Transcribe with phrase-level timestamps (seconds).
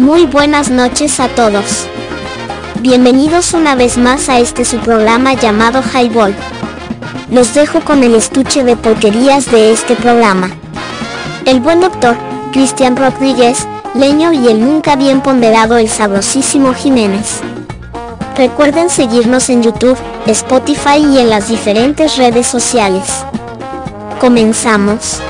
[0.00, 1.86] Muy buenas noches a todos.
[2.80, 6.34] Bienvenidos una vez más a este su programa llamado Highball.
[7.30, 10.48] Los dejo con el estuche de porquerías de este programa.
[11.44, 12.16] El buen doctor,
[12.50, 17.40] Cristian Rodríguez, Leño y el nunca bien ponderado el sabrosísimo Jiménez.
[18.38, 23.04] Recuerden seguirnos en YouTube, Spotify y en las diferentes redes sociales.
[24.18, 25.20] Comenzamos.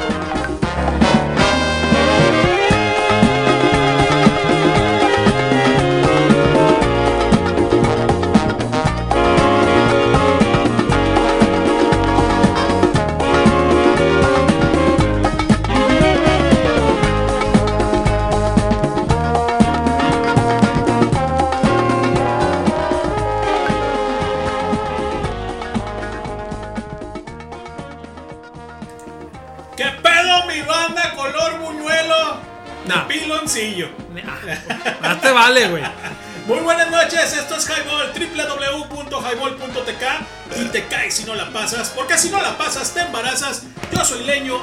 [35.51, 35.83] Güey.
[36.47, 42.17] Muy buenas noches, esto es Highball, www.highball.tk y te caes si no la pasas, porque
[42.17, 43.65] si no la pasas te embarazas.
[43.93, 44.63] Yo soy Leño,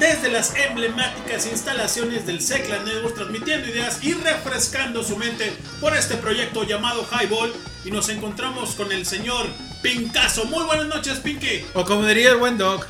[0.00, 6.16] desde las emblemáticas instalaciones del Secla Network, transmitiendo ideas y refrescando su mente por este
[6.16, 7.54] proyecto llamado Highball.
[7.84, 9.46] Y nos encontramos con el señor
[9.82, 10.46] Pincazo.
[10.46, 11.64] Muy buenas noches, Pinky.
[11.74, 12.88] O como diría el buen Doc,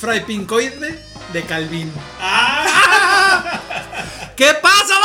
[0.00, 1.92] Fray Pincoide de Calvin.
[2.20, 3.60] ¡Ah!
[4.36, 4.95] ¿Qué pasa?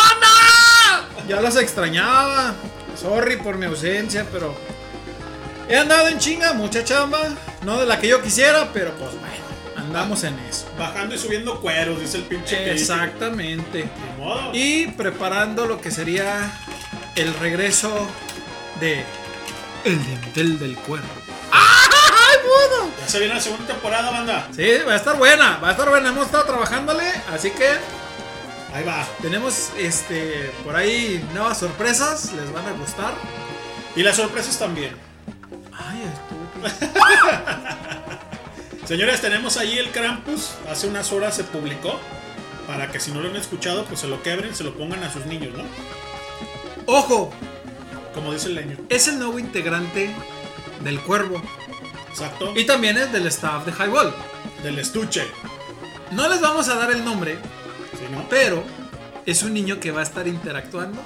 [1.32, 2.54] Ya los extrañaba.
[3.02, 4.54] Sorry por mi ausencia, pero
[5.70, 7.20] he andado en chinga, mucha chamba.
[7.64, 9.46] No de la que yo quisiera, pero pues bueno,
[9.78, 10.70] andamos en eso.
[10.78, 12.74] Bajando y subiendo cueros, dice el pinche.
[12.74, 13.90] Exactamente.
[14.18, 14.52] Modo.
[14.54, 16.52] Y preparando lo que sería
[17.16, 18.10] el regreso
[18.82, 19.06] de
[19.86, 21.08] El Dintel del Cuervo.
[21.50, 22.92] ¡Ay, pudo!
[23.00, 24.50] Ya se viene la segunda temporada, banda.
[24.54, 26.10] Sí, va a estar buena, va a estar buena.
[26.10, 27.70] Hemos estado trabajándole, así que
[28.74, 29.06] Ahí va.
[29.22, 33.14] tenemos este por ahí nuevas sorpresas, les van a gustar.
[33.96, 34.96] Y las sorpresas también.
[35.74, 36.04] Ay.
[38.88, 40.52] Señores, tenemos ahí el Krampus.
[40.70, 42.00] Hace unas horas se publicó.
[42.68, 45.12] Para que si no lo han escuchado, pues se lo quebren, se lo pongan a
[45.12, 45.64] sus niños, ¿no?
[46.86, 47.32] Ojo,
[48.14, 48.78] Como dice el leño.
[48.90, 50.14] es el nuevo integrante
[50.82, 51.42] del Cuervo
[52.10, 52.54] Exacto.
[52.56, 54.14] y también es del staff de Highball.
[54.64, 55.26] Del estuche.
[56.12, 57.38] No les vamos a dar el nombre,
[57.92, 58.26] ¿Sí, no?
[58.30, 58.64] pero
[59.26, 61.02] es un niño que va a estar interactuando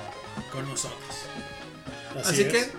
[0.51, 0.99] con nosotros.
[2.23, 2.51] Así, es.
[2.51, 2.71] que,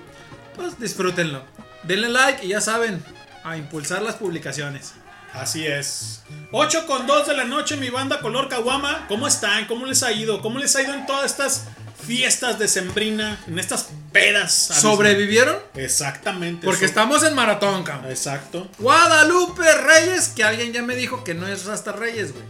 [0.55, 1.43] pues disfrútenlo.
[1.83, 3.03] Denle like y ya saben,
[3.44, 4.94] a impulsar las publicaciones.
[5.33, 6.22] Así es.
[6.53, 9.06] 8 con 2 de la noche, mi banda color Kawama.
[9.09, 9.67] ¿Cómo están?
[9.67, 10.41] ¿Cómo les ha ido?
[10.41, 11.65] ¿Cómo les ha ido en todas estas
[12.06, 13.38] fiestas de sembrina?
[13.47, 14.53] En estas pedas.
[14.53, 15.59] ¿Sobrevivieron?
[15.75, 16.65] Exactamente.
[16.65, 18.11] Porque estamos en maratón, cabrón.
[18.11, 18.69] Exacto.
[18.78, 22.44] Guadalupe Reyes, que alguien ya me dijo que no es hasta Reyes, güey.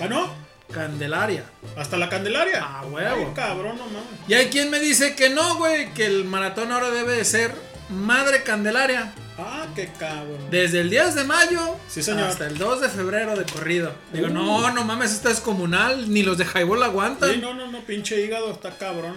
[0.00, 0.49] Ah, no.
[0.70, 1.44] Candelaria.
[1.76, 2.60] Hasta la Candelaria.
[2.62, 3.26] Ah, huevo.
[3.28, 4.02] Ay, cabrón, no mames.
[4.28, 7.54] Y hay quien me dice que no, güey, que el maratón ahora debe de ser
[7.90, 9.12] Madre Candelaria.
[9.38, 10.38] Ah, qué cabrón.
[10.50, 12.24] Desde el 10 de mayo Sí, señor.
[12.28, 13.92] hasta el 2 de febrero de corrido.
[14.12, 14.30] Digo, Uh.
[14.30, 17.30] no, no mames, esto es comunal, ni los de Highball aguantan.
[17.32, 19.16] Sí, no, no, no, pinche hígado, está cabrón.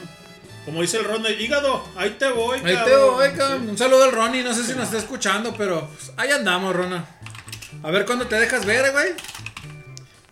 [0.66, 3.70] Como dice el Ronda, hígado, ahí te voy, Ahí te voy, cabrón.
[3.70, 7.06] Un saludo al Ronnie, no sé si nos está escuchando, pero pues, ahí andamos, Rona.
[7.84, 9.08] A ver cuándo te dejas ver, güey.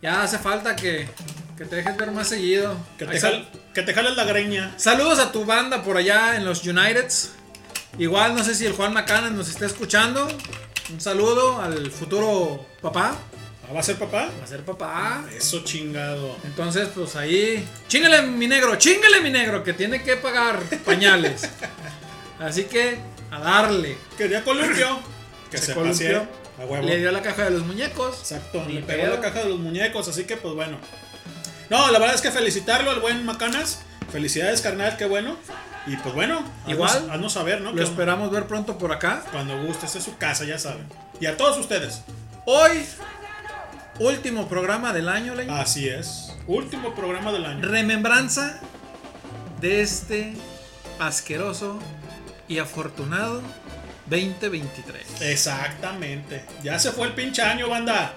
[0.02, 1.08] Ya hace falta que,
[1.58, 2.76] que te dejes ver más seguido.
[2.98, 4.74] Que te, jal- que te jales la greña.
[4.78, 7.34] Saludos a tu banda por allá en los Uniteds.
[7.98, 10.28] Igual no sé si el Juan Macanas nos está escuchando.
[10.92, 13.16] Un saludo al futuro papá.
[13.70, 14.30] ¿Ah, ¿Va a ser papá?
[14.40, 15.24] Va a ser papá.
[15.38, 16.36] Eso chingado.
[16.44, 17.66] Entonces, pues ahí.
[17.88, 21.44] Chíngale mi negro, chíngale mi negro, que tiene que pagar pañales.
[22.40, 22.98] Así que,
[23.30, 23.98] a darle.
[24.18, 25.00] Quería columpio.
[25.52, 26.28] Que Se se, columpió.
[26.62, 26.70] Pase.
[26.70, 26.86] A huevo.
[26.88, 28.20] Le dio la caja de los muñecos.
[28.20, 29.16] Exacto, Ni le pegó pedo.
[29.16, 30.78] la caja de los muñecos, así que pues bueno.
[31.70, 33.80] No, la verdad es que felicitarlo al buen Macanas.
[34.12, 35.38] Felicidades, carnal, qué bueno.
[35.88, 36.90] Y pues bueno, Igual.
[36.90, 37.72] haznos, haznos saber, ¿no?
[37.72, 39.24] Lo Que esperamos ver pronto por acá.
[39.32, 40.86] Cuando guste, esta es su casa, ya saben.
[41.20, 42.02] Y a todos ustedes.
[42.46, 42.86] Hoy,
[44.00, 45.54] último programa del año, Leño.
[45.56, 46.34] Así es.
[46.46, 47.66] Último programa del año.
[47.68, 48.60] Remembranza
[49.60, 50.34] de este
[51.00, 51.80] asqueroso
[52.48, 53.42] y afortunado
[54.08, 55.22] 2023.
[55.22, 56.44] Exactamente.
[56.64, 58.16] Ya se fue el pinche año, banda.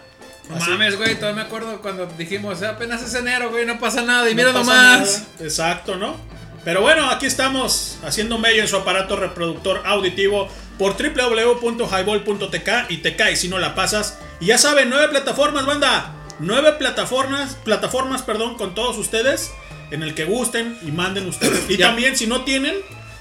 [0.48, 4.02] No mames, güey, todavía me acuerdo cuando dijimos, "Eh, apenas es enero, güey, no pasa
[4.02, 4.28] nada.
[4.28, 4.66] Y No mira nomás.
[4.66, 5.06] nada.
[5.40, 6.16] Exacto, ¿no?
[6.64, 10.48] Pero bueno, aquí estamos haciendo medio en su aparato reproductor auditivo
[10.78, 14.19] por www.highball.tk y te caes si no la pasas.
[14.40, 16.12] Y ya saben, nueve plataformas, banda.
[16.40, 19.52] Nueve plataformas, plataformas, perdón, con todos ustedes
[19.90, 21.69] en el que gusten y manden ustedes.
[21.70, 21.88] Y Ya.
[21.88, 22.75] también si no tienen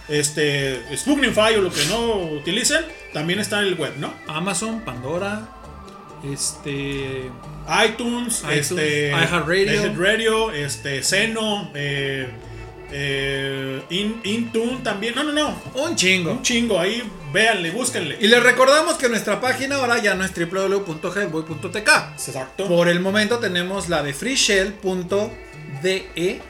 [0.08, 2.84] este Spooknify o lo que no utilicen,
[3.14, 4.14] también está en el web, ¿no?
[4.28, 5.48] Amazon, Pandora,
[6.24, 7.30] este.
[7.86, 9.74] iTunes, iTunes, este, iHeartRadio.
[9.74, 12.30] iHeartRadio, este, Seno, eh,
[12.96, 15.16] Eh, In, Intune también.
[15.16, 15.60] No, no, no.
[15.74, 16.34] Un chingo.
[16.34, 16.80] Un chingo.
[16.80, 17.02] Ahí
[17.34, 18.18] véanle, búsquenle.
[18.22, 21.90] Y les recordamos que nuestra página ahora ya no es www.headboy.tk.
[22.14, 22.68] Exacto.
[22.68, 25.32] Por el momento tenemos la de freeshell.de.
[25.82, 26.42] DE.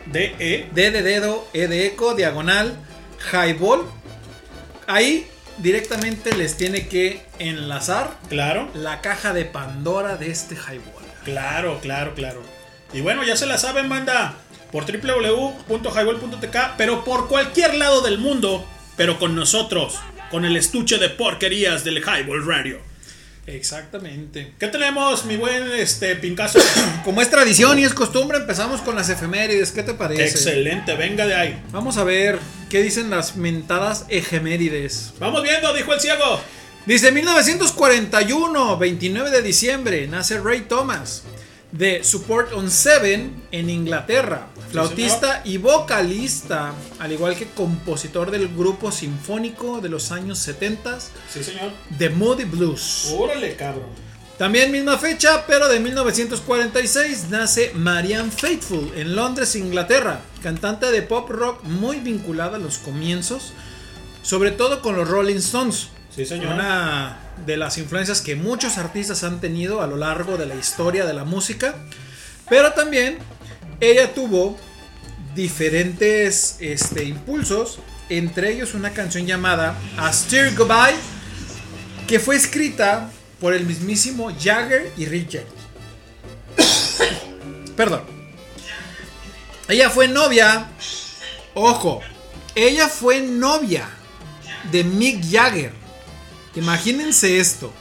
[0.73, 2.77] D de dedo, E de eco, diagonal,
[3.31, 3.85] highball.
[4.87, 5.27] Ahí
[5.57, 8.69] directamente les tiene que enlazar Claro.
[8.73, 11.03] la caja de Pandora de este highball.
[11.23, 12.41] Claro, claro, claro.
[12.91, 14.35] Y bueno, ya se la saben, banda.
[14.71, 18.65] Por www.highball.tk, pero por cualquier lado del mundo,
[18.97, 19.99] pero con nosotros,
[20.31, 22.79] con el estuche de porquerías del Highball Radio.
[23.45, 24.53] Exactamente.
[24.57, 26.59] ¿Qué tenemos, mi buen este Pincaso?
[27.03, 29.71] Como es tradición y es costumbre, empezamos con las efemérides.
[29.71, 30.25] ¿Qué te parece?
[30.25, 31.63] Excelente, venga de ahí.
[31.71, 35.13] Vamos a ver qué dicen las mentadas efemérides.
[35.19, 36.41] Vamos viendo, dijo el ciego.
[36.85, 41.23] Dice 1941, 29 de diciembre, nace Ray Thomas
[41.73, 48.91] de Support on Seven en Inglaterra, flautista y vocalista, al igual que compositor del grupo
[48.91, 50.99] sinfónico de los años 70
[51.29, 51.71] Sí, señor.
[51.97, 53.13] The Moody Blues.
[53.15, 53.87] Órale, cabrón.
[54.37, 61.29] También misma fecha, pero de 1946, nace Marianne Faithfull en Londres, Inglaterra, cantante de pop
[61.29, 63.53] rock muy vinculada a los comienzos,
[64.23, 65.89] sobre todo con los Rolling Stones.
[66.15, 66.53] Sí, señor.
[66.53, 71.05] Una de las influencias que muchos artistas han tenido a lo largo de la historia
[71.05, 71.75] de la música.
[72.49, 73.19] Pero también
[73.91, 74.57] ella tuvo
[75.35, 77.79] diferentes este, impulsos.
[78.09, 80.95] Entre ellos una canción llamada A Steer Goodbye.
[82.07, 83.09] Que fue escrita
[83.39, 85.45] por el mismísimo Jagger y Richard.
[87.75, 88.03] Perdón.
[89.67, 90.67] Ella fue novia.
[91.53, 92.01] Ojo.
[92.55, 93.89] Ella fue novia
[94.71, 95.71] de Mick Jagger.
[96.55, 97.73] Imagínense esto.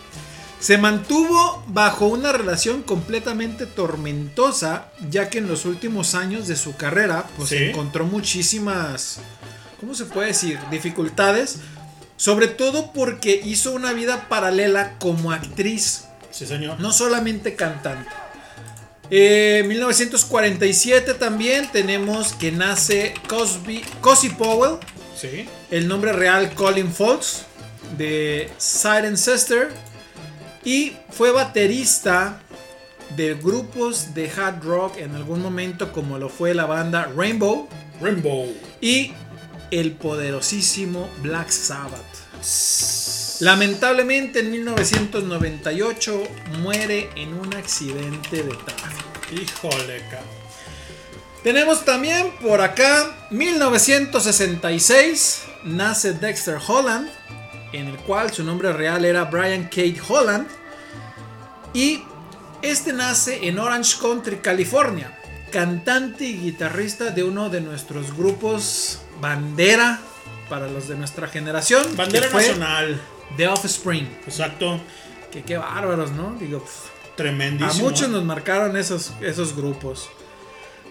[0.63, 6.77] Se mantuvo bajo una relación completamente tormentosa, ya que en los últimos años de su
[6.77, 7.57] carrera, pues Sí.
[7.57, 9.19] encontró muchísimas,
[9.81, 10.61] ¿cómo se puede decir?
[10.71, 11.57] Dificultades,
[12.17, 16.79] sobre todo porque hizo una vida paralela como actriz, Sí, señor.
[16.79, 18.09] no solamente cantante.
[19.11, 24.77] En 1947 también tenemos que nace Cosby, Cosy Powell,
[25.21, 25.49] Sí.
[25.73, 27.47] el nombre real Colin Folks
[27.99, 29.71] de Siren Sister
[30.65, 32.41] y fue baterista
[33.17, 37.69] de grupos de hard rock en algún momento como lo fue la banda Rainbow
[38.01, 38.53] Rainbow.
[38.81, 39.13] y
[39.71, 42.01] el poderosísimo Black Sabbath.
[43.41, 46.23] Lamentablemente en 1998
[46.61, 49.03] muere en un accidente de tráfico.
[49.33, 50.43] Híjole, cabrón.
[51.43, 57.09] Tenemos también por acá 1966 nace Dexter Holland,
[57.73, 60.47] en el cual su nombre real era Brian Kate Holland.
[61.75, 62.03] Y
[62.63, 65.19] este nace en Orange Country, California,
[65.51, 70.01] cantante y guitarrista de uno de nuestros grupos bandera
[70.49, 71.97] para los de nuestra generación.
[71.97, 73.01] Bandera nacional.
[73.37, 74.07] The Offspring.
[74.27, 74.81] Exacto.
[75.31, 76.37] Que qué bárbaros, ¿no?
[76.39, 76.65] Digo,
[77.17, 77.87] Tremendísimo.
[77.87, 80.11] a muchos nos marcaron esos, esos grupos.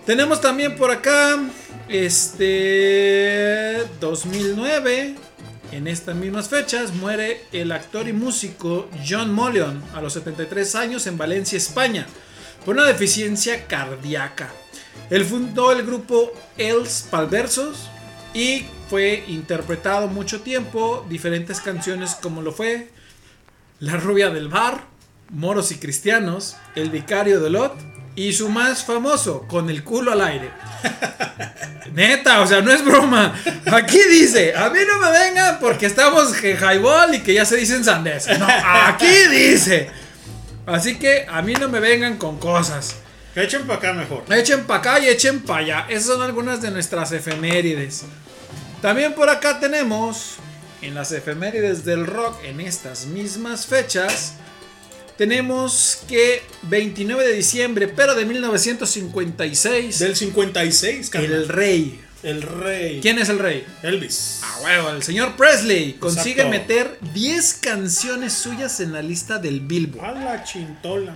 [0.05, 1.39] Tenemos también por acá,
[1.87, 5.15] este, 2009,
[5.71, 11.07] en estas mismas fechas, muere el actor y músico John Mollion a los 73 años
[11.07, 12.07] en Valencia, España,
[12.65, 14.51] por una deficiencia cardíaca.
[15.09, 17.89] Él fundó el grupo Els Palversos
[18.33, 22.89] y fue interpretado mucho tiempo diferentes canciones como lo fue
[23.79, 24.90] La rubia del bar,
[25.31, 27.75] Moros y Cristianos, El Vicario de Lot
[28.15, 30.51] y su más famoso, Con el culo al aire.
[31.93, 33.33] Neta, o sea, no es broma.
[33.71, 37.57] Aquí dice, a mí no me vengan porque estamos en highball y que ya se
[37.57, 38.27] dicen sandés.
[38.39, 38.47] No,
[38.85, 39.89] aquí dice.
[40.65, 42.95] Así que a mí no me vengan con cosas.
[43.33, 44.23] Que echen para acá mejor.
[44.29, 45.85] Echen para acá y echen para allá.
[45.89, 48.03] Esas son algunas de nuestras efemérides.
[48.81, 50.35] También por acá tenemos,
[50.81, 54.35] en las efemérides del rock, en estas mismas fechas,
[55.21, 61.31] tenemos que 29 de diciembre, pero de 1956, Del 56, carnal.
[61.31, 62.01] el rey.
[62.23, 62.99] El rey.
[63.03, 63.63] ¿Quién es el rey?
[63.83, 64.41] Elvis.
[64.43, 66.49] A huevo, el señor Presley consigue Exacto.
[66.49, 70.03] meter 10 canciones suyas en la lista del Billboard.
[70.05, 71.13] A la chintola.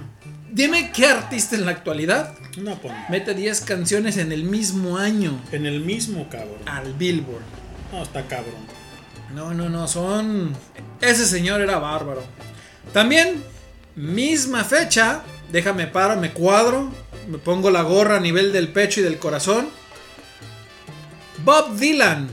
[0.52, 2.94] Dime qué artista en la actualidad No, pues.
[3.10, 6.60] mete 10 canciones en el mismo año En el mismo, cabrón.
[6.68, 7.42] al Billboard.
[7.92, 8.54] No, está cabrón.
[9.34, 10.56] No, no, no, son...
[11.02, 12.24] Ese señor era bárbaro.
[12.94, 13.44] También,
[13.96, 16.92] misma fecha, déjame paro, me cuadro,
[17.28, 19.68] me pongo la gorra a nivel del pecho y del corazón.
[21.44, 22.28] Bob Dylan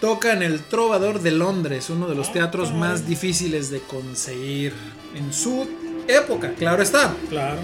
[0.00, 4.72] toca en el Trovador de Londres, uno de los teatros más difíciles de conseguir
[5.14, 5.66] en su
[6.08, 7.14] época, claro está.
[7.28, 7.60] Claro.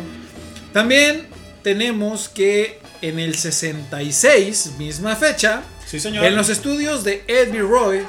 [0.73, 1.27] También
[1.63, 6.25] tenemos que en el 66, misma fecha, Sí, señor.
[6.25, 8.01] en los estudios de Abbey Roy,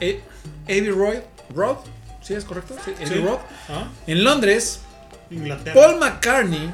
[0.00, 0.20] eh,
[0.64, 1.18] Abbey Roy
[1.54, 1.78] Road,
[2.22, 2.74] ¿sí es correcto?
[2.84, 3.14] Sí.
[3.16, 3.38] Road,
[3.68, 4.80] Ah, en Londres,
[5.30, 5.74] Inglaterra.
[5.80, 6.70] Paul McCartney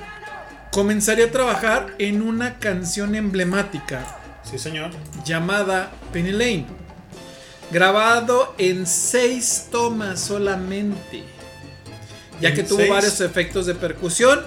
[0.71, 4.17] comenzaría a trabajar en una canción emblemática
[4.49, 4.91] Sí, señor.
[5.25, 6.67] llamada Penny Lane,
[7.71, 11.23] grabado en seis tomas solamente,
[12.41, 12.91] ya ¿En que tuvo seis?
[12.91, 14.41] varios efectos de percusión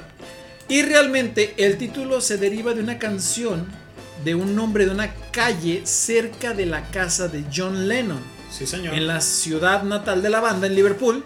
[0.67, 3.67] y realmente el título se deriva de una canción
[4.23, 8.93] de un nombre de una calle cerca de la casa de John Lennon Sí, señor.
[8.93, 11.23] en la ciudad natal de la banda, en Liverpool,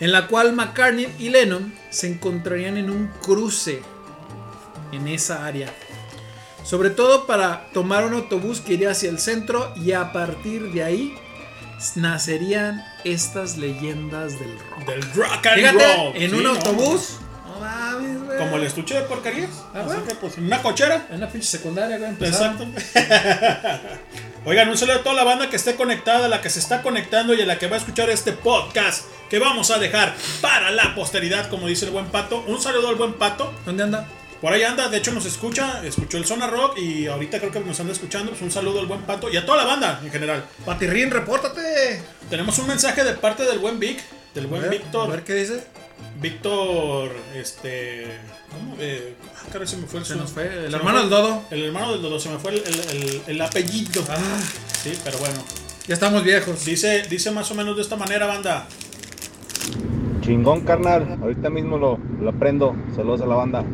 [0.00, 3.80] en la cual McCartney y Lennon se encontrarían en un cruce
[4.92, 5.68] en esa área.
[6.64, 10.82] Sobre todo para tomar un autobús que iría hacia el centro y a partir de
[10.82, 11.14] ahí
[11.94, 14.86] nacerían estas leyendas del rock.
[14.86, 16.16] Del rock and Fíjate, roll.
[16.16, 17.16] en Sí, un no, autobús.
[17.20, 18.38] No.
[18.38, 19.50] Como el estuche de porquerías.
[19.74, 20.04] Ah, Así bueno.
[20.06, 21.06] que, pues, en una cochera.
[21.10, 22.10] En una pinche secundaria, güey.
[22.20, 22.66] Exacto.
[24.46, 26.82] Oigan, un saludo a toda la banda que esté conectada, a la que se está
[26.82, 30.70] conectando y a la que va a escuchar este podcast que vamos a dejar para
[30.70, 32.44] la posteridad, como dice el buen pato.
[32.46, 33.54] Un saludo al buen pato.
[33.64, 34.06] ¿Dónde anda?
[34.42, 37.60] Por ahí anda, de hecho nos escucha, escuchó el Zona Rock y ahorita creo que
[37.60, 38.32] nos anda escuchando.
[38.32, 40.44] Pues un saludo al buen pato y a toda la banda en general.
[40.66, 42.02] Patirrín, repórtate.
[42.28, 43.98] Tenemos un mensaje de parte del buen Vic,
[44.34, 45.08] del A buen ver, Víctor.
[45.08, 45.64] A ver qué dice.
[46.20, 48.06] Víctor, este.
[48.50, 48.76] ¿Cómo?
[48.80, 50.44] Eh, ah, caray, se me fue el Se su- nos fue.
[50.46, 51.42] El se hermano fue- del Dodo.
[51.50, 54.02] El hermano del Dodo, se me fue el, el- el- el apellido.
[54.08, 54.16] Ah,
[54.82, 55.42] Sí, pero bueno.
[55.88, 56.64] ya estamos viejos.
[56.64, 58.66] Dice, dice más o menos de esta manera, banda.
[60.22, 61.18] Chingón, carnal.
[61.20, 62.74] Ahorita mismo lo, lo aprendo.
[62.96, 63.64] Saludos a la banda.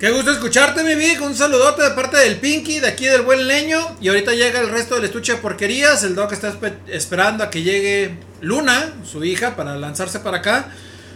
[0.00, 1.20] Qué gusto escucharte, mi Vic.
[1.20, 3.78] Un saludote de parte del Pinky, de aquí del buen leño.
[4.00, 6.02] Y ahorita llega el resto del estuche de porquerías.
[6.04, 10.70] El Doc está espe- esperando a que llegue Luna, su hija, para lanzarse para acá.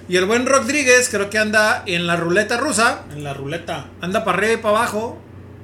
[0.07, 3.05] Y el buen Rodríguez, creo que anda en la ruleta rusa.
[3.11, 3.87] En la ruleta.
[4.03, 5.19] Anda para arriba y para abajo.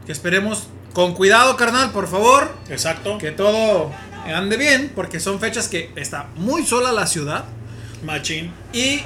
[0.06, 2.50] Que esperemos con cuidado, carnal, por favor.
[2.70, 3.18] Exacto.
[3.18, 3.92] Que todo
[4.34, 7.44] ande bien, porque son fechas que está muy sola la ciudad.
[8.02, 8.50] Machín.
[8.72, 9.02] Y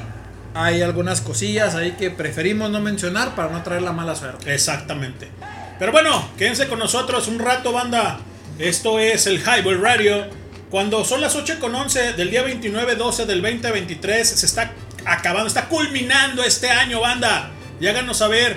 [0.55, 4.55] hay algunas cosillas ahí que preferimos no mencionar para no traer la mala suerte.
[4.55, 5.29] Exactamente.
[5.81, 8.21] Pero bueno, quédense con nosotros un rato, banda.
[8.61, 10.27] Esto es el Highball Radio.
[10.71, 14.73] Cuando son las 8 con 11 del día 29-12 del 2023, se está
[15.05, 17.51] acabando, está culminando este año, banda.
[17.81, 18.57] Y háganos saber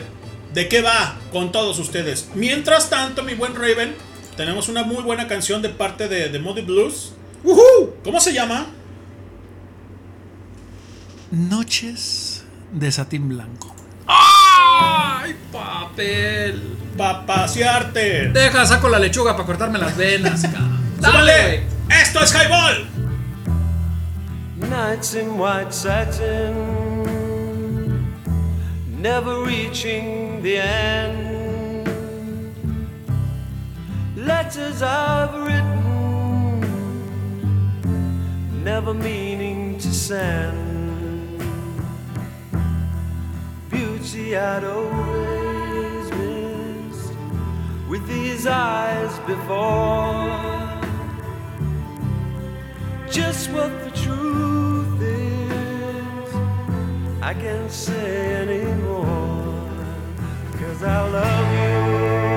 [0.53, 2.29] de qué va con todos ustedes.
[2.35, 3.95] Mientras tanto, mi buen Raven,
[4.35, 7.13] tenemos una muy buena canción de parte de, de Moody Blues.
[8.03, 8.67] ¿Cómo se llama?
[11.31, 13.75] Noches de satín blanco.
[14.07, 16.77] ¡Ay, papel!
[16.97, 18.29] Pa' pasearte.
[18.29, 20.41] Deja, saco la lechuga para cortarme las venas.
[20.41, 20.79] cabrón.
[21.03, 21.63] ¡Súbale!
[21.89, 22.87] ¡Esto es Highball!
[24.57, 26.55] Nights in white satin,
[28.99, 31.87] never reaching the end.
[34.15, 36.61] Letters I've written,
[38.63, 40.66] never meaning to send.
[43.77, 47.13] Beauty I'd always missed
[47.87, 50.25] with these eyes before
[53.07, 56.35] just what the truth is.
[57.21, 59.69] I can't say anymore,
[60.59, 62.36] cause I love you.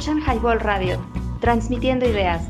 [0.00, 0.98] Escuchan Highball Radio,
[1.42, 2.40] transmitiendo ideas.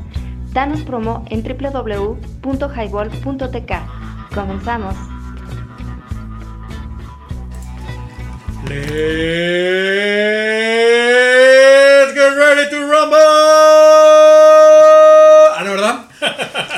[0.53, 3.73] Danos promo en www.highball.tk.
[4.33, 4.95] Comenzamos.
[8.63, 8.79] Let's
[12.13, 13.17] get ready to rumble.
[15.53, 16.05] Ah, ¿no, verdad?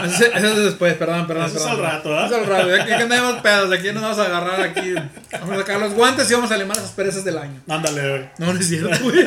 [0.05, 1.45] Eso es, eso es después, perdón, perdón.
[1.45, 2.25] Eso es al rato, ¿ah?
[2.25, 2.73] Eso es al rato.
[2.73, 4.95] Aquí que andamos pedos, aquí nos vamos a agarrar aquí.
[5.33, 7.62] Vamos a sacar los guantes y vamos a limar las perezas del año.
[7.69, 8.29] Ándale, güey.
[8.39, 9.23] No, no es cierto, güey.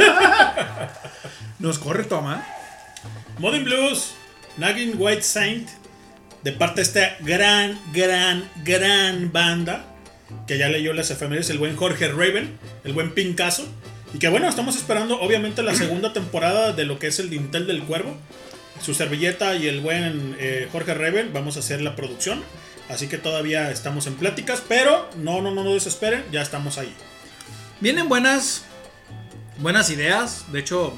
[1.66, 2.46] Nos corre toma.
[3.40, 4.14] Modern Blues,
[4.56, 5.68] Nagging White Saint,
[6.44, 9.84] de parte de esta gran, gran, gran banda,
[10.46, 13.66] que ya leyó las efemérides, el buen Jorge Raven, el buen Pincaso.
[14.14, 17.66] Y que bueno, estamos esperando obviamente la segunda temporada de lo que es el Dintel
[17.66, 18.16] del Cuervo.
[18.80, 22.44] Su servilleta y el buen eh, Jorge Raven, vamos a hacer la producción.
[22.88, 26.94] Así que todavía estamos en pláticas, pero no, no, no, no desesperen, ya estamos ahí.
[27.80, 28.62] Vienen buenas,
[29.58, 30.44] buenas ideas.
[30.52, 30.96] De hecho,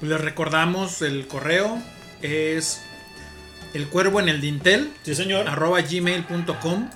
[0.00, 1.78] les recordamos el correo.
[2.22, 2.82] Es
[3.74, 4.92] el cuervo en el dintel.
[5.02, 5.48] Sí, señor.
[5.48, 6.90] arroba gmail.com.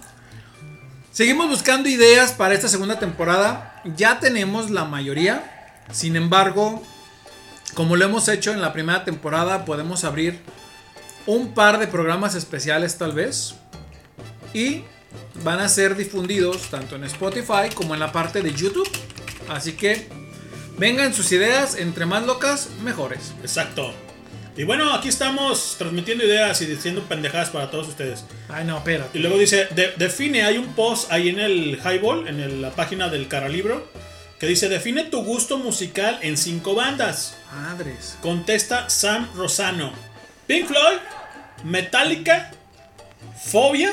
[1.12, 3.82] Seguimos buscando ideas para esta segunda temporada.
[3.96, 5.82] Ya tenemos la mayoría.
[5.92, 6.82] Sin embargo,
[7.74, 10.40] como lo hemos hecho en la primera temporada, podemos abrir
[11.26, 13.54] un par de programas especiales tal vez.
[14.52, 14.82] Y
[15.42, 18.88] van a ser difundidos tanto en Spotify como en la parte de YouTube.
[19.48, 20.08] Así que
[20.78, 23.32] vengan sus ideas, entre más locas, mejores.
[23.42, 23.92] Exacto.
[24.56, 28.24] Y bueno, aquí estamos transmitiendo ideas y diciendo pendejadas para todos ustedes.
[28.48, 29.18] Ay, no, espérate.
[29.18, 32.70] Y luego dice, de- define, hay un post ahí en el Highball, en el- la
[32.70, 33.88] página del Caralibro,
[34.38, 37.36] que dice, define tu gusto musical en cinco bandas.
[37.52, 38.16] Madres.
[38.22, 39.92] Contesta Sam Rosano.
[40.46, 40.98] Pink Floyd,
[41.64, 42.52] Metallica,
[43.44, 43.92] Fobia,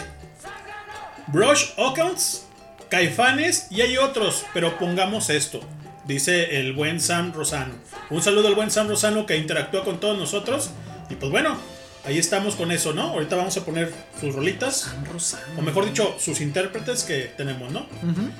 [1.27, 2.45] Brush Ockens,
[2.89, 5.61] Caifanes y hay otros, pero pongamos esto.
[6.05, 7.73] Dice el buen Sam Rosano.
[8.09, 10.71] Un saludo al buen Sam Rosano que interactúa con todos nosotros.
[11.09, 11.57] Y pues bueno,
[12.05, 13.03] ahí estamos con eso, ¿no?
[13.09, 14.93] Ahorita vamos a poner sus rolitas.
[15.11, 15.59] Rosano.
[15.59, 17.85] O mejor dicho, sus intérpretes que tenemos, ¿no?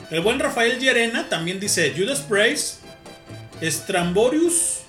[0.10, 2.80] El buen Rafael Llerena también dice Judas Priest,
[3.62, 4.80] Stramborius,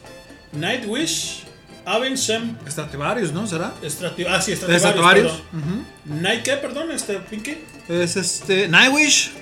[0.53, 1.45] Nightwish,
[1.85, 3.47] Avengem, Stradivarius, ¿no?
[3.47, 3.75] ¿Será?
[3.85, 4.81] Strati ah, sí, Stratovarius.
[4.81, 5.87] Stratovarius, perdón.
[6.23, 6.57] Night, ¿qué?
[6.57, 7.59] Perdón, este, Pinky.
[7.89, 8.69] Es este.
[8.69, 9.33] Nightwish.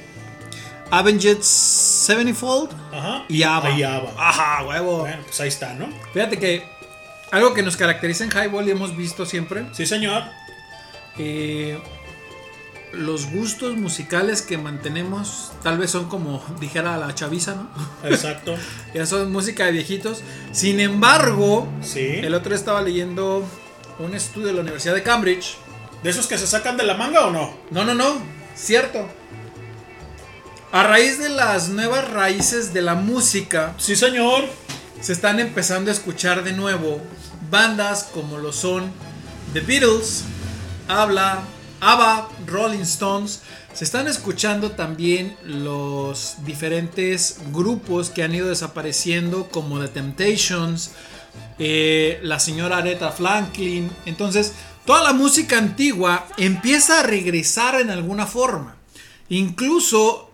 [0.91, 2.71] Avenged Sevenfold.
[2.93, 3.25] Ajá.
[3.29, 3.71] Y Ava.
[3.71, 4.13] Y Ava.
[4.17, 4.99] Ajá, huevo.
[5.01, 5.89] Bueno, pues ahí está, ¿no?
[6.13, 6.65] Fíjate que
[7.31, 9.67] algo que nos caracteriza en Highball y hemos visto siempre.
[9.73, 10.23] Sí, señor.
[11.19, 11.79] eh,
[12.93, 17.69] los gustos musicales que mantenemos tal vez son como dijera la chaviza, ¿no?
[18.09, 18.57] Exacto.
[18.95, 20.23] ya son música de viejitos.
[20.53, 22.01] Sin embargo, Sí.
[22.01, 23.45] el otro estaba leyendo
[24.01, 25.57] un estudio de la Universidad de Cambridge.
[26.03, 27.53] ¿De esos que se sacan de la manga o no?
[27.71, 28.17] No, no, no,
[28.57, 29.07] cierto.
[30.73, 34.45] A raíz de las nuevas raíces de la música, Sí, señor.
[35.01, 37.01] se están empezando a escuchar de nuevo
[37.51, 38.93] bandas como lo son
[39.53, 40.25] The Beatles,
[40.87, 41.41] Habla,
[41.81, 43.41] ABBA, Rolling Stones.
[43.73, 50.91] Se están escuchando también los diferentes grupos que han ido desapareciendo como The Temptations,
[51.59, 53.91] eh, la señora Aretha Franklin.
[54.07, 54.53] Entonces,
[54.85, 58.77] toda la música antigua empieza a regresar en alguna forma.
[59.29, 60.30] Incluso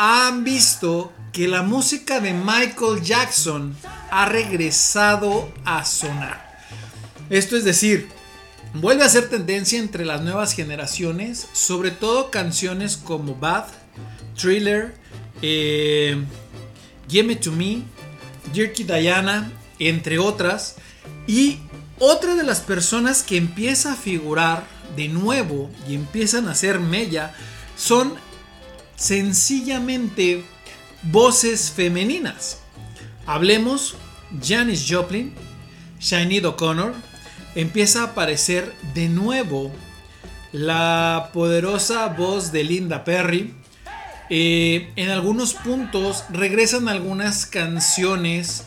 [0.00, 3.76] han visto que la música de Michael Jackson
[4.12, 6.62] ha regresado a sonar.
[7.30, 8.08] Esto es decir,
[8.74, 13.64] vuelve a ser tendencia entre las nuevas generaciones, sobre todo canciones como Bad,
[14.40, 14.94] Thriller,
[15.42, 16.24] eh,
[17.08, 17.82] Gimme to Me,
[18.52, 20.76] Dirty Diana, entre otras.
[21.26, 21.58] Y
[21.98, 27.34] otra de las personas que empieza a figurar de nuevo y empiezan a hacer mella
[27.76, 28.27] son
[28.98, 30.44] sencillamente
[31.04, 32.58] voces femeninas.
[33.24, 33.96] Hablemos
[34.42, 35.32] Janis Joplin,
[35.98, 36.94] Sinead O'Connor,
[37.54, 39.72] empieza a aparecer de nuevo
[40.52, 43.54] la poderosa voz de Linda Perry.
[44.30, 48.64] Eh, en algunos puntos regresan algunas canciones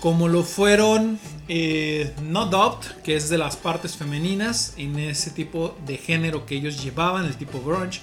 [0.00, 5.76] como lo fueron eh, No Doubt, que es de las partes femeninas en ese tipo
[5.86, 8.00] de género que ellos llevaban, el tipo grunge.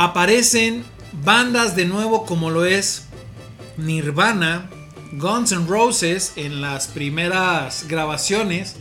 [0.00, 0.84] Aparecen
[1.24, 3.06] bandas de nuevo como lo es
[3.78, 4.70] Nirvana,
[5.14, 8.76] Guns N' Roses en las primeras grabaciones.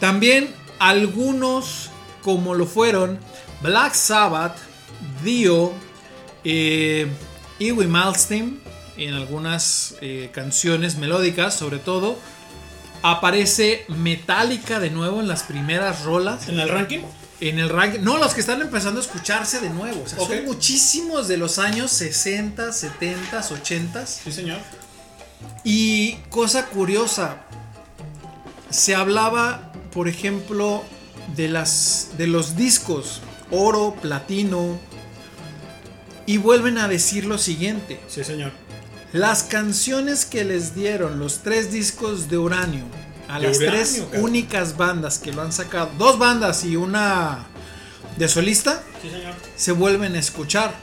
[0.00, 1.90] También algunos
[2.22, 3.20] como lo fueron
[3.62, 4.56] Black Sabbath,
[5.22, 5.72] Dio,
[6.42, 7.06] eh,
[7.60, 7.84] Iwi
[8.96, 12.18] en algunas eh, canciones melódicas sobre todo.
[13.02, 16.48] Aparece Metallica de nuevo en las primeras rolas.
[16.48, 17.02] ¿En el ranking?
[17.40, 18.00] En el ranking.
[18.00, 20.02] No, los que están empezando a escucharse de nuevo.
[20.02, 20.28] O sea, Ok.
[20.28, 24.06] Son muchísimos de los años 60, 70, 80.
[24.06, 24.58] Sí, señor.
[25.64, 27.42] Y cosa curiosa,
[28.68, 30.84] se hablaba, por ejemplo,
[31.34, 34.78] de, las, de los discos oro, platino,
[36.26, 38.00] y vuelven a decir lo siguiente.
[38.08, 38.52] Sí, señor.
[39.12, 42.84] Las canciones que les dieron los tres discos de uranio
[43.30, 44.24] a las Uranio, tres cabrón.
[44.24, 47.46] únicas bandas que lo han sacado, dos bandas y una
[48.16, 49.34] de solista, Sí, señor.
[49.56, 50.74] se vuelven a escuchar.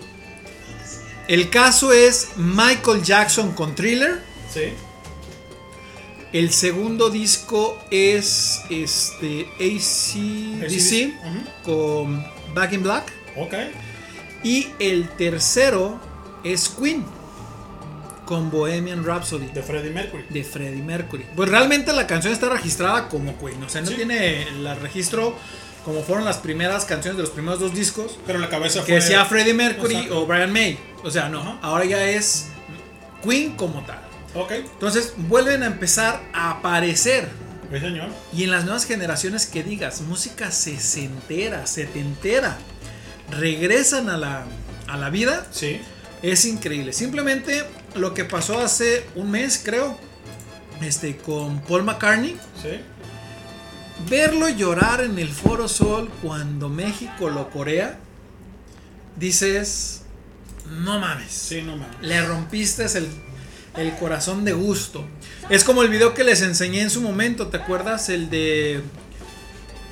[1.28, 4.22] El caso es Michael Jackson con Thriller.
[4.54, 4.74] Sí.
[6.34, 11.14] El segundo disco es este ACDC
[11.64, 13.12] con Back in Black.
[13.36, 13.54] Ok.
[14.44, 16.00] Y el tercero
[16.44, 17.06] es Queen
[18.28, 20.26] con Bohemian Rhapsody De Freddie Mercury.
[20.30, 21.26] de Freddie Mercury.
[21.36, 23.96] Pues realmente la canción está registrada como Queen, o sea, no Sí.
[23.96, 25.36] tiene el registro
[25.84, 28.96] como fueron las primeras canciones de los primeros dos discos Pero la cabeza que fue.
[28.96, 30.78] decía Freddie Mercury o Brian May.
[31.04, 32.50] O sea, no, ahora ya es
[33.24, 34.00] Queen como tal.
[34.36, 34.52] Ok.
[34.52, 37.30] Entonces vuelven a empezar a aparecer.
[37.72, 38.10] Sí, señor.
[38.34, 42.58] Y en las nuevas generaciones que digas, música sesentera, setentera,
[43.32, 44.46] regresan a la,
[44.88, 45.82] a la vida, Sí.
[46.22, 46.94] es increíble.
[46.94, 47.64] Simplemente
[47.98, 49.98] lo que pasó hace un mes, creo,
[50.82, 52.80] este, con Paul McCartney, Sí.
[54.10, 57.98] verlo llorar en el Foro Sol cuando México lo corea,
[59.16, 60.02] dices,
[60.84, 61.32] no mames.
[61.32, 61.96] Sí, no mames.
[62.02, 63.08] Le rompiste el,
[63.78, 65.06] el corazón de gusto.
[65.50, 68.10] Es como el video que les enseñé en su momento, ¿te acuerdas?
[68.10, 68.82] El de...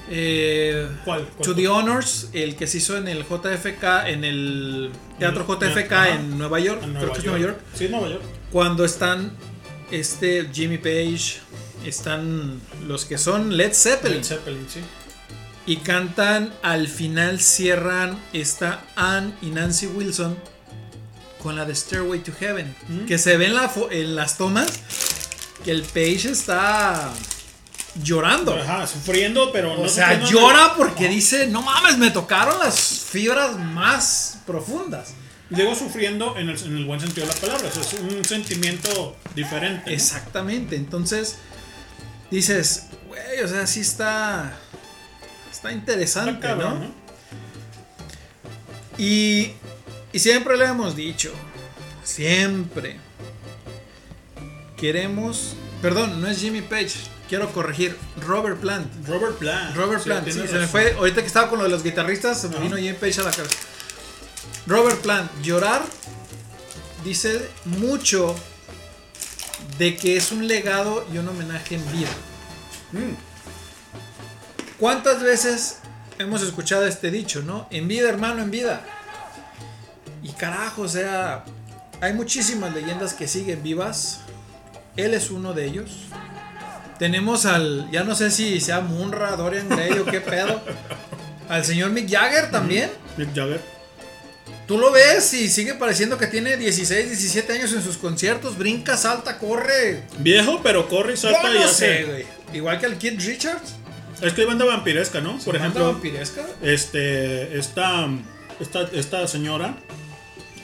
[0.10, 1.26] eh, ¿Cuál?
[1.36, 1.48] ¿Cuál?
[1.48, 5.92] To the Honors, el que se hizo en el JFK, en el Teatro Mm, JFK
[6.14, 8.22] en Nueva York, En creo que es Nueva York, Sí, Nueva York.
[8.52, 9.32] cuando están
[9.92, 11.40] este Jimmy Page,
[11.86, 14.80] están los que son Led Zeppelin Led Zeppelin, sí.
[15.68, 20.38] y cantan, al final cierran esta Anne y Nancy Wilson
[21.42, 23.06] con la de Stairway to Heaven, Mm.
[23.06, 24.68] que se ve en, la en las tomas
[25.64, 27.12] que el Page está
[28.04, 28.54] llorando.
[28.56, 32.78] Ajá, sufriendo, pero no O sea, llora porque dice, no mames, me tocaron las
[33.10, 35.14] fibras más profundas.
[35.50, 37.68] Luego sufriendo en el, en el buen sentido de la palabra.
[37.68, 39.90] o sea, es un sentimiento diferente.
[39.90, 39.96] ¿no?
[39.96, 41.38] Exactamente, entonces
[42.32, 44.58] dices, güey, o sea, sí está,
[45.52, 46.86] está Está interesante, cabrón, ¿no?
[46.86, 47.06] ¿no?
[48.98, 49.52] Y,
[50.12, 51.32] y siempre le hemos dicho,
[52.04, 52.98] siempre
[54.78, 56.94] queremos, perdón, no es Jimmy Page,
[57.30, 59.08] quiero corregir, Robert Plant.
[59.08, 59.76] Robert Plant.
[59.76, 62.50] Robert Plant, sí, se me fue, ahorita que estaba con lo de los guitarristas, se
[62.50, 63.56] me vino Jimmy Page a la cabeza.
[64.68, 65.84] Robert Plant, llorar,
[67.04, 68.36] dice mucho
[69.78, 72.10] de que es un legado y un homenaje en vida.
[72.92, 73.16] Mm,
[74.80, 75.80] ¿Cuántas veces
[76.20, 77.68] hemos escuchado este dicho, no?
[77.72, 78.84] En vida, hermano, en vida.
[80.24, 81.46] Y carajo, o sea,
[82.02, 84.22] hay muchísimas leyendas que siguen vivas.
[84.98, 86.08] Él es uno de ellos.
[87.00, 90.62] Tenemos al, ya no sé si sea Munra, Dorian Gray o qué pedo.
[91.50, 92.90] Al señor Mick Jagger también.
[93.18, 93.62] Mick Jagger.
[94.68, 98.58] Tú lo ves y sigue pareciendo que tiene 16, 17 años en sus conciertos.
[98.58, 100.04] Brinca, salta, corre.
[100.20, 101.98] Viejo, pero corre y salta Yo y no hace.
[101.98, 102.26] sé, güey.
[102.54, 103.76] Igual que el Kid Richards.
[104.22, 105.34] Es que hay banda vampiresca, ¿no?
[105.40, 106.46] Por Banda ejemplo, vampiresca.
[106.62, 108.08] este, esta,
[108.60, 109.76] esta, esta señora,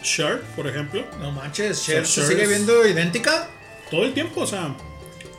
[0.01, 3.49] Cher, por ejemplo, No manches, Cher se Cher sigue es- viendo idéntica.
[3.91, 4.73] todo el tiempo, o sea,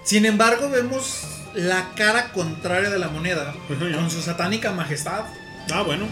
[0.04, 1.22] Sin embargo, vemos
[1.54, 3.54] la cara contraria de la moneda.
[3.70, 3.96] Ujú, ya.
[3.96, 5.24] Con su satánica majestad.
[5.72, 6.06] ah, bueno,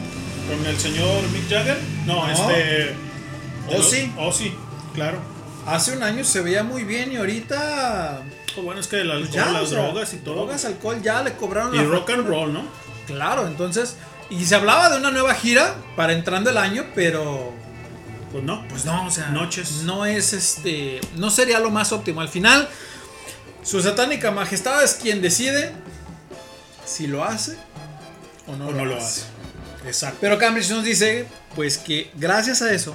[0.49, 2.31] con el señor Mick Jagger, no, No.
[2.33, 2.95] este,
[3.69, 4.13] Ozzy.
[4.19, 4.55] Ozzy,
[4.95, 5.19] claro.
[5.67, 8.23] Hace un año se veía muy bien y ahorita.
[8.55, 10.35] Pues bueno, es que el alcohol, Ya, las o sea, drogas y todo.
[10.37, 12.63] Drogas, alcohol, ya le cobraron y la rock and roll, ¿no?
[13.07, 13.97] Claro, entonces.
[14.31, 17.53] Y se hablaba de una nueva gira para entrando el año, pero.
[18.33, 18.65] Pues no.
[18.69, 19.29] Pues no, o sea.
[19.31, 19.83] Noches.
[19.83, 21.01] No es este.
[21.17, 22.21] No sería lo más óptimo.
[22.21, 22.69] Al final.
[23.63, 25.73] Su satánica majestad es quien decide
[26.85, 27.57] si lo hace
[28.47, 29.23] o no, O lo, no lo hace.
[29.87, 30.19] Exacto.
[30.21, 32.95] Pero Cambridge nos dice, pues que gracias a eso,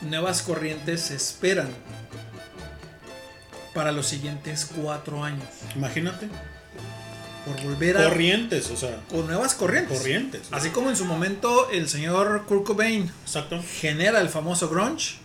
[0.00, 1.68] nuevas corrientes se esperan
[3.74, 5.44] para los siguientes cuatro años.
[5.74, 6.28] Imagínate.
[7.46, 8.04] Por volver a...
[8.04, 9.98] Corrientes, o sea, con nuevas corrientes.
[9.98, 10.42] corrientes.
[10.52, 13.60] Así como en su momento el señor Kurt Cobain Exacto.
[13.80, 15.16] genera el famoso grunge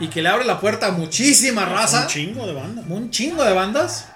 [0.00, 2.82] y que le abre la puerta a muchísima raza, Un chingo de banda.
[2.88, 4.06] un chingo de bandas.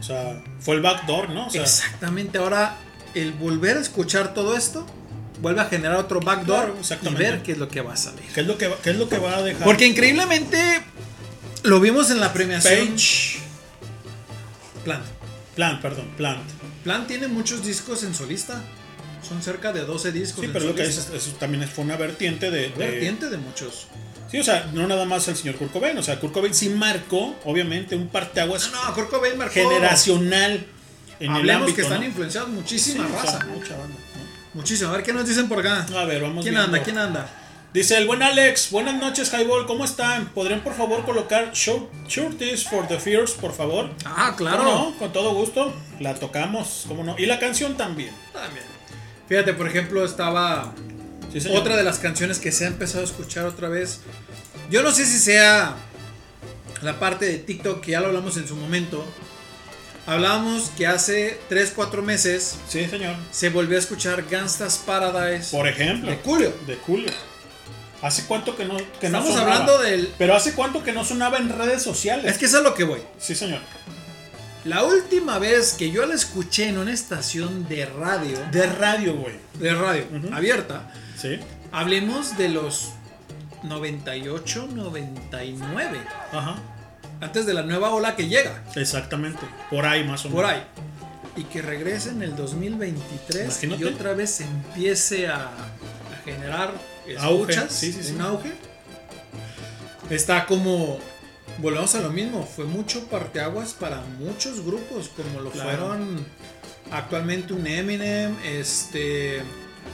[0.00, 1.46] O sea, fue el backdoor, ¿no?
[1.46, 2.76] O sea, Exactamente, ahora
[3.14, 4.86] el volver a escuchar todo esto
[5.40, 8.22] vuelve a generar otro backdoor Claro, y ver qué es lo que va a salir.
[8.34, 9.64] ¿qué es lo que va, qué es lo que va a dejar?
[9.64, 10.82] Porque increíblemente
[11.64, 12.88] lo vimos en la premiación.
[12.94, 13.38] Page.
[14.84, 15.04] Plant.
[15.54, 16.42] Plant, perdón, Plant.
[16.84, 18.62] Plant tiene muchos discos en solista.
[19.26, 20.40] Son cerca de 12 discos.
[20.40, 21.12] Sí, en pero lo que solista.
[21.12, 23.88] dices, eso también fue una vertiente de, de- vertiente de muchos.
[24.30, 25.96] Sí, o sea, no nada más el señor Kurt Cobain.
[25.98, 29.54] O sea, Kurt Cobain sí marcó, obviamente, un parteaguas No, Kurt Cobain marcó.
[29.54, 30.66] generacional
[31.20, 32.06] en el ámbito, que están ¿no?
[32.06, 33.46] influenciados Sí, muchísima o sea, raza.
[33.46, 33.96] mucha banda,
[34.54, 34.90] Muchísimo.
[34.90, 35.86] A ver qué nos dicen por acá.
[35.90, 35.98] ¿no?
[35.98, 36.62] A ver, vamos ¿Quién viendo.
[36.76, 36.82] anda?
[36.84, 37.28] ¿Quién anda?
[37.72, 40.26] Dice el buen Alex, buenas noches Highball, ¿cómo están?
[40.30, 43.90] ¿Podrían por favor colocar Short, Shorties for the Fears, por favor?
[44.06, 44.58] Ah, claro.
[44.64, 44.98] ¿Cómo no?
[44.98, 47.14] Con todo gusto, la tocamos, ¿cómo no?
[47.18, 48.10] Y la canción también.
[48.32, 48.64] También.
[49.28, 50.72] Fíjate, por ejemplo, estaba
[51.32, 51.58] Sí, señor.
[51.60, 54.00] otra de las canciones que se ha empezado a escuchar otra vez.
[54.70, 55.76] Yo no sé si sea
[56.82, 59.04] la parte de TikTok que ya lo hablamos en su momento.
[60.06, 63.14] Hablábamos que hace 3, 4 meses Sí, señor.
[63.30, 66.10] se volvió a escuchar Gangsta's Paradise Por ejemplo.
[66.10, 66.52] de Julio.
[66.66, 67.10] De Julio.
[68.00, 69.52] ¿Hace cuánto que no, que no Estamos sonaba?
[69.52, 70.10] hablando del...
[70.16, 72.24] Pero ¿hace cuánto que no sonaba en redes sociales?
[72.30, 73.00] Es que eso es a lo que voy.
[73.18, 73.60] Sí, señor.
[74.64, 79.34] La última vez que yo la escuché en una estación de radio, De radio, güey.
[79.58, 81.40] de radio abierta, Sí.
[81.72, 82.90] hablemos de los
[83.64, 85.98] 98, 99,
[86.32, 86.56] Ajá.
[87.20, 88.62] antes de la nueva ola que llega.
[88.76, 89.40] Exactamente.
[89.70, 90.42] Por ahí más o menos.
[90.42, 90.62] por ahí.
[91.36, 93.82] Y que regrese en el 2023 Imagínate.
[93.82, 96.72] y otra vez se empiece a, a generar
[97.20, 98.12] Auge, escuchas, sí, sí, sí.
[98.14, 98.52] un auge.
[100.10, 100.98] Está como,
[101.58, 105.68] volvemos a lo mismo, fue mucho parteaguas para muchos grupos, como lo Claro.
[105.70, 106.26] fueron
[106.90, 109.42] actualmente un Eminem, este,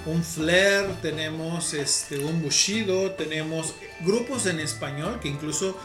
[0.06, 5.78] un Flair, tenemos este, un Bushido, tenemos grupos en español que incluso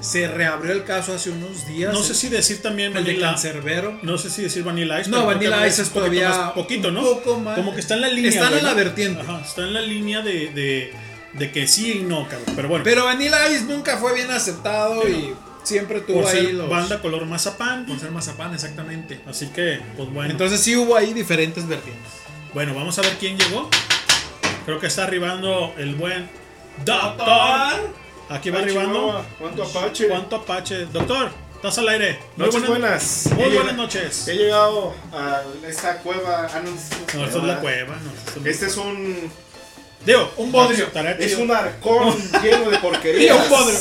[0.00, 1.92] se reabrió el caso hace unos días.
[1.92, 3.30] No sé si decir también el de Vanilla.
[3.30, 3.98] Cancerbero.
[4.02, 5.08] No sé si decir Vanilla Ice.
[5.08, 7.02] No, Vanilla Ice es un poquito todavía más- poquito, un ¿no?
[7.02, 8.46] poco más- Como que está en la línea.
[8.48, 9.20] Güey, en la vertiente.
[9.22, 10.92] Ajá, está en la línea de, de,
[11.32, 12.52] de que sí y no, cabrón.
[12.54, 16.54] Pero bueno, Pero Vanilla Ice nunca fue bien aceptado y siempre tuvo por ahí ser
[16.54, 16.68] los.
[16.68, 17.86] banda color mazapán.
[17.86, 19.20] Por ser mazapán, exactamente.
[19.26, 20.30] Así que, pues bueno.
[20.30, 22.12] Entonces sí hubo ahí diferentes vertientes.
[22.56, 23.68] Bueno, vamos a ver quién llegó.
[24.64, 26.26] Creo que está arribando el buen
[26.86, 27.92] Doctor.
[28.30, 29.26] Aquí va Ay, arribando.
[29.38, 30.08] ¿Cuánto apache?
[30.08, 30.86] ¿Cuánto Apache?
[30.86, 32.18] Doctor, estás al aire.
[32.36, 33.28] Muy Noches buenas.
[33.34, 34.26] Muy buenas noches.
[34.28, 36.48] He llegado a esta cueva.
[36.50, 37.96] Ah, no, esto No, esto es la cueva.
[37.96, 39.30] No, es- Este es un.
[40.06, 40.88] Digo, un bodrio.
[41.18, 43.36] Es un arcón lleno de porquerías.
[43.36, 43.78] un bodrio.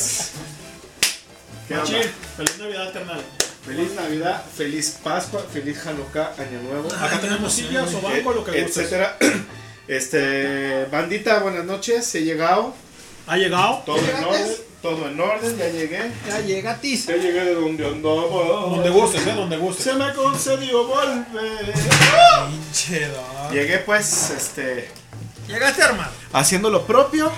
[1.70, 2.02] ¿Qué Machín?
[2.36, 3.22] Feliz Navidad, carnal.
[3.66, 6.88] Feliz Navidad, feliz Pascua, feliz Hanukkah, Año Nuevo.
[6.94, 8.78] Acá tenemos sillas o banco, lo que gustes.
[8.78, 9.18] etcétera.
[9.88, 12.16] Este, bandita, buenas noches.
[12.16, 12.74] He llegado.
[13.28, 13.84] ¿Ha llegado?
[13.86, 14.52] Todo en orden.
[14.82, 15.58] Todo en orden.
[15.60, 16.12] Ya llegué.
[16.28, 17.06] Ya llega Tiz.
[17.06, 18.68] Ya llegué de donde andaba.
[18.72, 19.34] Donde gustes, ¿eh?
[19.36, 19.84] Donde gustes.
[19.86, 21.72] Se me concedió volver.
[22.50, 23.08] Pinche.
[23.52, 24.90] Llegué pues, este,
[25.48, 26.12] Llegaste armado.
[26.34, 27.32] haciendo lo propio.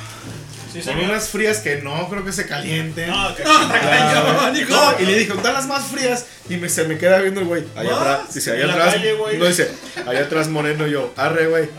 [0.72, 3.10] Sí, Con unas frías que no creo que se calienten.
[3.10, 4.70] No, que- Ah, hijo.
[4.76, 6.26] no, y le dije, ¿dónde las más frías?
[6.50, 7.64] Y me, se me queda viendo el güey.
[7.76, 8.34] Allá atrás.
[8.34, 8.94] Dice, allá En atrás.
[8.96, 9.72] calle, no dice,
[10.06, 11.14] allá atrás moreno yo.
[11.16, 11.70] Arre, güey.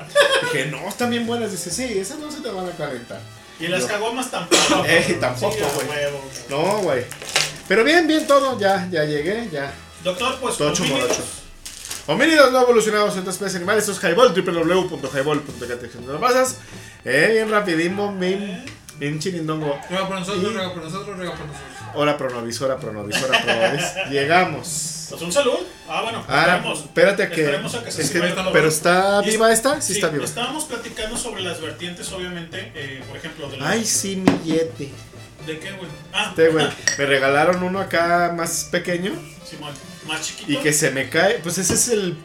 [0.43, 1.51] Dije, no, están bien buenas.
[1.53, 3.21] Dice, sí, esas no se te van a calentar.
[3.61, 4.85] Y las Yo- cagomas tampoco.
[4.87, 5.99] Eh, tampoco, güey.
[6.49, 7.05] No, güey.
[7.67, 8.59] Pero bien, bien todo.
[8.59, 9.73] Ya, ya llegué, ya.
[10.05, 10.61] Doctor, pues.
[10.61, 10.79] Homínidos.
[10.89, 11.25] chumorocho.
[12.07, 13.87] Homínidos no evolucionados entre especies animales.
[13.87, 15.95] Esto es Highball, www.highball.cat.
[16.07, 16.57] ¿No lo pasas?
[17.05, 18.65] Eh, bien rapidín, bien,
[18.99, 19.79] bien chirindongo.
[19.89, 21.73] Ruega por nosotros, ruega por nosotros, ruega por nosotros.
[21.95, 23.85] Hora pronovis, hora pronovis, hora pronovis.
[24.11, 25.07] Llegamos.
[25.09, 25.59] Pues un salud.
[25.89, 26.23] Ah, bueno.
[26.29, 26.79] Ah, esperemos.
[26.81, 27.41] espérate a que.
[27.43, 28.21] Esperemos a que se
[28.53, 29.81] pero está viva esta?
[29.81, 30.25] Sí, Sí, está viva.
[30.25, 32.73] Estábamos platicando sobre las vertientes, obviamente.
[32.75, 34.91] eh, por ejemplo, de la- Ay, sí, mi yete.
[35.47, 35.89] ¿De qué, güey?
[36.13, 36.67] Ah, Este, güey.
[36.99, 39.13] Me regalaron uno acá más pequeño
[39.49, 39.73] Simón.
[40.07, 40.53] Más chiquito.
[40.53, 41.39] y que se me cae.
[41.43, 42.19] Pues ese es el,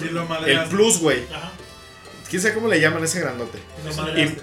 [0.47, 1.23] el plus, güey.
[1.33, 1.51] Ajá.
[2.29, 3.59] ¿Quién sabe cómo le llaman a ese grandote?
[3.85, 4.37] Lo Y-.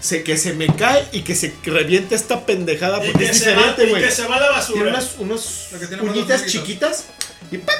[0.00, 3.40] Se, que se me cae y que se revienta esta pendejada Y porque que, es
[3.40, 4.02] diferente, y güey.
[4.04, 5.18] que se va a la Tiene basura.
[5.18, 7.04] unas, tiene más uñitas chiquitas
[7.50, 7.76] y ¡pac!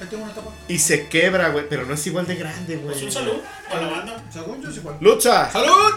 [0.00, 0.50] Ahí tengo una tapa.
[0.68, 1.66] Y se quebra, güey.
[1.68, 2.92] Pero no es igual de grande, güey.
[2.92, 3.36] Pues un salud
[3.70, 4.24] a la banda.
[4.32, 4.96] Según yo es igual.
[5.00, 5.50] ¡Lucha!
[5.52, 5.92] ¡Salud!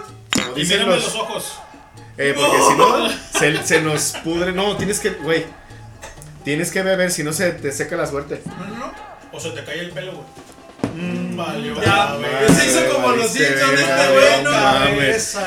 [0.56, 1.54] Y los- los ojos.
[2.20, 4.52] Eh, porque si no, se, se nos pudre.
[4.52, 5.46] No, tienes que, güey.
[6.44, 8.42] Tienes que beber, si no se te seca la suerte.
[8.46, 8.94] No, no, no.
[9.32, 10.26] O se te cae el pelo, güey.
[10.98, 11.38] Mm.
[11.84, 12.56] Ya, güey.
[12.56, 15.38] se hizo como los Simpsons este güey, no mames.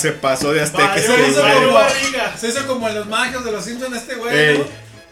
[0.00, 2.36] Se pasó de azteca Valió, este se hizo como- barriga.
[2.36, 4.64] Se hizo como en los magios de los Simpsons este güey.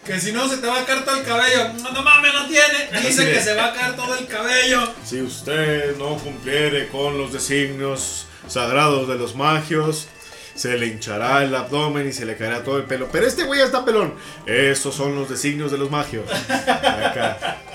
[0.04, 1.72] Que si no se te va a caer todo el cabello.
[1.82, 2.90] No, no mames, no tiene.
[3.08, 4.92] Dice que se va a caer todo el cabello.
[5.04, 10.08] Si usted no cumpliere con los designios sagrados de los magios,
[10.54, 13.08] se le hinchará el abdomen y se le caerá todo el pelo.
[13.10, 14.14] Pero este güey ya está pelón.
[14.44, 16.24] Esos son los designios de los magios.
[16.50, 17.58] Acá.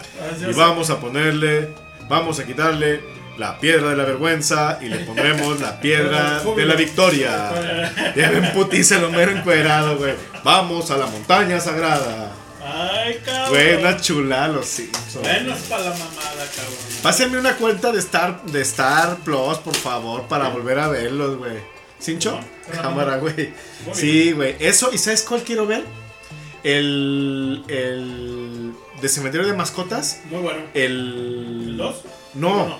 [0.41, 1.69] Y vamos a ponerle,
[2.09, 3.01] vamos a quitarle
[3.37, 7.93] la piedra de la vergüenza y le pondremos la piedra de la victoria.
[8.15, 10.13] Ya ven putiza el Homero encuerado, güey.
[10.43, 12.33] Vamos a la montaña sagrada.
[12.61, 13.49] Ay, cabrón.
[13.49, 15.25] Buena chula los Simpsons.
[15.25, 16.75] Menos para la mamada, cabrón.
[17.01, 21.57] Pásenme una cuenta de Star, de Star Plus, por favor, para volver a verlos, güey.
[22.01, 22.39] ¿Cincho?
[22.81, 23.53] Cámara, güey.
[23.93, 24.55] Sí, güey.
[24.59, 25.83] Eso, ¿y sabes cuál quiero ver?
[26.63, 27.63] El.
[27.67, 28.73] El.
[29.01, 30.19] De Cementerio de Mascotas.
[30.29, 30.59] Muy bueno.
[30.73, 31.67] El.
[31.69, 31.95] ¿El 2?
[32.35, 32.77] No.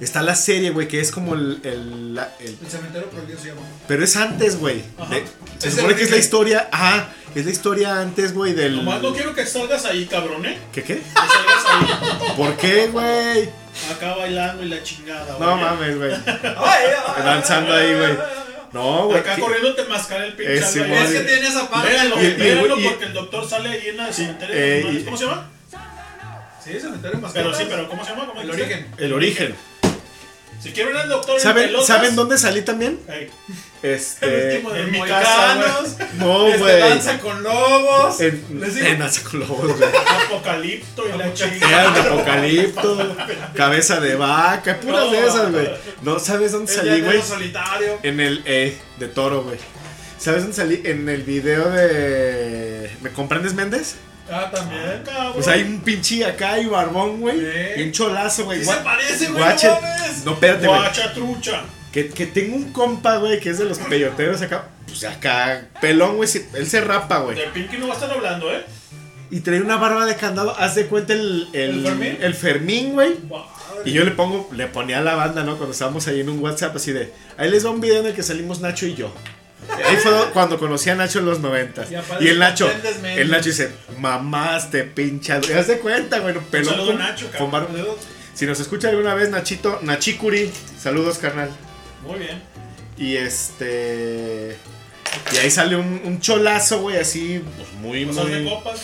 [0.00, 1.60] Está la serie, güey, que es como el.
[1.62, 3.60] el, la- el- El cementerio prohibido se llama.
[3.86, 4.82] pero es antes, güey.
[5.10, 5.24] De-
[5.58, 6.68] Se Es supone que es la historia.
[6.72, 7.08] Ajá.
[7.34, 8.76] Es la historia antes, güey, del.
[8.76, 10.58] Nomás no quiero que salgas ahí, cabrón, ¿eh?
[10.72, 10.96] ¿Qué qué?
[10.98, 12.36] Que salgas ahí.
[12.36, 13.48] ¿Por qué, güey?
[13.90, 15.60] Acá bailando y la chingada, No güey.
[15.64, 16.10] mames, güey.
[17.24, 18.18] Danzando ahí, güey.
[18.72, 19.18] No, güey.
[19.18, 20.78] Acá ¿qué- corriendo te mascaré el pinche Eh, ahí.
[20.88, 21.02] güey.
[21.04, 21.88] Es que tiene esa parte.
[21.90, 24.54] Véanlo, porque el doctor sale ahí en el cementerio.
[24.54, 25.48] de eh, ¿Cómo se llama?
[26.64, 28.26] Sí, cementerio más Pero sí, pero ¿cómo se llama?
[28.26, 28.86] ¿Cómo El origen.
[28.98, 29.54] El origen.
[30.62, 33.00] Si quieren al doctor en ¿Saben, pelotas, ¿Saben dónde salí también?
[33.08, 33.28] Ey,
[33.82, 34.56] Este.
[34.56, 36.80] último de en los No, este, güey.
[36.80, 38.20] danza con lobos.
[38.20, 39.90] En, Les digo- en Danza con Lobos, güey.
[40.26, 41.90] Apocalipto y la chingada.
[41.90, 43.16] de Apocalipto,
[43.56, 45.68] cabeza de vaca, puras de esas, güey.
[46.02, 47.22] No, ¿sabes dónde El salí, güey?
[47.22, 47.98] solitario.
[48.02, 49.58] En el eh, de toro, güey.
[50.18, 50.80] ¿Sabes dónde salí?
[50.84, 52.90] En el video de.
[53.00, 53.96] ¿Me comprendes, Méndez?
[54.30, 55.02] Ah, también.
[55.04, 55.32] Cabrón.
[55.34, 57.40] Pues hay un pinche acá y barbón, güey.
[57.76, 58.62] Y un cholazo, güey.
[58.62, 59.80] Gua- se parece, güey, no.
[60.24, 60.78] No, espérate, güey.
[60.80, 61.62] Guacha trucha.
[61.92, 64.68] Que, que tengo un compa, güey, que es de los peyoteros acá.
[64.86, 66.28] Pues acá, pelón, güey.
[66.54, 67.36] Él se rapa, güey.
[67.36, 68.64] De Pinky no va a estar hablando, ¿eh?
[69.30, 70.54] Y trae una barba de candado.
[70.58, 71.48] Haz de cuenta el.
[71.52, 72.18] El, ¿El Fermín?
[72.20, 73.14] el Fermín, güey.
[73.28, 73.44] Wow.
[73.84, 75.56] Y yo le pongo, le ponía a la banda, ¿no?
[75.56, 77.12] Cuando estábamos ahí en un WhatsApp, así de.
[77.36, 79.12] Ahí les va un video en el que salimos Nacho y yo.
[79.84, 81.84] Ahí fue cuando conocí a Nacho en los 90.
[82.20, 82.70] Y Y el Nacho,
[83.16, 85.36] el Nacho dice, mamaste, pincha.
[85.56, 86.70] Haz de cuenta, güey, Un pelón.
[86.74, 87.50] saludo con- Nacho, con.
[88.34, 91.50] Si nos escucha alguna vez, Nachito, Nachicuri, saludos, carnal.
[92.06, 92.42] Muy bien.
[92.96, 94.56] Y este.
[95.32, 98.50] Y ahí sale un, un cholazo, güey, así, pues muy, Cosas de muy.
[98.54, 98.82] copas,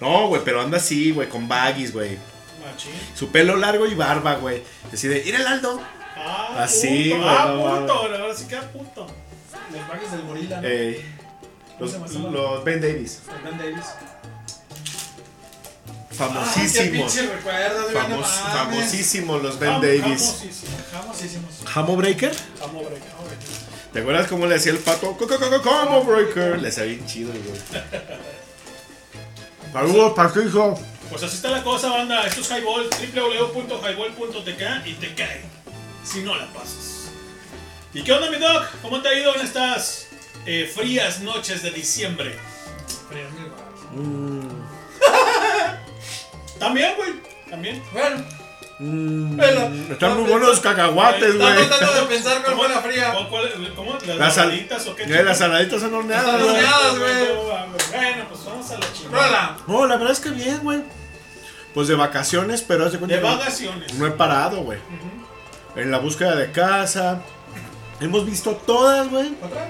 [0.00, 0.08] ¿no?
[0.08, 2.18] No, güey, pero anda así, güey, con baggies, güey.
[2.64, 2.92] Machín.
[3.14, 4.62] Su pelo largo y barba, güey.
[4.90, 5.80] Decide, ir el Aldo.
[6.16, 7.16] Ah, Así, puto.
[7.22, 7.92] güey, Ah, no puto.
[7.94, 9.06] Ahora sí queda puto.
[9.72, 10.68] Los bagues del gorila, ¿no?
[10.68, 11.04] Eh,
[11.78, 13.22] los, los Ben Davis.
[13.36, 13.86] El Ben Davis.
[16.20, 17.16] Famosísimos.
[17.16, 18.28] Ah, Famos- mames.
[18.54, 20.22] famosísimos los Ben Jam- Davis.
[20.22, 20.76] Famosísimo.
[20.92, 21.54] Famosísimos.
[21.74, 22.34] Hamo Breaker.
[22.60, 23.38] Jamo break, jamo break.
[23.92, 25.16] ¿Te acuerdas cómo le hacía el pato?
[25.16, 26.60] Co- co- co- Como Breaker.
[26.60, 27.42] Le hacía bien chido, güey.
[29.72, 30.78] Saludos, Patricio.
[31.08, 32.26] Pues así está la cosa, banda.
[32.26, 35.40] Esto es Highball, www.highball.tk y te cae
[36.04, 37.08] si no la pasas.
[37.94, 38.66] ¿Y qué onda, mi doc?
[38.82, 40.06] ¿Cómo te ha ido en estas
[40.46, 42.38] eh, frías noches de diciembre?
[43.08, 43.28] Frías.
[43.92, 44.39] Mm,
[46.60, 47.10] También, güey.
[47.50, 47.82] También.
[47.92, 48.24] Bueno,
[48.78, 49.40] mm,
[49.92, 51.66] están muy no, buenos los cacahuates, güey.
[51.68, 53.14] tratando de pensar cuál ¿Cómo, fue la fría.
[53.76, 53.92] ¿Cómo?
[54.06, 55.02] ¿Las Las sal- saladitas o qué?
[55.04, 56.54] Eh, las saladitas son horneadas, Están güey.
[56.54, 56.98] horneadas.
[56.98, 57.36] güey.
[57.90, 59.56] Bueno, pues vamos a la chingada.
[59.66, 60.80] No, la verdad es que bien, güey.
[61.74, 63.94] Pues de vacaciones, pero haz de cuenta De vacaciones.
[63.94, 64.78] no he parado, güey.
[65.76, 67.20] En la búsqueda de casa.
[68.00, 69.34] Hemos visto todas, güey.
[69.42, 69.68] ¿Otra?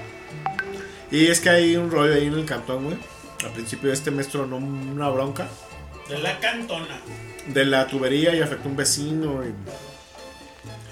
[1.11, 2.97] Y es que hay un rollo ahí en el cantón, güey.
[3.43, 5.47] Al principio de este mes tronó una bronca
[6.11, 6.99] De la cantona.
[7.47, 9.43] de la tubería y afectó a un vecino.
[9.43, 9.47] Y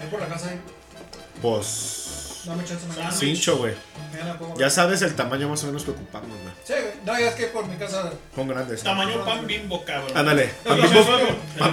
[0.01, 0.59] Ahí por la casa ahí.
[1.41, 1.95] pues.
[2.45, 3.11] Dame chance mañana.
[3.11, 3.73] Cincho, güey.
[4.13, 4.39] Mañana.
[4.57, 6.53] Ya sabes el tamaño más o menos que ocupamos, güey.
[6.63, 6.93] Sí, güey.
[7.05, 8.11] No, ya es que por mi casa.
[8.33, 8.81] Con grandes.
[8.81, 10.17] Tamaño pan bimbo, cabrón.
[10.17, 10.45] Ándale.
[10.63, 11.05] Pan bimbo,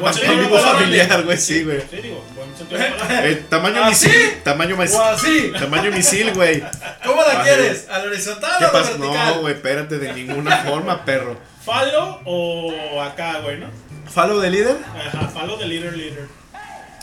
[0.03, 1.81] pan- bimbo familiar, güey, sí, güey.
[1.89, 3.29] Sí, digo, en buen sentido de la palabra.
[3.29, 4.09] Eh, tamaño ¿Así?
[4.09, 4.43] misil.
[4.43, 5.01] Tamaño misil.
[5.01, 5.53] Así.
[5.59, 6.65] Tamaño misil, güey.
[7.05, 7.89] ¿Cómo la quieres?
[7.89, 8.91] ¿A la horizontal ¿Qué o a la pasa?
[8.99, 9.35] vertical?
[9.37, 11.39] No, güey, espérate, de ninguna forma, perro.
[11.67, 13.67] ¿Falo o acá, güey, no?
[14.09, 14.77] ¿Falo de líder?
[14.95, 16.29] Ajá, falo de líder, líder.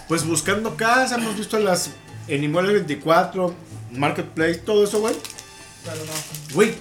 [0.07, 1.89] Pues buscando casa, hemos visto las
[2.29, 3.53] en Inmuebles 24,
[3.91, 5.15] Marketplace, todo eso, güey.
[5.83, 6.53] Pero no.
[6.53, 6.75] Güey,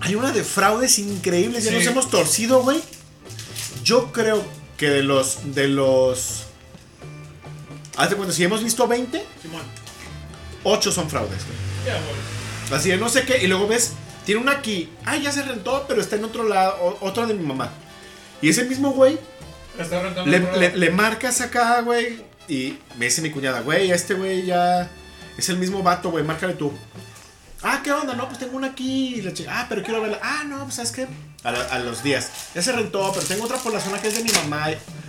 [0.00, 2.80] hay una de fraudes increíbles, ya nos hemos torcido, güey.
[3.82, 4.44] Yo creo
[4.76, 6.44] que de los, de los...
[7.96, 9.62] Hazte cuenta, si hemos visto 20, Simón.
[10.62, 11.58] 8 son fraudes, güey.
[11.86, 12.78] Ya, güey.
[12.78, 13.94] Así de no sé qué, y luego ves
[14.30, 14.88] tiene una aquí.
[15.04, 17.68] Ah, ya se rentó, pero está en otro lado, o- otro de mi mamá.
[18.40, 19.18] Y ese mismo güey
[19.76, 22.22] Está rentando le, le- le marcas acá, güey.
[22.46, 24.88] Y me dice mi cuñada, güey, este güey ya
[25.36, 26.72] es el mismo vato, güey, márcale tú.
[27.60, 28.14] Ah, ¿qué onda?
[28.14, 29.20] No, pues tengo una aquí.
[29.48, 30.20] Ah, pero quiero verla.
[30.22, 31.08] Ah, no, pues sabes qué.
[31.42, 32.30] A, la- a los días.
[32.54, 34.68] Ya se rentó, pero tengo otra por la zona que es de mi mamá.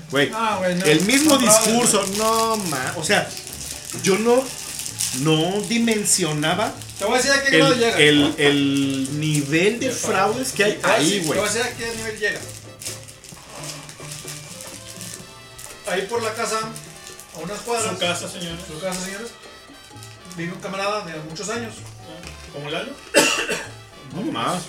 [0.10, 0.86] Güey, Ah, güey, no.
[0.86, 2.04] el mismo discurso.
[2.18, 2.94] No, ma.
[2.98, 3.30] O sea,
[4.02, 4.44] yo no,
[5.20, 7.98] no dimensionaba Te voy a decir a qué grado el, llega.
[7.98, 11.32] el, el nivel de fraudes que hay ahí, güey.
[11.32, 12.40] Te voy a decir a qué nivel llega.
[15.88, 16.60] Ahí por la casa,
[17.36, 17.92] a unas cuadras.
[17.94, 18.58] Su casa, señor.
[18.66, 19.32] Su casa, señores.
[20.38, 21.74] Vive un camarada de muchos años.
[22.54, 22.92] ¿Como Lalo?
[24.16, 24.62] No más.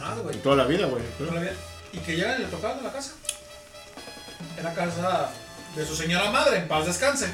[0.00, 0.36] Nada, güey.
[0.42, 1.02] Toda la vida, güey.
[1.18, 1.54] Toda la vida.
[1.92, 3.12] Y que le tocaban a la casa.
[4.56, 5.30] En la casa
[5.74, 7.26] de su señora madre, en paz descanse.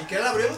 [0.00, 0.48] Y que él abrió.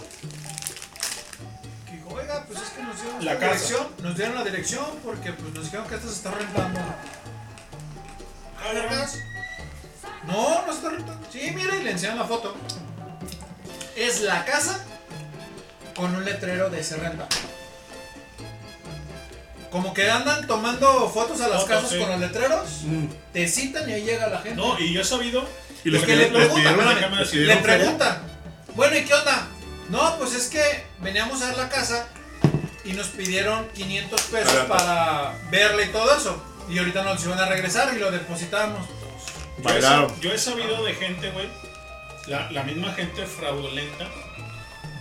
[1.87, 3.53] Que dijo, oiga, pues es que nos dieron La la casa.
[3.55, 3.87] dirección.
[4.03, 6.81] Nos dieron la dirección porque pues nos dijeron que esta se está rentando.
[10.27, 11.27] No, no se está rentando.
[11.33, 12.55] Sí, mira, y le enseñan la foto.
[13.97, 14.85] Es la casa
[15.97, 17.27] con un letrero de se renta.
[19.71, 21.99] Como que andan tomando fotos a las Fotos, casas sí.
[21.99, 22.69] con los letreros,
[23.33, 24.57] te citan y ahí llega la gente.
[24.57, 25.47] No, y yo he sabido.
[25.85, 27.63] Y los que le preguntan, le feria.
[27.63, 28.23] preguntan,
[28.75, 29.49] bueno, ¿y qué onda?
[29.91, 32.09] No, pues es que veníamos a ver la casa
[32.85, 36.43] y nos pidieron 500 pesos para verla y todo eso.
[36.69, 38.87] Y ahorita nos iban a regresar y lo depositamos.
[39.63, 41.49] Yo he, yo he sabido de gente, güey.
[42.27, 44.07] La, la misma gente fraudulenta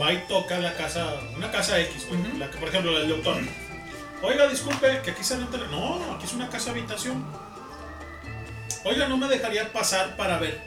[0.01, 2.38] va y toca la casa, una casa X, güey.
[2.38, 3.38] La que, por ejemplo, la del doctor.
[4.24, 5.57] Oiga, disculpe, que aquí se renta.
[5.57, 5.67] la-".
[5.67, 7.24] No, aquí es una casa habitación.
[8.84, 10.59] Oiga, no me dejaría pasar para ver.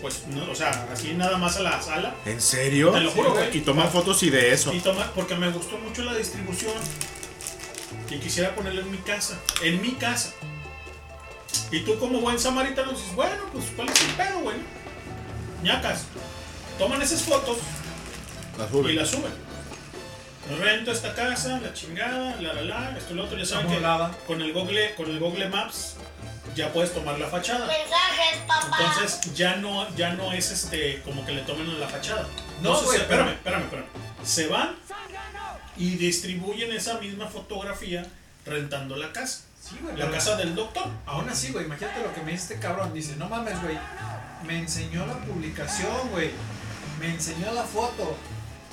[0.00, 2.14] Pues, no, o sea, así nada más a la sala.
[2.24, 2.90] ¿En serio?
[2.90, 3.56] Te lo juro, güey.
[3.56, 4.72] Y toman fotos y de eso.
[4.72, 4.82] Y
[5.14, 6.72] porque me gustó mucho la distribución.
[8.08, 9.38] Y quisiera ponerla en mi casa.
[9.62, 10.32] En mi casa.
[11.70, 14.56] Y tú como buen samaritano dices, bueno, pues cuál es el pedo, güey.
[15.62, 16.04] ñacas.
[16.78, 17.58] Toman esas fotos
[18.58, 18.96] La y suben.
[18.96, 19.50] las suben.
[20.58, 23.80] Rento esta casa, la chingada, la la la, esto y lo otro, ya saben que
[24.26, 25.94] con el Google, con el Google Maps
[26.54, 27.66] ya puedes tomar la fachada.
[27.66, 28.78] Mensajes, papá.
[28.80, 32.22] Entonces ya no, ya no es este como que le tomen en la fachada.
[32.62, 33.86] No, Entonces, güey, espérame, espérame, espérame.
[34.24, 34.76] Se van
[35.76, 38.04] y distribuyen esa misma fotografía
[38.44, 39.44] rentando la casa.
[39.60, 39.96] Sí, güey.
[39.96, 40.86] La casa del doctor.
[41.06, 42.92] Aún así, güey, imagínate lo que me dice este cabrón.
[42.92, 43.78] Dice, no mames, güey.
[44.46, 46.30] Me enseñó la publicación, güey.
[46.98, 48.16] Me enseñó la foto.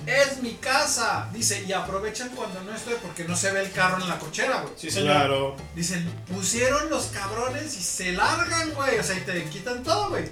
[0.08, 1.30] Es mi casa.
[1.34, 4.62] Dice, y aprovechan cuando no estoy porque no se ve el carro en la cochera,
[4.62, 4.74] güey.
[4.78, 5.12] Sí, señor.
[5.16, 5.55] Claro.
[5.76, 8.97] Dicen, pusieron los cabrones y se largan, güey.
[8.97, 10.30] O sea, y te quitan todo, güey.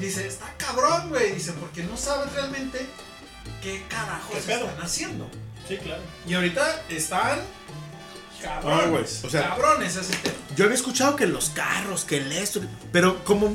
[0.00, 1.32] Dice, está cabrón, güey.
[1.34, 2.86] Dice, porque no sabes realmente
[3.62, 5.28] qué carajos están haciendo.
[5.68, 6.02] Sí, claro.
[6.26, 7.40] Y ahorita están
[8.42, 8.84] cabrones.
[8.84, 10.34] Ah, güey, o sea- cabrones ese tema.
[10.56, 12.60] Yo había escuchado que los carros, que el esto,
[12.92, 13.54] pero como...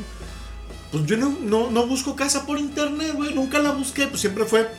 [0.92, 3.34] Pues yo no, no, no busco casa por internet, güey.
[3.34, 4.08] Nunca la busqué.
[4.08, 4.70] Pues siempre fue,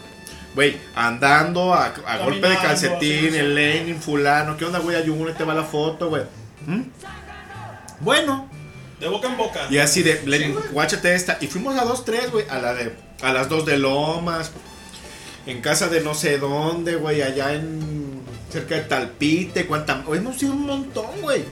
[0.55, 4.57] güey, andando a, a golpe de calcetín, el Lenin, fulano.
[4.57, 4.97] ¿Qué onda, güey?
[4.97, 6.23] Ahí te va la foto, güey.
[6.67, 6.83] ¿Mm?
[8.01, 8.49] Bueno,
[9.01, 9.67] De boca en boca.
[9.71, 11.39] y así de, Lenin, guáchate esta.
[11.41, 12.45] Y fuimos a dos, tres, güey.
[12.49, 14.51] A la de, a las dos de Lomas.
[15.47, 17.23] En casa de no sé dónde, güey.
[17.23, 19.67] Allá en, cerca de Talpite.
[19.67, 21.45] Cuánta, hemos ido un montón, güey.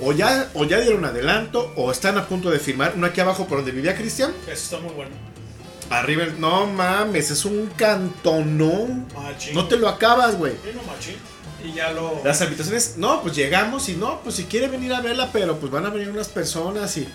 [0.00, 2.92] O ya, o ya dieron adelanto, o están a punto de firmar.
[2.96, 4.32] Uno aquí abajo por donde vivía Cristian.
[4.46, 5.33] Eso está muy bueno.
[5.90, 9.06] Arriba, el- no mames, es un cantonón.
[9.14, 9.54] Machín.
[9.54, 10.52] No te lo acabas, güey.
[10.54, 11.16] Sí, no, machín.
[11.64, 12.20] Y ya lo.
[12.24, 15.70] Las habitaciones, no, pues llegamos y no, pues si quiere venir a verla, pero pues
[15.72, 17.08] van a venir unas personas y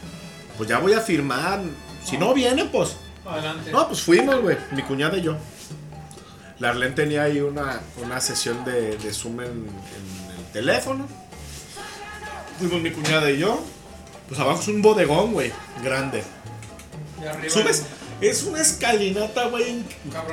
[0.57, 1.61] pues ya voy a firmar.
[2.03, 2.95] Si no vienen, pues.
[3.25, 3.71] Adelante.
[3.71, 5.35] No, pues fuimos, güey, mi cuñada y yo.
[6.59, 11.07] La Arlene tenía ahí una, una sesión de, de Zoom en, en el teléfono.
[12.57, 13.63] Fuimos mi cuñada y yo.
[14.27, 15.51] Pues abajo es un bodegón, güey,
[15.83, 16.23] grande.
[17.21, 17.49] Y arriba.
[17.53, 17.85] Subes,
[18.21, 19.83] es una escalinata, güey.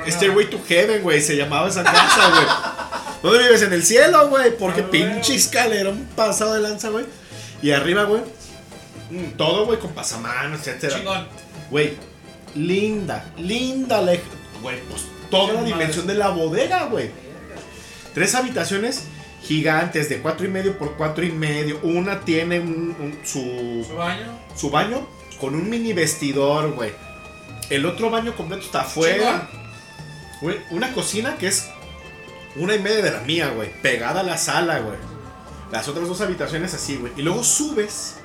[0.07, 2.45] Stairway to Heaven, güey, se llamaba esa casa, güey.
[3.23, 3.61] ¿Dónde vives?
[3.63, 4.55] En el cielo, güey.
[4.57, 7.05] Porque Ah, pinche escalerón pasado de lanza, güey.
[7.61, 8.21] Y arriba, güey.
[9.09, 10.97] mm, Todo, güey, con pasamanos, etcétera.
[10.97, 11.27] Chingón.
[11.71, 11.93] Güey,
[12.55, 14.13] linda, linda la...
[14.61, 15.73] Güey, pues toda la Madre.
[15.73, 17.09] dimensión de la bodega, güey.
[18.13, 19.03] Tres habitaciones
[19.43, 21.79] gigantes de cuatro y medio por cuatro y medio.
[21.83, 24.39] Una tiene un- un- su, Su baño.
[24.55, 25.07] su baño
[25.39, 26.91] con un mini vestidor, güey.
[27.69, 29.49] El otro baño completo está afuera.
[30.41, 31.69] Güey, una cocina que es
[32.55, 33.71] una y media de la mía, güey.
[33.81, 34.97] Pegada a la sala, güey.
[35.71, 37.11] Las otras dos habitaciones así, güey.
[37.17, 38.15] Y luego subes.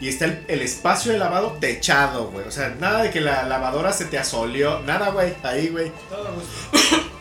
[0.00, 2.46] Y está el, el espacio de lavado techado, güey.
[2.46, 4.80] O sea, nada de que la lavadora se te asoleó.
[4.80, 5.34] Nada, güey.
[5.42, 5.92] Ahí, güey.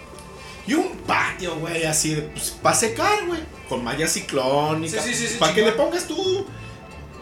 [0.68, 3.39] Y un patio güey, así, pues, para secar, güey.
[3.68, 5.02] Con malla ciclónica.
[5.02, 6.45] Sí, sí, sí, sí, Para que le pongas tú,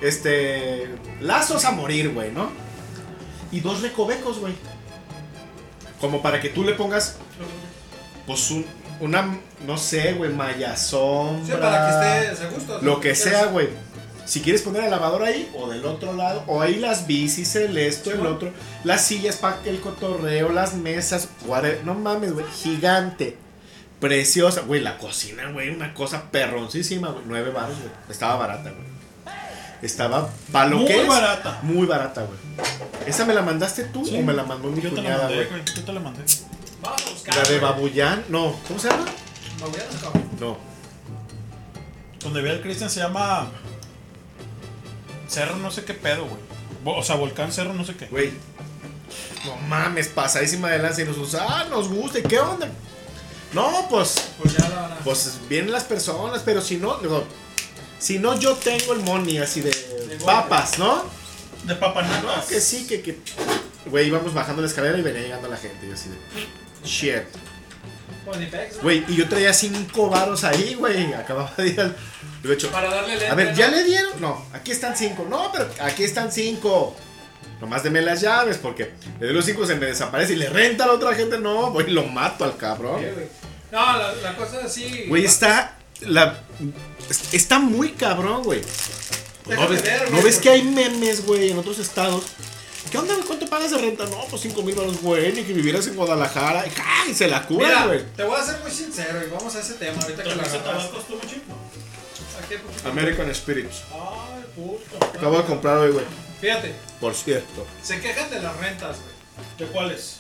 [0.01, 0.89] este,
[1.21, 2.49] lazos a morir, güey, ¿no?
[3.51, 4.53] Y dos recovecos, güey.
[5.99, 7.17] Como para que tú le pongas,
[8.25, 8.65] pues, un-
[9.01, 11.45] una, no sé, güey, malla sombra.
[11.55, 12.79] Sí, para que esté a gusto.
[12.81, 13.19] Lo que ¿Quieres?
[13.23, 13.69] sea, güey.
[14.25, 17.75] Si quieres poner el lavador ahí o del otro lado, o ahí las bicis, el
[17.79, 18.51] esto, el otro,
[18.83, 21.83] las sillas para el cotorreo, las mesas, whatever.
[21.83, 23.37] no mames, güey, gigante,
[23.99, 28.98] preciosa, güey, la cocina, güey, una cosa perroncísima, güey, nueve baros, güey, estaba barata, güey.
[29.81, 31.59] Estaba, para lo Muy que es, barata.
[31.63, 32.37] muy barata, güey.
[33.07, 34.17] ¿Esa me la mandaste tú Sí.
[34.17, 35.47] o me la mandó mi Yo te la cuñada, mandé, güey?
[35.49, 35.63] güey.
[35.75, 36.23] Yo te la mandé.
[36.81, 37.35] Vamos a buscar.
[37.35, 37.61] La de güey.
[37.61, 39.05] Babuyán, no, ¿cómo se llama?
[39.59, 40.23] Babullán, cabrón.
[40.39, 40.57] No,
[42.21, 43.47] Donde ve el Cristian se llama.
[45.27, 46.97] Cerro no sé qué pedo, güey.
[46.97, 48.07] O sea, Volcán Cerro no sé qué.
[48.07, 48.31] Güey.
[49.45, 52.67] No mames, pasadísima de lanza y nos usa, ah, nos gusta, ¿y qué onda?
[53.53, 54.95] No, pues, Pues ya la van a.
[54.97, 57.23] pues vienen las personas, pero si no, digo,
[57.99, 59.71] si no yo tengo el money así de,
[60.09, 60.25] golpe.
[60.25, 61.03] papas, ¿no?
[61.65, 62.23] De papanatas.
[62.23, 63.17] No, que sí, que, que,
[63.85, 66.17] güey, íbamos bajando la escalera y venía llegando la gente, y así de,
[66.87, 67.23] shit.
[68.81, 71.95] Güey, y yo traía cinco varos ahí, güey, acababa de ir al,
[72.43, 73.31] de hecho, Para darle letra.
[73.31, 73.75] a ver, ¿ya ¿no?
[73.77, 74.21] le dieron?
[74.21, 75.25] No, aquí están cinco.
[75.29, 76.95] No, pero aquí están cinco.
[77.59, 80.83] Nomás deme las llaves porque le doy los cinco, se me desaparece y le renta
[80.85, 81.39] a la otra gente.
[81.39, 83.01] No, güey, lo mato al cabrón.
[83.01, 83.23] Sí.
[83.71, 85.05] No, la, la cosa es así.
[85.07, 85.75] Güey, está.
[86.01, 86.39] La,
[87.09, 88.61] es- está muy cabrón, güey.
[89.45, 92.23] ¿No Déjame ves, ver, ¿no ves que hay memes, güey, en otros estados?
[92.91, 93.25] ¿Qué onda, güey?
[93.25, 94.05] ¿Cuánto pagas de renta?
[94.05, 96.65] No, pues cinco mil baros, güey, ni que vivieras en Guadalajara.
[96.67, 96.71] Y,
[97.07, 97.13] ¡ay!
[97.13, 98.03] se la cura, güey.
[98.15, 100.57] te voy a ser muy sincero y vamos a ese tema ahorita que la ¿Ese
[100.57, 100.89] agarras.
[102.85, 103.83] American Spirits.
[103.91, 105.05] Ay, puto.
[105.17, 106.05] Acabo de comprar hoy, güey.
[106.41, 107.65] Fíjate, Por cierto.
[107.83, 109.09] se quejan de las rentas, güey.
[109.57, 110.17] ¿De cuáles?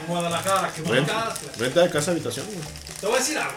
[0.00, 2.58] En Guadalajara, que Renta, renta de casa habitación, güey.
[3.00, 3.54] Te voy a decir algo.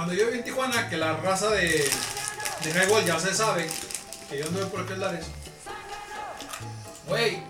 [0.00, 1.66] Cuando yo viví en Tijuana, que la raza de,
[2.64, 3.68] de Highball ya se sabe,
[4.30, 5.26] que yo anduve por aquel lares.
[7.06, 7.42] Güey,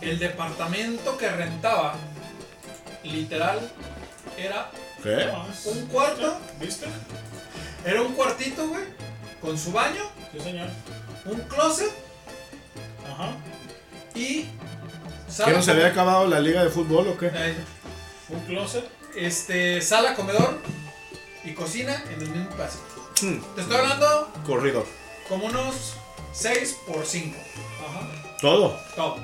[0.00, 1.92] el departamento que rentaba,
[3.04, 3.70] literal,
[4.38, 4.70] era
[5.02, 5.28] ¿Qué?
[5.66, 6.86] un cuarto, ¿Viste?
[7.84, 8.84] era un cuartito, güey,
[9.42, 10.68] con su baño, Sí, señor.
[11.26, 11.92] un closet
[13.12, 13.32] Ajá.
[14.14, 14.46] y...
[15.44, 17.26] ¿Qué no se había acabado la liga de fútbol o qué?
[17.34, 17.56] Eh,
[18.30, 18.88] Un closet.
[19.14, 20.58] este, sala, comedor
[21.44, 22.84] y cocina en el mismo pedacito.
[23.22, 24.86] Hmm, Te estoy hablando corrido.
[25.28, 25.94] como unos
[26.32, 27.36] 6 por 5.
[27.88, 28.36] Ajá.
[28.40, 28.78] Todo.
[28.96, 29.16] Todo.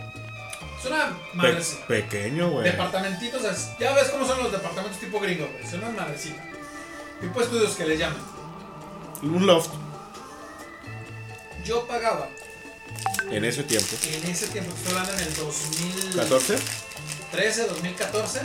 [0.79, 1.87] Es una Pe- madrecita.
[1.87, 2.65] pequeño, güey.
[2.65, 3.43] Departamentitos,
[3.79, 5.67] ya ves cómo son los departamentos tipo gringo, güey.
[5.71, 6.43] Son una madrecita.
[7.21, 8.21] Tipo estudios que le llaman.
[9.23, 9.71] Un loft
[11.65, 12.29] Yo pagaba
[13.31, 13.89] en ese tiempo.
[14.05, 16.59] en ese tiempo, estoy hablando en el 2013,
[17.33, 17.67] ¿14?
[17.69, 18.41] 2014,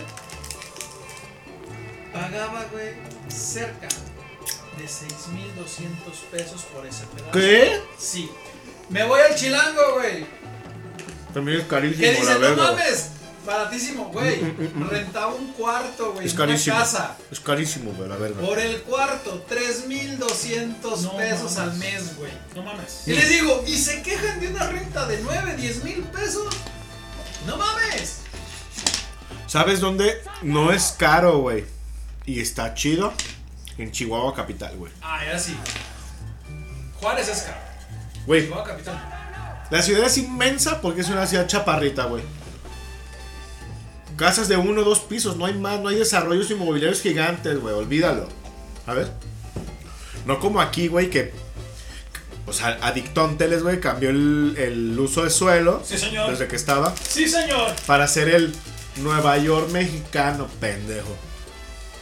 [2.13, 2.93] pagaba, güey,
[3.31, 3.87] cerca
[4.77, 7.31] de 6,200 pesos por ese pedazo.
[7.33, 7.81] ¿Qué?
[7.97, 8.29] Sí.
[8.89, 10.25] Me voy al chilango, güey.
[11.33, 12.39] También es carísimo, ¿Qué la dices?
[12.57, 13.09] No mames.
[13.45, 14.39] Baratísimo, güey.
[14.89, 16.27] Rentaba un cuarto, güey.
[16.27, 16.75] Es una carísimo.
[16.77, 17.17] casa.
[17.31, 18.39] Es carísimo, güey, la verga.
[18.41, 21.57] Por el cuarto, 3,200 No pesos mames.
[21.57, 22.31] al mes, güey.
[22.55, 23.03] No mames.
[23.07, 26.53] Y les digo, ¿y se quejan de una renta de 9, 10 mil pesos?
[27.47, 28.17] ¡No mames!
[29.47, 31.65] ¿Sabes dónde no es caro, güey?
[32.25, 33.13] Y está chido.
[33.77, 34.91] En Chihuahua capital, güey.
[35.01, 35.55] Ah, era así.
[36.99, 37.57] Juárez es caro.
[38.27, 39.67] Güey, Chihuahua capital.
[39.71, 42.23] la ciudad es inmensa porque es una ciudad chaparrita, güey.
[44.17, 47.73] Casas de uno o dos pisos, no hay más, no hay desarrollos inmobiliarios gigantes, güey,
[47.73, 48.27] olvídalo.
[48.85, 49.11] A ver.
[50.25, 51.33] No como aquí, güey, que.
[52.45, 55.81] O sea, Adictón Teles, güey, cambió el, el uso de suelo.
[55.83, 56.29] Sí, señor.
[56.29, 56.93] Desde que estaba.
[57.07, 57.73] Sí, señor.
[57.87, 58.53] Para ser el
[58.97, 61.15] Nueva York mexicano, pendejo.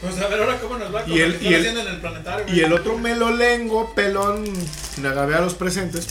[0.01, 1.97] Pues a ver ahora cómo nos va con Y el- que y el- en el
[1.99, 2.57] planetario, güey.
[2.57, 4.45] Y el otro melolengo, pelón,
[4.95, 6.07] sin agraviar a los presentes.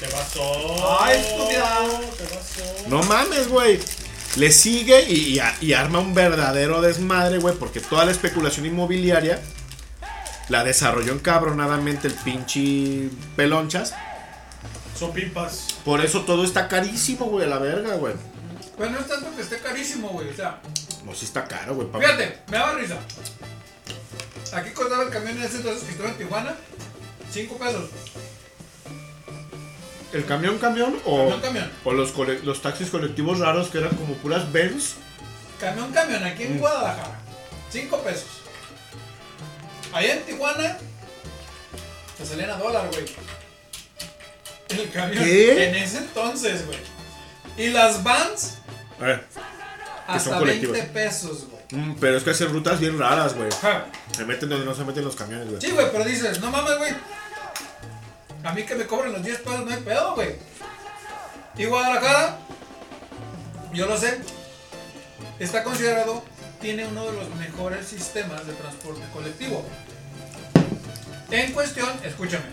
[0.00, 0.98] ¿Qué pasó?
[1.00, 1.86] Ay, estúpida.
[2.18, 2.88] ¿Qué pasó?
[2.88, 3.78] No mames, güey.
[4.36, 9.40] Le sigue y, y arma un verdadero desmadre, güey, porque toda la especulación inmobiliaria
[10.48, 13.94] la desarrolló encabronadamente el pinche pelonchas.
[14.98, 15.68] Son pimpas.
[15.84, 18.14] Por eso todo está carísimo, güey, a la verga, güey.
[18.76, 20.28] Pues no es tanto que esté carísimo, güey.
[20.30, 20.60] O sea,
[21.04, 21.88] No, sí está caro, güey.
[21.92, 22.98] fíjate, me daba risa.
[24.52, 26.54] Aquí costaba el camión en ese entonces que estuve en Tijuana.
[27.32, 27.90] 5 pesos.
[30.12, 31.70] ¿El camión, camión o, Camión, camión.
[31.84, 34.94] o los, cole- los taxis colectivos raros que eran como puras Benz?
[35.58, 36.52] Camión, camión, aquí Mm.
[36.52, 37.18] en Guadalajara.
[37.70, 38.26] 5 pesos.
[39.92, 40.78] Allá en Tijuana,
[42.16, 43.04] te salían a dólar, güey.
[44.68, 45.24] El camión.
[45.24, 45.68] ¿Qué?
[45.68, 46.78] En ese entonces, güey.
[47.56, 48.58] Y las vans,
[49.04, 49.26] A ver,
[50.06, 50.72] son hasta colectivas.
[50.72, 51.82] 20 pesos, güey.
[51.82, 53.50] Mm, pero es que hacen rutas bien raras, güey.
[53.52, 53.84] Ajá.
[54.16, 55.60] Se meten donde no se meten los camiones, güey.
[55.60, 56.94] Sí, güey, pero dices, no mames, güey.
[58.42, 60.36] A mí que me cobren los 10 pesos no hay pedo, güey.
[61.58, 62.38] Y Guadalajara,
[63.74, 64.18] yo lo sé,
[65.38, 66.24] está considerado,
[66.62, 69.66] tiene uno de los mejores sistemas de transporte colectivo.
[71.30, 72.46] En cuestión, escúchame,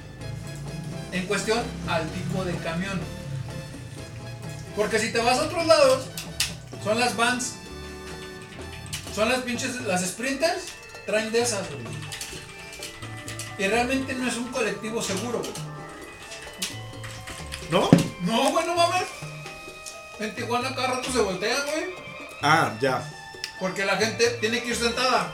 [1.14, 3.00] en cuestión al tipo de camión.
[4.76, 6.08] Porque si te vas a otros lados,
[6.84, 7.56] son las vans,
[9.14, 10.66] son las pinches, las sprinters,
[11.06, 11.84] traen de esas, güey.
[13.58, 15.52] Y realmente no es un colectivo seguro, güey.
[17.70, 17.90] ¿No?
[18.22, 19.04] No, güey, no mames.
[20.20, 21.86] En Tijuana cada rato se voltean, güey.
[22.42, 23.08] Ah, ya.
[23.60, 25.34] Porque la gente tiene que ir sentada.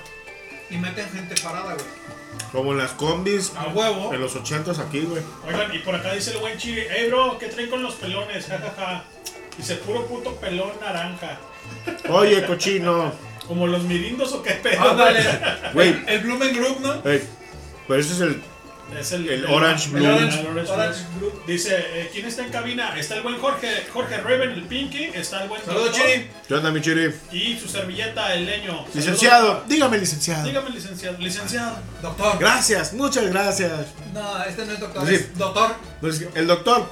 [0.70, 1.86] Y meten gente parada, güey.
[2.52, 3.54] Como en las combis.
[3.56, 4.14] A huevo.
[4.14, 5.24] En los ochentas aquí, güey.
[5.46, 8.46] Oigan, y por acá dice el buen Chiri, hey bro, ¿qué traen con los pelones?
[8.50, 9.04] Ja, ja, ja.
[9.58, 11.38] Dice, puro puto pelón naranja.
[12.10, 13.12] Oye, cochino.
[13.48, 14.92] Como los mirindos o qué pedo.
[14.92, 15.24] Ándale.
[15.74, 15.96] Güey.
[16.08, 17.10] El Blumen Group, ¿no?
[17.10, 17.24] Ey,
[17.88, 18.42] pero ese es el.
[18.98, 19.98] Es el, El Orange Blue.
[20.06, 21.32] el Orange- Orange Orange Blue.
[21.46, 22.98] Dice, eh, ¿quién está en cabina?
[22.98, 25.06] Está el buen Jorge, Jorge Reven, el Pinky.
[25.14, 26.30] Está el buen Saludos, Chiri.
[26.48, 27.14] ¿Qué onda, mi chiri?
[27.34, 28.86] Y su servilleta, el leño.
[28.94, 29.48] Licenciado.
[29.48, 29.68] Saludos.
[29.68, 30.46] Dígame, licenciado.
[30.48, 31.18] Dígame, licenciado.
[31.18, 31.78] Licenciado.
[32.02, 32.38] Doctor.
[32.40, 33.88] Gracias, muchas gracias.
[34.14, 35.16] No, este no es doctor, Sí.
[35.16, 35.76] es doctor.
[36.36, 36.90] El doctor.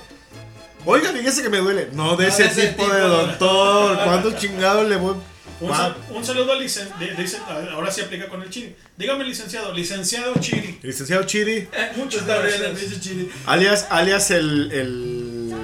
[0.85, 1.89] Oiga, fíjese que me duele.
[1.93, 3.99] No, de No, ese, de ese tipo, tipo de de- doctor.
[4.03, 5.15] ¿Cuántos chingados le voy?
[5.61, 6.99] Un, sal- un saludo al licenciado.
[7.17, 7.37] Dice,
[7.73, 8.75] ahora sí aplica con el Chiri.
[8.97, 9.73] Dígame, licenciado.
[9.73, 10.79] Licenciado Chiri.
[10.83, 11.67] Licenciado Chiri.
[11.95, 12.99] Muchas Está bien, gracias.
[12.99, 13.31] chiri.
[13.45, 15.55] Alias, alias el, el.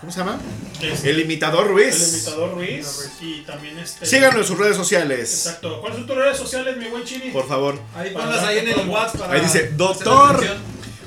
[0.00, 0.40] ¿Cómo se llama?
[0.82, 1.94] Este, El imitador Ruiz.
[2.02, 3.10] El imitador Ruiz.
[3.20, 4.04] Y también este.
[4.04, 5.46] Síganos en sus redes sociales.
[5.46, 5.80] Exacto.
[5.80, 7.30] ¿Cuáles son tus redes sociales, mi buen Chiri?
[7.30, 7.78] Por favor.
[7.94, 9.34] Ahí ponlas ahí en el WhatsApp para.
[9.34, 10.44] Ahí dice, hacer "Doctor".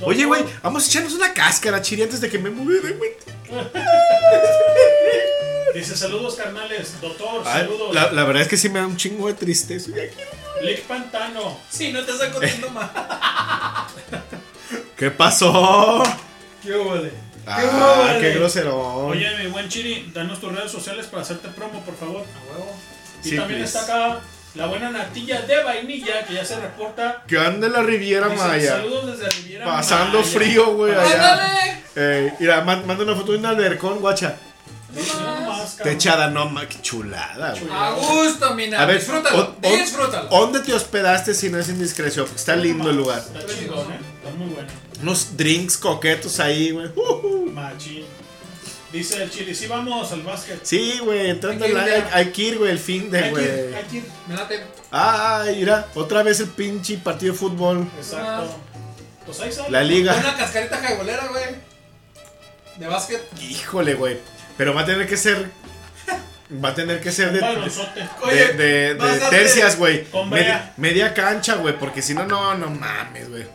[0.05, 3.11] Oye, güey, vamos a echarnos una cáscara, Chiri, antes de que me mueva, güey.
[5.73, 7.93] Dice saludos carnales, doctor, Ay, saludos.
[7.95, 9.89] La, la verdad es que sí me da un chingo de tristeza.
[10.61, 11.57] Lick Pantano.
[11.69, 12.91] Sí, no te estás contando más.
[14.95, 16.03] ¿Qué pasó?
[16.61, 17.11] ¿Qué huele?
[17.47, 18.79] Ah, qué grosero.
[19.07, 22.21] Oye, mi buen Chiri, danos tus redes sociales para hacerte promo, por favor.
[22.21, 22.75] A huevo.
[23.23, 23.77] Y Sí, también please.
[23.77, 24.21] está acá
[24.55, 27.23] la buena natilla de vainilla que ya se reporta.
[27.27, 28.71] Que ande la Riviera Dice, Maya.
[28.77, 30.31] Saludos desde Riviera Pasando Maya".
[30.31, 31.33] frío, güey, allá.
[31.33, 31.83] ¡Ándale!
[31.95, 34.35] Eh, mira, man- manda una foto de un albercón, guacha.
[35.81, 37.71] Techada, no, ma, qué chulada, güey.
[37.73, 38.79] A gusto, mina.
[38.79, 39.57] A ver, disfrútalo.
[39.61, 40.29] o- o- disfrútalo.
[40.29, 42.25] ¿Dónde te hospedaste si no es indiscreción?
[42.25, 43.19] Porque está lindo el lugar.
[43.19, 43.99] Está chingón, ¿eh?
[44.23, 44.67] Está muy bueno.
[45.01, 46.87] Unos drinks coquetos ahí, güey.
[46.95, 47.49] Ujú.
[47.53, 48.05] Machín.
[48.93, 50.59] Dice el Chiri, sí vamos al básquet.
[50.63, 53.73] Sí, güey, entrando Hay que al- ir hay, que ir, güey, el fin de, güey.
[53.73, 54.05] hay que ir.
[54.27, 54.63] Me late.
[54.91, 57.87] Ay, mira, otra vez el pinche partido de fútbol.
[57.97, 58.55] Exacto.
[59.25, 59.71] Pues ahí sale.
[59.71, 60.15] La liga.
[60.15, 61.43] Una cascarita jaibolera, güey.
[62.77, 63.21] De básquet.
[63.41, 64.19] Híjole, güey.
[64.57, 65.49] Pero va a tener que ser.
[66.63, 67.39] Va a tener que ser de.
[67.39, 67.71] De,
[68.21, 68.95] Oye, de,
[69.31, 70.03] tercias, güey.
[70.05, 71.79] Con Media, media cancha, güey.
[71.79, 73.47] Porque si no, no, no mames, güey.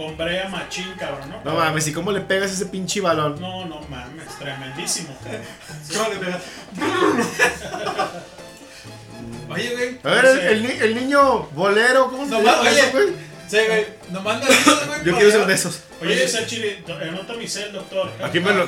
[0.00, 1.42] Con brea machín, cabrón, ¿no?
[1.44, 3.38] No mames, ¿y cómo le pegas ese pinche balón?
[3.38, 5.14] No, no mames, tremendísimo.
[9.50, 9.98] Oye, güey.
[10.02, 12.80] A ver, el, el ni- el niño bolero, ¿cómo se No, llama oye.
[12.80, 13.08] eso, güey?
[13.46, 13.86] Sí, güey.
[14.10, 15.04] Nos manda esos, güey.
[15.04, 15.80] Yo quiero ser de esos.
[16.00, 18.10] Oye, el Chiri, anota mi cel, doctor.
[18.24, 18.64] Aquí me lo,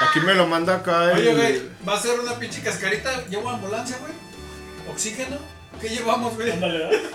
[0.00, 1.10] aquí me lo manda acá.
[1.14, 1.60] Oye, el- güey.
[1.86, 3.26] Va a ser una pinche cascarita.
[3.28, 4.12] Llevo ambulancia, güey.
[4.90, 5.36] Oxígeno.
[5.80, 6.52] ¿Qué llevamos, güey?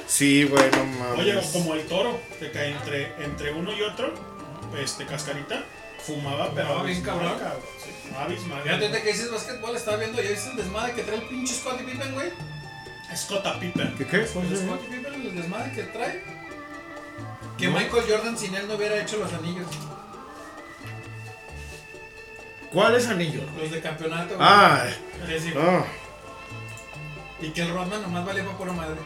[0.07, 1.19] Sí, güey, no mames.
[1.19, 4.13] Oye, como el toro, que cae entre, entre uno y otro,
[4.81, 5.63] este, cascarita,
[6.05, 7.33] fumaba, pero Fumaba bien cabrón.
[7.83, 8.63] Sí, abismal.
[8.63, 11.85] Fíjate que dices básquetbol, estaba viendo, ya viste el desmadre que trae el pinche Scottie
[11.85, 12.31] Pippen, güey.
[13.15, 13.95] Scott Pippen.
[13.97, 14.17] ¿Qué qué?
[14.17, 16.23] El Scottie Pippen, el desmadre que trae.
[17.57, 17.77] Que No.
[17.77, 19.67] Michael Jordan sin él no hubiera hecho los anillos.
[22.71, 23.41] ¿Cuál es anillo?
[23.59, 24.47] Los de campeonato, güey.
[24.49, 24.85] Ah,
[25.53, 26.02] no.
[27.41, 28.97] Y que el Rodman nomás valía para pura madre.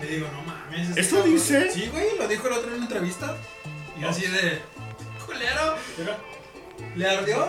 [0.00, 0.88] Le digo, no mames.
[0.90, 1.70] este ¿Esto cabrón- dice?
[1.72, 3.36] Sí, güey, lo dijo el otro en una entrevista.
[4.00, 4.60] Y así de.
[5.26, 5.76] Culero,
[6.96, 7.48] ¿le ardió?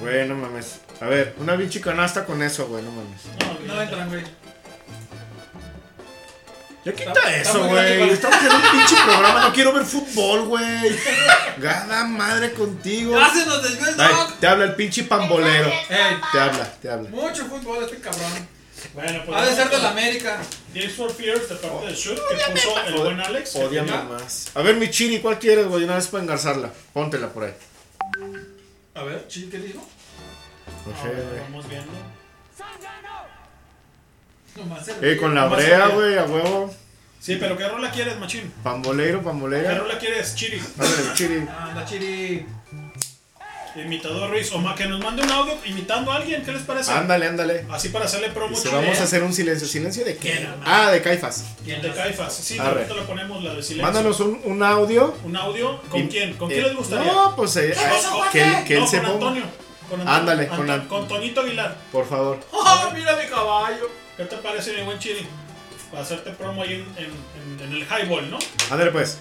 [0.00, 0.80] Güey, no mames.
[1.00, 3.20] A ver, una pinche canasta con eso, güey, no mames.
[3.66, 4.24] no, No entran, güey.
[6.84, 8.10] Ya quita eso, güey.
[8.10, 10.98] Estamos en un pinche programa, no quiero ver fútbol, güey.
[11.58, 13.18] Gada madre contigo.
[13.18, 14.38] ¡Ya se nos desvió el Ay, dog!
[14.40, 15.68] te habla el pinche pambolero.
[15.68, 17.10] Ey, Te habla, te habla.
[17.10, 18.48] mucho fútbol este cabrón.
[18.94, 19.38] Bueno, pues.
[19.38, 20.40] Ha de ser de la América.
[20.72, 23.50] Tears for Fears de parte de Shoot que puso el buen Alex.
[23.50, 24.48] que Odiame tenía- más.
[24.54, 25.84] A ver, mi chiri, ¿cuál quieres, güey?
[25.84, 26.70] Una vez para engarzarla.
[26.94, 27.52] Póntela por ahí.
[28.94, 29.86] A ver, chill, ¿qué dijo?
[30.86, 31.40] No sé, güey.
[31.42, 31.92] Vamos viendo.
[34.60, 36.74] Nomás Eh, con la Nomás brea, güey, a huevo.
[37.20, 38.50] Sí, pero ¿qué rola quieres, machín?
[38.62, 39.74] Pambolero, ¿Qué pambolera.
[39.78, 40.58] rola quieres, Chiri?
[40.78, 41.46] Ándale, chiri.
[41.48, 42.46] Anda, chiri.
[43.76, 44.50] Imitador Ruiz.
[44.52, 46.42] O ma- que nos mande un audio imitando a alguien.
[46.42, 46.90] ¿Qué les parece?
[46.90, 47.66] Ándale, ándale.
[47.70, 48.56] Así para hacerle promo.
[48.60, 49.68] Chile, vamos a hacer un silencio.
[49.68, 50.32] ¿Silencio de qué?
[50.32, 50.62] ¿Quién, hermano?
[50.66, 51.44] Ah, de Caifas.
[51.64, 52.34] De Caifas.
[52.34, 53.84] Sí, ahorita le ponemos la de silencio.
[53.84, 55.14] Mándanos un, un audio.
[55.24, 55.80] un audio.
[55.82, 56.34] ¿Con Y- quién?
[56.34, 57.12] ¿Con eh, quién les gustaría?
[57.12, 57.72] No, pues eh,
[58.10, 59.28] Con- que, él- que él no, se con ponga.
[59.28, 59.44] Antonio.
[59.88, 60.20] Con Antonio.
[60.20, 61.76] Ándale, con Toñito Aguilar.
[61.92, 62.40] Por favor.
[62.52, 63.88] ¡Ah, mira mi caballo!
[64.20, 65.26] ¿Qué te parece, mi buen Chiri?
[65.90, 68.38] Para hacerte promo ahí en, en- en- en el highball, ¿no?
[68.70, 69.16] Ándale, pues.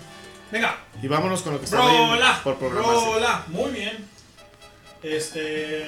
[0.51, 3.05] Venga, Y vámonos con lo que está rola, por programarse.
[3.05, 3.43] rola.
[3.47, 4.05] Muy bien.
[5.01, 5.85] Este.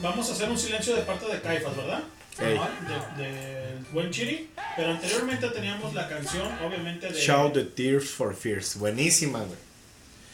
[0.00, 2.00] Vamos a hacer un silencio de parte de Caifas, ¿verdad?
[2.38, 2.56] Ey.
[2.56, 2.70] Ajá,
[3.18, 4.50] De, de buen Chiri.
[4.76, 7.20] Pero anteriormente teníamos la canción, obviamente, de.
[7.20, 8.76] Shout the Tears for Fears.
[8.78, 9.58] Buenísima, güey.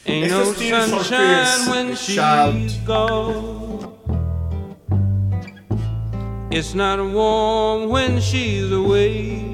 [0.05, 1.67] Ain't Esto no es Tears for sunshine Fears.
[1.67, 2.53] when Shout.
[2.55, 3.98] she's gone.
[6.51, 9.48] It's not warm when she's away.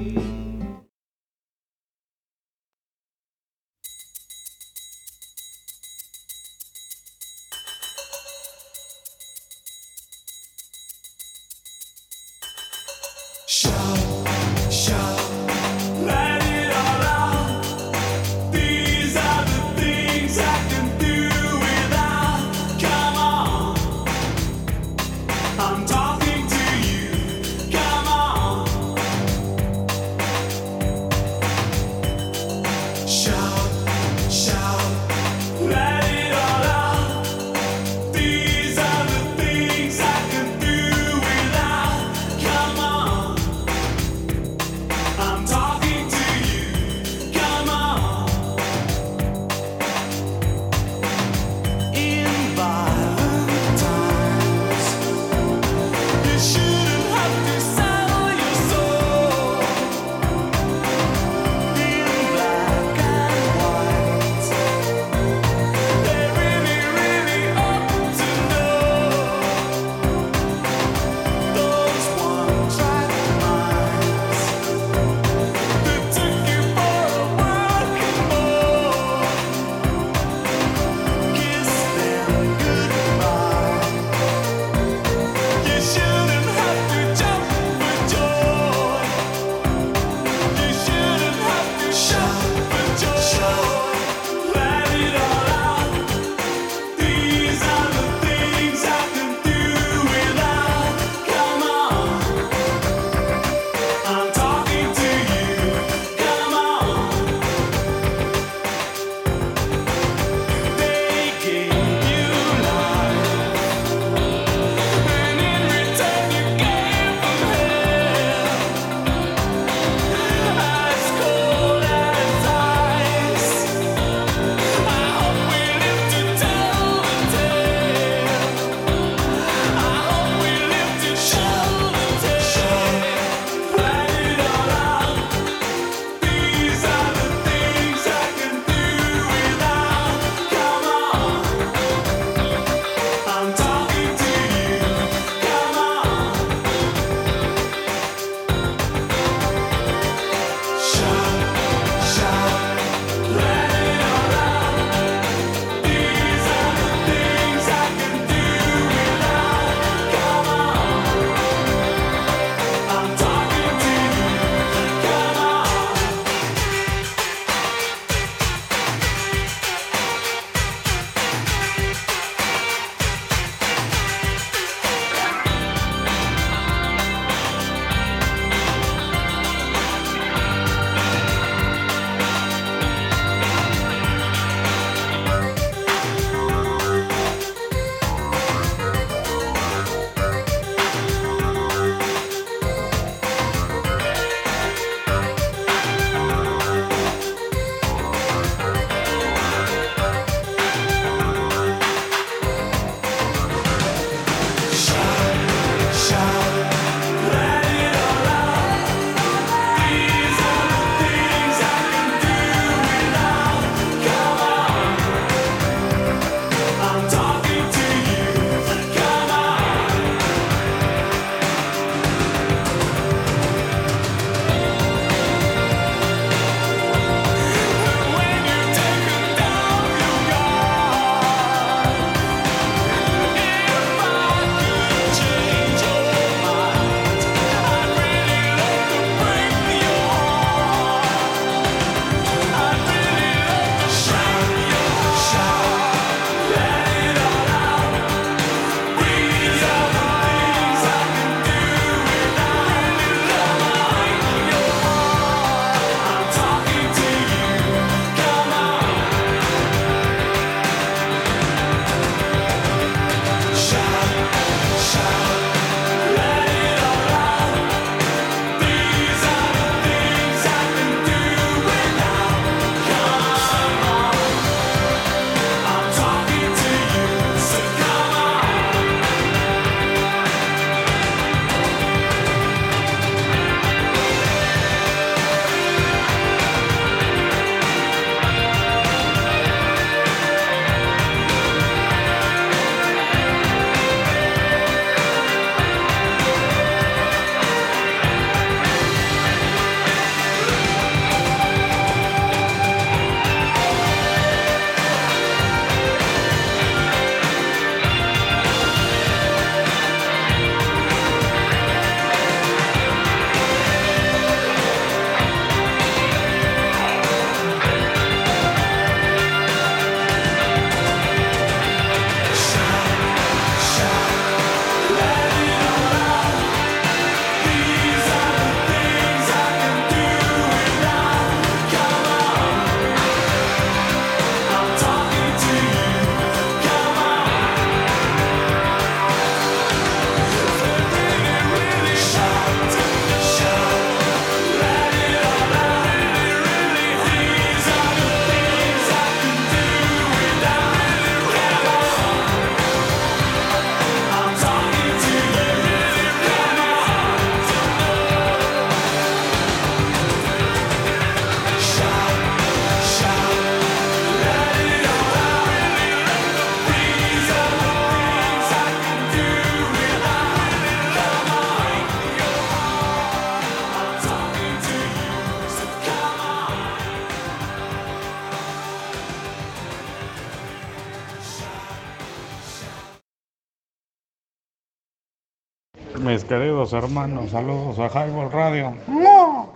[386.72, 388.74] Hermanos, saludos a Highball Radio.
[388.88, 389.52] ¡No!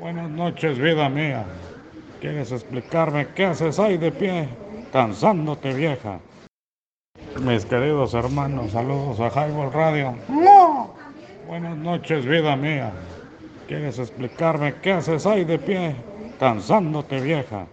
[0.00, 1.44] Buenas noches, vida mía.
[2.20, 4.48] ¿Quieres explicarme qué haces ahí de pie,
[4.92, 6.20] cansándote vieja?
[7.40, 10.14] Mis queridos hermanos, saludos a Highball Radio.
[10.28, 10.94] ¡No!
[11.46, 12.92] Buenas noches, vida mía.
[13.66, 15.94] ¿Quieres explicarme qué haces ahí de pie,
[16.38, 17.66] cansándote vieja?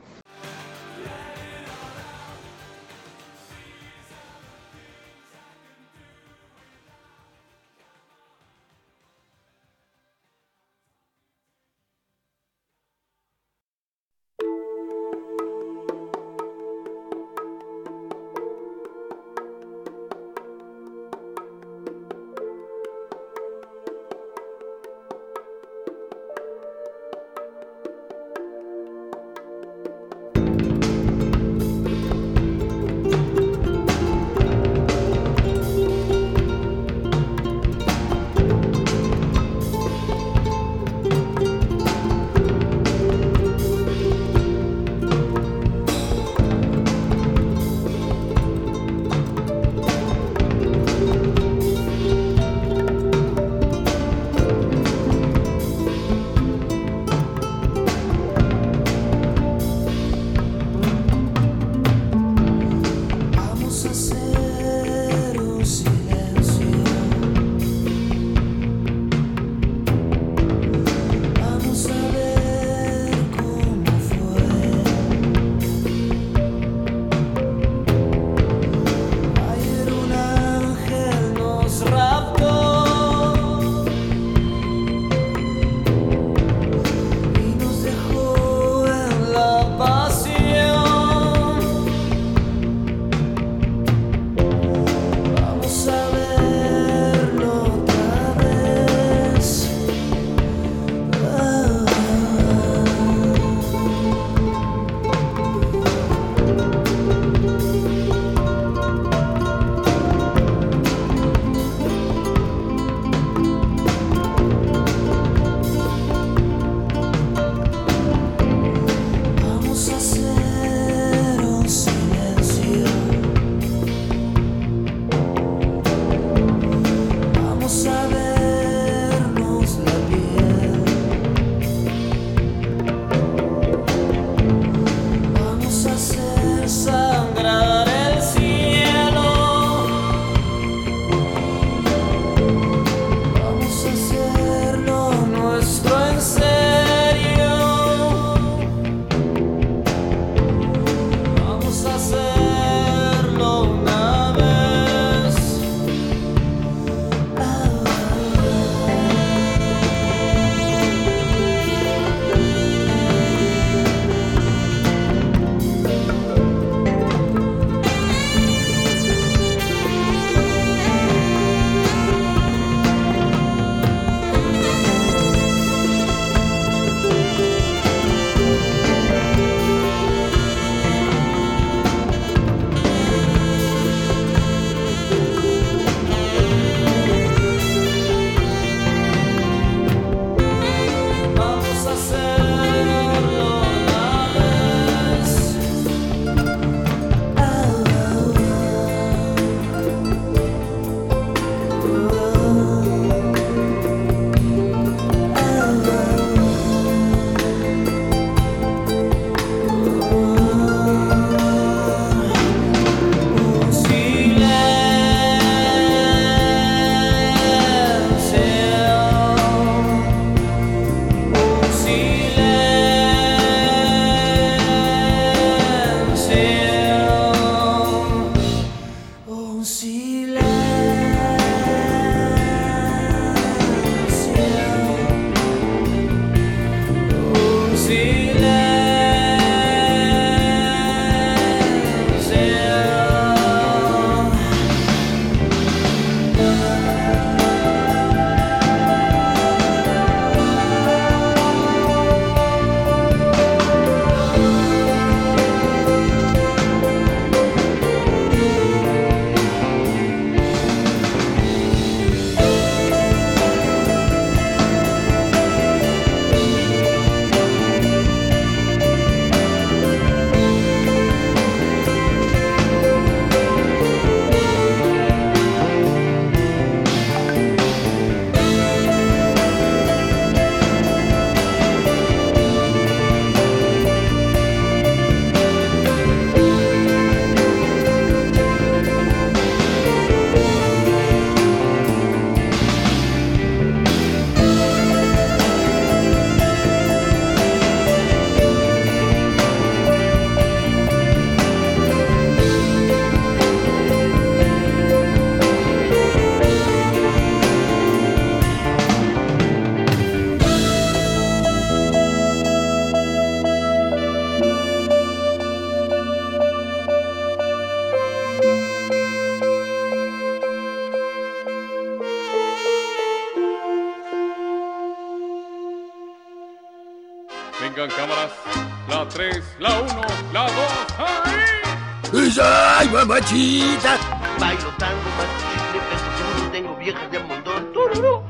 [332.97, 333.97] Mamachita!
[334.39, 337.71] Bailo tango, chicle, peso tengo viejas de montón.
[337.71, 338.23] ¡Tururú!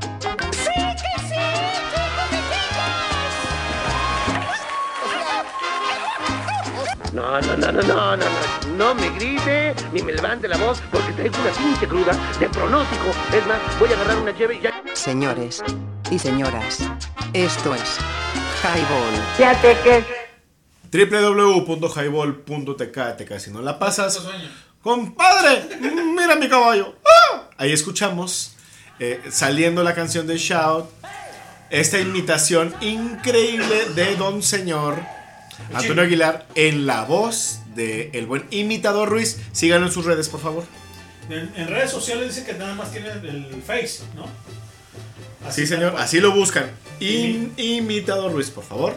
[0.51, 1.35] ¡Sí que sí!
[7.13, 10.81] No, no, no, no, no, no, no, no me grite ni me levante la voz
[10.91, 13.05] porque traigo una pinche cruda de pronóstico.
[13.33, 14.83] Es más, voy a agarrar una llave y ya.
[14.93, 15.63] Señores
[16.11, 16.79] y señoras,
[17.31, 17.99] esto es
[18.63, 19.15] Highball.
[19.37, 20.16] Fíjate que.
[20.91, 24.21] www.highball.tk TK, Si no la pasas,
[24.81, 25.63] compadre,
[26.15, 26.95] mira mi caballo.
[27.05, 27.49] ¡Ah!
[27.57, 28.53] Ahí escuchamos
[28.99, 30.85] eh, saliendo la canción de Shout.
[31.69, 35.01] Esta imitación increíble de Don Señor
[35.73, 39.37] Antonio Aguilar en la voz de el buen imitador Ruiz.
[39.51, 40.63] Síganlo en sus redes, por favor.
[41.29, 44.25] En, en redes sociales dice que nada más tiene el Face, ¿no?
[45.51, 46.71] Sí, señor, así lo buscan.
[47.01, 48.95] Im- imitador Ruiz, por favor.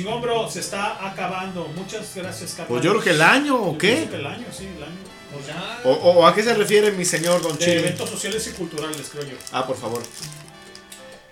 [0.00, 1.66] Dice chingón, bro, se está acabando.
[1.76, 2.68] Muchas gracias, carnal.
[2.68, 4.08] Pues yo creo que el año, ¿o Yo qué?
[4.08, 4.96] que el año, sí, el año.
[5.32, 5.80] Pues ya.
[5.84, 7.78] O, o- a qué se refiere mi señor Don de Chile?
[7.80, 9.36] eventos sociales y culturales, creo yo.
[9.52, 10.02] Ah, por favor.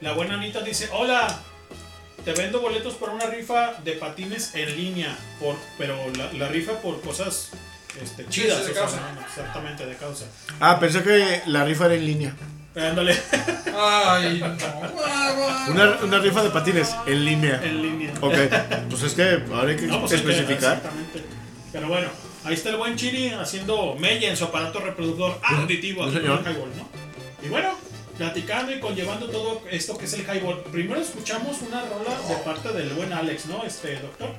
[0.00, 1.40] La buena Anita dice, hola,
[2.24, 6.74] te vendo boletos para una rifa de patines en línea, por, pero la, la rifa
[6.80, 7.48] por cosas
[8.00, 9.12] este, chidas, Sí, sí, de o sea, causa.
[9.14, 10.26] no, exactamente, de causa.
[10.60, 12.34] Ah, pensé que la rifa era en línea.
[12.79, 13.16] Ándale.
[13.76, 15.72] Ay, no.
[15.72, 17.61] Una, una rifa de patines en línea.
[17.64, 18.12] En línea.
[18.20, 18.35] Ok,
[18.91, 20.76] pues es que ahora hay que No, pues especificar.
[20.76, 21.22] exactamente.
[21.72, 22.09] Pero bueno,
[22.45, 26.41] ahí está el buen Chiri haciendo mella en su aparato reproductor auditivo Sí, aquí señor.
[26.43, 26.89] highball, ¿no?
[27.45, 27.70] Y bueno,
[28.16, 30.62] platicando y conllevando todo esto que es el highball.
[30.72, 33.62] Primero escuchamos una rola de parte del buen Alex, ¿no?
[33.64, 34.31] Este doctor.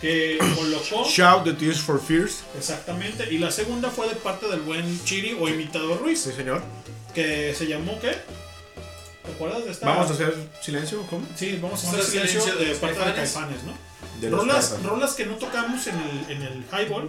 [0.00, 1.04] Que colocó.
[1.08, 2.42] Shout the Tears for Fears.
[2.56, 3.32] Exactamente.
[3.32, 6.20] Y la segunda fue de parte del buen Chiri o imitador Ruiz.
[6.22, 6.62] Sí, señor.
[7.14, 8.16] Que se llamó ¿qué?
[9.24, 9.86] ¿Te acuerdas de esta?
[9.86, 11.26] Vamos a hacer silencio, ¿o ¿cómo?
[11.36, 13.62] Sí, vamos a Vamos a hacer hacer silencio silencio de de parte de Caifanes.
[13.64, 13.72] ¿no?
[14.20, 14.86] De los rolas, Caifanes.
[14.90, 17.08] rolas que no tocamos en el, en el highball.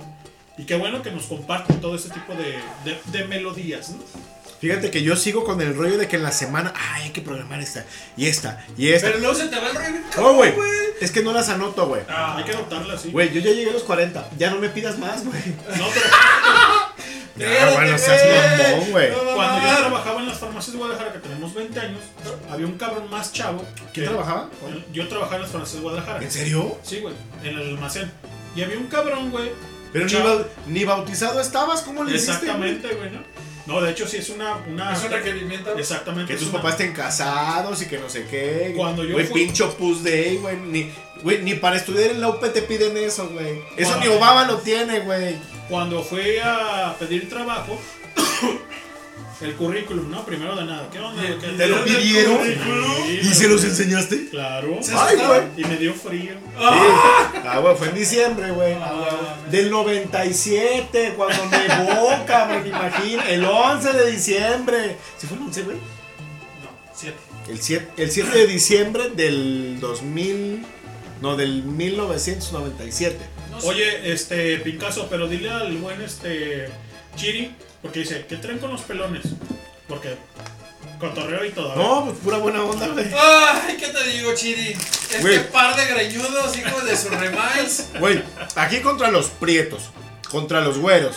[0.58, 3.98] Y qué bueno que nos comparten todo este tipo de, de, de melodías, ¿no?
[4.62, 7.22] Fíjate que yo sigo con el rollo de que en la semana ay, hay que
[7.22, 7.86] programar esta
[8.16, 9.08] y esta y esta.
[9.08, 9.90] Pero luego se te va el rollo.
[9.92, 10.54] bien Oh, güey.
[11.02, 12.04] Es que no las anoto, güey.
[12.08, 13.10] Ah, hay que anotarlas, sí.
[13.12, 14.30] Güey, yo ya llegué a los 40.
[14.38, 15.42] Ya no me pidas más, güey.
[15.78, 16.06] No, pero
[17.36, 18.22] Ya, bueno, seas
[18.72, 19.12] mamón, güey.
[19.36, 22.00] cuando yo trabajaba en las farmacias de Guadalajara, que tenemos 20 años,
[22.50, 23.66] había un cabrón más chavo.
[23.92, 24.50] ¿Quién que- trabajaba?
[24.92, 26.22] Yo trabajaba en las farmacias de Guadalajara.
[26.24, 26.78] ¿En serio?
[26.84, 28.12] Sí, güey, en el almacén.
[28.56, 29.52] Y había un cabrón, güey.
[29.92, 32.32] Pero ni, ni bautizado estabas, ¿cómo le hiciste?
[32.34, 33.20] Exactamente, güey, ¿no?
[33.66, 34.58] No, de hecho sí es una...
[34.68, 35.78] una Es un requerimiento.
[35.78, 36.34] Exactamente.
[36.34, 38.74] Que tus una- papás estén casados y que no sé qué.
[38.76, 40.58] Cuando yo Güey, fui- pincho Opus Dei, güey.
[40.58, 40.92] Ni,
[41.24, 43.60] güey, ni para estudiar en la UP te piden eso, güey.
[43.78, 45.38] Eso Cuando- ni Obama lo tiene, güey.
[45.70, 47.80] Cuando fui a pedir trabajo,
[49.42, 50.26] el currículum, ¿no?
[50.26, 50.88] Primero de nada.
[50.92, 51.22] ¿Qué onda?
[51.40, 52.40] ¿Qué- ¿Te lo pidieron?
[52.46, 54.30] Sí, ¿Y se los enseñaste?
[54.30, 54.78] Claro.
[54.82, 55.52] ¿Se Ay, asustaron?
[55.58, 56.34] Y me dio frío.
[56.58, 58.76] Ah, güey, fue en diciembre, güey.
[59.52, 63.30] Del 97, cuando nevó, cabrón, imagina.
[63.30, 64.98] El 11 de diciembre.
[65.18, 65.78] ¿Sí fue el 11, güey?
[65.78, 67.18] No, siete.
[67.50, 70.66] El 7, el 7 de diciembre del 2000.
[71.22, 73.18] No, del 1997.
[73.64, 76.70] Oye, este, Picasso, pero dile al buen este
[77.16, 79.24] Chiri, porque dice, ¿qué traen con los pelones?
[79.88, 80.16] Porque
[81.00, 81.76] cotorreo y todo.
[81.76, 83.06] No, pues pura buena onda, güey.
[83.14, 84.70] Ay, ¿qué te digo, Chiri?
[84.72, 85.52] Este Güey.
[85.52, 87.90] par de greñudos, hijos de su remais.
[88.00, 88.24] Güey,
[88.56, 89.84] aquí contra los prietos,
[90.30, 91.16] contra los güeros,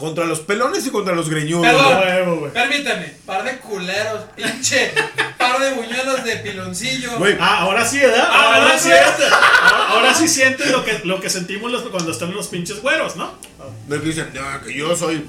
[0.00, 1.66] contra los pelones y contra los greñudos.
[1.66, 2.52] Perdón, güey.
[2.52, 4.92] Permítame, par de culeros, pinche,
[5.38, 7.18] par de buñuelos de piloncillo.
[7.18, 8.26] Güey, Ah, ahora sí, ¿verdad?
[8.28, 12.10] Ah, Ahora, ¿verdad, sí, ahora, ahora sí sientes lo que, lo que sentimos los- cuando
[12.10, 13.34] están los pinches güeros, ¿no?
[13.88, 15.24] me dicen, no, que yo soy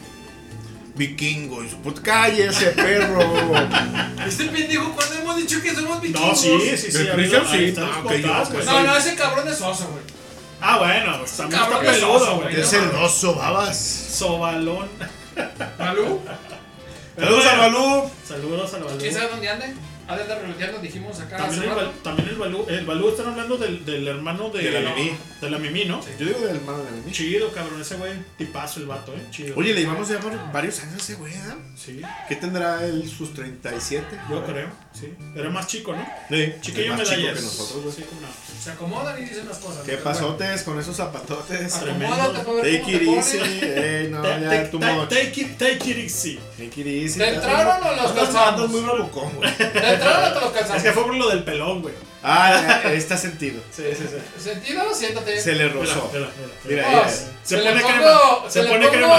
[0.96, 1.64] vikingo.
[1.64, 3.22] Y su puta cállese, perro.
[4.28, 6.28] Este pendejo, cuando hemos dicho que somos vikingos.
[6.30, 7.06] No, sí, sí, sí.
[7.06, 7.32] Yo, pues,
[8.52, 8.66] güey.
[8.66, 10.04] No, no, ese cabrón es oso, güey.
[10.62, 12.60] Ah, bueno, pues también está peludo, güey.
[12.60, 13.78] es el oso, babas.
[13.78, 14.88] Sobalón.
[15.80, 16.20] ¿Malú?
[17.18, 18.12] Saludos a Balú.
[18.28, 18.98] Saludos al Balú.
[19.00, 19.74] ¿Quién sabe dónde ande?
[20.08, 21.82] Ha de andar reloteando, dijimos acá También el, rato.
[21.82, 22.66] Bal- también el Balú.
[22.68, 25.14] El Balú están hablando del, del hermano de, De la Mimi.
[25.40, 26.02] De la Mimi, ¿no?
[26.20, 28.14] Yo digo del hermano de mi Chido, cabrón, ese güey.
[28.38, 29.26] Tipazo el vato, eh.
[29.32, 29.56] Chido.
[29.58, 31.56] Oye, le llevamos ya por varios años a ese güey, ¿verdad?
[31.78, 34.06] Sí, ¿Qué tendrá él sus 37?
[34.30, 34.68] yo creo,
[35.00, 35.14] sí.
[35.36, 36.06] Era más chico, ¿no?
[36.30, 37.36] Sí, Chiquillo más chico medallas.
[37.40, 37.96] que nosotros, güey.
[37.96, 38.28] Sí, cómo no.
[38.62, 39.84] Se acomodan y dicen las cosas.
[39.84, 40.20] ¿Qué pero bueno.
[40.20, 41.74] pasotes con esos zapatotes?
[41.80, 42.14] Tremendo.
[42.16, 43.38] Acomódate para ver Take it easy.
[43.62, 45.10] Ey, no, ya, take- too ta- much.
[45.10, 46.40] Take it, take it easy.
[46.58, 47.20] Take it easy.
[47.20, 48.48] ¿Te entraron o los calzamos?
[48.54, 49.58] Andas muy bravucón, güey.
[49.58, 50.78] ¿Te la entrada no te lo calzamos.
[50.78, 51.94] Es que fue por lo del pelón, güey.
[52.24, 53.62] Ah, está sentido.
[53.76, 54.44] Sí, sí, sí.
[54.44, 54.94] ¿Sentido?
[54.94, 55.42] Siéntate.
[55.42, 56.12] Se le rozó.
[56.14, 56.28] Mira,
[56.66, 57.10] Mira, Oh, mira.
[57.44, 58.20] Se pone pongo- crema.
[58.48, 59.18] se Se le pone crema.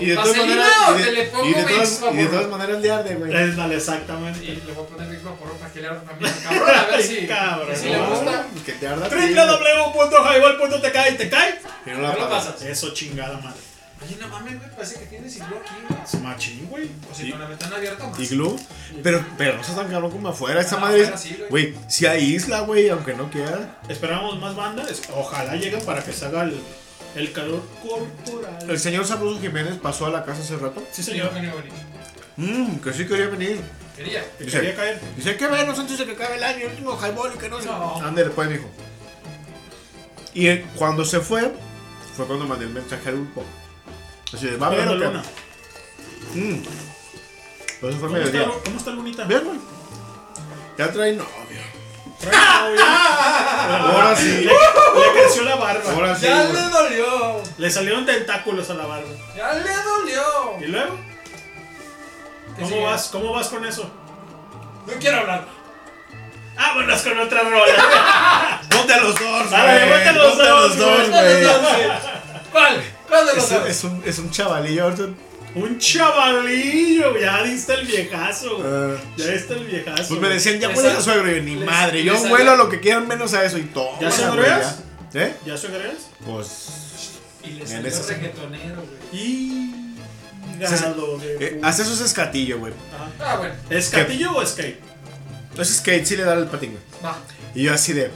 [0.00, 0.88] Y de todas ¿Vaselina maneras.
[0.88, 3.36] y de- se le pongo y de todas- y de todas maneras le arde, güey.
[3.36, 4.44] Es dale, exactamente.
[4.44, 6.70] Y le voy a poner Vicks Vaporub para que le haga también cabrón.
[6.70, 7.76] A ver si, Cabrón.
[7.76, 8.46] si le gusta.
[8.64, 9.08] Que te arda.
[9.08, 11.60] www.highball.tk y te cae.
[11.86, 12.46] Y no la ¿Qué lo pagas.
[12.46, 12.62] pasas?
[12.62, 13.60] Eso chingada madre.
[14.04, 14.70] Oye, no mames, güey.
[14.70, 16.02] Parece que tienes siglo aquí, güey.
[16.04, 16.88] Es machín, güey.
[17.10, 18.18] O si con la ventana abierta más.
[18.20, 18.58] Iglú.
[19.02, 20.60] Pero, pero no está tan cabrón como afuera.
[20.60, 21.00] Esta Ah, madre.
[21.02, 23.78] afuera sí, Güey, si hay isla, güey, aunque no quiera.
[23.88, 25.02] Esperamos más bandas.
[25.14, 26.60] Ojalá lleguen para que se haga el,
[27.16, 28.70] el calor corporal.
[28.70, 30.82] El señor Sabroso Jiménez pasó a la casa hace rato.
[30.92, 31.52] Sí, Señor, no.
[32.36, 33.60] Mmm, que sí quería venir.
[33.96, 34.24] Quería.
[34.38, 35.00] Que Dice- quería caer.
[35.16, 36.66] Dice, que vernos antes de que acabe el año.
[36.66, 37.66] El último highball y que no sé.
[37.66, 37.96] No.
[38.00, 38.70] Ándale, pues, dijo.
[40.34, 41.52] Y él, cuando se fue,
[42.16, 43.44] fue cuando mandé el mensaje al grupo.
[44.34, 44.70] Así de, va a?
[44.74, 45.22] Luna.
[46.34, 46.62] Mmm.
[47.80, 48.46] Pues eso fue ¿Cómo está, mediodía.
[48.46, 49.24] Lu- ¿Cómo está Lunita?
[49.24, 49.58] Bien, güey.
[50.76, 51.28] Ya trae novio.
[52.20, 52.36] Trae
[52.70, 52.84] novio.
[53.94, 54.28] Ahora sí.
[54.28, 55.92] Le, le creció la barba.
[55.92, 56.26] Ahora sí.
[56.26, 56.52] Ya güey.
[56.54, 57.42] le dolió.
[57.56, 59.08] Le salieron tentáculos a la barba.
[59.36, 60.22] Ya le dolió.
[60.60, 60.96] ¿Y luego?
[62.56, 62.84] ¿Qué ¿Cómo sigue?
[62.84, 63.08] vas?
[63.12, 63.88] ¿Cómo vas con eso?
[64.86, 65.46] No quiero hablar.
[66.56, 68.60] Vámonos con otra rola.
[68.70, 69.92] Ponte a los dos, Dale, güey.
[69.92, 70.78] ponte a los Ponte a dos, los
[71.62, 71.72] dos.
[72.50, 72.82] ¿Cuál?
[73.08, 74.84] ¿Cuál de los Es, un, es un chavalillo.
[74.84, 75.08] ahorita-
[75.54, 77.18] Un chavalillo.
[77.18, 78.58] Ya diste el viejazo.
[78.58, 78.68] güey.
[78.70, 78.96] Ah.
[79.16, 80.08] Ya diste el viejazo.
[80.08, 81.30] Pues me decían, ya Le huele a suegro.
[81.32, 82.04] Y yo, ni madre.
[82.04, 83.98] Yo vuelo lo que quieran menos a eso y todo.
[84.00, 84.76] ¿Ya güey, ya.
[85.14, 85.34] ¿Eh?
[85.46, 85.94] ¿Ya suegreas?
[86.24, 86.66] Pues.
[87.44, 89.22] Y le salió reggaetonero, güey.
[89.22, 89.74] Y.
[90.58, 92.72] Gado de Eh, Hasta eso es escatillo, güey.
[93.20, 93.54] Ah, bueno.
[93.70, 94.80] ¿Es catillo o skate?
[95.56, 96.82] Es skate, sí le da el patín, güey.
[97.04, 97.16] Va.
[97.54, 98.10] Y yo así de.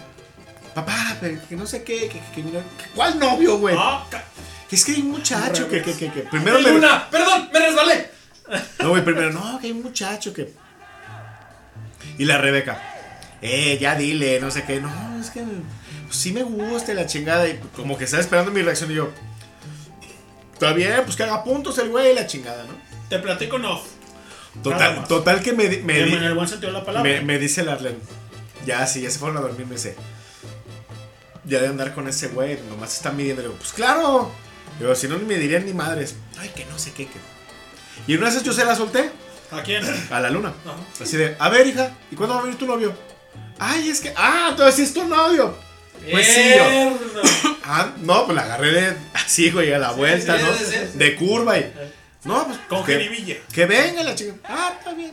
[0.75, 2.01] Papá, pero que no sé qué.
[2.01, 3.77] Que, que- que mira- que- ¿Cuál novio, güey?
[3.79, 4.05] Ah,
[4.73, 6.71] Que es que hay un muchacho que, que, que, que primero ¡Ay, me.
[6.73, 7.07] Luna!
[7.11, 7.51] ¡Perdón!
[7.53, 8.11] ¡Me resbalé!
[8.79, 10.51] No, güey, primero, no, que hay un muchacho que.
[12.17, 12.83] Y la Rebeca,
[13.43, 14.81] eh, ya dile, no sé qué.
[14.81, 15.43] No, es que
[16.07, 17.47] pues, sí me gusta y la chingada.
[17.47, 19.11] Y como que estaba esperando mi reacción y yo.
[20.55, 22.73] Está bien, pues que haga puntos el güey y la chingada, ¿no?
[23.11, 23.63] Te platico en.
[23.65, 23.79] Nada
[24.63, 27.11] Total, total que me, di- me, En di- el buen sentido de la palabra.
[27.11, 27.99] me, me dice el Arlen.
[28.65, 29.97] Ya, sí, ya se fueron a dormir, me dice.
[31.45, 33.43] Ya de andar con ese güey, nomás están midiendo.
[33.43, 34.31] Le digo, pues claro.
[34.83, 36.17] Digo, si no, ni me dirían ni madres.
[36.41, 37.21] Ay, que no sé qué, que.
[38.09, 39.13] Y una vez yo se la solté
[39.53, 39.85] ¿A quién?
[40.11, 40.53] a la luna.
[41.01, 42.93] Así de, a ver, hija, ¿y cuándo va a venir tu novio?
[43.61, 44.13] Ay, es que.
[44.17, 45.55] Ah, entonces sí es tu novio.
[46.11, 46.99] Pues sí, yo.
[47.65, 48.97] Ah, no, pues la agarré de.
[49.15, 50.53] Así, güey, a la vuelta, sí, ¿no?
[50.53, 50.99] sí.
[50.99, 51.73] De curva y.
[52.25, 52.59] No, pues.
[52.69, 53.37] Con que, jiribilla.
[53.53, 54.35] que venga la chica.
[54.43, 55.13] Ah, está bien.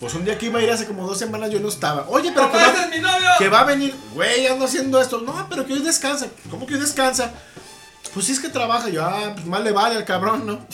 [0.00, 2.08] Pues un día que iba a ir hace como dos semanas yo no estaba.
[2.08, 3.28] Oye, pero que ¡Papá, va, es mi novio!
[3.38, 3.94] que va a venir.
[4.14, 5.20] Güey, ando haciendo esto.
[5.20, 6.26] No, pero que hoy descansa.
[6.50, 7.32] ¿Cómo que hoy descansa?
[8.14, 8.88] Pues sí es que trabaja.
[8.88, 10.66] Yo, ah, pues más le vale al cabrón, ¿no?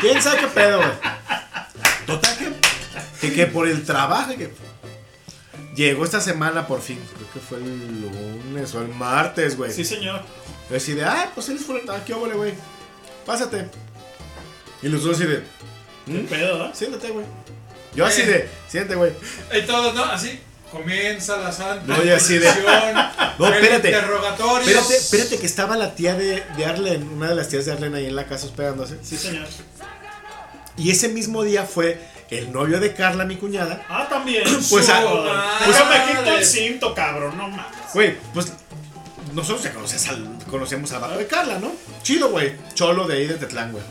[0.00, 0.90] ¿Quién sabe qué pedo, güey?
[2.06, 2.52] Total que,
[3.20, 4.52] que, que por el trabajo que.
[5.74, 6.98] Llegó esta semana por fin.
[7.14, 9.72] Creo que fue el lunes o el martes, güey.
[9.72, 10.22] Sí, señor.
[10.68, 11.88] Yo así de, ah, pues él es fuerte.
[11.92, 12.54] Ah, qué óvole, güey.
[13.24, 13.68] Pásate.
[14.82, 15.44] Y los dos así de,
[16.06, 16.26] ¿Qué ¿Mm?
[16.26, 16.70] pedo, ah?
[16.74, 17.26] siéntate, güey.
[17.94, 19.12] Yo así de, siéntate, güey.
[19.52, 20.04] Y todos, ¿no?
[20.04, 20.40] Así.
[20.70, 22.46] Comienza la santa No, y así de-
[23.38, 23.88] No, espérate.
[23.88, 24.68] interrogatorio.
[24.68, 27.94] Espérate, espérate, que estaba la tía de, de Arlen, una de las tías de Arlen
[27.94, 28.98] ahí en la casa hospedándose.
[29.02, 29.46] Sí, señor.
[30.76, 32.00] Y ese mismo día fue
[32.30, 33.84] el novio de Carla, mi cuñada.
[33.88, 34.44] Ah, también.
[34.70, 35.32] Pues, ah, Joder.
[35.64, 36.02] pues, madre.
[36.18, 37.36] quito el cinto, cabrón.
[37.36, 37.64] No mames.
[37.94, 38.52] Güey, pues
[39.32, 41.72] nosotros ya conocemos al, conocemos al vato de Carla, ¿no?
[42.02, 42.54] Chido, güey.
[42.74, 43.84] Cholo de ahí de Tetlán, güey.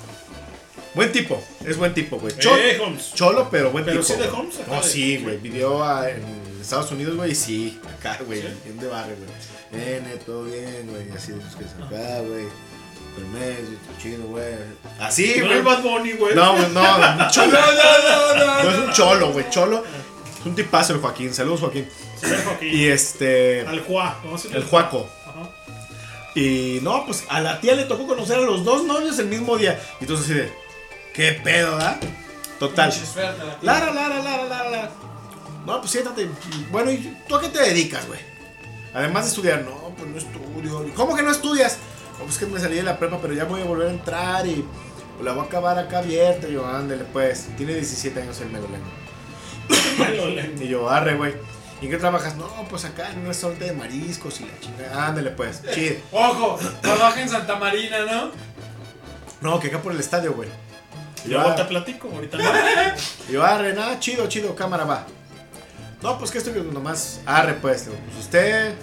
[0.93, 2.35] Buen tipo, es buen tipo, güey.
[2.37, 3.11] Cholo, Eh, Holmes.
[3.13, 4.13] cholo, pero buen Pero tipo.
[4.13, 4.27] sí de.
[4.29, 5.37] Holmes, No, sí, güey.
[5.37, 6.23] Vivió a- en
[6.67, 7.79] Estados Unidos, güey, sí.
[7.97, 8.41] Acá, güey.
[8.65, 9.81] Bien de barrio, güey.
[9.85, 11.09] Nene, todo bien, güey.
[11.15, 12.45] Así de los que es acá, güey.
[13.17, 13.57] El mes,
[14.01, 14.53] chido, güey.
[14.99, 15.57] Así, No güey.
[15.59, 16.35] el Bad Bunny, güey.
[16.35, 17.51] No, güey, no, cholo.
[17.53, 18.63] No, no, no, no.
[18.63, 19.49] No es un cholo, güey.
[19.49, 19.81] Cholo.
[20.41, 21.33] Es un tipazo el Joaquín.
[21.33, 21.87] Saludos, Joaquín.
[22.21, 22.69] Sí, Joaquín.
[22.75, 23.65] Y este.
[23.65, 24.19] Al Juá.
[24.21, 24.59] ¿Cómo se llama?
[24.59, 25.09] El Juaco.
[25.25, 25.49] Ajá.
[26.35, 29.55] Y no, pues a la tía le tocó conocer a los dos novios el mismo
[29.55, 29.79] día.
[30.01, 30.51] Y entonces así de.
[31.13, 31.97] ¿Qué pedo, da?
[32.59, 32.89] Total.
[32.89, 33.57] La tía.
[33.61, 34.91] Lara, Lara, Lara, Lara, Lara.
[35.67, 36.29] No, pues siéntate.
[36.71, 38.21] Bueno, ¿y tú a qué te dedicas, güey?
[38.93, 40.93] Además de estudiar, no, pues no estudio.
[40.95, 41.77] ¿Cómo que no estudias?
[42.17, 44.47] No, pues que me salí de la prepa, pero ya voy a volver a entrar
[44.47, 44.63] y
[45.21, 46.47] la voy a acabar acá abierta.
[46.47, 47.49] Y yo, ándale, pues.
[47.57, 48.85] Tiene 17 años el megolengo.
[50.63, 51.33] y yo, arre, güey.
[51.81, 52.37] ¿Y en qué trabajas?
[52.37, 55.07] No, pues acá en un restaurante de mariscos y la chingada.
[55.07, 55.63] Ándale, pues.
[55.73, 55.97] Chido.
[56.13, 58.31] Ojo, trabaja en Santa Marina, ¿no?
[59.41, 60.47] No, que acá por el estadio, güey.
[61.27, 62.43] Yo te platico, ahorita no.
[63.29, 65.05] yo, arre, nada, chido, chido, cámara, va.
[66.01, 67.85] No, pues que esto que nomás, arre, pues.
[67.85, 68.75] Digo, Pues usted,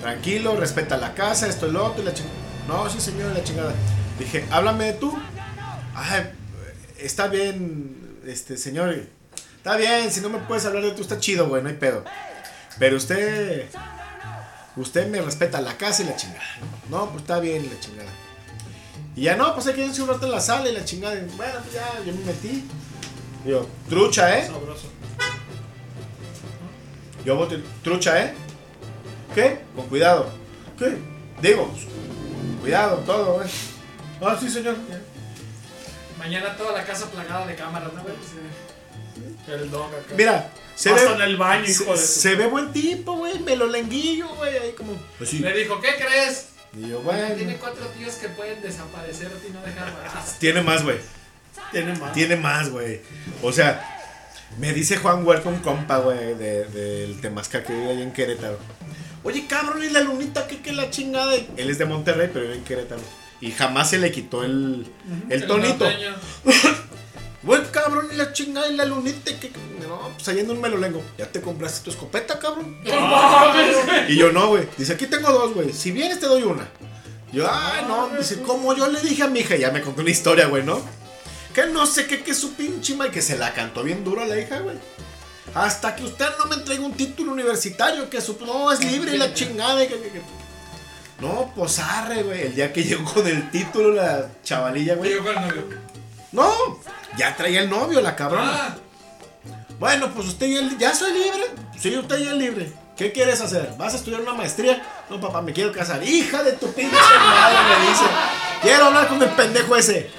[0.00, 2.36] tranquilo, respeta la casa, esto lo otro y la chingada.
[2.68, 3.74] No, sí, señor, la chingada.
[4.18, 5.16] Dije, háblame de tú.
[5.94, 6.30] Ay,
[6.98, 8.94] está bien, este, señor.
[9.56, 12.04] Está bien, si no me puedes hablar de tú, está chido, güey, no hay pedo.
[12.78, 13.68] Pero usted.
[14.76, 16.42] Usted me respeta la casa y la chingada.
[16.90, 18.10] No, pues está bien, la chingada.
[19.14, 21.14] Y ya no, pues hay que irse un rato en la sala y la chingada.
[21.36, 22.64] Bueno, pues ya, yo me metí.
[23.46, 24.46] Yo, trucha, ¿eh?
[24.46, 24.88] Sabroso.
[27.24, 28.34] Yo voy, trucha, ¿eh?
[29.34, 29.60] ¿Qué?
[29.74, 30.30] Con cuidado.
[30.78, 30.96] ¿Qué?
[31.40, 31.84] Digo, pues,
[32.60, 33.48] cuidado, todo, güey.
[34.20, 34.76] Ah, sí, señor.
[36.18, 38.14] Mañana toda la casa plagada de cámaras, ¿no, güey?
[39.48, 40.14] El dog acá.
[40.16, 43.16] Mira, se Hasta ve, en el baño, se, hijo de su- se ve buen tipo,
[43.16, 43.38] güey.
[43.40, 44.56] Me lo lenguillo, güey.
[44.56, 44.96] Ahí como.
[45.20, 45.38] Así.
[45.40, 46.48] Le dijo, ¿qué crees?
[46.76, 47.34] Y yo, bueno.
[47.36, 49.92] Tiene cuatro tíos que pueden desaparecer y no dejar.
[50.38, 50.98] Tiene más, güey.
[51.70, 52.12] Tiene más.
[52.12, 53.00] Tiene más, güey.
[53.42, 53.93] O sea,
[54.58, 58.58] me dice Juan Huerta, un compa, güey, de- del Temasca que vive ahí en Querétaro.
[59.22, 61.34] Oye, cabrón, ¿y la lunita qué, qué la chingada?
[61.34, 63.00] Él es de Monterrey, pero vive en Querétaro.
[63.40, 64.86] Y jamás se le quitó el,
[65.30, 65.86] el tonito.
[67.42, 69.30] Güey, cabrón, y la chingada y la lunita.
[69.38, 69.50] ¿qué?
[69.86, 71.02] No, pues ahí en un melolengo.
[71.18, 72.78] ¿Ya te compraste tu escopeta, cabrón?
[74.08, 74.66] Y yo no, güey.
[74.78, 75.70] Dice, aquí tengo dos, güey.
[75.72, 76.66] Si vienes te doy una.
[77.32, 78.08] Yo, ay, no.
[78.16, 80.80] Dice, como yo le dije a mi hija, ya me contó una historia, güey, ¿no?
[81.54, 84.26] Que no sé qué, que su pinche madre, que se la cantó bien duro a
[84.26, 84.76] la hija, güey.
[85.54, 89.18] Hasta que usted no me entregue un título universitario, que su, no, es libre y
[89.18, 89.84] la chingada.
[89.84, 90.22] y que- que- que-
[91.20, 92.42] No, pues arre, güey.
[92.42, 95.10] El día que llegó con el título la chavalilla, güey.
[95.10, 95.64] Llegó con el novio.
[96.32, 96.52] No,
[97.16, 98.50] ya traía el novio, la cabrona.
[98.52, 98.76] Ah,
[99.78, 101.44] Bueno, pues usted ya, ya soy libre.
[101.78, 102.72] Sí, usted ya es libre.
[102.96, 103.74] ¿Qué quieres hacer?
[103.78, 104.82] ¿Vas a estudiar una maestría?
[105.10, 106.02] No, papá, me quiero casar.
[106.02, 108.04] Hija de tu pinche madre, me dice.
[108.62, 110.10] Quiero hablar con el pendejo ese.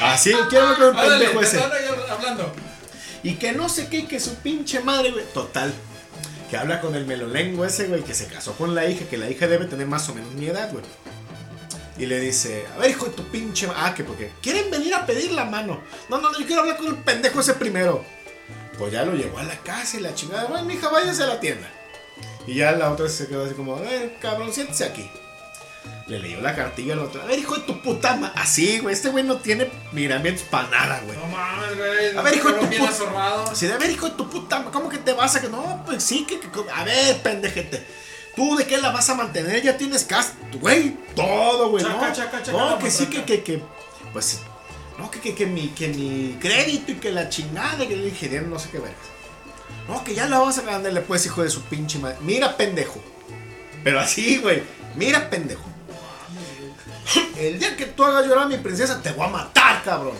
[0.00, 1.60] Así, quiero hablar con el ándale, pendejo ese.
[2.10, 2.52] hablando.
[3.22, 5.24] Y que no sé qué, que su pinche madre, güey.
[5.32, 5.72] Total.
[6.50, 9.30] Que habla con el melolengo ese, güey, que se casó con la hija, que la
[9.30, 10.84] hija debe tener más o menos mi edad, güey.
[11.96, 13.66] Y le dice, a ver, hijo de tu pinche...
[13.66, 13.74] ma-".
[13.86, 15.80] Ah, que porque quieren venir a pedir la mano.
[16.08, 18.04] No, no, no, yo quiero hablar con el pendejo ese primero.
[18.78, 20.46] Pues ya lo llevó a la casa y la chingada.
[20.46, 21.68] Bueno, mija, váyase a la tienda.
[22.46, 25.08] Y ya la otra se quedó así como, a ver, cabrón, siéntese aquí.
[26.06, 27.22] Le leyó la cartilla al otro.
[27.22, 28.32] A ver, hijo de tu puta ma-".
[28.36, 31.16] Así, güey, este güey no tiene miramientos para nada, güey.
[31.18, 32.16] No mames, güey.
[32.16, 33.56] A ver, hijo de tu puta.
[33.66, 35.82] de, a ver, hijo de tu puta, ¿cómo que te vas a que no?
[35.86, 37.86] Pues sí, que, que- a ver, pendejete.
[38.36, 39.62] ¿Tú de qué la vas a mantener?
[39.62, 42.12] Ya tienes casa, güey, todo, güey, Chaca, ¿no?
[42.14, 43.62] chaca, chaca, no, que sí, que, que, que,
[44.12, 44.40] pues,
[44.98, 48.48] no, que, que, que mi, que mi crédito y que la chingada, que el ingeniero
[48.48, 48.98] no sé qué vergas.
[49.88, 52.16] No, que ya la vas a ganarle, pues, hijo de su pinche madre.
[52.22, 53.00] Mira, pendejo.
[53.84, 54.62] Pero así, güey,
[54.96, 55.62] mira, pendejo.
[57.36, 60.16] El día que tú hagas llorar a mi princesa, te voy a matar, cabrón.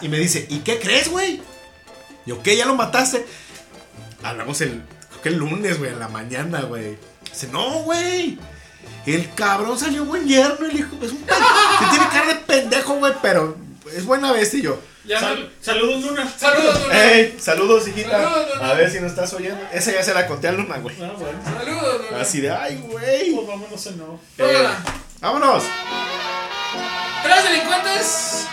[0.00, 1.42] Y me dice, ¿y qué crees, güey?
[2.24, 2.56] Yo, ¿qué?
[2.56, 3.26] ¿Ya lo mataste?
[4.22, 6.98] Hablamos el, creo que el lunes, güey, en la mañana, güey.
[7.30, 8.38] Dice, no, güey.
[9.06, 10.96] El cabrón salió buen yerno, el hijo.
[11.02, 11.78] Es un pendejo.
[11.78, 13.56] Que tiene cara de pendejo, güey, pero
[13.94, 14.80] es buena bestia y yo.
[15.06, 16.28] Ya Sal- saludos, Luna.
[16.36, 17.04] Saludos, Luna.
[17.12, 18.10] Ey, saludos, hijita.
[18.10, 18.70] Saludos, Luna.
[18.70, 19.62] A ver si nos estás oyendo.
[19.72, 20.96] Esa ya se la conté a Luna, güey.
[21.00, 21.38] Ah, bueno.
[21.44, 22.20] Saludos, Luna.
[22.22, 23.32] Así de, ay, güey.
[23.34, 24.20] Pues vámonos en no.
[24.38, 24.68] Eh,
[25.20, 25.62] vámonos.
[27.22, 28.46] Tres delincuentes.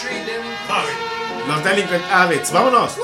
[0.00, 0.96] Three delincuentes.
[1.46, 2.92] Los Delinquent Habits, vámonos.
[2.96, 3.00] I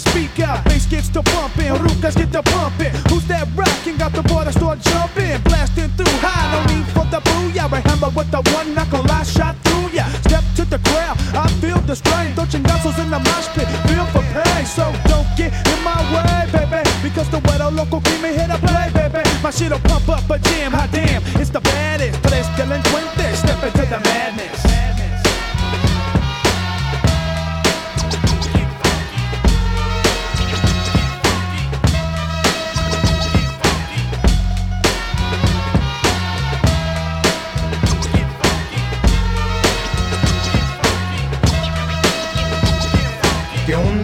[0.00, 0.60] speaker?
[0.64, 2.92] Bass gets to pumping, Rukas get to pumping.
[3.08, 3.96] Who's that rocking?
[3.96, 6.48] Got the boy that start jumping, blasting through high.
[6.54, 7.70] No need for the booyah.
[7.70, 10.04] I hammer with the one knuckle, I shot through ya.
[10.26, 12.34] Step to the crowd, I feel the strain.
[12.34, 14.64] Don't chingazos in the mosh pit, feel for pain.
[14.66, 16.82] So don't get in my way, baby.
[17.02, 19.22] Because the way the local keep me hit a play, baby.
[19.42, 21.22] My shit'll pump up a jam, hot damn.
[21.40, 23.36] It's the baddest, tres delincuentes.
[23.36, 24.09] Step into the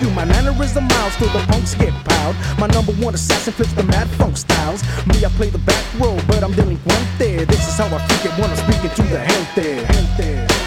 [0.00, 0.10] you.
[0.10, 2.36] My mannerism miles till the punks get piled.
[2.58, 4.82] My number one assassin flips the mad funk styles.
[5.06, 7.44] Me, I play the back row, but I'm dealing one there.
[7.44, 10.57] This is how I freak it when I'm speaking to the hand there.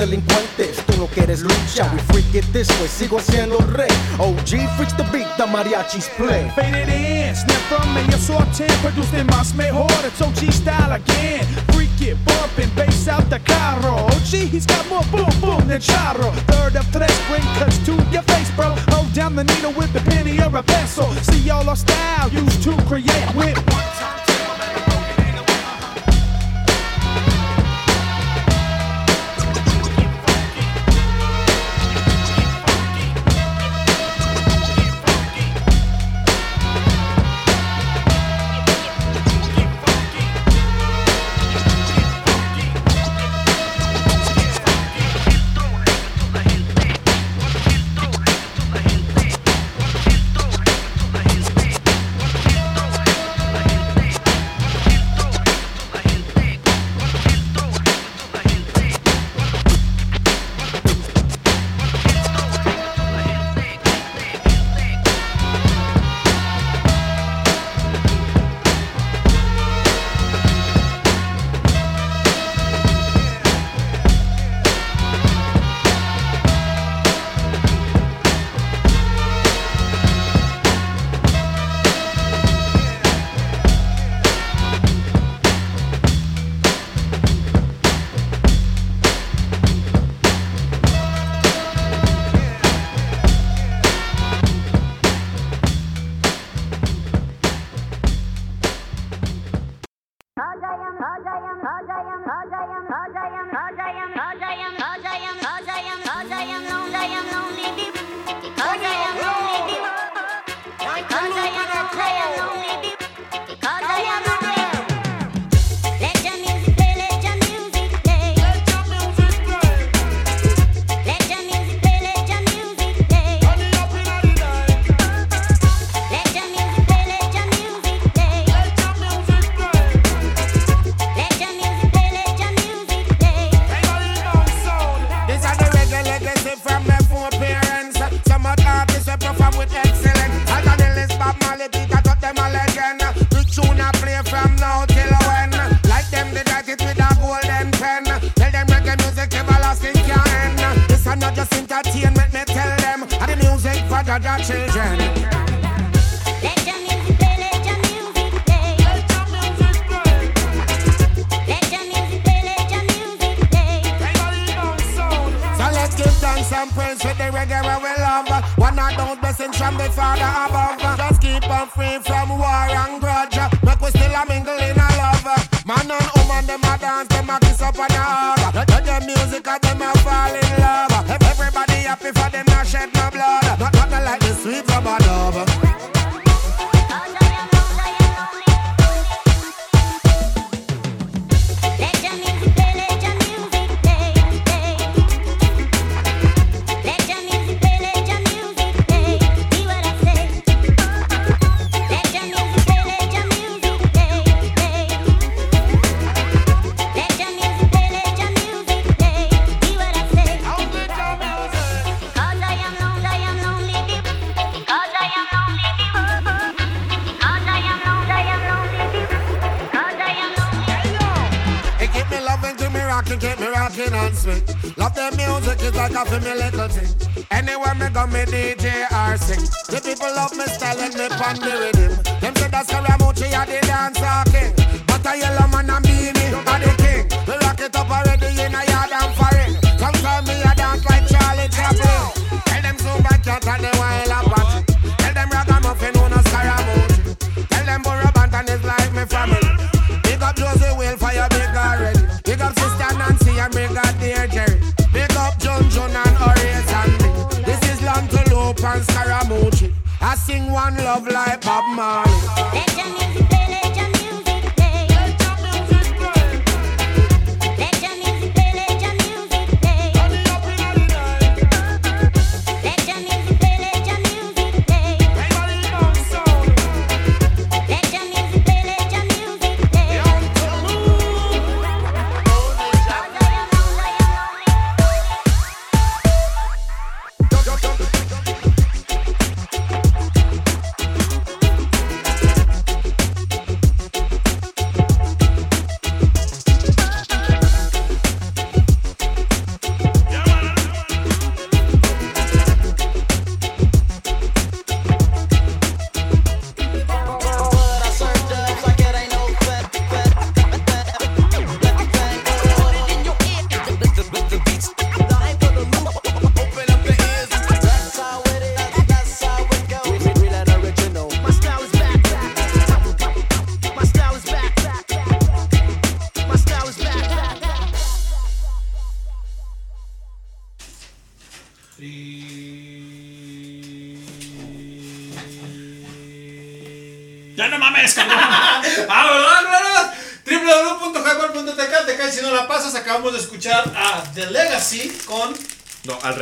[0.00, 1.90] delincuentes, tú no quieres lucha.
[1.92, 3.92] We freak it this way, sigo siendo rey.
[4.18, 6.50] OG freaks the beat, the mariachis play.
[6.56, 8.70] Faded in, snip from me, I saw ten.
[8.80, 9.70] produced in my smay.
[10.04, 11.44] It's OG style again.
[11.72, 14.06] Freak it, bumping, bass out the carro.
[14.06, 16.32] OG, he's got more boom boom than Charro.
[16.48, 18.74] Third of tres, bring cuts to your face, bro.
[18.92, 21.08] Hold down the needle with the penny or a pencil.
[21.28, 24.29] See all our style used to create with one time.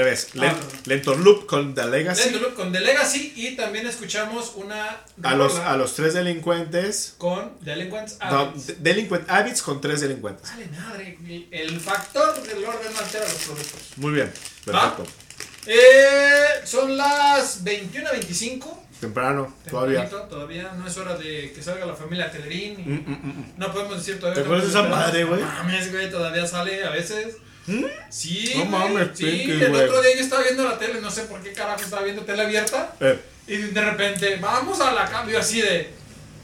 [0.09, 0.29] Revés.
[0.41, 0.55] Ah.
[0.87, 2.25] Lentor Loop con The Legacy.
[2.31, 7.15] Lento Loop con The Legacy y también escuchamos una A los, a los tres delincuentes.
[7.19, 8.67] con Delinquents No, Habits.
[8.67, 10.51] de- Delinquent Habits con tres delincuentes.
[10.51, 11.19] Vale, madre.
[11.51, 13.81] El factor del orden no altera los productos.
[13.97, 14.33] Muy bien.
[14.65, 15.05] Perfecto.
[15.67, 18.85] Eh, son las 21.25.
[19.01, 20.09] Temprano, todavía.
[20.09, 22.81] Todavía no es hora de que salga la familia Telerín.
[22.81, 23.53] y Mm, mm, mm.
[23.57, 24.43] No podemos decir todavía.
[24.43, 25.41] ¿Te acuerdas de esa madre, güey?
[25.41, 27.37] No Mames, güey, todavía sale a veces.
[28.71, 29.25] Mames, sí.
[29.25, 29.83] Pinky, el güey.
[29.83, 32.43] otro día yo estaba viendo la tele, no sé por qué carajo estaba viendo tele
[32.43, 32.95] abierta.
[33.01, 35.31] Eh, Y de repente, vamos a la cama.
[35.31, 35.91] Yo así de.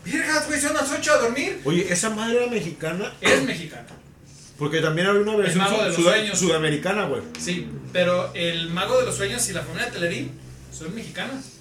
[0.05, 1.61] Virgas, güey, son las 8 a dormir.
[1.65, 3.13] Oye, esa madre era mexicana.
[3.23, 3.87] Es mexicana.
[4.59, 6.39] Porque también había una versión mago de los sud- sueños.
[6.39, 7.23] sudamericana, güey.
[7.41, 10.31] Sí, pero el mago de los sueños y la familia Telerín
[10.73, 11.54] son mexicanas.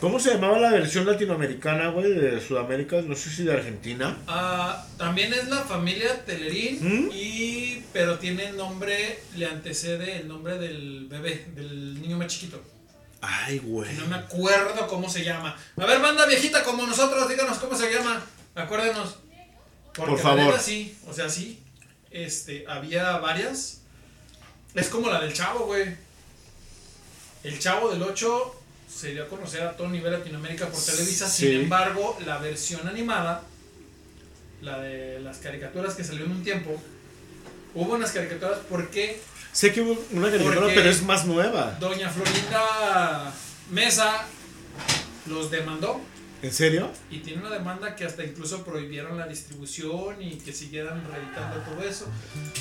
[0.00, 3.00] ¿Cómo se llamaba la versión latinoamericana, güey, de Sudamérica?
[3.02, 4.18] No sé si de Argentina.
[4.26, 7.10] Ah, también es la familia Telerín, ¿Mm?
[7.12, 12.60] y, pero tiene el nombre, le antecede el nombre del bebé, del niño más chiquito.
[13.20, 13.92] Ay, güey.
[13.94, 15.56] No me acuerdo cómo se llama.
[15.76, 18.20] A ver, banda viejita como nosotros, díganos cómo se llama.
[18.56, 19.18] Acuérdenos.
[19.94, 20.58] Porque Por favor.
[20.58, 21.62] sí, o sea, sí.
[22.10, 23.82] Este, había varias.
[24.74, 25.94] Es como la del chavo, güey.
[27.44, 28.61] El chavo del 8
[28.94, 31.28] se dio a conocer a todo nivel Latinoamérica por Televisa.
[31.28, 31.46] Sí.
[31.46, 33.42] Sin embargo, la versión animada,
[34.60, 36.80] la de las caricaturas que salió en un tiempo,
[37.74, 39.20] hubo unas caricaturas porque
[39.52, 41.76] Sé que hubo una caricatura, pero es más nueva.
[41.78, 43.32] Doña Florinda
[43.70, 44.24] Mesa
[45.26, 46.00] los demandó.
[46.42, 46.90] ¿En serio?
[47.10, 51.82] Y tiene una demanda que hasta incluso prohibieron la distribución y que siguieran reeditando todo
[51.88, 52.06] eso.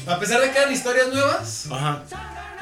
[0.07, 2.03] A pesar de que eran historias nuevas, Ajá.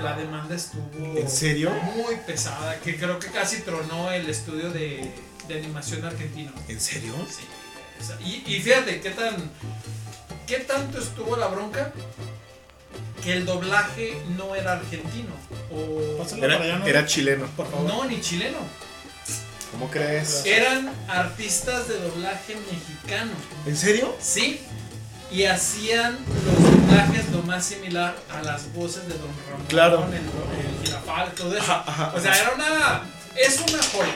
[0.02, 1.72] la demanda estuvo ¿En serio?
[1.96, 5.12] muy pesada, que creo que casi tronó el estudio de,
[5.50, 6.52] de animación argentino.
[6.70, 7.14] ¿En serio?
[7.30, 7.44] Sí.
[8.24, 9.36] Y, y fíjate qué tan
[10.48, 11.92] qué tanto estuvo la bronca
[13.22, 15.34] que el doblaje no era argentino
[15.70, 17.46] o Era, era chileno.
[17.86, 18.58] no ni chileno.
[19.72, 20.44] ¿Cómo crees?
[20.46, 23.32] Eran artistas de doblaje mexicano.
[23.66, 24.16] ¿En serio?
[24.20, 24.60] Sí.
[25.32, 30.06] Y hacían los doblajes lo más similar a las voces de Don Ramón, Claro.
[30.08, 31.72] el, el Girafal, todo eso.
[31.72, 33.02] Ajá, ajá, o sea, era una.
[33.36, 34.16] Es una joya.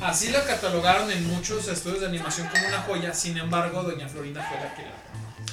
[0.00, 3.12] Así la catalogaron en muchos estudios de animación como una joya.
[3.14, 4.90] Sin embargo, Doña Florinda fue la que la.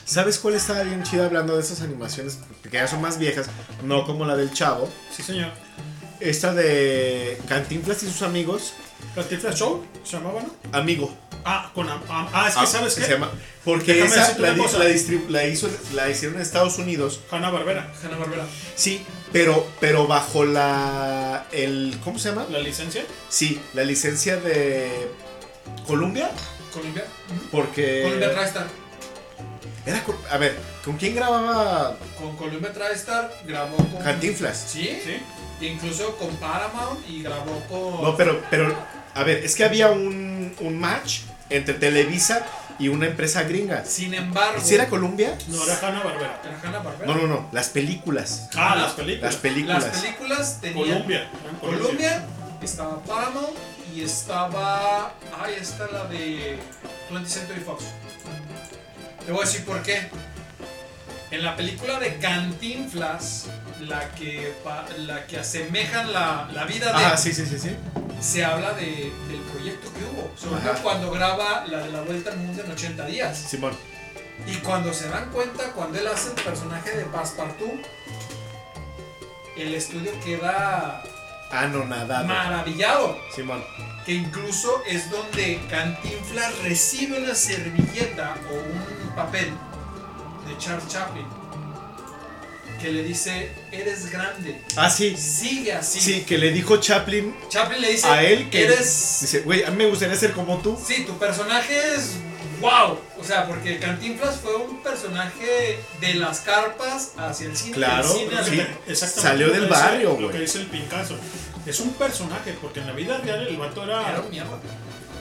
[0.05, 3.47] ¿Sabes cuál estaba bien chida hablando de esas animaciones que ya son más viejas?
[3.83, 4.89] No como la del Chavo.
[5.15, 5.51] Sí, señor.
[6.23, 8.73] Esta de Cantinflas y sus amigos.
[9.15, 9.83] ¿Cantinflas Show?
[10.05, 10.77] ¿Se llamaba, no?
[10.77, 11.13] Amigo.
[11.45, 11.89] Ah, con.
[11.89, 13.11] am- am- ah, es que Ah, sabes se qué?
[13.11, 13.29] llama-
[13.65, 14.57] porque Déjame esa la, la
[15.29, 17.19] la hizo, la hicieron en Estados Unidos.
[17.29, 17.91] Hanna Barbera.
[18.01, 18.45] Hanna Barbera.
[18.75, 21.45] Sí, pero, pero bajo la.
[21.51, 22.45] El, ¿Cómo se llama?
[22.49, 23.03] ¿La licencia?
[23.29, 25.09] Sí, la licencia de
[25.85, 26.31] Columbia.
[26.73, 27.03] Colombia.
[27.51, 28.03] Porque.
[28.03, 28.67] Columbia TriStar.
[29.85, 30.01] Era,
[30.31, 34.01] a ver, ¿con quién grababa Con Columbia TriStar grabó con.
[34.01, 34.65] Cantinflas?
[34.71, 34.97] Sí.
[35.03, 35.17] Sí.
[35.61, 38.03] Incluso con Paramount y grabó con.
[38.03, 38.75] No, pero, pero,
[39.13, 42.45] a ver, es que había un, un match entre Televisa
[42.79, 43.85] y una empresa gringa.
[43.85, 44.59] Sin embargo.
[44.63, 45.37] ¿Sí era Columbia?
[45.47, 46.41] No, era Hanna Barbera.
[46.43, 47.05] Era Hanna Barbera.
[47.13, 48.49] No, no, no, las películas.
[48.55, 49.33] Ah, las películas.
[49.33, 49.83] Las películas.
[49.83, 50.89] Las películas tenían.
[50.89, 51.29] Columbia.
[51.61, 52.25] Columbia,
[52.61, 53.57] estaba Paramount
[53.95, 55.13] y estaba.
[55.39, 56.57] Ay, esta la de
[57.11, 57.85] 20th Century Fox.
[59.25, 60.09] Te voy a decir por qué.
[61.31, 63.47] En la película de Cantinflas,
[63.87, 64.53] la que,
[64.97, 67.05] la que asemejan la, la vida de.
[67.05, 67.75] Ah, sí, sí, sí, sí.
[68.21, 70.31] se habla de, del proyecto que hubo.
[70.37, 73.37] Sobre todo cuando graba la de la Vuelta al Mundo en 80 días.
[73.37, 73.73] Simón.
[74.47, 77.81] Y cuando se dan cuenta, cuando él hace el personaje de Passepartout,
[79.55, 81.03] el estudio queda
[81.51, 82.25] Anonadado.
[82.25, 83.17] maravillado.
[83.35, 83.63] Simón.
[84.05, 89.51] Que incluso es donde Cantinflas recibe una servilleta o un papel
[90.47, 91.25] de Charles Chaplin
[92.83, 94.59] que le dice, eres grande.
[94.75, 95.15] Ah, sí.
[95.15, 96.01] Sigue así.
[96.01, 98.65] Sí, que le dijo Chaplin Chaplin le dice, a él que.
[98.65, 99.19] eres...
[99.21, 100.77] Dice, güey, a mí me gustaría ser como tú.
[100.85, 102.15] Sí, tu personaje es
[102.59, 102.99] wow.
[103.17, 107.75] O sea, porque Cantinflas fue un personaje de las carpas hacia el cine.
[107.75, 108.95] Claro, del cine sí.
[108.95, 110.31] Salió del barrio, Lo güey.
[110.31, 111.15] que dice el Picasso.
[111.65, 114.09] Es un personaje, porque en la vida real el vato era.
[114.09, 114.59] Era un mierda.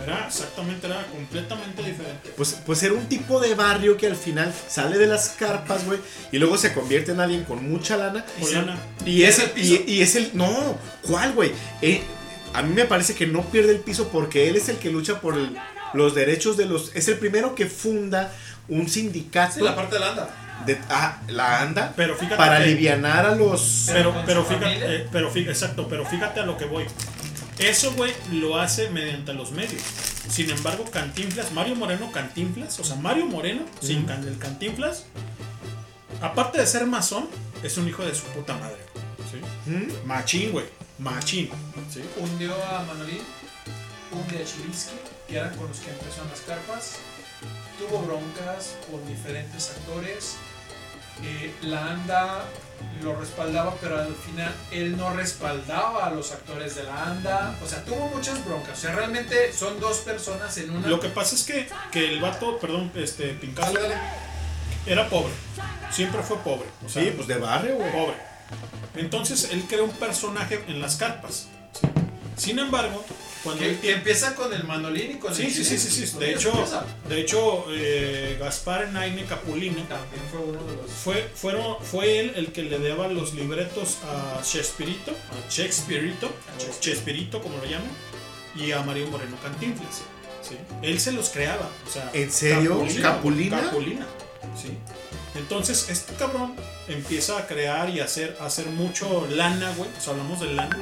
[0.05, 2.31] Era exactamente, era completamente diferente.
[2.37, 5.99] Pues, pues era un tipo de barrio que al final sale de las carpas, güey,
[6.33, 8.25] y luego se convierte en alguien con mucha lana.
[8.41, 8.77] Con Y- lana.
[9.07, 10.31] Y es, ¿Pierde el, y, y es el.
[10.35, 11.53] No, ¿cuál, güey?
[11.81, 12.03] Eh,
[12.55, 15.21] a mí me parece que no pierde el piso porque él es el que lucha
[15.21, 15.57] por el-
[15.95, 16.95] los derechos de los.
[16.95, 18.33] Es el primero que funda
[18.69, 19.55] un sindicato.
[19.55, 20.29] Sí, la parte de la anda.
[20.67, 23.87] de, ah, la anda Pero fíjate para alivianar a los.
[23.93, 26.85] Pero, pero fíjate, eh, pero fíjate, exacto, pero fíjate a lo que voy.
[27.59, 29.83] Eso, güey, lo hace mediante los medios.
[30.29, 35.05] Sin embargo, Cantinflas, Mario Moreno Cantinflas, o sea, Mario Moreno, sin can- el Cantinflas,
[36.21, 37.29] aparte de ser masón,
[37.63, 38.79] es un hijo de su puta madre.
[39.31, 39.71] ¿sí?
[39.71, 40.07] ¿Mm?
[40.07, 40.67] Machín, güey,
[40.99, 41.51] machín.
[41.93, 42.03] ¿sí?
[42.19, 43.21] Hundió a Manolín,
[44.11, 44.95] hundió a Chilinsky,
[45.29, 46.97] que eran con los que empezó en las carpas.
[47.79, 50.37] Tuvo broncas con diferentes actores.
[51.23, 52.45] Eh, la ANDA
[53.03, 57.57] lo respaldaba, pero al final él no respaldaba a los actores de la ANDA.
[57.63, 58.79] O sea, tuvo muchas broncas.
[58.79, 60.89] O sea, realmente son dos personas en una.
[60.89, 63.81] Lo que pasa es que, que el vato, perdón, este, dale.
[64.87, 65.33] era pobre.
[65.91, 66.69] Siempre fue pobre.
[66.85, 67.93] O sea, Sí, pues de barrio, güey.
[67.93, 68.17] pobre.
[68.97, 71.47] Entonces él crea un personaje en las carpas.
[71.73, 71.87] ¿sí?
[72.37, 73.05] Sin embargo,
[73.43, 76.11] cuando Que, que empieza con el Manolín y con Sí, el sí, sí, sí, sí.
[76.13, 76.85] Con De hecho, empieza.
[77.09, 80.91] de hecho eh, Gaspar Enaine Capulina También fue uno de los.
[80.91, 86.81] fue, fueron, fue él el que le daba los libretos a Chespirito, a Chespirito, o
[86.81, 87.91] Chespirito como lo llaman,
[88.55, 90.03] y a Mario Moreno Cantinflas.
[90.43, 90.57] ¿sí?
[90.83, 91.71] Él se los creaba.
[91.87, 92.85] O sea, ¿En serio?
[93.01, 93.61] ¿Capulina?
[93.63, 94.07] Capulina,
[94.61, 94.77] sí.
[95.35, 96.55] Entonces, este cabrón
[96.89, 99.89] empieza a crear y a hacer, a hacer mucho lana, güey.
[99.97, 100.79] O sea, hablamos de lana.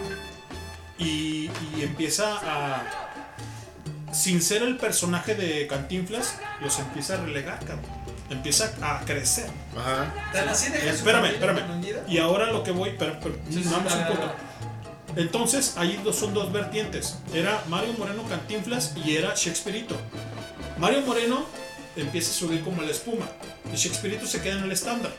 [1.01, 2.83] Y, y empieza a.
[4.13, 7.87] Sin ser el personaje de Cantinflas, los empieza a relegar, cabrón.
[8.29, 9.49] Empieza a crecer.
[9.77, 10.13] Ajá.
[10.33, 11.61] Tan así Espérame, espérame.
[12.09, 13.71] Y ahora lo que voy, pero, pero, Sí, sí.
[15.17, 17.19] Entonces, ahí dos- son dos vertientes.
[17.35, 19.97] Era Mario Moreno Cantinflas y era Shakespeareito.
[20.79, 21.45] Mario Moreno
[21.97, 23.27] empieza a subir como la espuma.
[23.73, 25.13] Y Shakespeareito se queda en el estándar.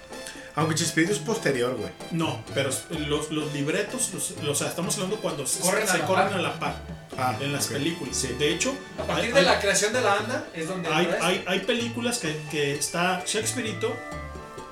[0.55, 1.91] Aunque Chespirito es posterior, güey.
[2.11, 2.69] No, pero
[3.07, 6.05] los, los libretos, los, los- o sea, estamos hablando cuando se, Corren a se la
[6.05, 6.37] corren par.
[6.37, 6.75] a la par
[7.17, 8.21] Ah, en las películas.
[8.39, 10.89] De hecho, A partir hay- de hay- la creación de la ANDA es donde.
[10.89, 13.93] hay, hay, hay películas que, que está Shakespeareito.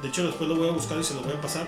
[0.01, 1.68] De hecho, después lo voy a buscar y se los voy a pasar.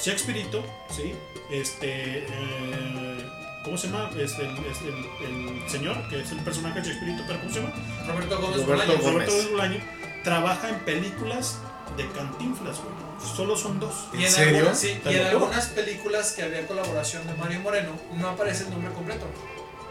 [0.00, 0.64] Shakespeareito,
[0.94, 1.12] ¿sí?
[1.50, 2.26] Este.
[2.28, 3.26] eh,
[3.64, 4.10] ¿Cómo se llama?
[4.18, 7.60] Este, el, este, el- el señor, que es el personaje de Shakespeareito, pero ¿cómo se
[7.60, 7.72] llama?
[8.08, 8.92] Roberto Gómez Roberto.
[8.92, 9.04] Gómez.
[9.12, 9.80] Roberto Gómez Bolaño.
[10.24, 11.58] Trabaja en películas
[11.96, 13.11] de Cantinflas, güey.
[13.36, 14.08] Solo son dos.
[14.12, 14.58] Y en, serio?
[14.58, 18.70] algunas, sí, y en algunas películas que había colaboración de Mario Moreno, no aparece el
[18.70, 19.26] nombre completo.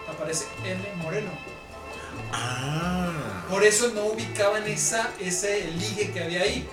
[0.08, 0.84] Aparece M.
[0.98, 1.32] Moreno.
[2.34, 3.12] Ah.
[3.50, 6.68] Por eso no ubicaban esa, ese ligue que había ahí.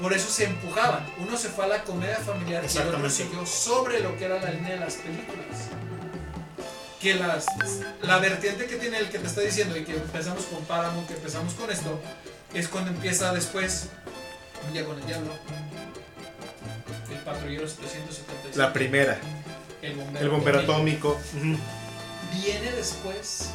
[0.00, 1.04] Por eso se empujaban.
[1.18, 4.40] Uno se fue a la comedia familiar y el otro siguió sobre lo que era
[4.40, 5.68] la línea de las películas.
[7.00, 7.46] Que las,
[8.02, 11.14] la vertiente que tiene el que te está diciendo y que empezamos con Paramount, que
[11.14, 12.00] empezamos con esto,
[12.54, 13.88] es cuando empieza después
[14.66, 15.32] Un día con el diablo.
[17.10, 18.58] El patrullero 777.
[18.58, 19.18] La primera.
[19.82, 21.18] El bombero, El bombero atómico.
[21.36, 21.56] Ujú.
[22.32, 23.50] Viene después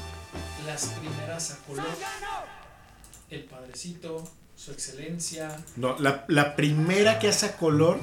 [0.65, 1.85] las primeras a color.
[3.30, 4.23] El padrecito,
[4.55, 5.57] su excelencia.
[5.75, 7.99] No, la, la primera que hace a color,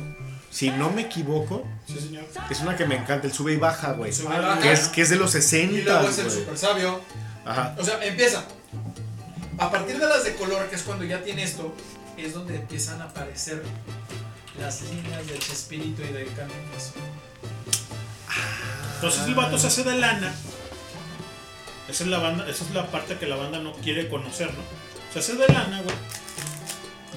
[0.51, 2.25] si no me equivoco, Sí, señor.
[2.51, 4.13] es una que me encanta, el sube y baja, güey.
[4.63, 5.75] Que es, que es de los 60.
[5.77, 7.01] Y luego es el super sabio.
[7.45, 7.75] Ajá.
[7.79, 8.45] O sea, empieza.
[9.59, 11.75] A partir de las de color, que es cuando ya tiene esto,
[12.17, 13.63] es donde empiezan a aparecer
[14.59, 16.93] las líneas del Chespirito y del Cantinflas.
[18.97, 20.35] Entonces el vato se hace de lana.
[21.89, 24.61] Esa es la banda, esa es la parte que la banda no quiere conocer, ¿no?
[25.13, 25.97] Se hace de lana, güey.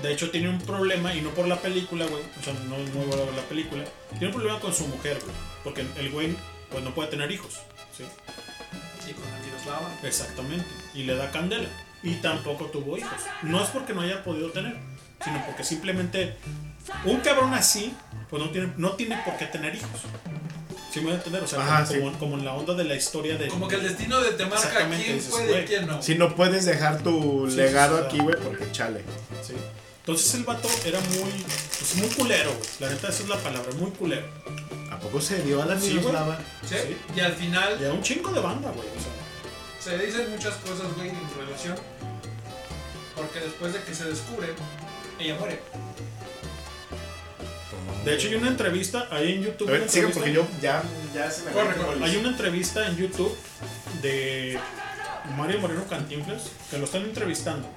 [0.01, 2.23] De hecho tiene un problema, y no por la película, güey.
[2.39, 3.83] O sea, no, no voy a ver la película.
[4.11, 5.35] Tiene un problema con su mujer, güey.
[5.63, 6.35] Porque el güey,
[6.71, 7.59] pues no puede tener hijos.
[7.95, 8.03] ¿sí?
[9.09, 9.95] Y con la Miroslava.
[10.03, 10.65] Exactamente.
[10.93, 11.69] Y le da candela.
[12.01, 13.21] Y tampoco tuvo hijos.
[13.43, 14.75] No es porque no haya podido tener,
[15.23, 16.35] sino porque simplemente
[17.05, 17.93] un cabrón así,
[18.29, 19.89] pues no tiene, no tiene por qué tener hijos.
[20.91, 22.83] Sí, me voy a entender, o sea, Ajá, como, como- como en la onda de
[22.83, 23.47] la historia de.
[23.47, 26.01] Como que el destino de te marca quién dices, puede y quién no.
[26.03, 28.23] Si no puedes dejar tu Sí, legado sí, sí, aquí, sí.
[28.23, 29.01] güey, porque chale.
[29.41, 29.53] Sí.
[30.01, 31.31] Entonces el vato era muy,
[31.79, 32.69] pues muy culero, güey.
[32.79, 34.27] La neta, esa es la palabra, muy culero.
[34.91, 35.97] ¿A poco se dio a la Sí, güey.
[35.99, 36.37] Miroslava?
[36.67, 36.75] ¿Sí?
[37.15, 38.87] Y al final Y a un chingo de banda, güey.
[38.89, 41.75] O sea, se dicen muchas cosas, güey, en relación.
[43.15, 44.49] Porque después de que se descubre,
[45.19, 45.59] ella muere.
[48.05, 49.69] De hecho, hay una entrevista ahí en YouTube.
[49.69, 52.03] A ver, sigan porque yo ya, ya se me Corre, corre.
[52.03, 53.35] Hay una entrevista en YouTube
[54.01, 54.59] de
[55.37, 57.67] Mario Moreno Cantinflas que lo están entrevistando.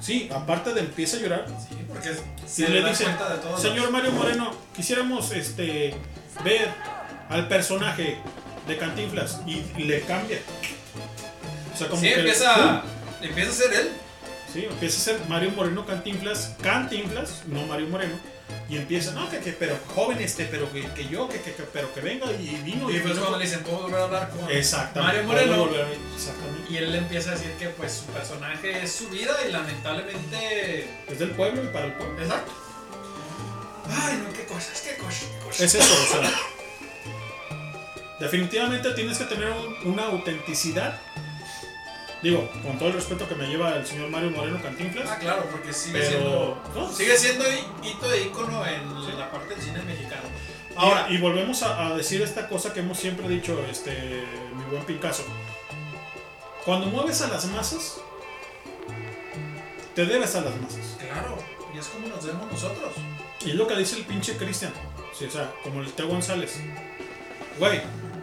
[0.00, 1.46] Sí, aparte de empieza a llorar.
[1.68, 2.10] Sí, porque
[2.46, 3.58] se le dicen, de todo.
[3.58, 5.94] señor Mario Moreno, quisiéramos este
[6.42, 6.68] ver
[7.28, 8.16] al personaje
[8.66, 10.38] de Cantinflas y le cambia.
[11.72, 12.82] O sea, como Sí, que empieza,
[13.22, 13.88] empieza a ser él.
[14.52, 18.14] Sí, empieza a ser Mario Moreno Cantinflas, Cantinflas, no Mario Moreno.
[18.68, 21.62] Y empieza, no, que, que pero joven este, pero que, que yo, que, que, que-
[21.64, 22.88] pero que venga y vino.
[22.90, 23.14] Y vino.
[23.20, 24.50] cuando le dicen, ¿puedo volver a hablar con.
[25.06, 25.68] Mario Moreno?
[26.14, 26.72] Exactamente.
[26.72, 30.88] Y él le empieza a decir que pues su personaje es su vida y lamentablemente...
[31.08, 32.22] Es del pueblo y para el pueblo.
[32.22, 32.52] Exacto.
[33.88, 35.60] Ay, no, qué cosas, qué cosas, qué cosas.
[35.62, 36.30] Es eso, o sea.
[38.20, 41.00] Definitivamente tienes que tener un- una autenticidad.
[42.22, 45.08] Digo, con todo el respeto que me lleva el señor Mario Moreno Cantinflas.
[45.10, 46.62] Ah, claro, porque sigue Pero- siendo...
[46.74, 46.92] ¿no?
[46.92, 50.22] Sigue siendo hi- hito de ícono en la parte del cine mexicano.
[50.76, 54.24] Ahora, y volvemos a, a decir esta cosa que hemos siempre dicho, este,
[54.54, 55.24] mi buen Picasso.
[56.64, 57.96] Cuando mueves a las masas,
[59.94, 60.96] te debes a las masas.
[60.98, 61.36] Claro,
[61.74, 62.92] y es como nos vemos nosotros.
[63.44, 64.72] Y es lo que dice el pinche Cristian.
[65.18, 66.60] Sí, o sea, como el Teo González.
[67.58, 67.80] Güey,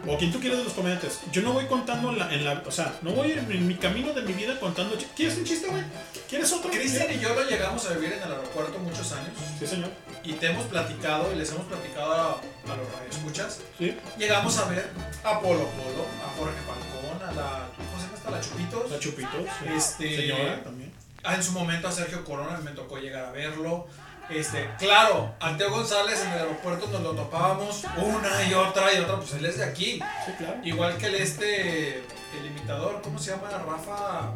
[0.08, 1.20] o quien tú quieras de los comediantes.
[1.32, 4.12] Yo no voy contando en la, en la- O sea, no voy en, mi camino
[4.12, 4.96] de mi vida contando.
[5.14, 5.82] ¿Quieres un chiste, güey?
[6.28, 6.70] ¿Quieres otro?
[6.70, 9.30] Cristian y yo lo llegamos a vivir en el aeropuerto muchos años.
[9.58, 9.90] Sí, señor.
[10.24, 12.30] Y te hemos platicado y les hemos platicado a,
[12.72, 13.60] a los radioescuchas.
[13.78, 13.96] Sí.
[14.18, 14.90] Llegamos a ver
[15.24, 17.68] a Polo Polo, a Jorge Falcón, a la.
[17.76, 18.30] ¿Cómo se llama esta?
[18.30, 18.90] La Chupitos.
[18.90, 19.32] La Chupitos.
[19.62, 19.68] sí.
[19.74, 20.92] Este, Señora también.
[21.24, 23.86] Ah, en su momento a Sergio Corona me tocó llegar a verlo.
[24.30, 28.98] Este, claro, a Teo González en el aeropuerto nos lo topábamos una y otra y
[28.98, 30.00] otra, pues él es de aquí.
[30.26, 30.56] Sí, claro.
[30.62, 31.98] Igual que el este,
[32.38, 33.48] el imitador, ¿cómo se llama?
[33.50, 34.32] Rafa.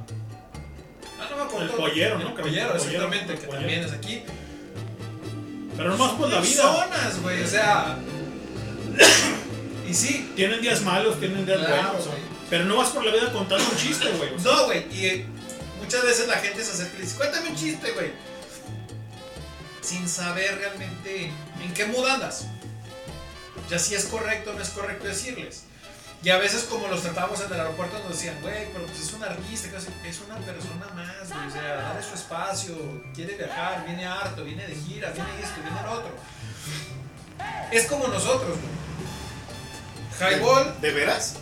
[1.20, 1.64] Ah, no me acuerdo.
[1.66, 2.28] El pollero, ¿no?
[2.28, 4.22] El pollero, exactamente, que también es aquí.
[5.76, 6.62] Pero nomás por la vida.
[6.62, 7.98] Personas, güey, o sea.
[9.88, 10.32] Y sí.
[10.34, 12.06] Tienen días malos, tienen días Claro, buenos.
[12.06, 12.18] güey.
[12.48, 14.34] Pero no vas por la vida contando un chiste, güey.
[14.34, 14.52] o sea.
[14.52, 15.26] No, güey, y eh,
[15.82, 18.12] muchas veces la gente se acerca y dice, cuéntame un chiste, güey.
[19.82, 22.46] Sin saber realmente en qué mood andas.
[23.68, 25.64] Ya si es correcto o no es correcto decirles.
[26.22, 29.12] Y a veces como los tratábamos en el aeropuerto nos decían, güey, pero pues es
[29.12, 29.68] un artista,
[30.04, 32.76] es una persona más, güey, o sea, dale su espacio,
[33.12, 36.14] quiere viajar, viene harto, viene de gira, viene esto, viene lo otro.
[37.72, 40.32] Es como nosotros, güey.
[40.34, 40.80] Highball.
[40.80, 41.34] ¿De veras?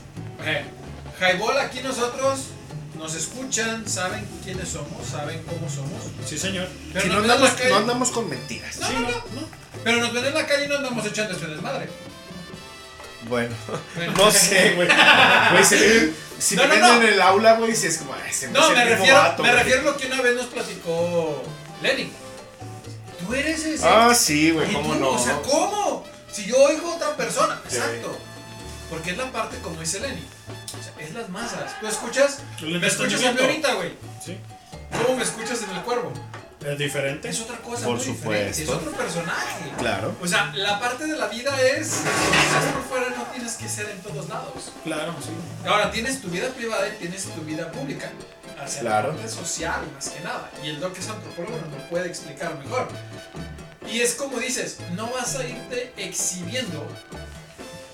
[0.47, 0.65] Eh,
[1.21, 2.47] Highball, aquí nosotros
[3.01, 6.03] nos escuchan, saben quiénes somos, saben cómo somos.
[6.29, 6.69] Sí, señor.
[6.93, 8.77] Pero Si no andamos, calle- no andamos con mentiras.
[8.79, 9.49] No, no, no,
[9.83, 11.89] Pero nos ven en la calle y no andamos echando este desmadre.
[13.29, 13.55] Bueno,
[13.97, 14.13] Bueno.
[14.17, 14.89] no sé, güey.
[15.53, 16.95] Güey, se ve- si No, me no, ven no.
[17.09, 19.63] en el aula, güey, si es como, "Ay, este No, me refiero, vato, me güey".
[19.63, 21.43] refiero a lo que una vez nos platicó
[21.83, 22.11] Lenny.
[23.27, 23.87] Tú eres ese.
[23.87, 24.99] Ah, sí, güey, ¿Y cómo tú?
[25.01, 25.09] no.
[25.11, 26.05] O sea, ¿cómo?
[26.33, 27.61] Si yo oigo a otra persona.
[27.69, 27.77] Sí.
[27.77, 28.19] Exacto.
[28.89, 30.25] Porque es la parte, como dice Lenny.
[31.01, 31.79] Es las masas.
[31.81, 32.39] Tú escuchas.
[32.61, 33.93] Me escuchas a mí ahorita, güey.
[34.25, 34.37] Sí.
[35.05, 36.13] ¿Cómo me escuchas en el cuervo?
[36.65, 37.29] Es diferente.
[37.31, 38.51] Es otra cosa Por muy diferente.
[38.51, 38.77] Es supuesto.
[38.89, 39.71] otro personaje.
[39.79, 40.15] Claro.
[40.21, 41.89] O sea, la parte de la vida es.
[41.89, 44.73] Si estás por fuera, no tienes que ser en todos lados.
[44.85, 45.31] Claro, sí.
[45.67, 48.11] Ahora, tienes tu vida privada y tienes tu vida pública.
[48.63, 49.09] Hacia Claro.
[49.13, 50.51] la parte social, más que nada.
[50.63, 52.89] Y el doc es antropólogo, nos lo puede explicar mejor.
[53.91, 56.87] Y es como dices, no vas a irte exhibiendo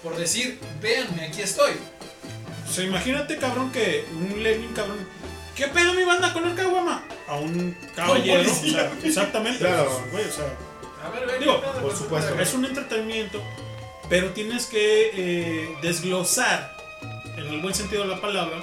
[0.02, 1.72] por decir, véanme, aquí estoy.
[2.68, 4.98] O sea, imagínate, cabrón, que un Lenin, cabrón.
[5.54, 7.02] ¿Qué pedo mi banda con el caguama?
[7.28, 8.50] A un caballero.
[8.50, 9.58] o sea, exactamente.
[9.60, 10.02] Claro.
[10.10, 10.44] pues, güey, o sea,
[11.06, 12.38] A ver, ven, Digo, por supuesto.
[12.38, 13.42] es un entretenimiento,
[14.08, 16.76] pero tienes que eh, desglosar,
[17.36, 18.58] en el buen sentido de la palabra,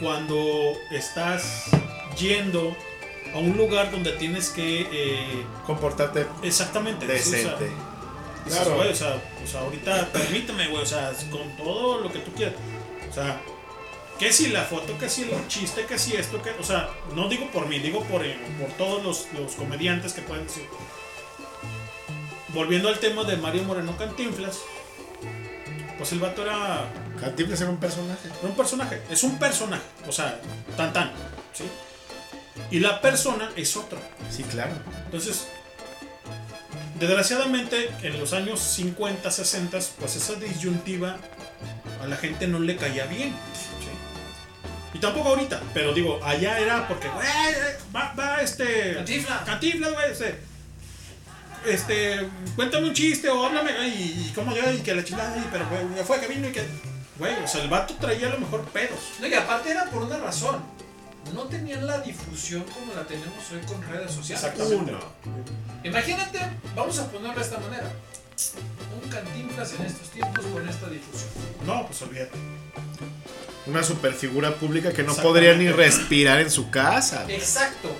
[0.00, 1.64] cuando estás
[2.18, 2.74] yendo
[3.34, 4.86] a un lugar donde tienes que...
[4.90, 7.06] eh, Comportarte exactamente.
[7.18, 7.64] sí, o sea, decente.
[8.44, 8.76] Dices, Claro.
[8.76, 12.32] güey, o sea, o sea, ahorita permíteme, güey, o sea, con todo lo que tú
[12.32, 12.54] quieras.
[13.12, 13.38] O sea,
[14.18, 17.28] que si la foto, que si el chiste, que si esto, que, o sea, no
[17.28, 18.22] digo por mí, digo por,
[18.58, 20.64] por todos los, los comediantes que pueden decir.
[22.54, 24.60] Volviendo al tema de Mario Moreno Cantinflas,
[25.98, 26.90] pues el vato era,
[27.20, 28.28] Cantinflas era un personaje.
[28.28, 30.40] era un personaje, es un personaje, o sea,
[30.74, 31.12] tan tan,
[31.52, 31.64] ¿sí?
[32.70, 33.98] Y la persona es otra.
[34.30, 34.72] Sí, claro.
[35.04, 35.48] Entonces,
[37.02, 41.18] Desgraciadamente, en los años 50, 60, pues esa disyuntiva
[42.02, 43.30] a la gente no le caía bien.
[43.30, 43.92] ¿sí?
[44.94, 47.26] Y tampoco ahorita, pero digo, allá era porque, güey,
[47.94, 48.94] va, va este.
[48.94, 49.42] Cantinflas.
[49.42, 50.38] Cantinflas, güey, este.
[51.64, 55.48] Este, cuéntame un chiste o háblame, y, y cómo yo, y que la chingada, y,
[55.52, 56.66] pero güey, fue que vino y que.
[57.18, 58.98] Güey, o sea, el vato traía a lo mejor pedos.
[59.20, 60.60] No, y aparte era por una razón.
[61.34, 64.44] No tenían la difusión como la tenemos hoy con redes sociales.
[64.44, 64.92] Exactamente.
[65.84, 66.40] Imagínate,
[66.74, 67.92] vamos a ponerlo de esta manera.
[69.02, 71.30] Un cantinflas en estos tiempos con esta difusión.
[71.66, 72.38] No, pues olvídate.
[73.66, 77.24] Una super figura pública que no podría ni respirar en su casa.
[77.28, 77.94] Exacto.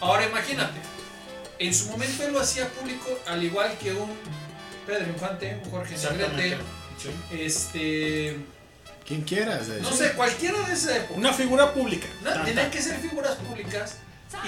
[0.00, 0.78] Ahora imagínate.
[1.58, 4.10] En su momento él lo hacía público al igual que un
[4.86, 5.94] Pedro Infante, un Jorge.
[5.96, 6.58] Negrete.
[7.30, 8.36] Este.
[9.06, 9.68] Quien quieras.
[9.68, 11.18] de No sé, cualquiera de esa época.
[11.18, 12.06] Una figura pública.
[12.22, 13.96] No, tenían que ser figuras públicas.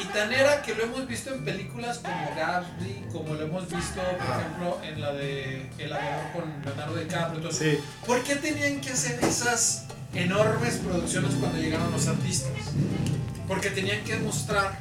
[0.00, 4.00] Y tan era que lo hemos visto en películas como Gatsby, como lo hemos visto,
[4.00, 7.48] por ejemplo, en la de El aviador con Leonardo DiCaprio.
[7.48, 7.58] eso.
[7.58, 7.78] Sí.
[8.06, 12.52] ¿Por qué tenían que hacer esas enormes producciones cuando llegaron los artistas?
[13.48, 14.78] Porque tenían que mostrar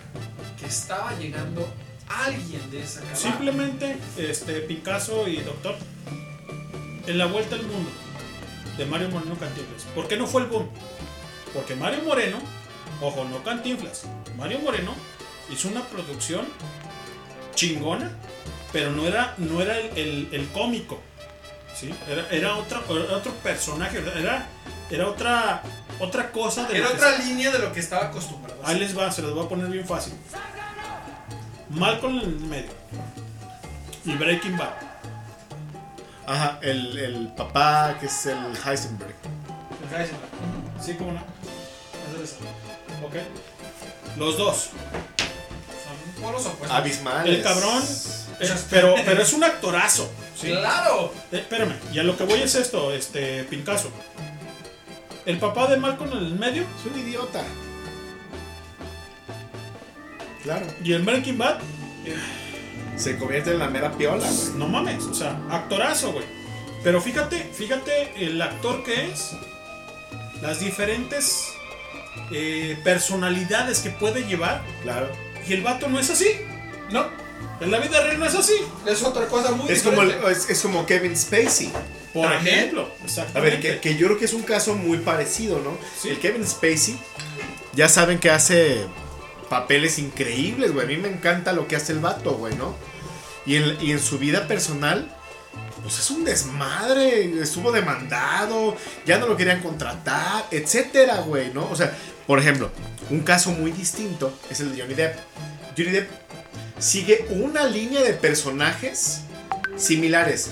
[0.60, 1.68] que estaba llegando
[2.08, 3.18] alguien de esa calaña.
[3.18, 5.76] Simplemente, este, Picasso y Doctor,
[7.08, 7.90] en la vuelta al mundo
[8.78, 9.84] de Mario Moreno Cantinflas.
[9.96, 10.70] ¿Por qué no fue el boom?
[11.54, 12.38] Porque Mario Moreno,
[13.02, 14.04] ojo, no Cantinflas,
[14.38, 14.94] Mario Moreno
[15.50, 16.46] hizo una producción
[17.56, 18.12] chingona,
[18.72, 21.00] pero no era, no era el, el- el cómico,
[21.76, 21.94] ¿sí?
[22.10, 24.48] Era, era otra, era otro personaje, era,
[24.90, 25.62] era otra,
[26.00, 28.60] otra cosa de Era lo que otra línea de lo que estaba acostumbrado.
[28.64, 30.14] Ahí les va, se los voy a poner bien fácil.
[31.70, 32.72] Malcolm en el medio.
[34.06, 34.74] Y Breaking Bad.
[36.26, 39.14] Ajá, el, el papá que es el Heisenberg.
[39.90, 40.32] El Heisenberg.
[40.84, 41.20] Sí, cómo no.
[42.14, 42.36] Eso es.
[43.04, 43.16] Ok.
[44.18, 44.70] Los dos.
[45.84, 46.72] Son polos opuestos.
[46.78, 47.36] Abismales.
[47.38, 47.82] El cabrón.
[47.82, 50.10] es- pero, pero es un actorazo.
[50.40, 50.48] ¿sí?
[50.48, 51.14] ¡Claro!
[51.32, 53.92] Eh, espérame, y a lo que voy es esto, este, Pincaso.
[55.26, 56.64] El papá de Malcolm en el medio.
[56.64, 57.44] Es un idiota.
[60.44, 60.66] Claro.
[60.84, 61.60] Y el Breaking Bad.
[62.98, 64.50] Se convierte en la mera piola, güey.
[64.58, 66.26] No mames, o sea, actorazo, güey.
[66.84, 69.32] Pero fíjate, fíjate el actor que es,
[70.42, 71.54] las diferentes
[72.32, 74.62] eh, personalidades que puede llevar.
[74.84, 75.10] Claro.
[75.48, 76.28] Y el vato no es así.
[76.92, 77.06] No.
[77.60, 78.54] En la vida real no es así.
[78.88, 80.32] Es otra cosa muy Es como, el- diferente.
[80.40, 81.72] es, es como Kevin Spacey.
[82.14, 82.56] Por También.
[82.60, 82.90] ejemplo.
[83.36, 85.78] A ver, que, que yo creo que es un caso muy parecido, ¿no?
[86.00, 86.10] Sí.
[86.10, 86.98] El Kevin Spacey,
[87.74, 88.82] ya saben que hace
[89.50, 90.86] papeles increíbles, güey.
[90.86, 92.76] A mí me encanta lo que hace el vato, güey, ¿no?
[93.46, 95.16] Y en, y en su vida personal,
[95.82, 97.42] pues es un desmadre.
[97.42, 98.76] Estuvo demandado,
[99.06, 101.70] ya no lo querían contratar, etcétera, güey, ¿no?
[101.70, 101.96] O sea,
[102.28, 102.72] por ejemplo,
[103.10, 105.18] un caso muy distinto es el de Johnny Depp.
[105.78, 106.10] Johnny Depp
[106.80, 109.22] sigue una línea de personajes
[109.78, 110.52] similares.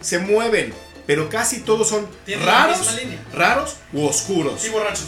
[0.00, 0.72] Se mueven,
[1.06, 2.06] pero casi todos son
[2.44, 2.98] raros,
[3.32, 4.64] raros u oscuros.
[4.64, 5.06] Y borrachos.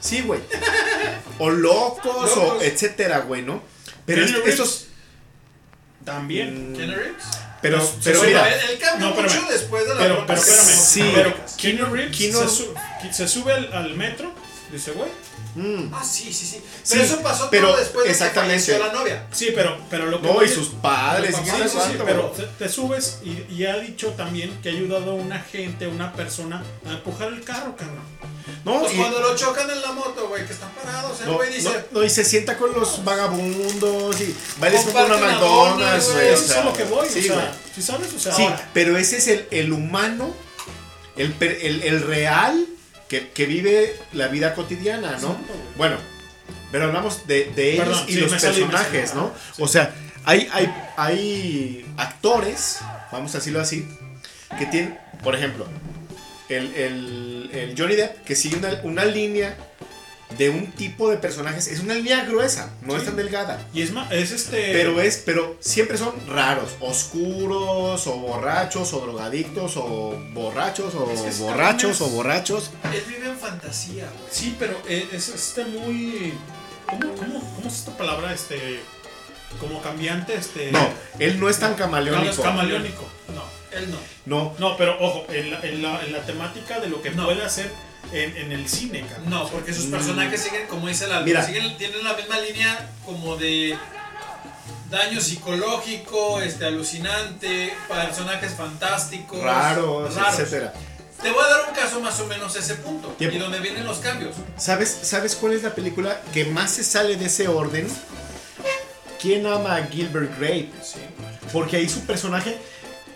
[0.00, 0.40] Sí, güey.
[1.38, 3.62] O locos, o etcétera, güey, ¿no?
[4.06, 4.86] Pero estos.
[6.04, 6.72] También.
[6.74, 7.24] ¿Quién Reeves?
[7.60, 8.48] Pero, pero sí, mira.
[8.48, 9.40] Él cambió No, espérame.
[9.42, 10.78] mucho después de la Pero, pero que espérame.
[10.78, 11.10] Sí.
[11.14, 11.34] Pero.
[11.56, 12.74] Keanu Reeves Keanu- se, su-
[13.12, 14.32] se sube al, al metro.
[14.70, 15.10] Dice, güey.
[15.54, 16.56] mm, Ah, sí, sí, sí.
[16.82, 18.60] Sí, Pero eso pasó pero todo después de que exactamente.
[18.62, 19.26] falleció la novia.
[19.32, 22.26] Sí, pero, pero lo que No, y es- sus padres, Sí, y sí, sí, pero
[22.36, 25.88] te, te subes y, y ha dicho también que ha ayudado a una gente, a
[25.88, 28.04] una persona a empujar el carro, cabrón.
[28.64, 31.34] No, Pues y, cuando lo chocan en la moto, güey, que están parados, el no,
[31.34, 31.68] güey dice.
[31.90, 36.06] no, no, y se sienta con los vagabundos y va y les compra una McDonald's,
[36.08, 36.28] dona, güey.
[36.28, 37.46] Eso es lo que voy, sí, o sea, güey.
[37.74, 38.12] ¿sí sabes?
[38.14, 40.34] O sea, Sí, ahora, pero ese es el, el humano,
[41.16, 42.66] el, el, el real
[43.08, 45.36] que, que vive la vida cotidiana, ¿no?
[45.76, 45.96] Bueno,
[46.70, 49.20] pero hablamos de, de ellos Perdón, y sí, los personajes, salí.
[49.20, 49.32] ¿no?
[49.58, 49.94] O sea,
[50.24, 52.80] hay, hay, hay actores,
[53.10, 53.88] vamos a decirlo así,
[54.58, 55.66] que tienen, por ejemplo,
[56.48, 59.56] el, el- el Johnny Depp, que sigue una, una línea
[60.36, 63.66] de un tipo de personajes, es una línea gruesa, no es tan delgada.
[63.72, 64.72] y es más, es este.
[64.72, 71.20] Pero es, pero siempre son raros, oscuros, o borrachos, o drogadictos, o borrachos, o Es
[71.22, 72.70] que sí, borrachos, o borrachos.
[72.92, 74.28] Él vive en fantasía, güey.
[74.30, 76.34] Sí, pero es, es este muy.
[76.86, 78.32] ¿cómo, cómo, ¿Cómo es esta palabra?
[78.34, 78.80] Este.
[79.60, 80.70] Como cambiante, este.
[80.72, 80.88] No,
[81.18, 82.24] él no es tan camaleónico.
[82.26, 83.08] no es camaleónico.
[83.34, 83.42] No.
[83.72, 83.98] Él no.
[84.26, 87.24] No, No, pero ojo, en la, en la, en la temática de lo que No.
[87.26, 87.70] puede hacer
[88.12, 89.30] en, en el cine, cabrón.
[89.30, 91.44] No, porque sus personajes siguen, como dice la Mira.
[91.44, 93.76] siguen, tienen la misma línea como de
[94.90, 100.72] daño psicológico, este alucinante, personajes fantásticos, raros, etcétera.
[101.22, 103.36] Te voy a dar un caso más o menos a ese punto Tiempo.
[103.36, 104.36] y donde vienen los cambios.
[104.56, 107.88] ¿Sabes, ¿Sabes cuál es la película que más se sale de ese orden?
[109.20, 110.70] ¿Quién ama a Gilbert Grape?
[111.52, 112.56] Porque ahí su personaje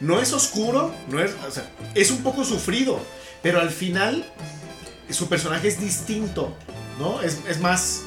[0.02, 3.00] no es oscuro, no es, o sea, es un poco sufrido,
[3.42, 4.24] pero al final
[5.10, 6.54] su personaje es distinto,
[6.98, 7.22] ¿no?
[7.22, 8.02] Es, es más...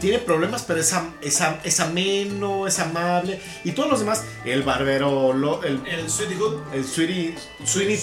[0.00, 3.40] Tiene problemas, pero es, am- es, am- es ameno, es amable.
[3.64, 6.54] Y todos los demás, el barbero, lo- el, El Sweetie Good.
[6.74, 7.96] el Sweetie, Sweeney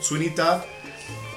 [0.00, 0.62] Sweetie Todd,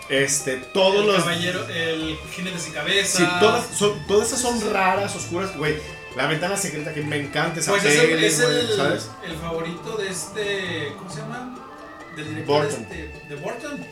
[0.09, 1.17] este, todos el los...
[1.17, 3.17] caballero, el jinete sin cabeza.
[3.19, 5.75] Sí, todas, son, todas esas son raras, oscuras, güey.
[6.15, 9.09] La ventana secreta que me encanta esa Pues es, el, peli, es el, ¿sabes?
[9.23, 10.93] el favorito de este.
[10.97, 11.57] ¿Cómo se llama?
[12.15, 12.81] Del director Burton.
[12.81, 13.85] este, de Burton.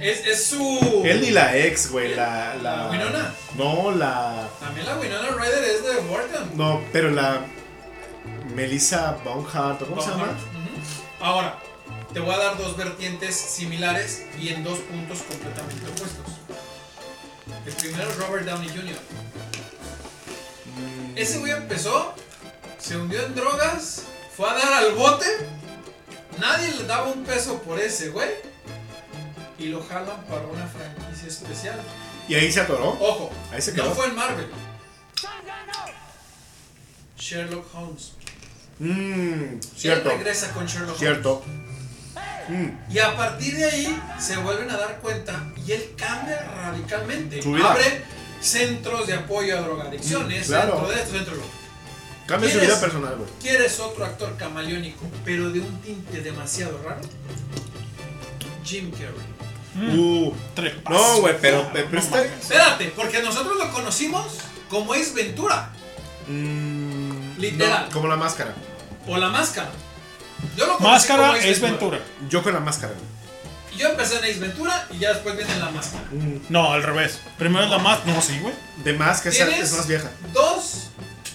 [0.00, 1.02] Es, es su.
[1.04, 2.88] Él y la ex, güey, la, la...
[2.90, 3.34] ¿Winona?
[3.56, 4.48] No, la...
[4.60, 6.50] También la Winona Ryder es de Burton.
[6.54, 7.40] No, pero la...
[8.54, 10.28] Melissa Bonhart, ¿o ¿cómo se llama?
[11.20, 11.58] Ahora,
[12.12, 16.26] te voy a dar dos vertientes similares y en dos puntos completamente opuestos.
[17.66, 18.96] El primero es Robert Downey Jr.
[21.16, 22.14] Ese güey empezó,
[22.78, 24.02] se hundió en drogas,
[24.36, 25.26] fue a dar al bote,
[26.40, 28.30] nadie le daba un peso por ese güey
[29.58, 31.80] y lo jalan para una franquicia especial.
[32.28, 32.88] Y ahí se atoró.
[32.88, 33.94] Ojo, Ahí se no quedó.
[33.94, 34.46] fue en Marvel.
[37.16, 38.12] Sherlock Holmes.
[38.78, 40.10] Mmm, cierto.
[40.10, 41.42] Él regresa con Sherlock Cierto.
[41.46, 42.72] Holmes.
[42.90, 47.40] Y a partir de ahí se vuelven a dar cuenta y él cambia radicalmente.
[47.64, 48.02] Abre
[48.44, 50.72] centros de apoyo a drogadicciones, Mm, claro.
[50.72, 51.64] centro de esto, centro de lo
[52.26, 53.28] Cambia su ¿Quieres- vida personal, güey.
[53.40, 57.00] ¿Quieres otro actor camaleónico, pero de un tinte demasiado raro?
[58.64, 59.34] Jim Carrey.
[59.96, 60.32] Uh,
[60.88, 62.24] no, güey, pero, pero está...
[62.24, 64.24] Espérate, porque nosotros lo conocimos
[64.70, 65.70] como Ace Ventura.
[66.28, 67.82] Literal.
[67.84, 68.54] Mm, No, como la máscara.
[69.06, 69.70] O la máscara.
[70.56, 72.00] Yo lo conocí Máscara como Ace es Ventura.
[72.30, 72.94] Yo con la máscara.
[73.76, 76.04] Yo empecé en Ace Ventura y ya después viene la máscara.
[76.48, 77.18] No, al revés.
[77.38, 78.04] Primero es la más.
[78.06, 78.54] No, sí, güey.
[78.84, 80.10] De más, que esa es más vieja.
[80.32, 80.88] Dos.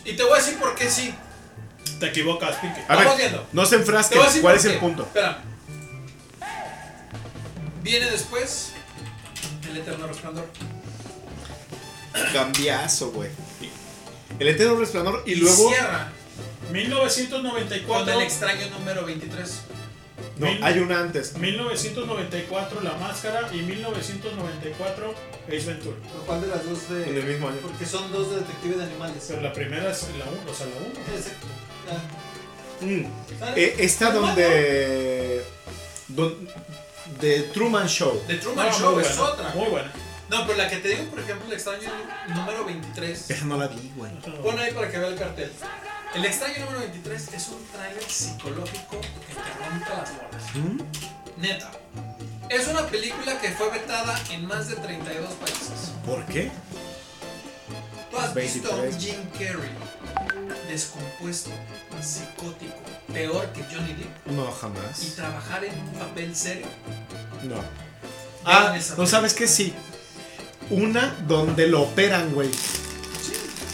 [0.06, 1.14] Y te voy a decir por qué sí.
[2.00, 2.80] Te equivocas, Pinky.
[2.88, 3.48] A Vamos ver, viendo.
[3.52, 4.22] no se Te voy a enfrasquen.
[4.24, 5.04] decir ¿Cuál por es el punto?
[5.04, 5.42] Espera.
[7.82, 8.72] Viene después
[9.70, 10.50] el eterno resplandor.
[12.34, 13.30] Cambiazo, güey.
[14.40, 15.70] El eterno resplandor y, Y luego...
[15.70, 16.10] cierra
[16.72, 18.06] 1994.
[18.06, 19.62] con el extraño número 23.
[20.40, 21.36] No, Mil- hay una antes.
[21.38, 25.14] 1994 La Máscara y 1994
[25.48, 25.98] Ace Ventura.
[26.14, 27.10] ¿Por ¿Cuál de las dos de.?
[27.10, 27.58] En el mismo año.
[27.62, 29.26] Porque son dos de detective de animales.
[29.28, 31.18] Pero la primera es la 1, o sea, la 1.
[31.18, 31.34] Ese-
[31.92, 32.84] ah.
[32.86, 33.40] Mm.
[33.40, 33.64] ¿Sale?
[33.64, 35.44] Eh, está donde...
[36.08, 36.48] don-
[37.20, 38.24] The Truman Show.
[38.28, 39.50] The Truman No, Show es buena, otra.
[39.50, 39.92] Muy buena.
[40.30, 41.90] No, pero la que te digo, por ejemplo, el extraño
[42.36, 43.32] número 23.
[43.32, 44.12] Esa no la vi, güey.
[44.44, 45.52] Pon ahí para que vea el cartel.
[46.16, 50.56] El extraño número 23 es un tráiler psicológico que te rompe las bolas.
[50.56, 51.42] ¿Mm?
[51.42, 51.72] Neta.
[52.50, 55.92] Es una película que fue vetada en más de 32 países.
[56.06, 56.52] ¿Por qué?
[58.10, 59.04] Tú has visto a un 23.
[59.16, 59.70] Jim Carrey
[60.68, 61.50] descompuesto,
[62.02, 62.76] psicótico,
[63.12, 65.00] peor que Johnny Depp No, y jamás.
[65.16, 66.68] trabajar en un papel serio.
[67.44, 67.56] No.
[67.56, 67.66] Vean
[68.46, 69.74] Ah, no sabes que sí.
[70.70, 72.50] Una donde lo operan, güey.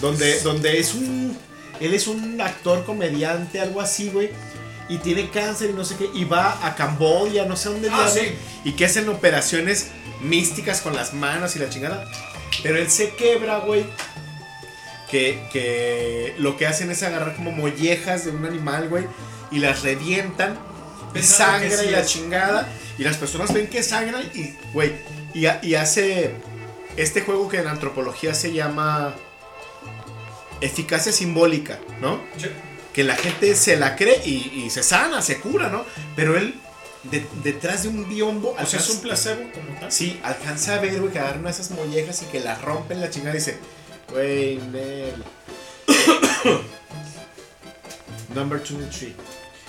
[0.02, 1.38] Donde, donde es un.
[1.80, 4.31] Él es un actor, comediante, algo así, güey.
[4.88, 6.10] Y tiene cáncer y no sé qué.
[6.14, 8.35] Y va a Camboya, no sé dónde Ah, sí.
[8.64, 9.88] Y que hacen operaciones
[10.22, 12.10] místicas con las manos y la chingada.
[12.61, 13.85] Pero él se quebra, güey.
[15.10, 19.06] Que, que lo que hacen es agarrar como mollejas de un animal, güey.
[19.52, 20.57] Y las revientan.
[21.15, 22.07] Y sangra sí y la es.
[22.07, 22.68] chingada.
[22.97, 24.93] Y las personas ven que sangra y, güey.
[25.34, 26.31] Y hace
[26.95, 29.15] este juego que en antropología se llama
[30.61, 32.19] eficacia simbólica, ¿no?
[32.38, 32.48] Sí.
[32.94, 35.84] Que la gente se la cree y, y se sana, se cura, ¿no?
[36.15, 36.56] Pero él,
[37.03, 38.52] de- detrás de un biombo.
[38.52, 39.91] O sea, es alcanza- un placebo como tal.
[39.91, 43.02] Sí, alcanza a ver, güey, que agarra una de esas mollejas y que las rompen
[43.02, 43.57] la chingada y dice,
[44.11, 45.23] güey, Nel.
[48.34, 49.14] Number 23.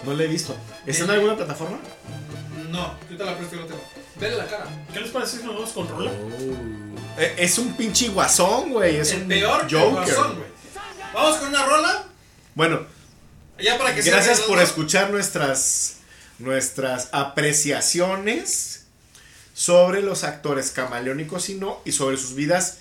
[0.05, 0.57] No lo he visto.
[0.87, 1.79] ¿Está en alguna plataforma?
[2.71, 3.81] No, yo te la presto y lo tengo.
[4.21, 4.67] Vele la cara.
[4.93, 6.11] ¿Qué les parece si nos vamos con Rola?
[7.19, 8.97] Eh, Es un pinche guasón, güey.
[8.97, 9.93] Es el un peor que Joker.
[9.93, 10.56] Guasón, güey.
[11.17, 12.05] Vamos con una rola.
[12.55, 12.81] Bueno,
[13.59, 15.97] Ya para que gracias por escuchar nuestras,
[16.39, 18.85] nuestras apreciaciones
[19.55, 22.79] sobre los actores camaleónicos y no, y sobre sus vidas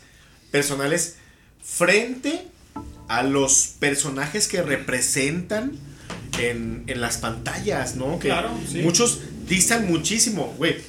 [0.51, 1.15] personales
[1.63, 2.45] frente
[3.07, 5.79] a los personajes que representan
[6.37, 8.19] en, en las pantallas, ¿no?
[8.19, 8.79] Que Claro, sí.
[8.79, 10.83] muchos distan muchísimo, güey.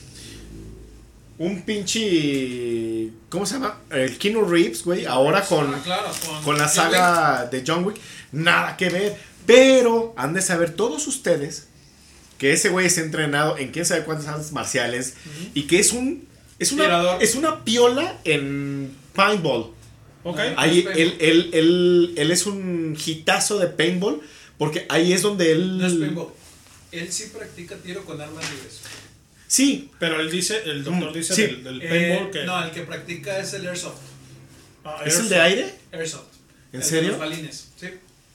[1.38, 3.10] Un pinche.
[3.28, 3.80] ¿Cómo se llama?
[3.90, 5.04] El Keanu Reeves, güey.
[5.04, 7.96] Ahora con, Ah, claro, con con la saga de John Wick.
[8.32, 9.16] Nada que ver.
[9.44, 11.68] Pero han de saber todos ustedes
[12.38, 15.14] que ese güey está entrenado en quién sabe cuántas artes marciales.
[15.54, 16.26] Y que es un.
[16.58, 17.22] Es una, Tirador.
[17.22, 19.72] es una piola en paintball.
[20.24, 20.38] Ok.
[20.56, 21.00] Ahí Paintball.
[21.00, 24.20] él, él, él, él es un hitazo de paintball
[24.58, 25.76] Porque ahí es donde él.
[25.78, 26.28] No es paintball.
[26.92, 28.80] Él sí practica tiro con armas libres.
[29.48, 29.90] Sí.
[29.98, 31.42] Pero él dice, el doctor Mm, dice sí.
[31.42, 32.44] del, del Eh, paintball que.
[32.44, 33.98] No, el que practica es el airsoft.
[34.84, 35.28] Ah, ¿Es el airsoft.
[35.30, 35.74] de aire?
[35.92, 36.24] Airsoft.
[36.72, 37.10] ¿En El de serio?
[37.10, 37.68] Los balines.
[37.80, 37.86] Sí.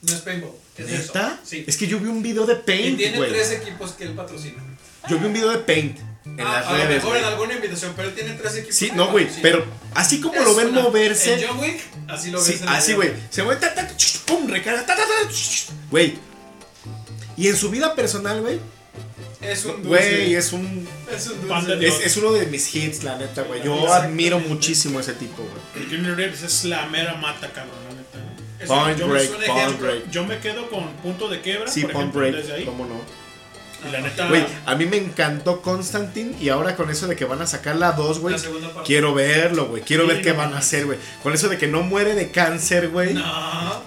[0.01, 0.51] No es paintball.
[0.77, 1.27] Es ¿Neta?
[1.27, 1.39] airsoft.
[1.47, 1.63] Sí.
[1.67, 3.29] Es que yo vi un video de Y Paint, tiene güey.
[3.31, 4.63] tres equipos que él patrocina.
[5.09, 6.89] Yo vi un video de Paint en Ah, las a lo redes.
[7.03, 8.75] mejor en alguna invitación, pero él tiene tres equipos.
[8.75, 9.27] Sí, no, güey.
[9.41, 9.65] Pero
[9.95, 11.33] así como Es lo ven una- moverse.
[11.41, 12.47] En John Wick, así lo ves.
[12.47, 13.11] Sí, en así, güey.
[13.29, 15.29] Se mueve, ta, ta, ch, pum, recarga, ta, ta, ta,
[15.89, 16.13] güey.
[17.37, 18.59] Y en su vida personal, güey.
[19.41, 19.87] Es un dulce.
[19.87, 20.87] Güey, es un.
[21.13, 21.87] Es un dulce.
[21.87, 23.63] Es, es uno de mis hits, la neta, güey.
[23.63, 25.83] Yo admiro muchísimo a ese tipo, güey.
[25.83, 28.63] El Keanu Reeves es la mera mata, cabrón, la neta.
[28.63, 29.87] Eso, Point yo me- break, es ejemplo.
[29.87, 30.11] break.
[30.11, 32.35] Yo me quedo con punto de quiebra, Sí, por point ejemplo, break.
[32.35, 32.65] desde ahí.
[32.65, 33.01] ¿Cómo no?
[33.87, 34.27] Y la neta.
[34.29, 37.77] Güey, a mí me encantó Constantine y ahora con eso de que van a sacar
[37.77, 38.35] la 2, güey.
[38.85, 39.81] Quiero verlo, güey.
[39.81, 40.99] Quiero Sí, ver qué no van a hacer, güey.
[41.23, 43.15] Con eso de que no muere de cáncer, güey.
[43.15, 43.81] No.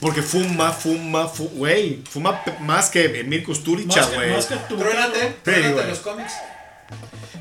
[0.00, 2.02] Porque fuma, fuma, fu- güey.
[2.10, 4.32] Fuma más que Emir Kusturica, güey.
[4.32, 5.88] más que tu Truénate, truénate güey.
[5.88, 6.32] los cómics.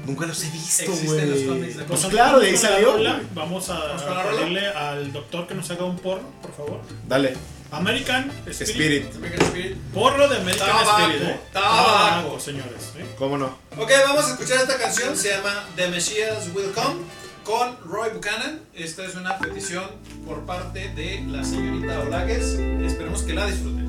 [0.05, 1.47] Nunca los he visto, Existen los güey.
[1.47, 2.93] cómics de Pues claro, de ahí salió.
[2.97, 3.07] güey.
[3.33, 3.97] Vamos a,
[4.29, 6.81] pedirle al doctor que nos haga un porno, por favor.
[7.07, 7.35] Dale.
[7.71, 8.69] American Spirit.
[8.69, 9.15] Spirit.
[9.15, 9.77] American Spirit.
[9.93, 11.39] Porro de American Tabaco, Spirit, ¿eh?
[11.51, 12.39] tabaco.
[12.39, 12.91] señores.
[12.97, 13.05] ¿eh?
[13.17, 13.57] ¿Cómo no?
[13.77, 15.17] Ok, vamos a escuchar esta canción.
[15.17, 17.01] Se llama The Messiah Will Come
[17.45, 18.59] con Roy Buchanan.
[18.73, 19.85] Esta es una petición
[20.25, 22.59] por parte de la señorita Olagues.
[22.83, 23.85] Esperemos que la disfruten.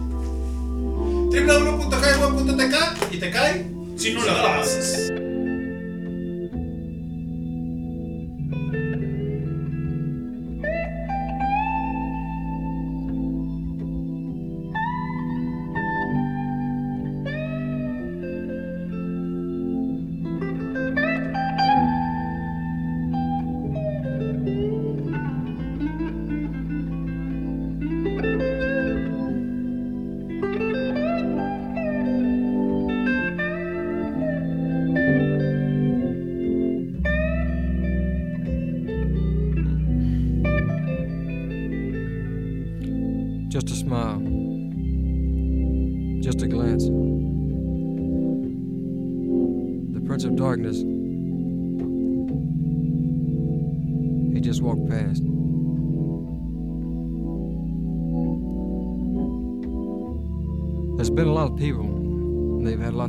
[1.30, 2.74] www.highway.tk
[3.12, 3.66] y te cae
[3.96, 5.10] Si no la pasas.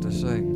[0.09, 0.46] To say.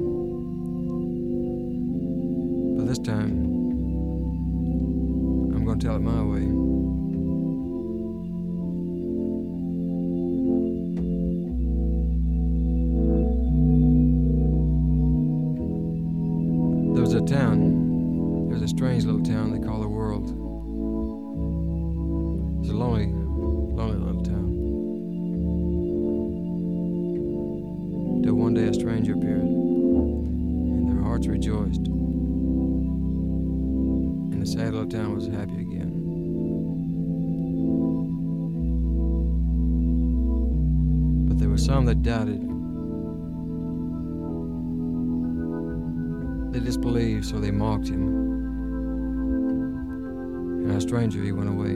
[51.14, 51.74] He went away.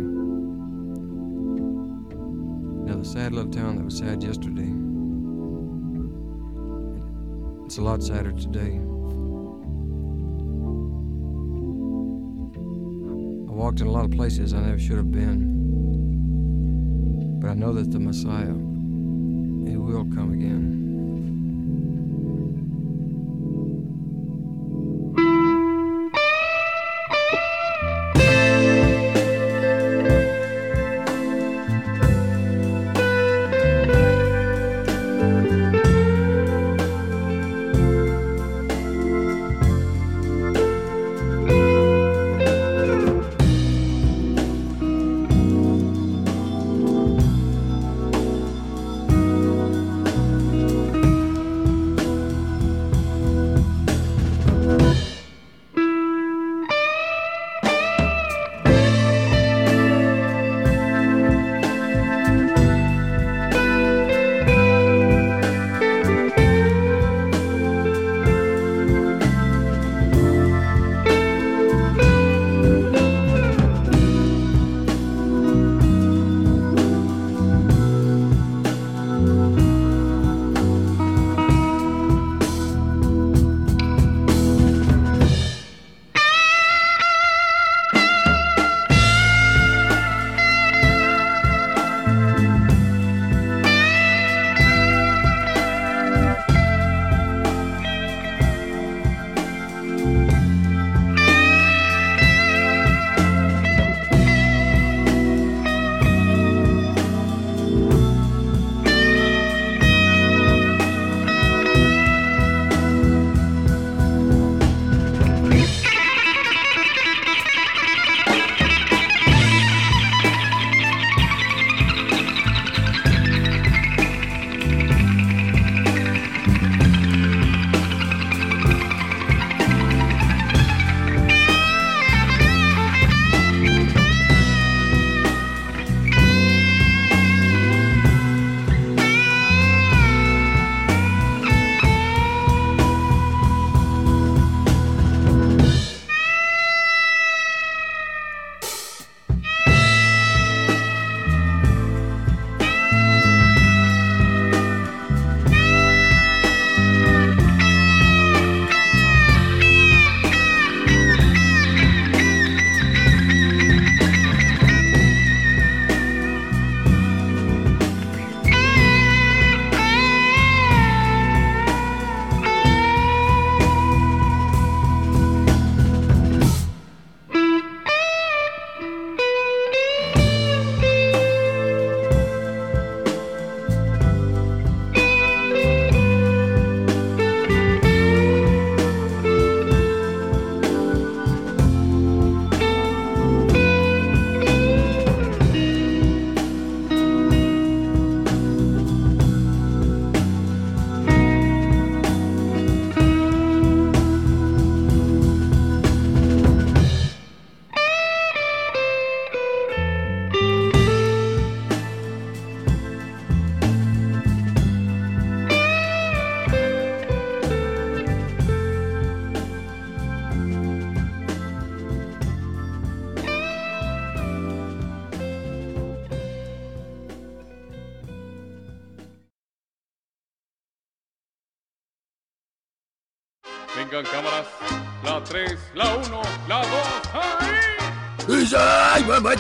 [2.88, 4.72] Now, the sad little town that was sad yesterday,
[7.66, 8.80] it's a lot sadder today.
[13.50, 15.54] I walked in a lot of places I never should have been.
[17.42, 18.54] But I know that the Messiah,
[19.70, 20.85] he will come again.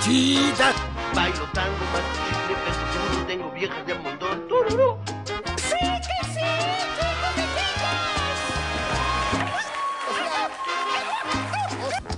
[0.07, 0.73] ¡Ay, mamachita!
[1.15, 1.86] Bailo tango
[2.48, 4.48] pero seguro tengo viejas de montón.
[4.48, 4.98] ¡Tururú!
[5.57, 6.40] Sí, que sí,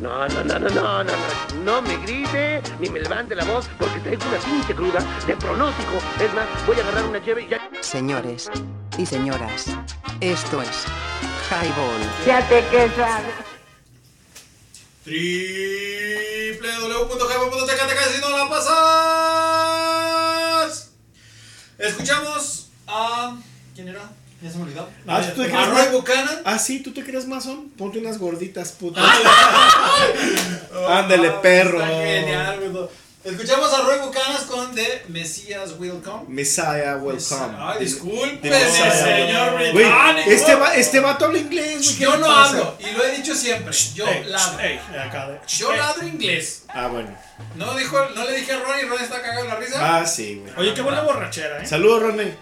[0.01, 3.67] No, no, no, no, no, no, no, no me grite ni me levante la voz
[3.79, 5.97] porque traigo una pinche cruda de pronóstico.
[6.21, 7.69] Es más, voy a agarrar una cheve y ya.
[7.81, 8.49] Señores
[8.97, 9.67] y señoras,
[10.19, 10.85] esto es
[11.49, 12.01] Highball.
[12.25, 13.23] Ya te quedas.
[25.37, 26.41] ¿Tú te crees Roy Buchanan.
[26.45, 27.69] Ah, sí, ¿tú te crees masón?
[27.77, 29.01] Ponte unas gorditas, puta.
[30.89, 31.79] Ándale, perro.
[31.81, 32.89] Está genial.
[33.23, 36.23] Escuchamos a Roy Buchanan con The Messiah Will Come.
[36.29, 37.57] Messiah welcome.
[37.59, 38.91] Ay, discúlpeme, The Messiah.
[39.03, 40.29] señor británico.
[40.31, 41.95] este, va, este vato habla inglés, güey.
[41.97, 42.49] ¿qué Yo no pasa?
[42.51, 43.73] hablo, y lo he dicho siempre.
[43.95, 44.59] Yo Ey, ladro.
[44.61, 45.77] ey, acá de- Yo ey.
[45.77, 46.63] ladro inglés.
[46.69, 47.09] Ah, bueno.
[47.55, 49.97] No, dijo, no le dije a Ron y Ron está cagado en la risa.
[49.97, 50.53] Ah, sí, güey.
[50.57, 51.65] Oye, qué buena borrachera, ¿eh?
[51.67, 52.33] Saludos, Ronnie.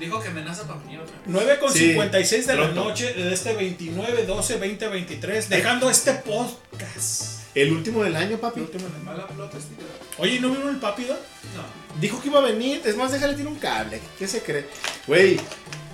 [0.00, 1.22] Dijo que amenaza para venir otra vez.
[1.26, 6.14] 9 con Sí, 56 de la noche de este 29, 12, 20, 23, dejando este
[6.14, 7.40] podcast.
[7.54, 8.66] El último del año, papi.
[9.04, 9.84] Mala pelota, este tío.
[10.18, 11.04] Oye, ¿no vieron el papi?
[11.04, 11.14] da?
[11.14, 12.00] No.
[12.00, 12.80] Dijo que iba a venir.
[12.84, 14.00] Es más, déjale tirar un cable.
[14.18, 14.66] ¿Qué se cree?
[15.06, 15.38] Güey,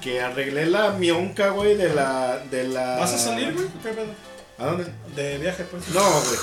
[0.02, 2.38] que arreglé la mionca, güey, de la.
[2.50, 2.96] De la...
[2.98, 3.66] ¿Vas a salir, güey?
[3.82, 4.04] ¿Qué pedo?
[4.58, 4.86] ¿A dónde?
[5.16, 5.88] De viaje, pues.
[5.88, 6.36] No, güey.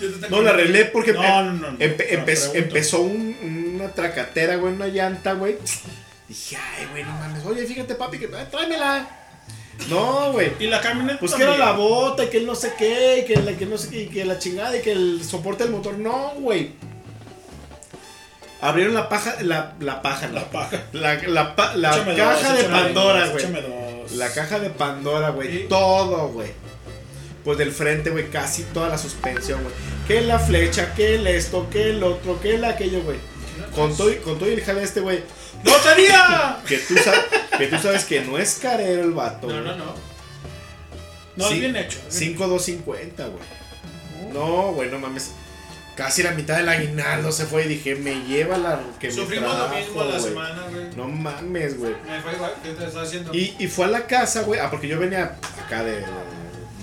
[0.30, 1.78] No, la arreglé porque No, no, no, no.
[1.78, 2.54] empe- No, empe- pregunto.
[2.58, 5.56] empezó un- una tracatera, güey, una llanta, güey.
[6.28, 7.44] Dije, ay, güey, no mames.
[7.44, 9.08] Oye, fíjate, papi, que ah, tráemela.
[9.88, 10.52] No, güey.
[10.58, 11.20] Y la camioneta.
[11.20, 13.66] Pues que era la bota y que el no sé qué, y que la, que
[13.66, 15.98] no sé qué, y que la chingada y que el soporte del motor.
[15.98, 16.72] No, güey.
[18.60, 20.84] Abrieron la paja, la, la paja, La paja.
[20.92, 23.46] La, la, la caja dos, de Pandora, güey.
[24.16, 25.68] La caja de Pandora, güey.
[25.68, 26.50] Todo, güey.
[27.44, 29.74] Pues del frente, güey, casi toda la suspensión, güey.
[30.08, 33.18] Que la flecha, que el esto, que el otro, que el aquello, güey.
[33.74, 35.22] Con todo, y- con todo y el jale este, güey.
[36.88, 37.20] Tú, sabes,
[37.58, 39.94] que tú sabes que no es carero el vato, No, no, no.
[41.36, 41.98] No, es bien hecho.
[42.08, 44.32] es bien 5250, güey.
[44.32, 45.32] No, güey, no mames.
[45.94, 49.48] Casi la mitad del aguinaldo se fue y dije, me lleva la que me Sufrimos
[49.48, 50.94] lo trajo, mismo a la semana, güey.
[50.94, 51.94] No mames, güey.
[52.06, 53.34] Me fue igual, ¿qué te estás haciendo?
[53.34, 54.60] Y, y fue a la casa, güey.
[54.60, 56.06] Ah, porque yo venía acá de, de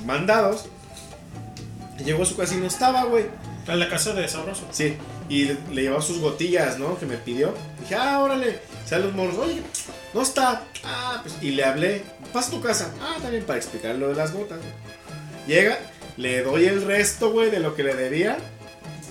[0.05, 0.65] mandados.
[2.03, 3.25] Llegó a su casa y no estaba, güey.
[3.67, 4.67] A la casa de Sabroso.
[4.71, 4.97] Sí.
[5.29, 6.97] Y le, le llevaba sus gotillas, ¿no?
[6.99, 7.53] Que me pidió.
[7.81, 8.59] Dije, ah, órale.
[8.85, 9.37] Sale los morros.
[9.37, 9.61] Oye,
[10.13, 10.63] no está.
[10.83, 11.35] Ah, pues.
[11.41, 12.03] Y le hablé.
[12.31, 12.91] Pasa a tu casa.
[13.01, 14.71] Ah, también para explicar lo de las gotas, güey.
[15.47, 15.77] Llega,
[16.17, 18.37] le doy el resto, güey, de lo que le debía.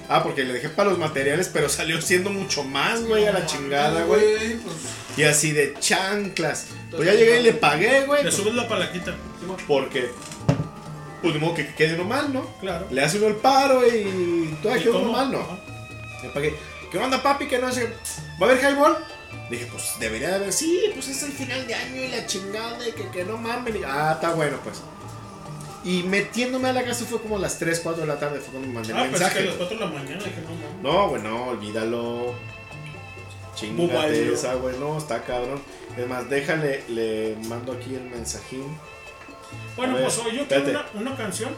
[0.09, 3.47] Ah, porque le dejé para los materiales, pero salió siendo mucho más, güey, a la
[3.47, 4.57] chingada, güey.
[4.57, 4.75] pues,
[5.17, 6.67] Y así de chanclas.
[6.91, 8.23] Pues ya llegué y le pagué, güey.
[8.25, 9.15] Le subes la palaquita.
[9.67, 10.11] Porque,
[11.23, 12.47] pues de modo que quede uno mal, ¿no?
[12.61, 12.87] Claro.
[12.91, 15.72] Le hace uno el paro y ¿Y queda uno mal, ¿no?
[16.23, 16.55] Le pagué.
[16.91, 17.47] ¿Qué onda, papi?
[17.49, 17.93] Que no sé.
[18.41, 18.97] ¿Va a haber highball?
[19.51, 20.53] Dije, pues debería de haber.
[20.53, 23.75] Sí, pues es el final de año y la chingada y que, que no mames.
[23.87, 24.81] Ah, está bueno, pues.
[25.85, 28.39] Y metiéndome a la casa fue como a las 3, 4 de la tarde.
[28.41, 29.49] Fue cuando me mandé Ah, el pues es que mensaje.
[29.49, 30.43] a las 4 de la mañana dije,
[30.83, 31.23] no, mames.
[31.23, 32.35] No, no, olvídalo.
[33.55, 35.61] Chingate esa, güey, no, está cabrón.
[35.97, 38.65] Es más, déjale, le mando aquí el mensajín.
[39.77, 41.55] Bueno, ver, pues yo una, una canción.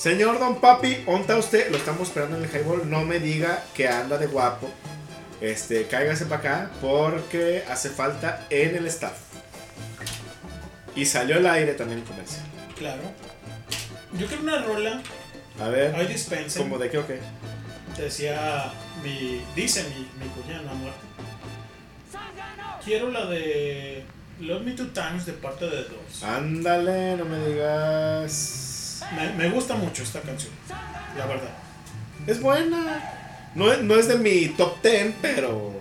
[0.00, 1.70] Señor Don Papi, ¿onta usted?
[1.70, 2.88] Lo estamos esperando en el highball.
[2.88, 4.70] No me diga que anda de guapo.
[5.42, 9.18] Este, cáigase para acá porque hace falta en el staff.
[10.96, 12.46] Y salió al aire también el comercial.
[12.78, 13.02] Claro.
[14.18, 15.02] Yo quiero una rola.
[15.60, 16.62] A ver, Hay dispensen.
[16.62, 17.20] ¿cómo de qué o qué?
[17.98, 18.72] Decía
[19.04, 19.44] mi.
[19.54, 20.98] Dice mi, mi cuñada muerta.
[22.82, 24.02] Quiero la de.
[24.40, 26.22] Love Me Two Times de parte de dos.
[26.22, 28.69] Ándale, no me digas.
[29.16, 30.52] Me, me gusta mucho esta canción.
[31.16, 31.50] La verdad.
[32.26, 33.16] Es buena.
[33.54, 35.78] No, es- no es de mi top 10, pero.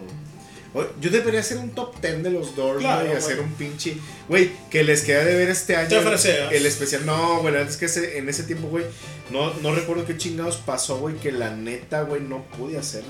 [1.02, 3.98] Yo debería hacer un top 10 de los Doors, Claro, y hacer un pinche.
[4.28, 5.90] Güey, que les queda de ver este año.
[5.90, 6.52] Te ofreceas.
[6.52, 7.06] El especial.
[7.08, 8.86] No, güey, es que ese- en ese tiempo, güey,
[9.32, 13.10] no, no recuerdo qué chingados pasó, güey, que la neta, güey, no pude hacerlo.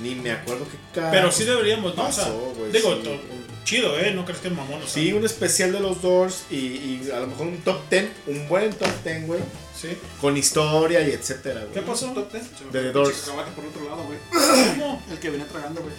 [0.00, 1.10] Ni me acuerdo qué cara.
[1.10, 2.06] Pero sí deberíamos, ¿no?
[2.08, 3.20] O sea, pasó, güey, digo, sí.
[3.64, 4.12] Chido, ¿eh?
[4.14, 4.82] No crees que es mamón.
[4.82, 7.80] O sea, Sí, un especial de los Doors y, y a lo mejor un top
[7.90, 9.40] 10, un buen top 10, güey.
[9.80, 9.96] Sí.
[10.20, 11.72] Con historia y etcétera, güey.
[11.72, 12.14] ¿Qué pasó?
[12.14, 12.30] De
[12.70, 13.30] The Doors.
[13.54, 14.18] Por otro lado, güey.
[14.30, 15.02] ¿Cómo?
[15.10, 15.94] El que venía tragando, güey.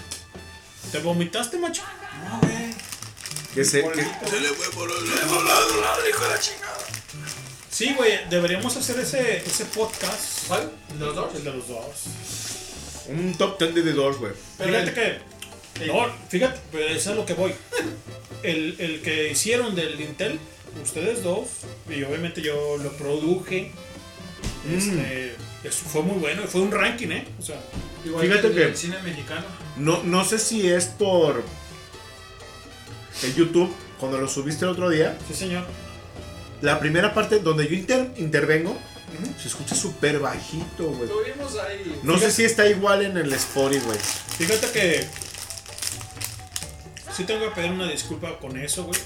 [0.91, 1.81] ¿Te vomitaste, macho?
[2.23, 2.73] No, güey.
[3.53, 5.43] Que se, que- Se le fue por el lado,
[5.81, 6.77] lado, hijo de la chingada.
[7.69, 10.47] Sí, güey, deberíamos hacer ese, ese podcast.
[10.47, 10.71] ¿Cuál?
[10.91, 11.35] ¿El de los dos?
[11.35, 11.85] El de los dos.
[13.07, 14.31] un top 10 de The Doors, güey.
[14.57, 15.34] Fíjate que.
[15.88, 17.53] No, fíjate, pero eso es lo que voy.
[18.43, 20.39] El, el que hicieron del Intel
[20.84, 21.47] ustedes dos,
[21.89, 23.72] y obviamente yo lo produje.
[24.68, 24.77] Mm.
[24.77, 27.27] Este, eso fue muy bueno, y fue un ranking, ¿eh?
[27.39, 27.60] O sea,
[28.06, 29.45] Igual Fíjate el que- del cine mexicano.
[29.77, 31.43] No, no sé si es por
[33.23, 35.18] el YouTube, cuando lo subiste el otro día.
[35.27, 35.65] Sí, señor.
[36.61, 38.77] La primera parte donde yo inter- intervengo,
[39.41, 41.10] se escucha súper bajito, güey.
[41.10, 41.99] Lo vimos ahí.
[42.03, 43.97] No sé si está igual en el Spotify, güey.
[44.38, 45.07] Fíjate que
[47.15, 48.99] sí tengo que pedir una disculpa con eso, güey.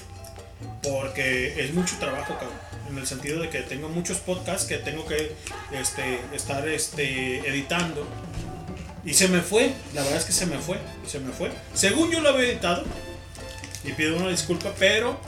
[0.82, 2.58] Porque es mucho trabajo, cabrón.
[2.90, 5.34] En el sentido de que tengo muchos podcasts que tengo que
[5.72, 8.06] este, estar este, editando.
[9.04, 11.50] Y se me fue, la verdad es que se me fue, se me fue.
[11.72, 12.84] Según yo lo había editado,
[13.84, 15.18] y pido una disculpa, pero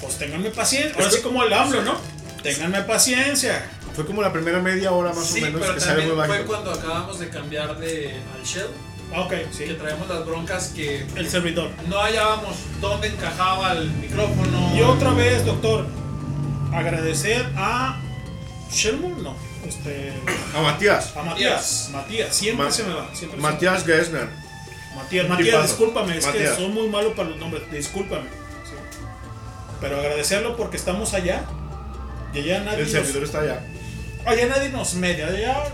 [0.00, 0.94] pues ténganme paciencia.
[0.96, 1.98] Ahora sí como el AMLO, ¿no?
[2.42, 3.64] Ténganme paciencia.
[3.94, 6.26] Fue como la primera media hora más Sí, o menos pero que sale también muy
[6.26, 8.68] fue cuando acabamos de cambiar de al shell.
[9.12, 9.64] Ah, ok, sí.
[9.64, 11.70] Que traemos las broncas que El servidor.
[11.88, 14.72] no hallábamos dónde encajaba el micrófono.
[14.76, 15.86] Y otra vez, doctor,
[16.72, 17.98] agradecer a
[18.72, 19.34] Shelmon, no,
[19.66, 20.12] este,
[20.56, 21.16] A Matías.
[21.16, 21.90] a Matías.
[21.92, 23.08] Matías, siempre Ma- se me va.
[23.14, 24.28] Siempre Matías Gessner.
[24.94, 26.50] Matías, Matías, discúlpame, es Matías.
[26.50, 28.28] que soy muy malo para los nombres, discúlpame.
[28.64, 28.74] sí.
[29.80, 31.44] Pero agradecerlo porque estamos allá.
[32.34, 33.60] Y allá nadie El nos, servidor está allá.
[34.24, 35.64] allá nadie nos media, allá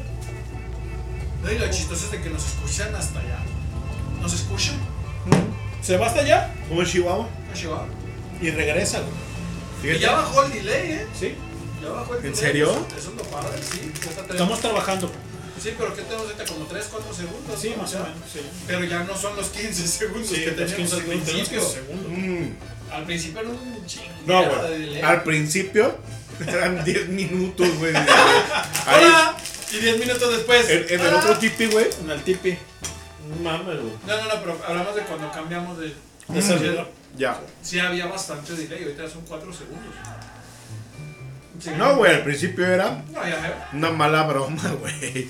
[1.46, 3.38] No, y lo chistoso es de que nos escuchan hasta allá.
[4.20, 4.74] ¿Nos escuchan?
[5.82, 7.28] se va hasta allá ¿Cómo es Chihuahua?
[7.48, 7.86] ¿No, Chihuahua?
[8.42, 9.12] y regresa, güey.
[9.78, 10.00] Y Fíjate.
[10.00, 11.06] ya bajó el delay, ¿eh?
[11.18, 11.34] Sí,
[11.82, 12.36] Ya bajó el ¿En delay.
[12.40, 12.70] serio?
[12.72, 13.92] Eso, eso es lo padre, sí.
[14.04, 15.10] Ya está estamos trabajando.
[15.62, 16.44] Sí, pero ¿qué tenemos ahorita?
[16.44, 17.60] Como 3, 4 segundos.
[17.60, 17.82] Sí, ¿no?
[17.82, 18.40] más o menos, sí.
[18.66, 21.48] Pero ya no son los 15 segundos Sí, que los teníamos 15 al segundos, tenemos
[21.48, 21.60] principio.
[21.60, 22.12] 15 segundos.
[22.18, 22.92] Mm.
[22.92, 24.04] Al principio era un chingo.
[24.26, 24.80] No, de güey.
[24.80, 25.02] delay.
[25.02, 25.98] Al principio
[26.46, 27.94] eran 10 minutos, güey.
[28.86, 29.36] Ahí, ¡Hola!
[29.72, 30.68] Y 10 minutos después.
[30.70, 31.18] en, en el ¡Hola!
[31.18, 31.86] otro tipi, güey.
[32.02, 32.56] En el tipi.
[33.28, 33.92] No mames, güey.
[34.06, 35.94] No, no, no, pero hablamos de cuando cambiamos de,
[36.28, 36.88] De servidor.
[37.16, 37.40] Ya.
[37.62, 38.82] Sí, había bastante delay.
[38.84, 39.94] Ahorita son 4 segundos.
[41.58, 41.70] Sí.
[41.76, 43.54] No, güey, al principio era No, ya veo.
[43.72, 45.28] una mala broma, güey.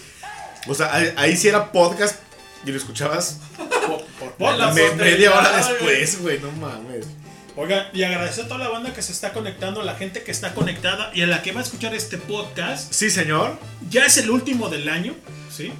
[0.66, 2.16] O sea, ahí, ahí sí era podcast
[2.64, 3.38] y lo escuchabas
[4.38, 6.40] Por la me- posteridad, media hora después, güey.
[6.40, 7.06] No mames.
[7.58, 10.30] Oigan, y agradecer a toda la banda que se está conectando, a la gente que
[10.30, 12.92] está conectada y a la que va a escuchar este podcast.
[12.92, 13.58] Sí, señor.
[13.88, 15.14] Ya es el último del año,
[15.50, 15.72] ¿sí?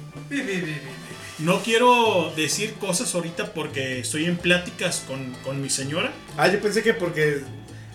[1.39, 6.11] No quiero decir cosas ahorita porque estoy en pláticas con, con mi señora.
[6.35, 7.43] Ah, yo pensé que porque.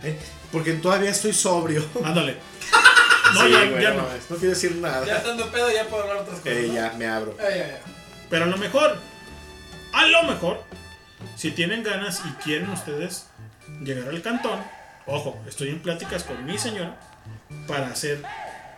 [0.05, 0.17] eh,
[0.53, 1.85] porque todavía estoy sobrio.
[2.05, 2.37] Ándale.
[3.35, 4.03] No, Sí, ya, güey, ya no no.
[4.09, 5.07] mames, no quiero decir nada.
[5.07, 6.53] Ya estando pedo, ya puedo hablar otras cosas.
[6.53, 6.75] Eh, ¿no?
[6.75, 7.35] ya, me abro.
[7.39, 7.81] Ya, ya, ya.
[8.29, 8.99] Pero a lo mejor,
[9.95, 10.63] a lo mejor,
[11.35, 13.29] si tienen ganas y quieren ustedes
[13.83, 14.61] llegar al cantón,
[15.07, 16.99] ojo, estoy en pláticas con mi señora
[17.67, 18.23] para hacer,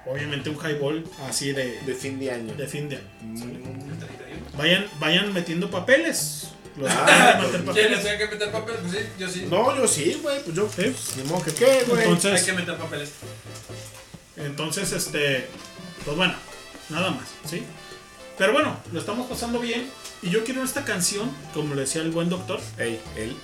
[0.06, 2.54] obviamente, un highball así de, De fin de año.
[2.54, 3.08] de fin de año.
[3.22, 4.56] Mm.
[4.58, 6.48] Vayan, vayan metiendo papeles.
[6.76, 8.00] Los Ah, a meter ¿Quiénes papeles.
[8.02, 8.74] tienen que meter papel?
[8.82, 9.46] Pues sí, yo sí.
[9.48, 10.42] No, yo sí, güey.
[10.42, 10.68] Pues yo.
[10.74, 10.94] Sí.
[11.16, 12.02] Ni modo que qué, güey.
[12.02, 13.10] Entonces- Hay que meter papeles.
[14.36, 15.46] Entonces, este,
[16.04, 16.34] pues bueno,
[16.90, 17.62] nada más, ¿sí?
[18.36, 19.88] Pero bueno, lo estamos pasando bien.
[20.22, 23.36] Y yo quiero esta canción, como le decía el buen doctor, Ey, él.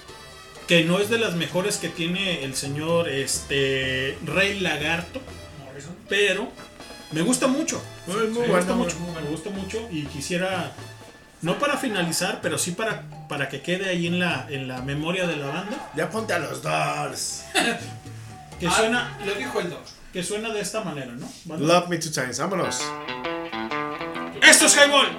[0.70, 5.20] Que no es de las mejores que tiene el señor este Rey Lagarto,
[5.66, 5.97] Morrison.
[6.09, 6.48] pero
[7.10, 7.82] me gusta mucho.
[8.06, 10.70] Me bueno, gusta mucho, me gusta mucho y quisiera
[11.42, 15.26] no para finalizar, pero sí para, para que quede ahí en la, en la memoria
[15.26, 17.42] de la banda, Ya ponte a los Doors.
[18.60, 19.80] que Ah, suena Lo dijo el doc.
[20.12, 21.28] que suena de esta manera, ¿no?
[21.47, 21.66] Banda?
[21.66, 22.38] Love me two times.
[22.38, 22.80] Vámonos.
[24.40, 25.18] Esto es Highball.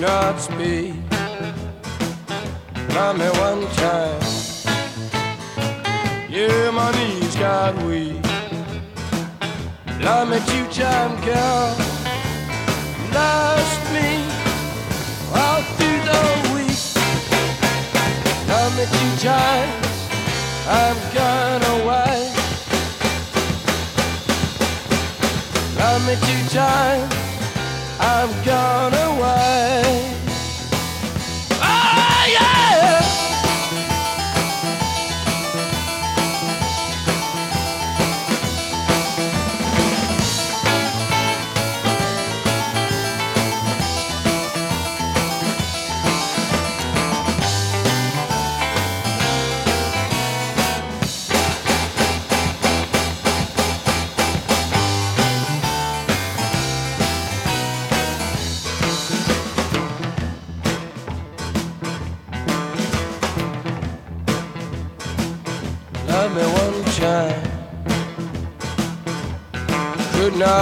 [0.00, 0.94] Not speak.
[2.94, 4.22] Love me one time.
[6.30, 8.22] Yeah, my knees got weak.
[10.00, 11.76] Love me two time, girl.
[13.12, 14.08] Lost me
[15.34, 16.22] all through the
[16.54, 16.78] week.
[18.48, 19.88] Love me two times.
[20.68, 22.32] I'm gone away.
[25.76, 27.17] Love me two times,
[28.00, 30.17] I'm gone away.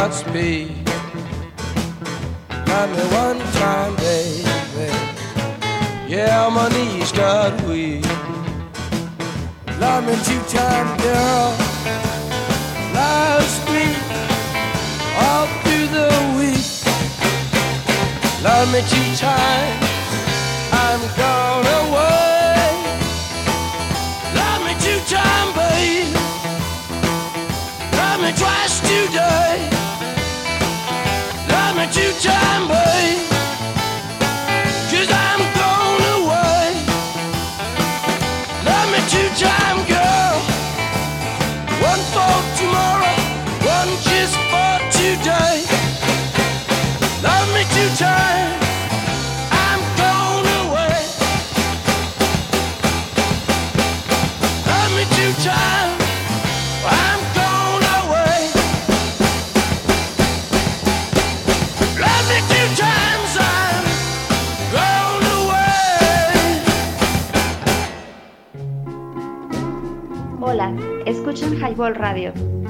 [0.06, 0.70] Not speak.
[2.68, 4.92] Love me one time, baby.
[6.06, 8.06] Yeah, my knees got weak.
[9.80, 11.56] Love me two time, girl.
[12.94, 13.98] Last week,
[15.24, 16.68] all through the week.
[18.44, 19.85] Love me two times.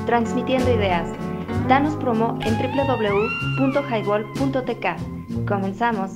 [0.06, 1.08] Transmitiendo ideas.
[1.68, 5.46] Danos promo en www.highball.tk.
[5.46, 6.10] Comenzamos.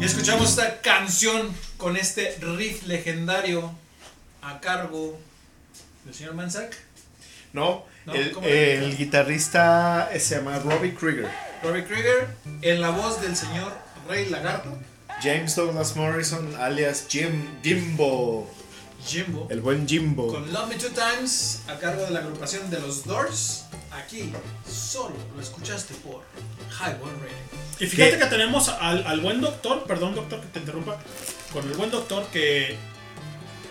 [0.00, 3.70] Y escuchamos esta canción con este riff legendario
[4.42, 5.18] a cargo
[6.04, 6.74] del señor Manzak.
[7.52, 11.28] No, No, el, ¿cómo el le- guitarrista se llama Robbie Krieger.
[11.62, 12.28] Robbie Krieger
[12.62, 13.72] en la voz del señor
[14.08, 14.70] Rey Lagarto.
[15.22, 18.48] James Douglas Morrison, alias Jim Jimbo.
[19.06, 19.46] Jimbo.
[19.50, 20.28] El buen Jimbo.
[20.28, 23.64] Con Love Me Two Times a cargo de la agrupación de los Doors.
[23.92, 24.32] Aquí
[24.70, 26.22] solo lo escuchaste por
[26.78, 27.36] Highball Radio.
[27.80, 30.98] Y fíjate que tenemos al, al buen doctor, perdón doctor que te interrumpa,
[31.52, 32.76] con el buen doctor que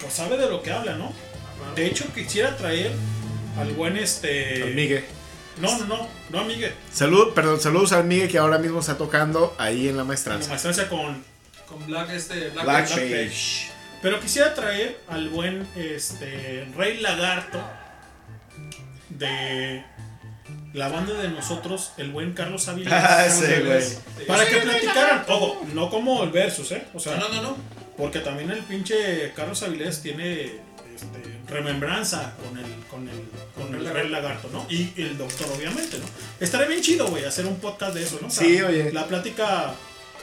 [0.01, 1.11] pues sabe de lo que habla, ¿no?
[1.75, 2.91] De hecho quisiera traer
[3.57, 4.63] al buen este...
[4.63, 5.05] Al Migue.
[5.59, 6.73] No, no, no, no a Migue.
[6.93, 10.49] Salud, perdón, saludos al Migue que ahora mismo está tocando ahí en la La maestranza.
[10.49, 11.21] maestranza con
[11.67, 13.25] Con Black este Black, Black Page.
[13.25, 13.71] Page.
[14.01, 17.61] Pero quisiera traer al buen este Rey Lagarto
[19.09, 19.83] de
[20.73, 22.93] la banda de nosotros, el buen Carlos Avilés.
[22.95, 23.83] Ah, ese, güey.
[24.27, 26.83] Para que platicaran, ojo, no como el versus, ¿eh?
[26.93, 27.57] O sea, No, no, no.
[27.97, 33.23] Porque también el pinche Carlos Avilés tiene este, remembranza con el, con el,
[33.55, 34.65] con el Rey Lagarto, ¿no?
[34.69, 36.05] Y el doctor, obviamente, ¿no?
[36.39, 38.27] Estaría bien chido, güey, hacer un podcast de eso, ¿no?
[38.27, 38.93] O sea, Sí, oye.
[38.93, 39.73] La plática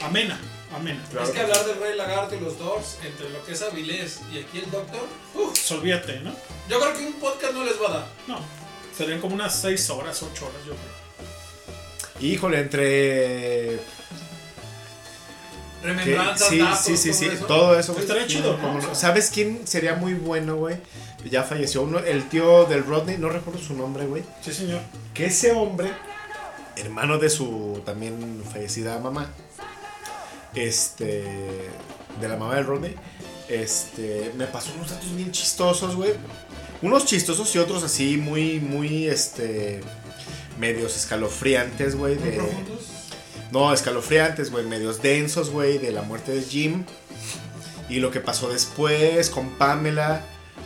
[0.01, 0.39] amena,
[0.85, 4.39] Es que hablar del Rey Lagarto y los Doors, entre lo que es Avilés y
[4.39, 6.33] aquí el Doctor, Uf, olvídate, ¿no?
[6.69, 8.07] yo creo que un podcast no les va a dar.
[8.27, 8.39] No,
[8.97, 12.29] serían como unas 6 horas, 8 horas, yo creo.
[12.31, 13.81] Híjole, entre.
[15.83, 17.47] Remembranzas, sí, datos, sí, sí, todo sí, eso.
[17.47, 17.99] todo eso.
[17.99, 18.63] Estaría chido, ¿no?
[18.63, 20.77] Cómo ¿Sabes quién sería muy bueno, güey?
[21.31, 24.23] Ya falleció uno, el tío del Rodney, no recuerdo su nombre, güey.
[24.43, 24.81] Sí, señor.
[25.15, 25.91] Que ese hombre,
[26.77, 29.33] hermano de su también fallecida mamá,
[30.57, 31.23] este,
[32.21, 32.95] de la mamá del Rodney,
[33.49, 36.15] este, me pasó unos datos bien chistosos, güey.
[36.83, 39.81] Unos chistosos y otros así muy, muy, este,
[40.59, 42.17] medios escalofriantes, güey.
[42.17, 42.81] De- profundos.
[43.53, 46.85] no, escalofriantes, güey, medios densos, güey, de la muerte de Jim.
[47.89, 50.23] Y lo que pasó después con Pamela,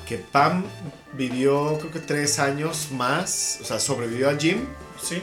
[0.08, 0.64] que Pam
[1.12, 4.64] vivió creo que tres años más, o sea, sobrevivió a Jim.
[5.02, 5.22] Sí.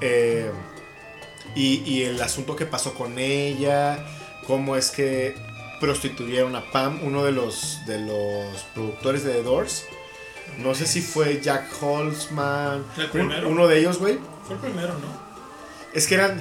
[0.00, 0.50] Eh,
[1.54, 4.04] y, y el asunto que pasó con ella,
[4.46, 5.34] cómo es que
[5.80, 9.86] prostituyeron a Pam, uno de los, de los productores de The Doors.
[10.58, 13.48] No sé si fue Jack Holzman, ¿El un- primero?
[13.48, 14.18] uno de ellos, güey.
[14.46, 15.30] Fue el primero, ¿no?
[15.94, 16.40] Es que eran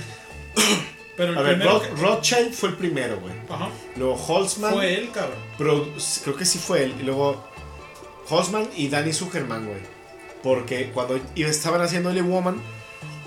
[1.17, 1.61] Pero el a ver.
[1.61, 3.33] Roth- que- Rothschild fue el primero, güey.
[3.49, 3.69] Ajá.
[3.97, 4.73] Luego Holzman.
[4.73, 5.37] Fue él, cabrón.
[5.57, 6.95] produ- creo que sí fue él.
[6.99, 7.43] Y luego
[8.29, 9.79] Holzman y Danny Zuckerman, güey.
[10.43, 12.61] Porque cuando estaban haciendo Only Woman,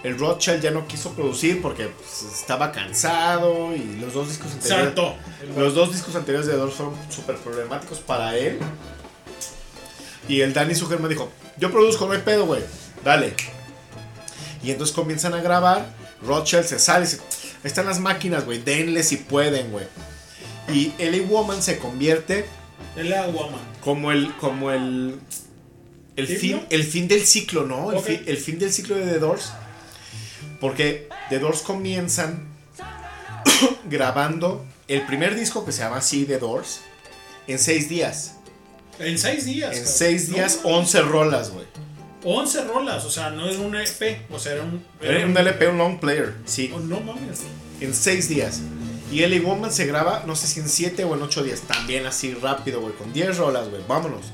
[0.04, 4.94] el Rothschild ya no quiso producir porque pues, estaba cansado y los dos discos anteriores.
[5.56, 8.58] Los dos discos anteriores de Doors fueron súper problemáticos para él.
[10.28, 12.62] Y el Danny Zuckerman dijo: Yo produzco, no hay pedo, güey.
[13.04, 13.34] Dale.
[14.62, 15.86] Y entonces comienzan a grabar.
[16.22, 18.58] Rothschild se sale y dice: Ahí están las máquinas, güey.
[18.62, 19.86] Denle si pueden, güey.
[20.72, 22.46] Y LA Woman se convierte
[22.96, 23.60] El Woman.
[23.80, 24.32] como el.
[24.36, 25.18] como el.
[26.14, 27.90] El fin, el fin del ciclo, ¿no?
[27.90, 28.04] El, Ok.
[28.04, 29.50] fi- el fin del ciclo de The Doors.
[30.62, 32.46] Porque The Doors comienzan
[33.90, 36.80] grabando el primer disco que se llama así The Doors
[37.48, 38.36] en seis días.
[39.00, 39.72] En seis días.
[39.72, 39.94] En cabrón.
[39.94, 40.76] seis No, días, no, no.
[40.78, 41.66] 11 rolas, güey.
[42.24, 44.84] 11 rolas, o sea, no era un EP, o sea, era un.
[45.00, 46.72] Era un LP, un long player, sí.
[46.72, 47.40] Oh, no mames.
[47.80, 48.60] En seis días.
[49.10, 51.62] Y LA Woman se graba, no sé si en 7 o en 8 días.
[51.62, 52.94] También así rápido, güey.
[52.94, 53.82] Con 10 rolas, güey.
[53.86, 54.26] Vámonos.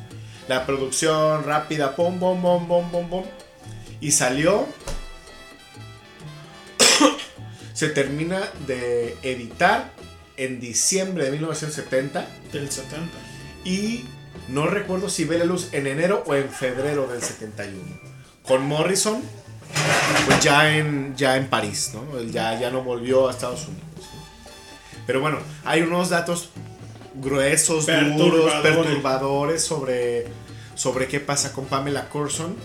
[0.46, 3.24] La producción rápida, pom, pom, pom, pom, pom, pom.
[4.00, 4.66] Y salió.
[7.74, 9.92] se termina de editar
[10.36, 12.26] en diciembre de 1970.
[12.52, 13.06] Del 70.
[13.64, 14.04] Y
[14.48, 17.82] no recuerdo si ve la luz en enero o en febrero del 71.
[18.42, 19.22] Con Morrison,
[20.26, 22.18] pues ya en, ya en París, ¿no?
[22.18, 23.84] Él ya, ya no volvió a Estados Unidos.
[25.06, 26.50] Pero bueno, hay unos datos
[27.14, 28.62] gruesos, duros, Perturbadores.
[28.62, 30.26] perturbadores sobre,
[30.74, 32.56] sobre qué pasa con Pamela Corson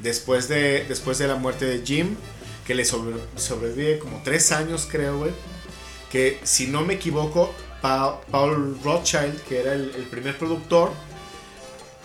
[0.00, 2.16] después de, después de la muerte de Jim,
[2.66, 5.32] que le sobre- sobrevive como tres años, creo, güey.
[6.10, 10.92] Que si no me equivoco, Pa- Paul Rothschild, que era el, el primer productor,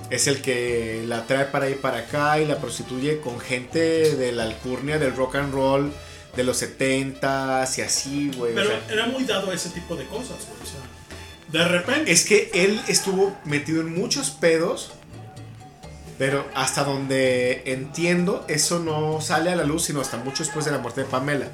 [0.10, 4.31] es el que la trae para ahí para acá y la prostituye con gente de
[4.31, 5.91] la alcurnia del rock and roll
[6.36, 8.53] de los 70s y así, güey.
[8.53, 8.86] o Pero sea.
[8.90, 10.61] era muy dado a ese tipo de cosas, güey.
[10.61, 10.80] O sea,
[11.61, 12.11] de repente.
[12.11, 14.91] Es que él estuvo metido en muchos pedos,
[16.20, 20.72] pero hasta donde entiendo, eso no sale a la luz, sino hasta mucho después de
[20.72, 21.48] la muerte de Pamela.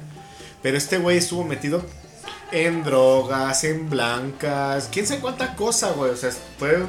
[0.60, 1.86] Pero este güey estuvo metido
[2.50, 6.10] en drogas, en blancas, quién sabe cuánta cosa, güey.
[6.10, 6.84] O sea, fue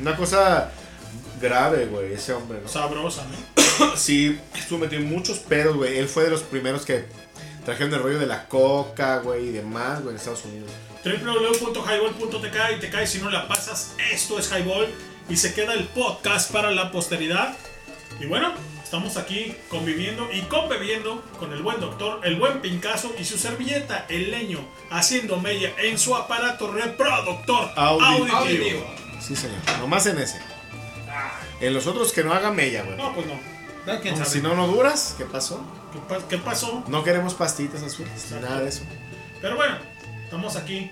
[0.00, 0.72] una cosa
[1.38, 2.68] grave, güey, ese hombre, ¿no?
[2.70, 3.96] Sabrosa, ¿no?
[3.98, 5.98] sí, estuvo metido en muchos pedos, güey.
[5.98, 7.04] Él fue de los primeros que
[7.66, 10.70] trajeron el rollo de la coca, güey, y demás, güey, en Estados Unidos.
[11.04, 13.92] www.highball.tk y te cae si no la pasas.
[14.10, 14.88] Esto es Highball
[15.30, 17.56] y se queda el podcast para la posteridad.
[18.20, 18.52] Y bueno,
[18.82, 24.04] estamos aquí conviviendo y conviviendo con el buen doctor, el buen Pincaso y su servilleta,
[24.08, 24.58] el leño,
[24.90, 28.36] haciendo mella en su aparato reproductor Auditivo.
[28.36, 28.86] auditivo.
[29.20, 29.58] Sí, señor.
[29.78, 30.40] Nomás en ese.
[31.60, 32.96] En los otros que no haga mella, güey.
[32.96, 33.34] No, pues no.
[33.86, 35.14] No, si no, no duras.
[35.16, 35.60] ¿Qué pasó?
[35.92, 36.84] ¿Qué, pa- qué pasó?
[36.86, 38.82] No queremos pastitas azules, ni nada de eso.
[39.40, 39.76] Pero bueno,
[40.24, 40.90] estamos aquí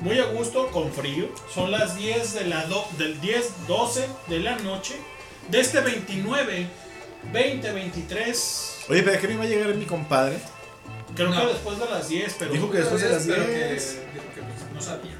[0.00, 1.28] muy a gusto, con frío.
[1.52, 4.94] Son las 10 de la do- del 10, 12 de la noche
[5.50, 6.66] de este 29,
[7.32, 8.76] 20, 23.
[8.88, 10.38] Oye, pero que no iba a llegar mi compadre.
[11.14, 11.40] Creo No.
[11.40, 12.52] que después de las 10, pero.
[12.52, 13.90] Dijo que después de las Pero que- 10.
[14.12, 15.16] dijo que pues, no sabía.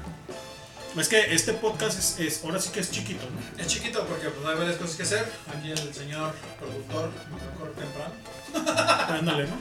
[0.99, 3.61] Es que este podcast es, es- ahora sí que es chiquito, ¿no?
[3.61, 5.25] Es chiquito porque pues, hay varias cosas que hacer.
[5.55, 8.13] Aquí el señor productor no corre temprano.
[9.09, 9.55] Ándale, ¿no?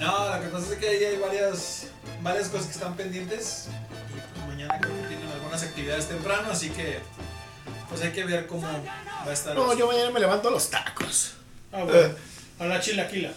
[0.00, 1.86] No, lo que pasa es que ahí hay varias,
[2.22, 3.68] varias cosas que están pendientes.
[4.10, 7.00] Y pues, mañana creo que tienen algunas actividades temprano, así que
[7.88, 9.54] pues hay que ver cómo va a estar.
[9.54, 11.34] No, yo mañana me levanto a los tacos.
[11.72, 11.98] Ah, bueno.
[11.98, 12.16] Eh.
[12.58, 13.30] A la chilaquila.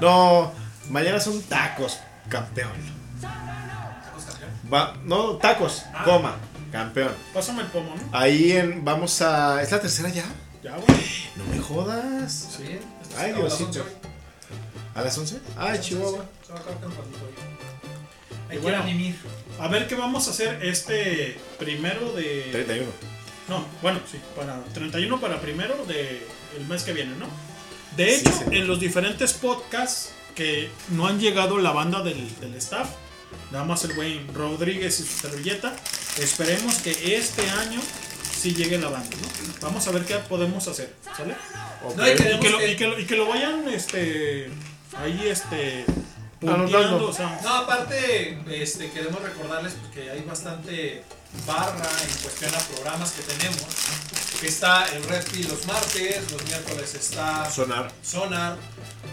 [0.00, 0.52] No,
[0.90, 2.72] mañana son tacos, campeón.
[4.72, 6.02] Va, no, tacos, Ah.
[6.04, 6.36] coma,
[6.72, 7.12] campeón.
[7.32, 8.18] Pásame el pomo, ¿no?
[8.18, 9.62] Ahí en, vamos a...
[9.62, 10.24] ¿Es la tercera ya?
[10.62, 11.04] Ya, güey.
[11.36, 12.32] No me jodas.
[12.56, 12.78] Sí,
[13.16, 13.66] Ay, es a las Diosito.
[13.66, 13.96] 11 hoy.
[14.94, 15.40] ¿A las 11?
[15.56, 16.24] Ay, Chihuahua.
[18.48, 18.84] Hay bueno,
[19.58, 22.48] a ver qué vamos a hacer este primero de.
[22.52, 22.86] 31.
[23.48, 27.26] No, bueno, sí, para 31 para primero del mes que viene, ¿no?
[27.96, 32.54] De Sí, hecho, en los diferentes podcasts que no han llegado la banda del, del
[32.56, 32.88] staff,
[33.50, 35.74] nada más el buen Rodríguez y su servilleta,
[36.18, 37.80] esperemos que este año
[38.40, 39.54] sí llegue la banda, ¿no?
[39.60, 41.34] Vamos a ver qué podemos hacer, ¿sale?
[41.96, 44.50] No, y que lo, que- y que lo- y que lo vayan, este,
[44.96, 45.84] ahí, este,
[46.42, 46.62] Anotando.
[46.64, 51.02] punteando, o sea, No, aparte, este, queremos recordarles que hay bastante
[51.46, 53.64] barra en cuestión a programas que tenemos.
[54.40, 57.90] Que está el Red Pill los martes, los miércoles está Sonar.
[58.02, 58.58] Sonar.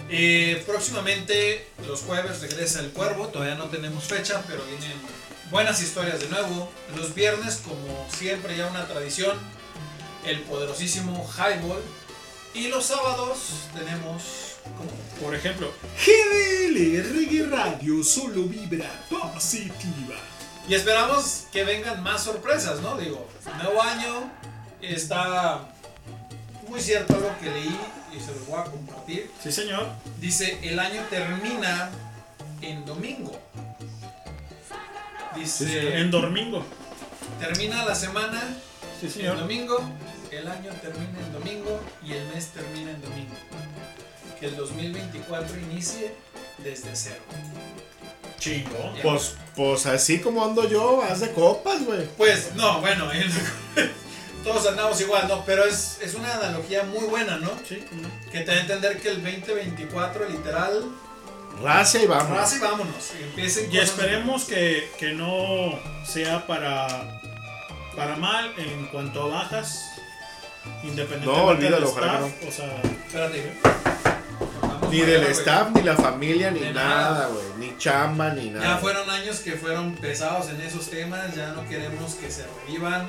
[0.10, 4.98] Eh, próximamente, los jueves regresa el Cuervo, todavía no tenemos fecha, pero vienen
[5.52, 6.72] buenas historias de nuevo.
[6.96, 9.38] Los viernes, como siempre, ya una tradición,
[10.26, 11.82] el poderosísimo Highball.
[12.54, 14.22] Y los sábados tenemos...
[14.78, 15.04] ¿cómo?
[15.24, 15.72] por ejemplo,
[16.06, 20.16] GDL Reggae Radio solo vibra positiva.
[20.68, 22.98] Y esperamos que vengan más sorpresas, ¿no?
[22.98, 23.28] Digo,
[23.62, 24.32] nuevo año,
[24.82, 25.62] está
[26.68, 27.80] muy cierto lo que leí
[28.16, 29.32] y se los voy a compartir.
[29.42, 29.88] Sí, señor.
[30.20, 31.90] Dice, el año termina
[32.62, 33.40] en domingo.
[35.36, 36.64] Dice, En domingo.
[37.40, 38.42] termina la semana
[39.02, 39.38] Sí, señor.
[39.40, 39.80] domingo,
[40.32, 43.34] el año termina en domingo y el mes termina en domingo.
[44.40, 46.14] Que el 2024 inicie
[46.64, 47.22] desde cero.
[48.40, 48.94] Chingo.
[49.02, 52.06] Pues, pues así como ando yo, haz de copas, güey.
[52.18, 53.32] Pues no, bueno, el-
[54.44, 55.46] todos andamos igual, ¿no?
[55.46, 57.50] Pero es, es una analogía muy buena, ¿no?
[57.68, 57.84] Sí.
[58.32, 60.84] Que te da a entender que el 2024 literal,
[61.62, 62.38] Racia y vamos.
[62.38, 63.12] raza y vámonos.
[63.20, 67.20] y Empiecen Y cosas- esperemos que, que no sea para,
[67.96, 69.86] para mal en cuanto a bajas.
[70.84, 73.54] Independientemente No, olvídalo, del staff, O sea, Espérate,
[74.90, 77.44] Ni del staff, ni la familia, ni De nada, güey.
[77.58, 78.78] Ni chamba, ni Ya nada.
[78.78, 83.08] fueron años que fueron pesados en esos temas, ya no queremos que se revivan.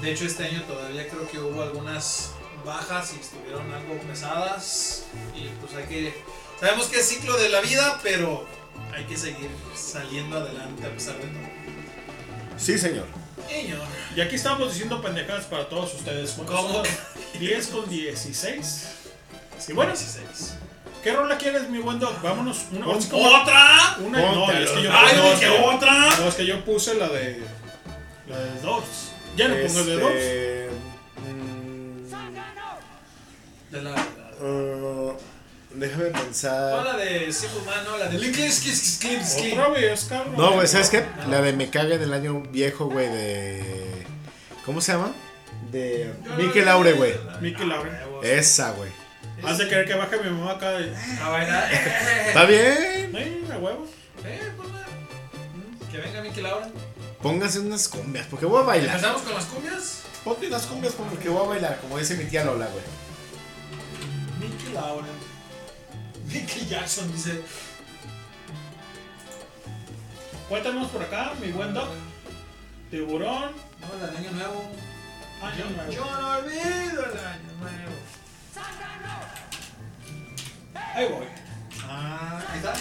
[0.00, 2.30] De hecho, este año todavía creo que hubo algunas
[2.64, 5.04] bajas y estuvieron algo pesadas.
[5.34, 6.22] Y pues hay que.
[6.60, 8.46] Sabemos que es ciclo de la vida, pero
[8.94, 11.42] hay que seguir saliendo adelante a pesar de todo.
[12.56, 13.06] Sí, señor.
[13.48, 13.80] Señor.
[14.16, 16.30] Y aquí estamos diciendo pendejadas para todos ustedes.
[16.32, 16.72] ¿Cuántos ¿Cómo?
[16.84, 16.86] son?
[17.38, 18.86] 10 con 16.
[19.68, 19.92] Y bueno,
[21.02, 22.20] ¿qué rola quieres, mi buen Doc?
[22.22, 22.64] Vámonos.
[22.72, 23.96] Una, ¿Ot- así como- otra?
[24.00, 26.10] Una, no, es que yo, Ay, no, dije es que- otra.
[26.18, 27.42] No, es que yo puse la de.
[28.28, 29.12] La de Dogs.
[29.36, 30.14] Ya no pongo el de Dogs.
[30.14, 30.70] Este,
[33.70, 33.90] De la.
[34.40, 35.12] uh,
[35.76, 36.84] déjame No, pensar.
[36.84, 40.34] la de Simple Man, no, la de Linkis Kiss Kiss Kiss Otra vez, cabrón.
[40.36, 41.04] No, güey, ¿sabes qué?
[41.28, 44.04] La de Me caga en el año viejo, güey, de.
[44.64, 45.12] ¿Cómo se llama?
[45.70, 47.14] De Mikel Laure, güey.
[47.40, 47.90] Mickey Laure.
[48.22, 48.90] Esa, güey.
[49.44, 50.94] Has de querer que baje mi mamá acá de.
[51.22, 51.72] A bailar.
[52.26, 53.12] Está bien.
[53.14, 53.86] Sí, a huevo.
[54.24, 55.90] Eh, pues, va.
[55.90, 56.68] Que venga Mickey Laura.
[57.22, 58.96] Pónganse unas cumbias, porque voy a bailar.
[58.96, 60.02] ¿Empezamos con las cumbias?
[60.24, 62.84] Ponte unas cumbias porque voy a bailar, como dice mi tía Lola, güey.
[64.40, 65.06] Mickey Laura.
[66.40, 67.42] Mickey Jackson dice.
[70.48, 71.88] Cuéntanos por acá, mi buen Doc.
[72.90, 73.52] Tiburón.
[73.80, 74.70] No, la de Año Nuevo.
[75.42, 75.92] Año Yo- Nuevo.
[75.92, 77.96] Yo no olvido el Año Nuevo.
[80.94, 81.26] Ahí voy.
[81.88, 82.74] Ah, ahí está.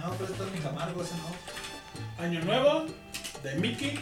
[0.00, 2.24] No, pero esto es mi Camargo, ese no.
[2.24, 2.86] Año Nuevo
[3.42, 4.00] de Mickey.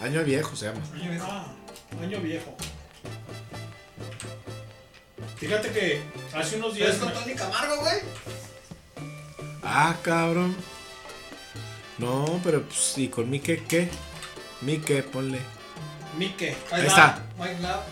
[0.00, 0.80] Año viejo se llama.
[0.94, 1.26] Año Viejo.
[1.28, 1.46] Ah,
[2.02, 2.56] año viejo.
[5.46, 6.00] Fíjate que
[6.34, 6.96] hace unos ¿Pero días.
[6.96, 7.96] es con Tony Camargo, güey?
[9.62, 10.56] Ah, cabrón.
[11.98, 13.88] No, pero pues, ¿y con Mike qué?
[14.62, 15.38] Mike, ponle.
[16.18, 16.56] Mike.
[16.70, 17.22] Ahí está.
[17.38, 17.82] Mike Love.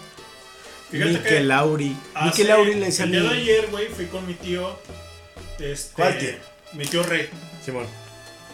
[0.90, 1.96] Fíjate Mike que Lauri.
[2.14, 4.78] hace- Mike Lauri le decía El día de ayer, güey, fui con mi tío.
[5.58, 6.30] Este, ¿Cuál tío?
[6.74, 7.28] Mi tío Rey.
[7.64, 7.86] Simón.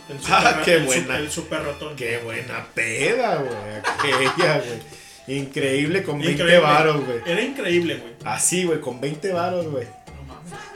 [0.09, 1.17] El Ah, qué el buena.
[1.19, 1.97] el super ratón.
[1.97, 3.55] Qué buena peda, güey.
[3.85, 4.98] Aquella, güey.
[5.29, 6.59] Increíble con 20 Increíble.
[6.59, 7.19] varos, güey.
[7.27, 8.15] Era increíble, güey.
[8.25, 9.87] Así, güey, con 20 varos, güey.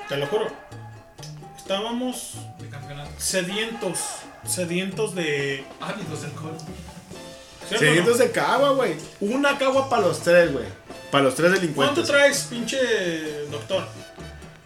[0.08, 0.46] Te lo juro.
[1.56, 3.10] Estábamos De campeonato.
[3.18, 3.98] sedientos.
[4.46, 5.64] Sedientos de.
[5.80, 6.56] Ávidos de alcohol.
[7.68, 8.24] ¿cierto o Sedientos no?
[8.24, 8.94] de cagua, güey.
[9.20, 10.66] Una cagua para los tres, güey.
[11.10, 12.06] Para los tres ¿Cuánto delincuentes.
[12.08, 12.78] traes, pinche
[13.50, 13.86] doctor?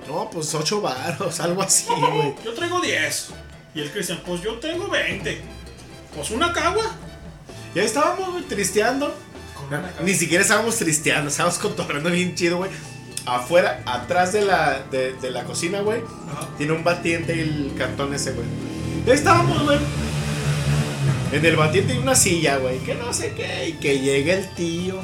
[0.09, 2.35] No, pues 8 varos, algo así, güey.
[2.45, 3.31] Yo traigo 10.
[3.75, 5.41] Y el Cristian, pues yo tengo 20.
[6.15, 6.85] Pues una cagua.
[7.75, 9.15] Ya estábamos, güey, tristeando.
[10.03, 12.71] Ni siquiera estábamos tristeando, estábamos cotorreando bien chido, güey.
[13.27, 16.01] Afuera, atrás de la, de, de la cocina, güey,
[16.57, 18.47] tiene un batiente y el cartón ese, güey.
[19.05, 19.79] Ya estábamos, güey.
[21.33, 24.49] En el batiente hay una silla, güey, que no sé qué, y que llega el
[24.55, 25.01] tío.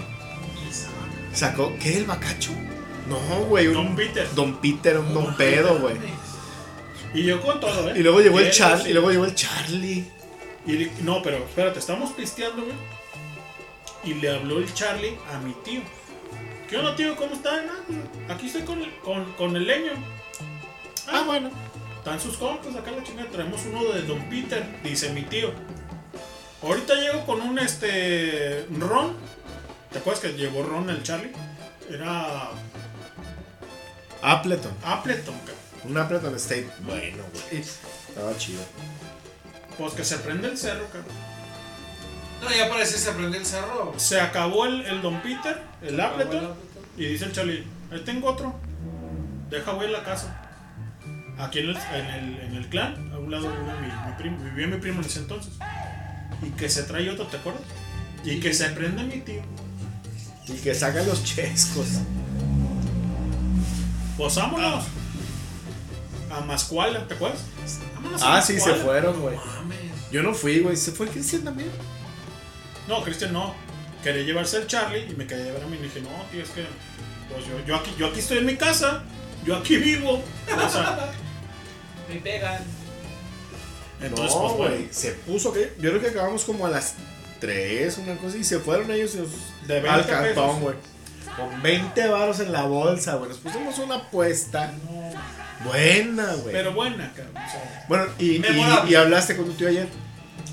[1.35, 1.97] Sacó, ¿qué?
[1.99, 2.53] ¿El bacacho?
[3.09, 4.29] No, güey, un Don Peter.
[4.35, 5.97] Don Peter, un Don Pedo, güey.
[7.15, 7.95] Y yo con todo, ¿eh?
[7.99, 8.63] Y luego llegó el sí.
[8.87, 10.05] y luego llegó el Charlie.
[10.67, 12.77] Y no, pero espérate, estamos pisteando, güey.
[14.05, 15.81] Y le habló el Charlie a mi tío.
[16.69, 17.15] ¿Qué onda, tío?
[17.17, 17.51] ¿Cómo está?
[17.55, 19.93] "Ah, aquí estoy con el, con, con el leño.
[21.09, 21.51] Ah, bueno.
[21.99, 23.29] Están sus compas acá la chingada.
[23.31, 25.53] Traemos uno de Don Peter, dice mi tío.
[26.63, 29.17] Ahorita llego con un este ron.
[29.93, 31.33] ¿Te acuerdas que llevó ron el Charlie?
[31.91, 32.51] Era
[34.23, 34.73] Appleton.
[34.85, 35.57] Appleton, cabrón.
[35.85, 36.69] Un Appleton State.
[36.81, 37.61] Bueno, güey.
[37.63, 38.63] Estaba chido.
[39.79, 41.15] Pues que se prende el cerro, cabrón.
[42.43, 43.95] No, ya parece que se prendió el cerro.
[43.97, 46.55] Se acabó el, el Don Peter, el Appleton.
[46.97, 48.55] Y dice el Charlie, ahí tengo otro.
[49.49, 50.39] Deja voy a la casa.
[51.39, 54.45] Aquí en el, en el, en el clan, a un lado vive mi, mi primo,
[54.45, 55.55] vivía mi primo en ese entonces.
[56.43, 57.63] Y que se trae otro, ¿te acuerdas?
[58.25, 59.43] Y que se prende mi tío.
[60.49, 61.87] Y que sacan los chescos.
[64.17, 64.85] Pues vámonos.
[66.31, 67.41] A Mascuala, ¿te acuerdas?
[67.95, 69.37] Vámonos a Ah, sí, se fueron, güey.
[70.11, 70.77] Yo no fui, güey.
[70.77, 71.71] Se fue Cristian también.
[72.89, 73.55] No, Cristian no.
[74.03, 75.77] Quería llevarse al Charlie y me quería llevar a mí.
[75.77, 76.65] Y le dije, no, tío, es que
[77.33, 79.03] pues yo, yo, aquí, yo aquí estoy en mi casa.
[79.45, 80.23] Yo aquí vivo.
[80.55, 81.13] O sea,
[82.09, 82.63] Me pegan.
[84.01, 84.69] entonces, no, pues güey.
[84.71, 84.89] bueno.
[84.91, 85.73] Se puso que.
[85.79, 86.95] Yo creo que acabamos como a las
[87.41, 88.37] 3, una cosa.
[88.37, 89.15] Y se fueron ellos
[89.67, 90.75] De 20 al cantón, güey.
[91.37, 93.31] Con 20 varos en la bolsa, güey.
[93.31, 94.73] Nos pusimos una apuesta.
[95.65, 96.53] Buena, güey.
[96.53, 97.37] Pero buena, cabrón.
[97.37, 98.43] o sea, Bueno, y,
[98.89, 99.89] y hablaste con tu tío ayer.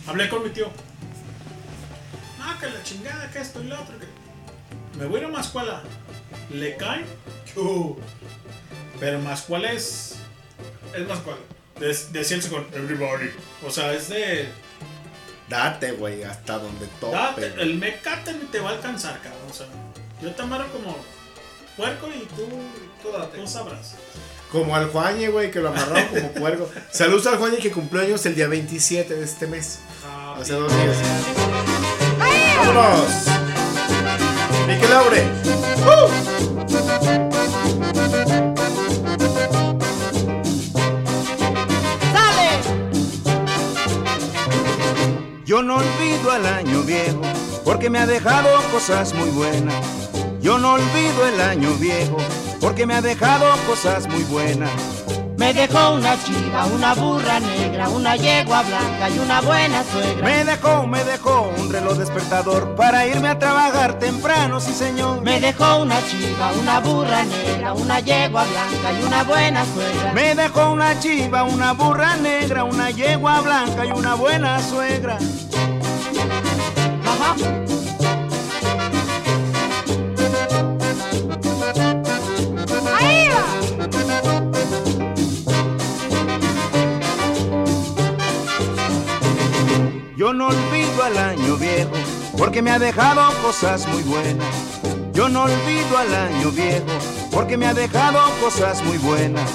[0.07, 0.69] Hablé con mi tío.
[2.59, 3.95] Que la chingada, que esto y lo otro.
[3.99, 5.81] que- Me voy a ir a Mascuala.
[6.49, 7.05] ¿Le cae?
[7.55, 7.95] Uh.
[8.99, 10.15] Pero Mascuala es.
[10.93, 11.39] Es Mascuala.
[11.79, 13.29] De- el con everybody.
[13.65, 14.49] O sea, es de.
[15.47, 17.15] Date, güey, hasta donde tope.
[17.15, 19.41] Date, el mecate ni te va a alcanzar, cabrón.
[19.49, 19.65] O sea,
[20.21, 20.97] yo te amarro como
[21.77, 22.47] puerco y tú,
[23.01, 23.95] tú, tú sabrás.
[24.51, 26.69] Como al Juañe, güey, que lo amarraron como puerco.
[26.91, 29.79] Saludos al Juañe que cumplió años el día 27 de este mes.
[30.37, 30.97] Hace dos días.
[32.59, 33.25] ¡Vámonos!
[34.67, 35.23] Miquel Laure.
[45.45, 47.21] Yo no olvido al año viejo,
[47.63, 49.75] porque me ha dejado cosas muy buenas.
[50.41, 52.17] Yo no olvido el año viejo,
[52.59, 54.71] porque me ha dejado cosas muy buenas.
[55.39, 60.25] Me dejó una chiva, una burra negra, una yegua blanca y una buena suegra.
[60.25, 65.21] Me dejó, me dejó un reloj despertador para irme a trabajar temprano, sí señor.
[65.21, 70.11] Me dejó una chiva, una burra negra, una yegua blanca y una buena suegra.
[70.11, 75.19] Me dejó una chiva, una burra negra, una yegua blanca y una buena suegra.
[77.05, 77.68] Ajá.
[90.19, 91.93] Yo no olvido al año viejo,
[92.37, 94.53] porque me ha dejado cosas muy buenas.
[95.13, 96.83] Yo no olvido al año viejo,
[97.31, 99.49] porque me ha dejado cosas muy buenas.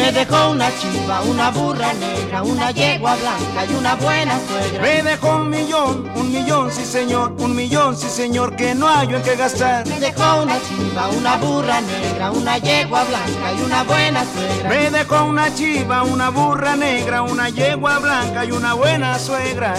[0.00, 4.82] Me dejó una chiva, una burra negra, una yegua blanca y una buena suegra.
[4.82, 9.12] Me dejó un millón, un millón, sí señor, un millón, sí señor, que no hay
[9.12, 9.86] en qué gastar.
[9.86, 14.70] Me dejó una chiva, una burra negra, una yegua blanca y una buena suegra.
[14.70, 19.74] Me dejó una chiva, una burra negra, una yegua blanca y una buena suegra.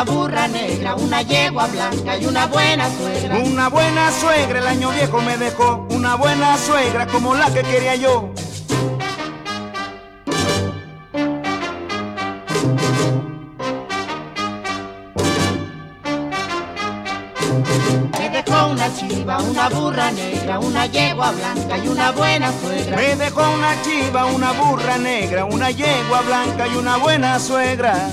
[0.00, 3.38] Una burra negra, una yegua blanca y una buena suegra.
[3.38, 7.96] Una buena suegra el año viejo me dejó, una buena suegra como la que quería
[7.96, 8.32] yo.
[18.18, 22.96] Me dejó una chiva, una burra negra, una yegua blanca y una buena suegra.
[22.96, 28.12] Me dejó una chiva, una burra negra, una yegua blanca y una buena suegra.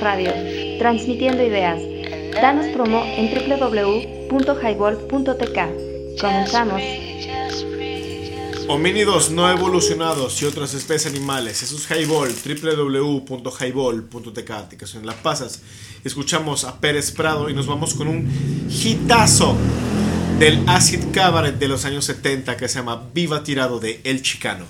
[0.00, 0.32] Radio,
[0.78, 1.80] transmitiendo ideas.
[2.32, 6.20] Danos promo en www.highball.tk.
[6.20, 6.82] Comenzamos.
[8.68, 11.62] Homínidos no evolucionados y otras especies animales.
[11.62, 15.04] Eso es Highball, www.highball.tk.
[15.04, 15.60] Las pasas.
[16.04, 18.30] Escuchamos a Pérez Prado y nos vamos con un
[18.70, 19.54] hitazo
[20.38, 24.64] del Acid Cabaret de los años 70 que se llama Viva Tirado de El Chicano.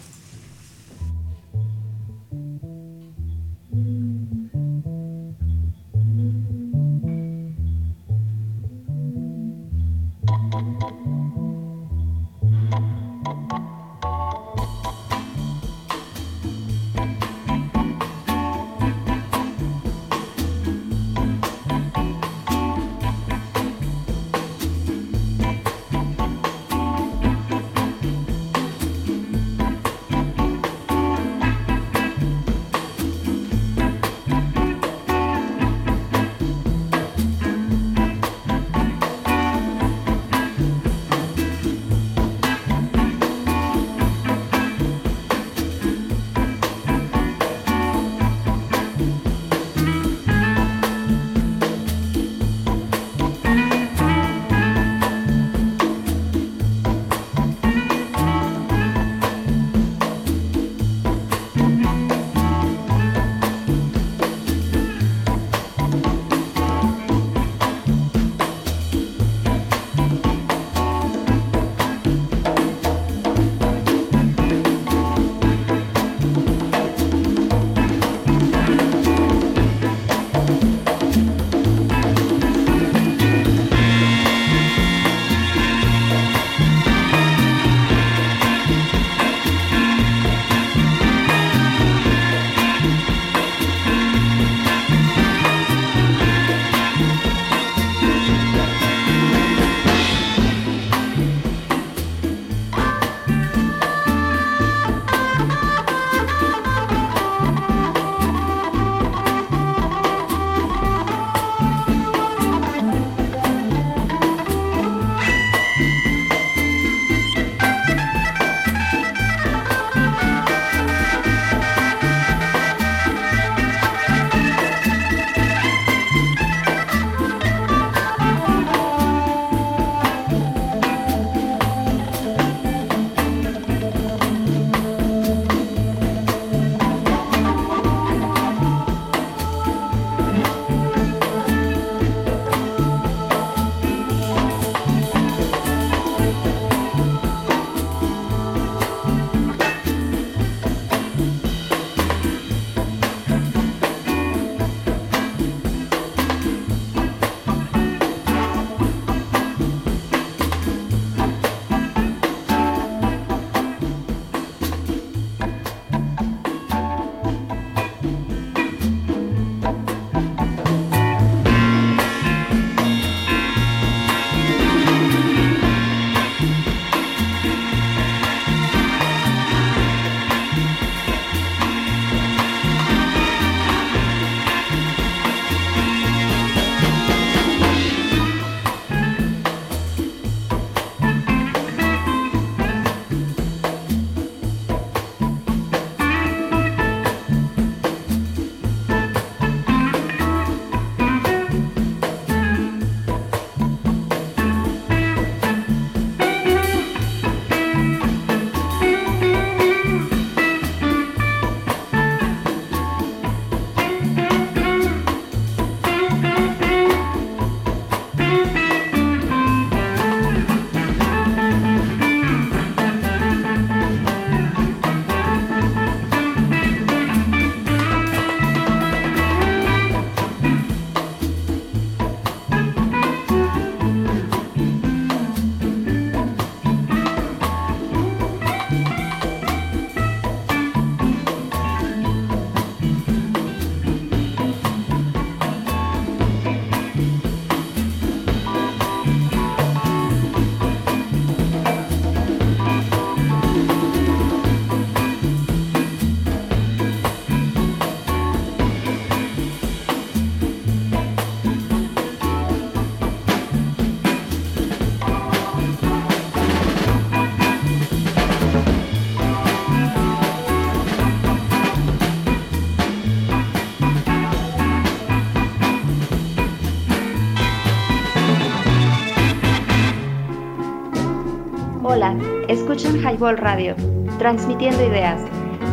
[283.12, 283.76] Highball Radio,
[284.18, 285.20] transmitiendo ideas.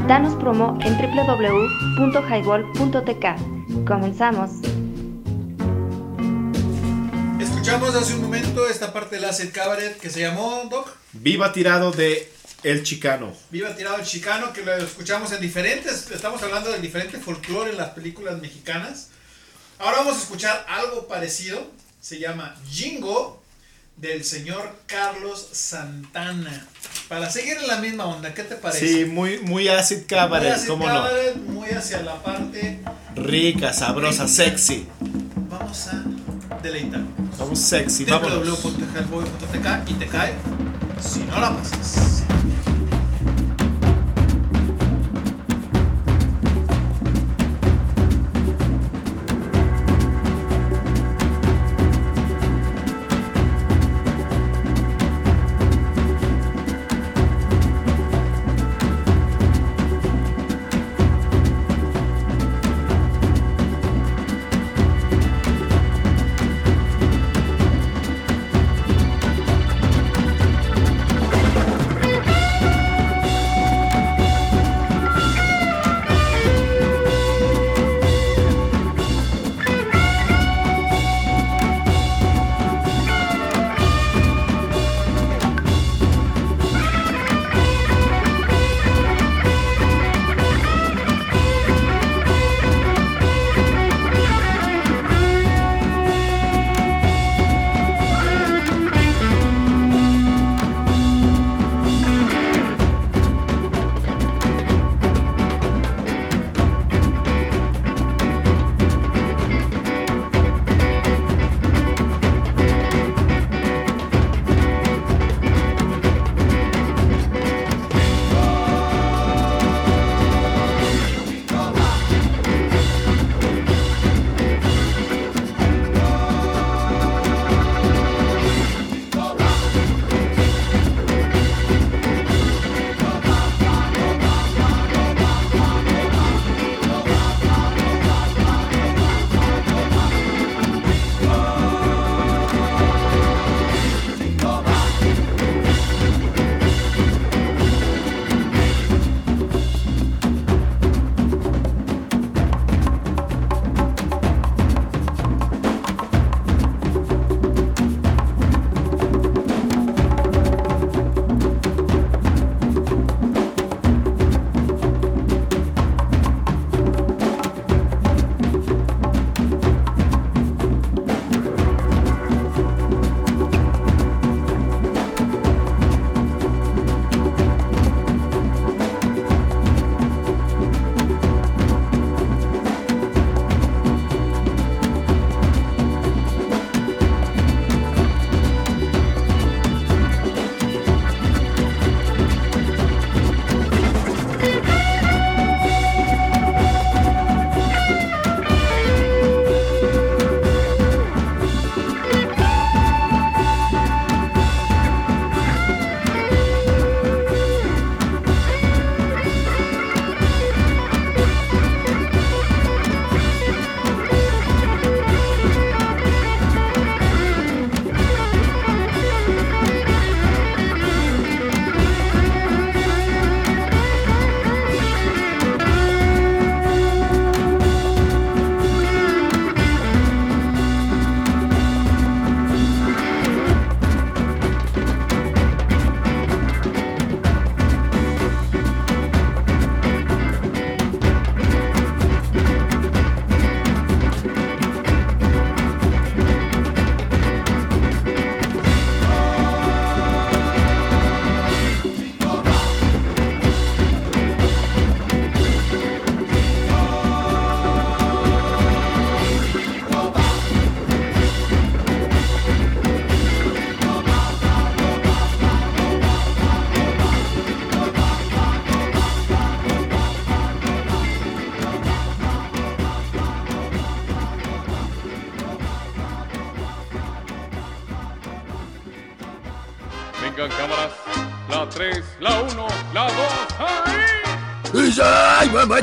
[0.10, 3.86] Danos promo en www.highball.tk.
[3.88, 4.52] Comenzamos.
[7.40, 11.94] Escuchamos hace un momento esta parte del Acid Cabaret que se llamó, Doc, Viva tirado
[11.94, 12.30] de
[12.64, 13.32] El Chicano.
[13.52, 17.78] Viva Tirado el Chicano, que lo escuchamos en diferentes, estamos hablando de diferente folclore en
[17.78, 19.12] las películas mexicanas.
[19.78, 23.42] Ahora vamos a escuchar algo parecido, se llama Jingo,
[23.96, 26.68] del señor Carlos Santana.
[27.10, 28.88] Para seguir en la misma onda, ¿qué te parece?
[28.88, 30.94] Sí, muy, muy acid cabaret, Muy acid ¿cómo no?
[30.94, 32.80] cabaret, muy hacia la parte,
[33.16, 34.88] Rica, sabrosa, sexy.
[35.50, 36.04] vamos a
[36.62, 37.02] deleitar.
[37.40, 38.64] Vamos sexy, vámonos.
[38.64, 40.34] www.hellboy.tk y te cae
[41.02, 42.24] si no la pasas.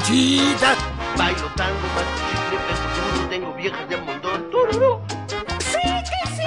[0.09, 0.76] ¡Ay, mamachita!
[1.17, 4.51] Bailo tango, machicle, peso duro, tengo viejas de montón.
[4.51, 5.01] ¡Tururú!
[5.59, 6.43] ¡Sí, que sí!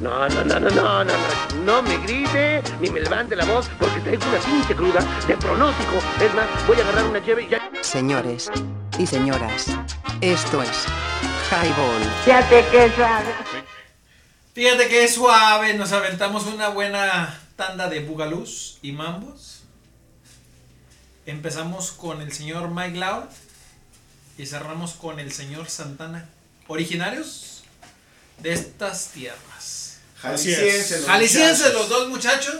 [0.00, 1.12] No, no, no, no, no, no, no,
[1.64, 5.98] no me grite ni me levante la voz porque traigo una pinche cruda de pronóstico.
[6.20, 7.70] Es más, voy a agarrar una llave y ya.
[7.82, 8.50] Señores
[8.98, 9.66] y señoras,
[10.20, 10.86] esto es
[11.50, 12.02] Highball.
[12.24, 13.34] Fíjate que suave.
[14.54, 17.25] Fíjate que suave, nos aventamos una buena
[17.76, 19.60] tanda de bugalús y mambos.
[21.26, 23.28] Empezamos con el señor Mike Loud
[24.38, 26.26] y cerramos con el señor Santana.
[26.68, 27.64] Originarios
[28.38, 29.98] de estas tierras.
[30.16, 31.06] Jaliscienses,
[31.74, 32.56] los los dos muchachos,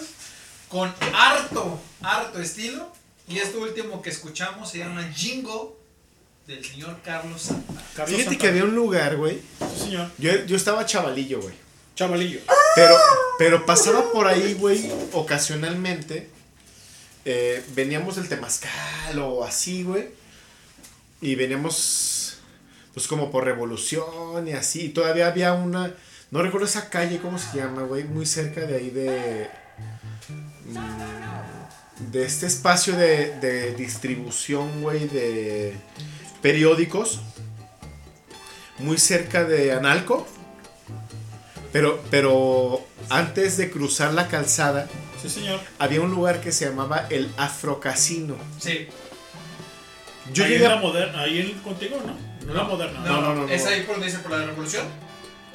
[0.69, 2.93] con harto, harto estilo.
[3.27, 5.81] Y este último que escuchamos se llama Jingo
[6.47, 8.07] del señor Carlos Santana.
[8.07, 9.41] Fíjate que había un lugar, güey.
[9.83, 10.11] señor.
[10.19, 11.55] Yo, yo estaba chavalillo, güey.
[11.95, 12.41] Chavalillo.
[12.77, 12.97] Pero,
[13.39, 16.29] pero pasaba por ahí, güey, ocasionalmente.
[17.25, 20.09] Eh, veníamos del Temazcal o así, güey.
[21.21, 22.39] Y veníamos,
[22.95, 24.85] pues como por revolución y así.
[24.87, 25.93] Y todavía había una,
[26.31, 28.05] no recuerdo esa calle, ¿cómo se llama, güey?
[28.05, 29.49] Muy cerca de ahí de...
[30.67, 35.75] mm, De este espacio de, de distribución, güey, de
[36.43, 37.21] periódicos.
[38.79, 40.29] Muy cerca de Analco.
[41.77, 42.81] Pero, pero
[43.11, 44.89] antes de cruzar la calzada,
[45.21, 45.61] Sí, señor.
[45.79, 48.35] había un lugar que se llamaba el Afrocasino.
[48.59, 48.89] Sí.
[50.33, 52.17] Yo ahí llegué en a- la moderna, ahí en contigo, ¿no?
[52.47, 53.01] No, la moderna.
[53.01, 53.49] No, no, no.
[53.49, 54.87] Es ahí por donde dice por la revolución.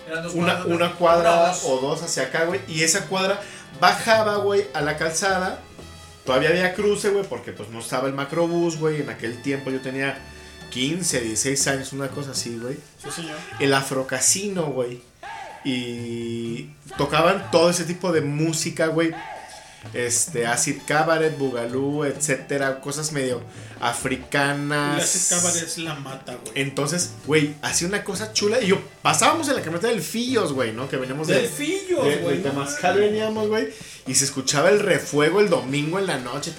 [0.07, 0.95] Eran dos Una, cuadras, una ¿no?
[0.99, 1.63] cuadra Una, dos.
[1.65, 2.59] o dos hacia acá, güey.
[2.67, 3.41] Y esa cuadra
[3.79, 5.59] bajaba, güey, a la calzada.
[6.23, 9.01] Todavía había cruce, güey, porque pues no estaba el macrobús, güey.
[9.01, 10.19] En aquel tiempo yo tenía
[10.69, 12.77] 15, 16 años, una cosa así, güey.
[13.03, 13.37] Sí, señor.
[13.59, 15.01] El Afrocasino, güey.
[15.63, 19.11] Y tocaban todo ese tipo de música, güey.
[19.93, 23.41] Este, acid cabaret, bugalú, etcétera, cosas medio
[23.79, 24.97] africanas.
[24.99, 26.51] La secábara es la mata, güey.
[26.61, 28.61] Entonces, güey, hacía una cosa chula.
[28.61, 30.87] Y yo pasábamos en la camioneta del Fillos, güey, ¿no?
[30.87, 31.35] Que veníamos de.
[31.35, 33.69] Del Fillos, de- güey, De Temazcal veníamos, güey.
[34.05, 36.53] Y se escuchaba el refuego el domingo en la noche.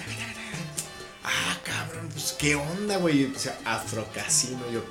[1.23, 3.25] Ah, cabrón, pues qué onda, güey.
[3.33, 4.69] O sea, afrocasino.
[4.71, 4.81] Yo,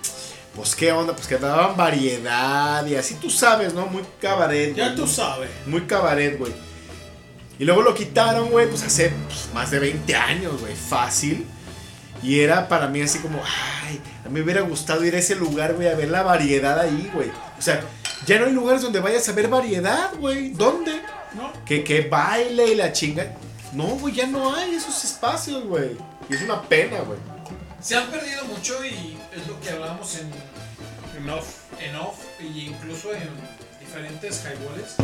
[0.55, 3.87] pues qué onda, pues que daban variedad y así tú sabes, ¿no?
[3.87, 4.75] Muy cabaret.
[4.75, 5.51] Ya tú sabes.
[5.67, 6.53] Muy cabaret, güey.
[7.59, 11.47] Y luego lo quitaron, güey, pues hace pues, más de 20 años, güey, fácil.
[12.23, 15.35] Y era para mí así como, ay, a mí me hubiera gustado ir a ese
[15.37, 17.31] lugar, güey, a ver la variedad ahí, güey.
[17.59, 17.81] O sea,
[18.27, 20.51] ya no hay lugares donde vayas a ver variedad, güey.
[20.51, 21.01] ¿Dónde?
[21.35, 21.53] No.
[21.65, 23.35] Que, que baile y la chinga.
[23.73, 25.97] No, güey, ya no hay esos espacios, güey.
[26.29, 27.19] Y es una pena, güey.
[27.81, 30.31] Se han perdido mucho y es lo que hablábamos en,
[31.17, 31.47] En off.
[31.81, 33.29] en off e incluso en
[33.81, 34.95] diferentes highballs.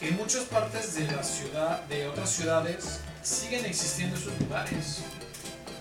[0.00, 5.00] En muchas partes de la ciudad, de otras ciudades, siguen existiendo esos lugares.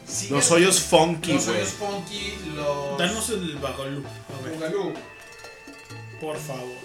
[0.07, 2.97] Siguen- Los hoyos funky, Los hoyos funky, los.
[2.97, 4.03] Danos el bagalú.
[4.53, 4.93] Bugalú.
[6.19, 6.77] por favor.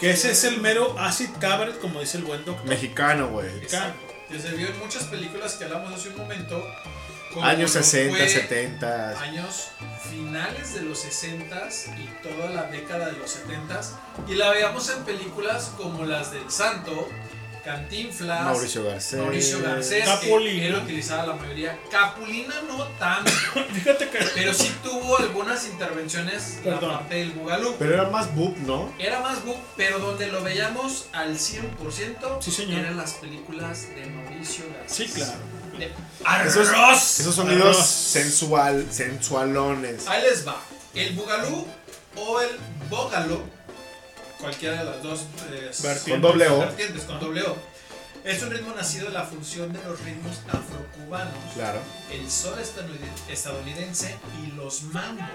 [0.00, 2.66] Que ese es el mero acid cabaret, como dice el buen doctor.
[2.66, 3.50] Mexicano, güey.
[3.54, 3.94] Mexicano.
[4.28, 6.62] Que se vio en muchas películas que hablamos hace un momento.
[7.44, 9.20] Años lo 60, fue 70.
[9.20, 9.68] Años
[10.10, 13.90] finales de los 60s y toda la década de los 70s.
[14.28, 17.08] Y la veíamos en películas como las del Santo,
[17.64, 19.18] Cantinflas, Mauricio Garcés.
[19.20, 20.60] Mauricio Garcés, Capulina.
[20.60, 21.76] que él utilizaba la mayoría.
[21.90, 23.30] Capulina no tanto,
[23.74, 24.18] Fíjate que.
[24.34, 26.96] pero sí tuvo algunas intervenciones la Perdón.
[26.98, 27.74] parte del Bugalú.
[27.76, 28.92] Pero era más boop, ¿no?
[29.00, 32.78] Era más book, pero donde lo veíamos al 100% Sí, señor.
[32.80, 34.96] eran las películas de Mauricio Garcés.
[35.08, 35.32] Sí, claro.
[35.78, 35.92] De
[36.48, 37.20] Esos, arroz.
[37.20, 37.86] esos sonidos Arroz.
[37.86, 40.06] sensual, sensualones.
[40.06, 40.60] Ahí les va.
[40.94, 41.66] El bugalú
[42.16, 42.50] o el
[42.88, 43.42] bógalo,
[44.40, 45.70] cualquiera de las dos eh.
[46.08, 46.66] Con doble O.
[47.06, 47.56] con doble O,
[48.24, 51.80] es un ritmo nacido de la función de los ritmos afrocubanos, Claro.
[52.10, 55.26] el sol estadounid- estadounidense y los mambos,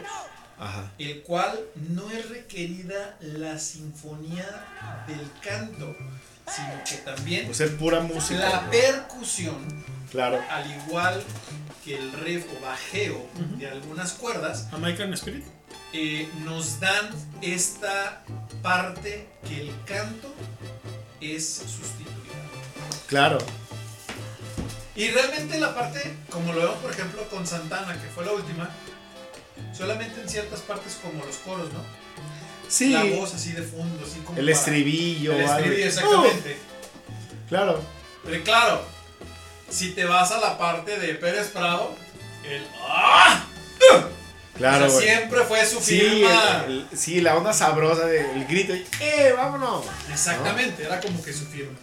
[0.60, 0.92] Ajá.
[0.98, 5.96] el cual no es requerida la sinfonía del canto,
[6.54, 8.40] sino que también Pues es pura música.
[8.50, 8.72] la ¿no?
[8.72, 10.40] percusión Claro.
[10.50, 11.24] al igual
[11.86, 13.26] que el riff o bajeo
[13.58, 15.44] de algunas cuerdas, American Spirit.
[15.94, 17.10] eh, nos dan
[17.42, 18.24] esta
[18.62, 20.34] parte que el canto
[21.22, 22.12] es sustituida.
[23.08, 23.38] Claro.
[24.96, 28.70] Y realmente la parte, como lo vemos por ejemplo con Santana, que fue la última,
[29.76, 31.80] solamente en ciertas partes como los coros, ¿no?
[32.72, 32.90] Sí.
[32.92, 35.34] La voz así de fondo, así como El para- estribillo.
[35.34, 35.54] El algo.
[35.56, 36.58] estribillo, exactamente.
[36.58, 37.82] Uh, claro.
[38.24, 38.82] Pero claro,
[39.70, 41.94] si te vas a la parte de Pérez Prado,
[42.48, 43.46] el ¡Ah!
[44.58, 45.08] Claro, O sea, güey.
[45.08, 46.66] siempre fue su Sí, firma.
[46.68, 48.76] el- el- sí, la onda sabrosa del grito.
[48.76, 49.86] y, ¡Eh, vámonos!
[50.12, 51.78] Exactamente, era como que su firma.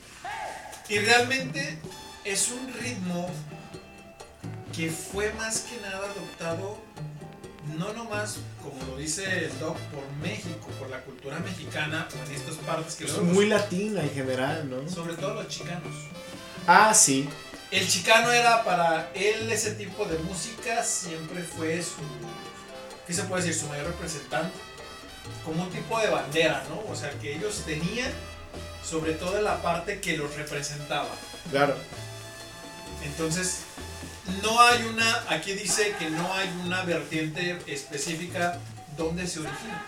[0.88, 1.78] Y realmente
[2.24, 3.28] es un ritmo
[4.74, 6.78] que fue más que nada adoptado
[7.76, 12.54] no nomás, como lo dice el Doc, por México, por la cultura mexicana en estas
[12.56, 14.88] partes que Es luego muy los- latina en general, ¿no?
[14.90, 15.94] sobre todo los chicanos.
[16.66, 17.28] Ah, sí.
[17.70, 22.00] El chicano era para él ese tipo de música, siempre fue su,
[23.06, 23.60] ¿qué se puede decir?
[23.60, 24.56] Su mayor representante,
[25.44, 26.90] como un tipo de bandera, ¿no?
[26.90, 28.10] O sea, que ellos tenían,
[28.82, 31.08] sobre todo en la parte que los representaba.
[31.50, 31.74] Claro.
[33.04, 33.58] Entonces,
[34.42, 38.58] no hay una, aquí dice que no hay una vertiente específica
[38.96, 39.82] donde se origina.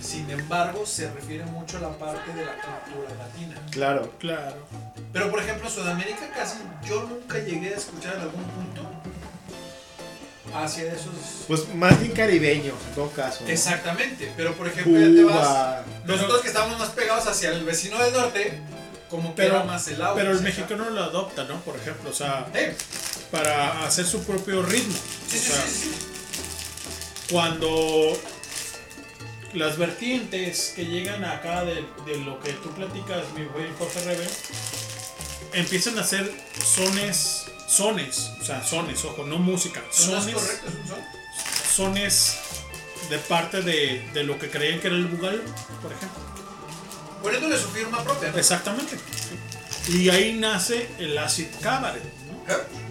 [0.00, 3.54] Sin embargo, se refiere mucho a la parte de la cultura latina.
[3.70, 4.12] Claro.
[4.18, 4.66] Claro.
[5.12, 8.82] Pero por ejemplo, Sudamérica casi yo nunca llegué a escuchar en algún punto
[10.54, 11.44] hacia esos.
[11.46, 13.44] Pues más bien caribeño, en todo caso.
[13.44, 13.50] ¿no?
[13.50, 15.80] Exactamente, pero por ejemplo, ya te vas.
[16.04, 18.60] Nosotros que estamos más pegados hacia el vecino del norte,
[19.08, 20.20] como que Pero, era más el auge.
[20.20, 21.60] pero el mexicano lo adopta, ¿no?
[21.60, 22.46] Por ejemplo, o sea,
[23.32, 24.94] para hacer su propio ritmo.
[24.94, 25.64] O sea,
[27.30, 28.12] Cuando
[29.54, 34.28] las vertientes que llegan acá de, de lo que tú platicas, mi buen Jorge Rebe,
[35.54, 36.30] empiezan a hacer
[36.62, 40.36] sones, sones, o sea, sones, ojo, no música, sones,
[41.74, 42.36] sones
[43.08, 45.42] de parte de, de lo que creían que era el bugal,
[45.80, 46.20] por ejemplo.
[47.22, 48.30] Poniéndole su firma propia.
[48.30, 48.38] ¿no?
[48.38, 48.98] Exactamente.
[49.88, 52.02] Y ahí nace el acid cabaret.
[52.02, 52.81] ¿no?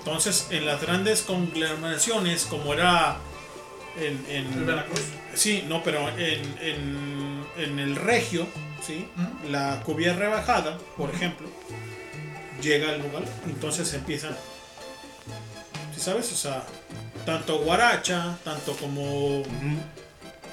[0.00, 3.18] Entonces, en las grandes conglomeraciones, como era
[3.98, 4.66] en, en-.
[5.34, 8.46] Sí, no, pero en, en, en el regio,
[8.84, 9.06] ¿sí?
[9.48, 11.48] la cubierta rebajada, por ejemplo,
[12.62, 14.36] llega al lugar, entonces empiezan.
[15.94, 16.32] ¿Sí sabes?
[16.32, 16.64] O sea,
[17.26, 19.42] tanto guaracha, tanto como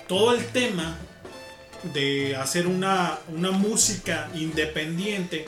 [0.07, 0.97] todo el tema
[1.93, 5.45] de hacer una, una música independiente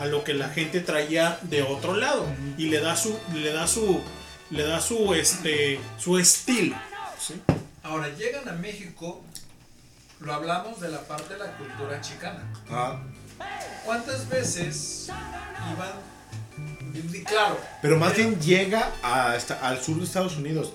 [0.00, 2.26] a lo que la gente traía de otro lado
[2.58, 4.00] y le da su le da su
[4.50, 6.76] le da su este su estilo
[7.18, 7.40] ¿sí?
[7.82, 9.22] Ahora llegan a México,
[10.20, 12.42] lo hablamos de la parte de la cultura chicana.
[12.70, 12.98] Ah.
[13.84, 15.08] ¿Cuántas veces
[15.72, 17.24] iban?
[17.26, 17.58] Claro.
[17.82, 20.72] Pero más bien llega hasta al sur de Estados Unidos.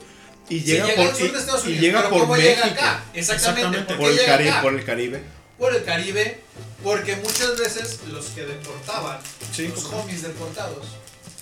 [0.49, 2.49] Y llega, llega por, al sur de y- Estados y Unidos, llega por ¿cómo México.
[2.53, 3.03] llega acá?
[3.13, 4.61] Exactamente, ¿por qué Por el, llega Caribe, acá?
[4.61, 5.23] por el Caribe.
[5.59, 6.41] Por el Caribe,
[6.83, 9.19] porque muchas veces los que deportaban,
[9.53, 10.87] Sí, los como- homies deportados,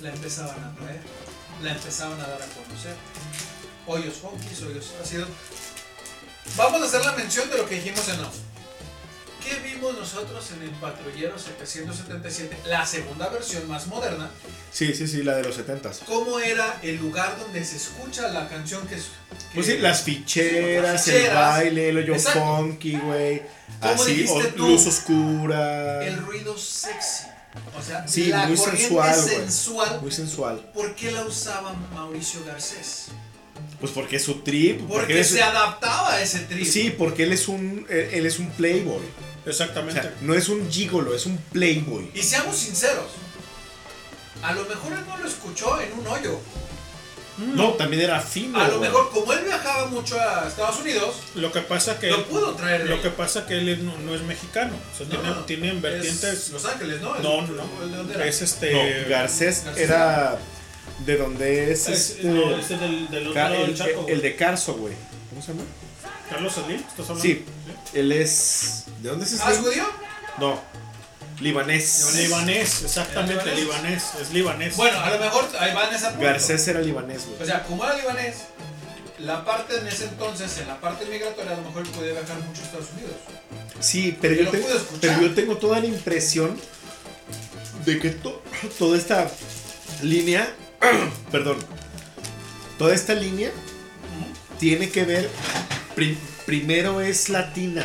[0.02, 1.00] la empezaban a traer,
[1.62, 2.96] la empezaban a dar a conocer.
[3.86, 5.30] Hoyos funkies, hoyos ácidos.
[6.56, 8.36] Vamos a hacer la mención de lo que dijimos en off.
[9.48, 14.30] ¿Qué vimos nosotros en el patrullero 777, la segunda versión más moderna?
[14.72, 16.00] Sí, sí, sí, la de los 70s.
[16.06, 19.06] ¿Cómo era el lugar donde se escucha la canción que es...
[19.54, 21.36] Pues sí, las ficheras, las el ficheras.
[21.58, 22.40] baile, el hoyo Exacto.
[22.58, 23.42] funky, güey.
[23.80, 24.68] ¿Cómo Así, tú?
[24.68, 26.06] luz oscura.
[26.06, 27.28] El ruido sexy.
[27.78, 30.02] O sea, Sí, la muy corriente sensual, sensual.
[30.02, 30.72] Muy sensual.
[30.74, 33.06] ¿Por qué la usaba Mauricio Garcés?
[33.80, 34.82] Pues porque es su trip.
[34.88, 36.66] Porque es- se adaptaba a ese trip.
[36.68, 39.02] Sí, porque él es un él, él es un playboy.
[39.48, 40.00] Exactamente.
[40.00, 42.12] O sea, no es un gigolo, es un playboy.
[42.14, 43.06] Y seamos sinceros.
[44.44, 46.40] A lo mejor él no lo escuchó en un hoyo.
[47.38, 48.60] No, también era fino.
[48.60, 48.90] A lo güey.
[48.90, 52.88] mejor, como él viajaba mucho a Estados Unidos, Lo que pasa que Lo pudo traer
[52.88, 53.02] lo ahí.
[53.02, 56.24] que pasa que él no, no es mexicano, o sea, No, tiene, no, tienen vertientes.
[56.24, 57.14] es Los Ángeles, ¿no?
[57.20, 58.20] No, Es- no, ¿de dónde no.
[58.20, 58.26] era?
[58.28, 58.72] Es este.
[58.74, 60.40] No, Garcés Garcés era
[61.06, 62.24] de donde es, Es- este.
[62.24, 64.14] no, este del- del otro Ca- lado del el, charco, güey.
[64.16, 64.94] el de Carso, güey.
[65.30, 65.64] ¿Cómo se llama?
[66.30, 67.22] Carlos Slim, ¿estás hablando?
[67.22, 67.46] Sí,
[67.94, 68.84] él es.
[69.02, 69.44] ¿De dónde es ese?
[69.46, 69.86] ¿Ah, es judío?
[70.40, 70.60] No,
[71.40, 72.14] libanés.
[72.16, 73.60] Libanés, exactamente, ¿Libanés?
[73.60, 74.76] libanés, es libanés.
[74.78, 76.26] Bueno, a lo mejor ahí van esa punto.
[76.26, 77.42] Garcés era libanés, güey.
[77.42, 78.36] O sea, como era libanés,
[79.20, 82.38] la parte en ese entonces, en la parte migratoria, a lo mejor él podía viajar
[82.40, 83.14] mucho a Estados Unidos.
[83.80, 85.00] Sí, pero yo, lo tengo, pude escuchar.
[85.00, 86.60] pero yo tengo toda la impresión
[87.86, 88.42] de que to-
[88.78, 89.32] toda esta
[90.02, 90.52] línea,
[91.32, 91.58] perdón,
[92.78, 93.52] toda esta línea
[94.60, 95.30] tiene que ver,
[95.98, 97.84] pri- primero es latina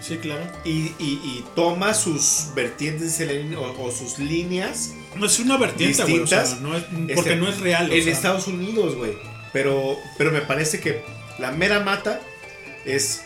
[0.00, 0.42] Sí, claro.
[0.64, 3.20] y, y- y toma sus vertientes
[3.58, 6.62] o, o sus líneas No es una vertiente, güey, o sea, distintas.
[6.62, 7.92] no es- porque este, no es real.
[7.92, 8.12] En sea.
[8.12, 9.12] Estados Unidos, güey.
[9.52, 11.02] Pero, pero me parece que
[11.38, 12.20] la mera mata
[12.84, 13.22] es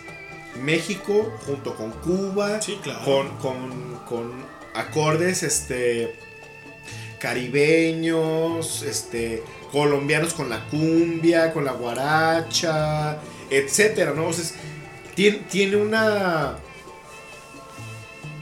[0.63, 2.61] México junto con Cuba.
[2.61, 3.05] Sí, claro.
[3.05, 4.33] Con, con, con
[4.75, 6.15] acordes este,
[7.19, 13.19] caribeños, este, colombianos con la cumbia, con la guaracha,
[13.51, 14.29] etcétera, ¿no?
[14.29, 14.45] O sea,
[15.15, 16.57] tiene, tiene una.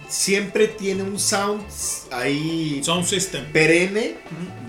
[0.08, 1.62] Siempre tiene un sound
[2.12, 2.80] ahí.
[2.84, 3.44] Sound system.
[3.52, 4.16] Perenne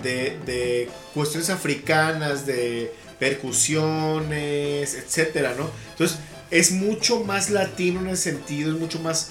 [0.02, 5.70] de, de cuestiones africanas, de percusiones, etcétera, ¿no?
[5.92, 6.18] Entonces,
[6.50, 9.30] es mucho más latino en ese sentido, es mucho más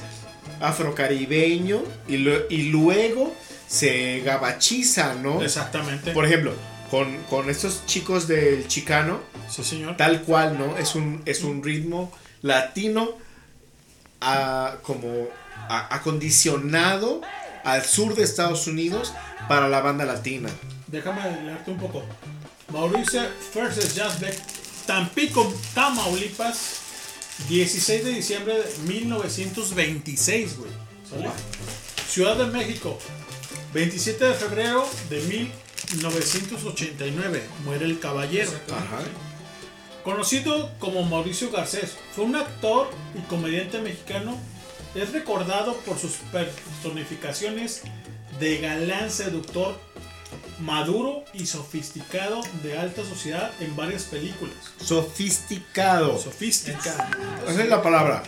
[0.60, 3.34] afrocaribeño y, lo- y luego
[3.66, 5.42] se gabachiza, ¿no?
[5.42, 6.12] Exactamente.
[6.12, 6.52] Por ejemplo,
[6.90, 9.20] con, con estos chicos del chicano.
[9.50, 9.96] Sí, señor.
[9.96, 10.76] Tal cual, ¿no?
[10.76, 13.08] Es un, es un ritmo latino
[14.20, 15.28] a- como
[15.68, 17.20] acondicionado
[17.64, 19.12] al sur de Estados Unidos
[19.48, 20.48] para la banda latina.
[20.86, 22.02] Déjame leerte un poco.
[22.72, 24.36] Mauricio First Jazzbeck,
[24.86, 26.76] Tampico, Tamaulipas,
[27.48, 30.70] 16 de diciembre de 1926, güey.
[31.08, 31.28] ¿Sale?
[32.08, 32.98] Ciudad de México,
[33.74, 37.42] 27 de febrero de 1989.
[37.64, 38.50] Muere el caballero.
[40.06, 44.38] Conocido como Mauricio Garcés, fue un actor y comediante mexicano.
[44.94, 47.82] Es recordado por sus personificaciones
[48.38, 49.76] de galán seductor,
[50.60, 54.54] maduro y sofisticado de alta sociedad en varias películas.
[54.80, 56.16] Sofisticado.
[56.16, 57.02] Sofisticado.
[57.48, 58.22] Esa es la palabra.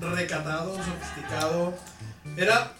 [0.00, 1.74] Recatado, sofisticado.
[2.36, 2.70] Era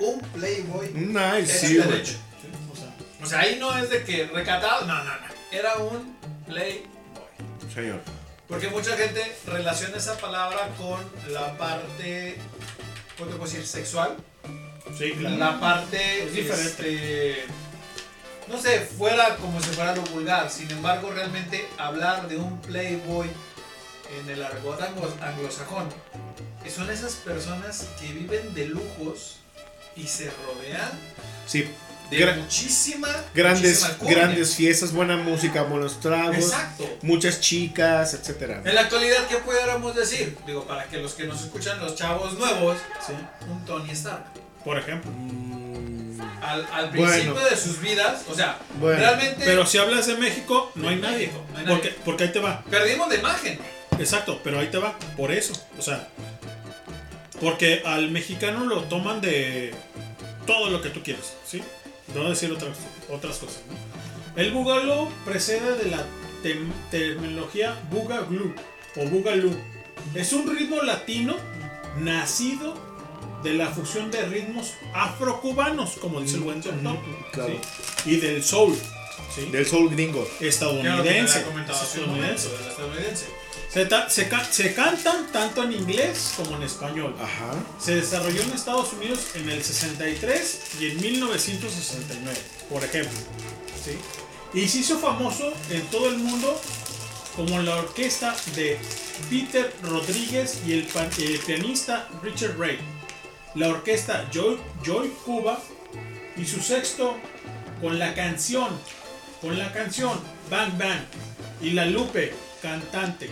[0.00, 0.92] un playboy.
[0.92, 1.78] Nice, sí.
[3.22, 5.34] O sea, ahí no es de que recatado, no, no, no.
[5.52, 6.84] Era un playboy.
[7.72, 8.00] Señor.
[8.48, 12.36] Porque mucha gente relaciona esa palabra con la parte,
[13.18, 13.66] ¿cómo te puedo decir?
[13.66, 14.16] Sexual.
[14.98, 15.36] Sí, claro.
[15.38, 16.66] La parte, Es diferente.
[16.66, 17.44] este,
[18.48, 20.50] no sé, fuera como si fuera lo vulgar.
[20.50, 23.28] Sin embargo, realmente hablar de un playboy
[24.20, 25.88] en el argot anglo- anglosajón
[26.62, 29.36] que son esas personas que viven de lujos
[29.96, 30.90] y se rodean
[31.46, 31.68] Sí.
[32.10, 36.36] De muchísima, grandes, muchísima grandes fiestas, buena música, buenos tragos.
[36.36, 36.98] Exacto.
[37.02, 38.62] Muchas chicas, etcétera.
[38.64, 40.36] En la actualidad, ¿qué pudiéramos decir?
[40.46, 42.76] Digo, para que los que nos escuchan, los chavos nuevos,
[43.50, 44.24] un Tony Stark.
[44.64, 45.10] Por ejemplo.
[46.42, 47.10] Al, al Bueno.
[47.10, 50.96] principio de sus vidas, o sea, Bueno, realmente Pero si hablas de México, no hay
[50.96, 51.16] De nadie.
[51.26, 51.76] México, no hay nadie.
[51.76, 52.62] Porque, porque ahí te va.
[52.70, 53.58] perdimos de imagen.
[53.98, 54.98] Exacto, pero ahí te va.
[55.16, 55.52] Por eso.
[55.78, 56.08] O sea.
[57.40, 59.74] Porque al mexicano lo toman de
[60.46, 61.62] todo lo que tú quieras, ¿sí?
[62.14, 62.76] No decir otras,
[63.10, 64.40] otras cosas, ¿no?
[64.40, 66.04] El Boogaloo precede de la
[66.42, 68.52] tem- terminología Boogaloo
[68.96, 69.56] o Boogaloo.
[70.14, 71.36] Es un ritmo latino
[72.00, 72.74] nacido
[73.42, 76.98] de la fusión de ritmos afrocubanos, como dice el buen doctor,
[77.32, 77.52] claro.
[78.04, 78.10] ¿sí?
[78.10, 78.74] y del soul,
[79.34, 79.46] ¿sí?
[79.50, 80.26] Del soul gringo.
[80.40, 81.44] estadounidense.
[81.46, 81.72] Momento,
[82.68, 83.26] estadounidense.
[83.74, 87.14] Se, se ca- se cantan tanto en inglés como en español.
[87.80, 92.38] Se desarrolló en Estados Unidos en el 63 y en 1969,
[92.70, 93.18] por ejemplo.
[93.84, 93.98] ¿sí?
[94.58, 96.60] Y se hizo famoso en todo el mundo
[97.34, 98.78] como la orquesta de
[99.28, 100.88] Peter Rodríguez y el,
[101.18, 102.78] el pianista Richard Ray.
[103.56, 105.60] La orquesta Joy, Joy Cuba
[106.36, 107.16] y su sexto
[107.80, 108.68] con la canción,
[109.40, 111.00] con la canción Bang Bang
[111.60, 113.30] y la Lupe, cantante.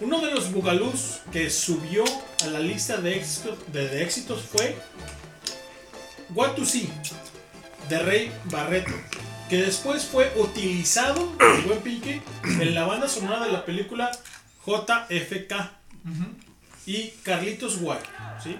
[0.00, 2.04] Uno de los bugalús que subió
[2.42, 4.76] a la lista de éxitos, de, de éxitos fue
[6.34, 6.90] What to See
[7.88, 8.92] de Rey Barreto,
[9.48, 14.10] que después fue utilizado, el buen Pinky, en la banda sonora de la película
[14.66, 15.54] JFK
[16.86, 17.98] y Carlitos Guay.
[18.42, 18.56] ¿sí?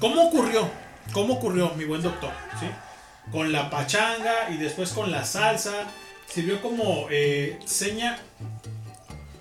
[0.00, 0.68] ¿Cómo ocurrió?
[1.12, 2.32] ¿Cómo ocurrió, mi buen doctor?
[2.58, 2.66] ¿sí?
[3.30, 5.86] Con la pachanga y después con la salsa,
[6.26, 8.18] sirvió como eh, seña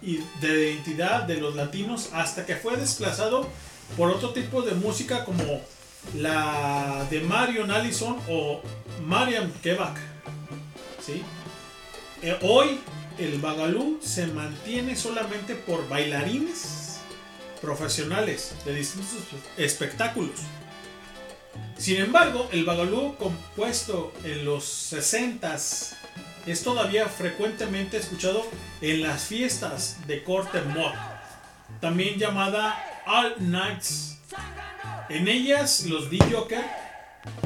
[0.04, 3.48] y de identidad de los latinos hasta que fue desplazado
[3.98, 5.62] por otro tipo de música como
[6.18, 8.62] la de Marion Allison o
[9.06, 9.98] Mariam Kebak.
[12.22, 12.80] Eh, hoy
[13.18, 17.00] el bagalú se mantiene solamente por bailarines
[17.62, 19.10] profesionales de distintos
[19.58, 20.40] espectáculos.
[21.78, 25.96] Sin embargo, el bagalú compuesto en los 60s
[26.46, 28.46] es todavía frecuentemente escuchado
[28.82, 30.94] en las fiestas de corte mod,
[31.80, 34.20] también llamada All Nights.
[35.10, 36.64] En ellas los D-Joker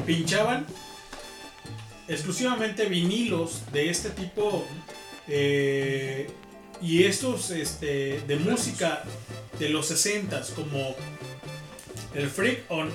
[0.06, 0.66] pinchaban
[2.08, 4.66] exclusivamente vinilos de este tipo
[5.28, 6.28] eh,
[6.80, 9.02] y estos este, de música
[9.58, 10.94] de los 60s como
[12.14, 12.90] el Freak on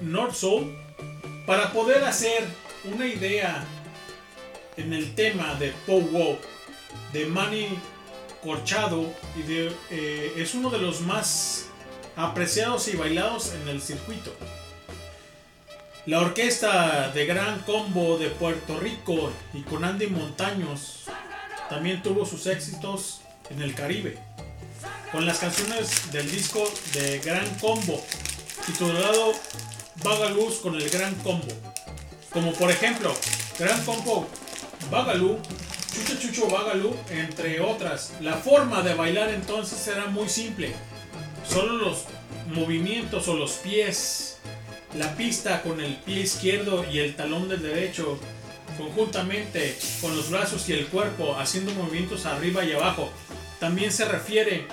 [0.00, 0.76] North Soul
[1.46, 2.44] para poder hacer
[2.84, 3.64] una idea
[4.76, 6.38] en el tema de Pow Wow
[7.12, 7.78] de Manny
[8.42, 11.66] Corchado y de, eh, es uno de los más
[12.16, 14.34] apreciados y bailados en el circuito.
[16.06, 21.04] La orquesta de Gran Combo de Puerto Rico y con Andy Montaños
[21.68, 23.20] también tuvo sus éxitos
[23.50, 24.18] en el Caribe,
[25.12, 28.04] con las canciones del disco de Gran Combo,
[28.66, 29.32] titulado
[30.02, 31.52] Bagalús con el Gran Combo,
[32.32, 33.14] como por ejemplo
[33.58, 34.28] Gran Combo
[34.90, 35.38] Bagalú,
[35.94, 38.14] Chucho Chucho Bagalú, entre otras.
[38.20, 40.72] La forma de bailar entonces era muy simple,
[41.46, 42.04] solo los
[42.48, 44.38] movimientos o los pies,
[44.96, 48.18] la pista con el pie izquierdo y el talón del derecho
[48.78, 53.10] conjuntamente con los brazos y el cuerpo haciendo movimientos arriba y abajo.
[53.60, 54.66] También se refiere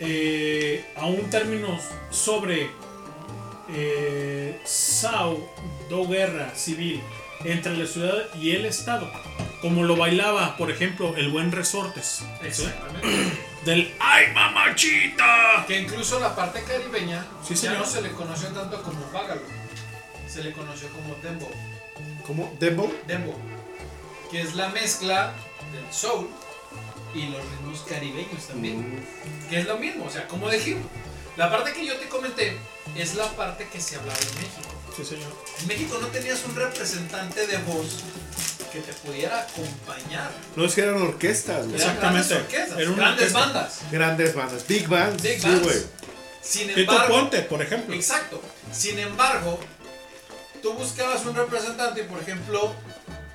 [0.00, 1.78] eh, a un término
[2.10, 2.68] sobre
[3.72, 7.00] eh, pseudo guerra civil
[7.44, 9.10] entre la ciudad y el Estado,
[9.60, 12.22] como lo bailaba, por ejemplo, el buen Resortes.
[12.42, 13.08] Exactamente.
[13.64, 15.64] Del ¡Ay, mamachita!
[15.66, 17.78] Que incluso la parte caribeña Sí, ya señor.
[17.78, 19.42] no se le conoció tanto como Bágalo.
[20.28, 21.50] Se le conoció como Dembo.
[22.26, 22.54] ¿Cómo?
[22.60, 22.92] ¿Dembo?
[23.08, 23.34] Dembo.
[24.30, 25.32] Que es la mezcla
[25.72, 26.28] del soul
[27.14, 29.04] y los ritmos caribeños también.
[29.50, 30.84] Que es lo mismo, o sea, como dijimos.
[31.36, 32.56] La parte que yo te comenté
[32.96, 34.75] es la parte que se hablaba en México.
[34.96, 35.30] Sí, señor.
[35.60, 37.86] En México no tenías un representante de voz
[38.72, 40.30] que te pudiera acompañar.
[40.56, 41.80] No es que eran orquestas, güey.
[41.80, 43.38] Eran grandes orquestas, Era una grandes orquesta.
[43.40, 43.78] bandas.
[43.90, 44.66] Grandes bandas.
[44.66, 45.22] Big bands.
[45.22, 45.62] Big sí, bands.
[45.62, 45.76] güey.
[46.42, 47.94] Sin Tito embargo, Ponte, por ejemplo.
[47.94, 48.40] Exacto.
[48.72, 49.58] Sin embargo,
[50.62, 52.72] tú buscabas un representante, por ejemplo,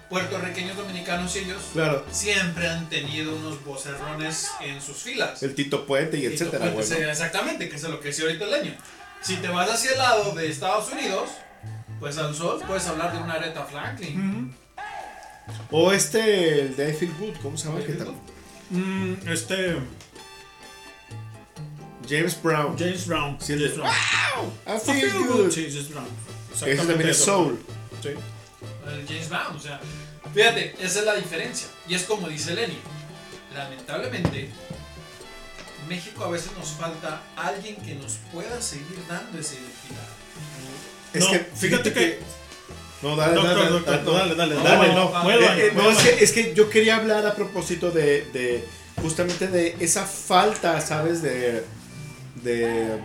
[0.10, 2.06] puertorriqueños, dominicanos, ellos Claro.
[2.12, 5.42] siempre han tenido unos vocerrones en sus filas.
[5.44, 8.46] El Tito Puente y Tito etcétera, Puente, sí, Exactamente, que es lo que decía ahorita
[8.46, 8.76] el leño.
[9.22, 11.30] Si te vas hacia el lado de Estados Unidos,
[12.02, 14.54] pues al sol puedes hablar de una Aretha Franklin.
[15.70, 17.80] O este, el de I Feel Good, ¿cómo se llama?
[17.86, 18.16] ¿Qué tal?
[18.72, 19.78] Mm, este.
[22.10, 22.76] James Brown.
[22.78, 23.38] James Brown.
[23.40, 23.94] Sí, James Brown.
[24.68, 25.52] I feel good.
[25.52, 26.08] Sí, James Brown.
[26.54, 27.60] Ese también es soul.
[28.02, 28.10] Sí.
[28.10, 29.80] El James Brown, o sea,
[30.34, 31.68] fíjate, esa es la diferencia.
[31.88, 32.80] Y es como dice Lenny,
[33.54, 34.50] lamentablemente,
[35.88, 40.11] México a veces nos falta alguien que nos pueda seguir dando esa identidad.
[41.14, 42.20] Es No, que fíjate que-
[43.02, 45.90] No, dale, Doctor, dale, doctor, dale, no, dale, dale, no, dale, no, Eh, eh, no,
[45.90, 48.64] es que, es que yo quería hablar a propósito de, de
[49.02, 51.22] justamente de esa falta, ¿sabes?
[51.24, 51.64] De,
[52.44, 53.00] de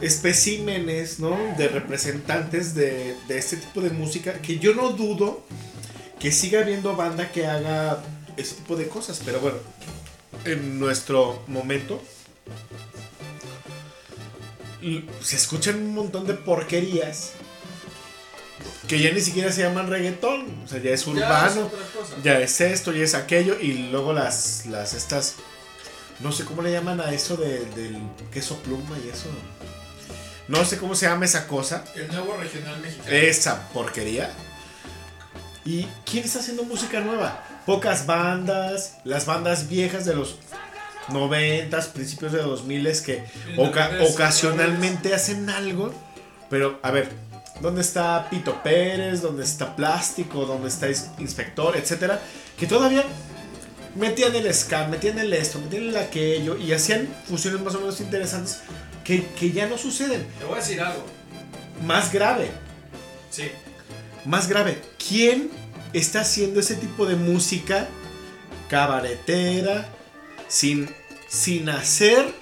[0.00, 1.36] especímenes, ¿no?
[1.56, 5.42] De representantes de, de este tipo de música, que yo no dudo
[6.18, 8.02] que siga habiendo banda que haga
[8.36, 9.56] ese tipo de cosas, pero bueno,
[10.44, 12.02] en nuestro momento
[15.22, 17.32] se escuchan un montón de porquerías
[18.88, 21.70] que ya ni siquiera se llaman reggaetón, o sea, ya es Ya urbano,
[22.16, 25.36] es ya es esto, ya es aquello, y luego las, las estas,
[26.20, 27.98] no sé cómo le llaman a eso de- del
[28.32, 29.26] queso pluma y eso.
[30.48, 31.84] No sé cómo se llama esa cosa.
[31.94, 33.10] El nuevo regional mexicano.
[33.10, 34.32] Esa porquería.
[35.64, 37.44] ¿Y quién está haciendo música nueva?
[37.66, 40.36] Pocas bandas, las bandas viejas de los
[41.08, 43.24] 90s, principios de 2000 que
[43.56, 45.92] oca- Independencia, ocasionalmente hacen algo.
[46.48, 47.08] Pero, a ver,
[47.60, 49.22] ¿dónde está Pito Pérez?
[49.22, 50.44] ¿Dónde está Plástico?
[50.46, 50.88] ¿Dónde está
[51.18, 51.76] Inspector?
[51.76, 52.20] Etcétera.
[52.58, 53.04] Que todavía
[53.96, 58.00] metían el ska, metían el esto, metían el aquello y hacían fusiones más o menos
[58.00, 58.60] interesantes
[59.04, 60.26] que, que ya no suceden.
[60.38, 61.04] Te voy a decir algo.
[61.86, 62.50] Más grave,
[63.30, 63.50] Sí.
[64.26, 65.50] más grave, ¿quién
[65.92, 67.88] está haciendo ese tipo de música
[68.68, 69.88] cabaretera
[70.50, 70.94] sin,
[71.28, 72.34] sin hacer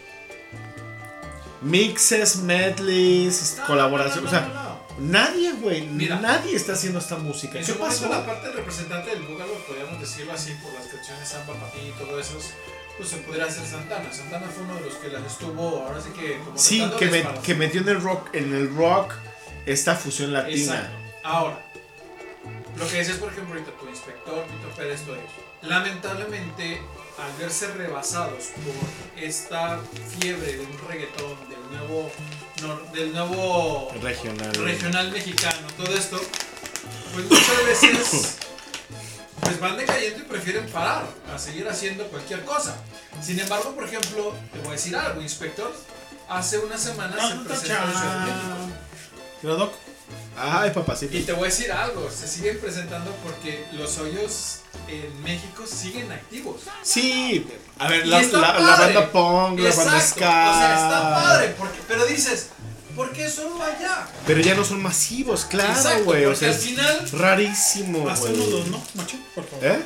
[1.62, 4.28] mixes, medleys, colaboraciones?
[4.28, 7.58] o sea, nadie, güey, nadie está haciendo esta música.
[7.58, 8.08] En ¿Qué su momento pasó?
[8.12, 12.18] la parte representante del Búgalo, podríamos decirlo así, por las canciones Samba Patí y todo
[12.18, 12.34] eso,
[12.96, 14.12] pues se pudiera hacer Santana.
[14.12, 17.26] Santana fue uno de los que las estuvo, ahora sí que como Sí, que, me-
[17.44, 19.14] que metió en el rock, en el rock
[19.66, 20.74] esta fusión latina.
[20.74, 20.96] Exacto.
[21.24, 21.58] Ahora,
[22.78, 25.24] lo que decías, por ejemplo, ahorita tu inspector, Tito Pérez, todo eso.
[25.62, 26.80] Lamentablemente,
[27.18, 29.80] al verse rebasados por esta
[30.20, 32.10] fiebre de un reggaetón, del nuevo,
[32.62, 34.54] nor- del nuevo Regional.
[34.54, 36.20] regional mexicano, todo esto,
[37.12, 38.36] pues muchas veces
[39.40, 42.76] pues van decayendo y prefieren parar a seguir haciendo cualquier cosa.
[43.22, 45.72] Sin embargo, por ejemplo, te voy a decir algo, inspector,
[46.28, 48.56] hace unas semanas se presentó en Ciudad de México.
[50.40, 51.16] Ay, papacito.
[51.16, 56.12] Y te voy a decir algo, se siguen presentando porque los hoyos en México siguen
[56.12, 56.62] activos.
[56.82, 57.46] Sí,
[57.78, 60.50] a ver, la, banda punk, la banda ska.
[60.50, 62.50] O sea, está padre, porque, pero dices,
[62.94, 64.06] ¿por qué solo allá?
[64.26, 66.24] Pero ya no son masivos, claro, güey.
[66.26, 69.16] O sea, al final- rarísimo, dos, ¿no, macho?
[69.34, 69.66] Por favor.
[69.66, 69.82] ¿Eh?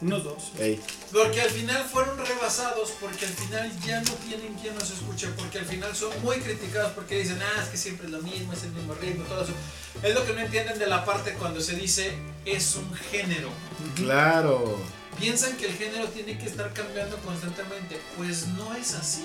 [0.00, 0.52] Unos dos.
[0.58, 0.80] Ey.
[1.12, 5.58] Porque al final fueron rebasados, porque al final ya no tienen quien los escuche, porque
[5.58, 8.62] al final son muy criticados porque dicen, ah, es que siempre es lo mismo, es
[8.62, 9.52] el mismo ritmo, todo eso.
[10.02, 12.12] Es lo que no entienden de la parte cuando se dice
[12.44, 13.50] es un género.
[13.96, 14.78] Claro.
[15.18, 18.00] Piensan que el género tiene que estar cambiando constantemente.
[18.16, 19.24] Pues no es así.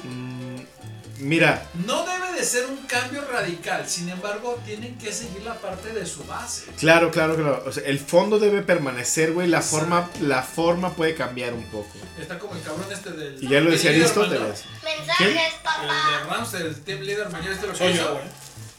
[1.23, 5.93] Mira, No debe de ser un cambio radical, sin embargo, tienen que seguir la parte
[5.93, 6.65] de su base.
[6.77, 7.63] claro, claro, claro.
[7.65, 9.47] O sea, el fondo debe permanecer, güey.
[9.47, 11.89] La forma, la forma puede cambiar un poco.
[12.19, 13.43] Está como el cabrón este del.
[13.43, 14.65] Y ya lo decía Aristóteles.
[14.65, 15.15] ¿no?
[15.17, 15.29] ¿Quién?
[15.29, 18.23] El de Ramsey, el team leader mayor, este lo Soy yo, güey.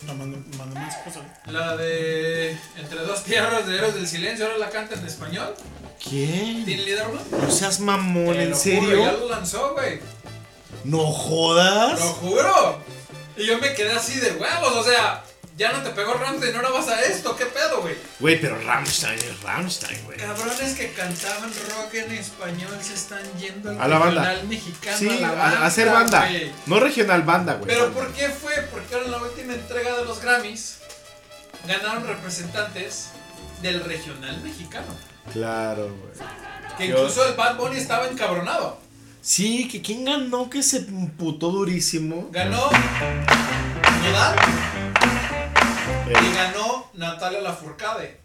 [0.07, 1.23] No, manda, manda más cosas.
[1.47, 5.55] La de Entre dos tierras de héroes del silencio, ahora la canta en español.
[6.03, 6.65] ¿Quién?
[6.67, 7.23] ¿Tiene Liderman?
[7.31, 8.83] No seas mamón, ¿en serio?
[8.83, 10.01] juro, ya lo lanzó, güey.
[10.85, 11.99] No jodas.
[12.01, 12.79] Lo juro.
[13.37, 15.25] Y yo me quedé así de huevos, o sea,
[15.57, 17.97] ya no te pegó Ramstein, ahora vas a esto, ¿qué pedo, güey?
[18.21, 20.19] Güey, pero Rammstein es Rammstein, güey.
[20.19, 24.21] Cabrones que cantaban rock en español se están yendo al A la banda.
[24.23, 26.21] regional mexicano Sí, a la banda, a hacer banda.
[26.29, 26.53] güey.
[26.67, 27.67] No regional banda, güey.
[27.67, 28.53] Pero ¿por qué fue?
[28.71, 30.79] Porque ahora en la última entrega de los Grammys
[31.67, 33.09] ganaron representantes
[33.63, 34.95] del regional mexicano.
[35.33, 36.29] Claro, güey.
[36.79, 38.79] Que incluso el Bad Bunny estaba encabronado.
[39.27, 42.29] Sí, que quién ganó que se putó durísimo.
[42.31, 42.69] Ganó
[44.03, 44.37] Nodal
[46.07, 48.21] Eh, y ganó Natalia Lafourcade.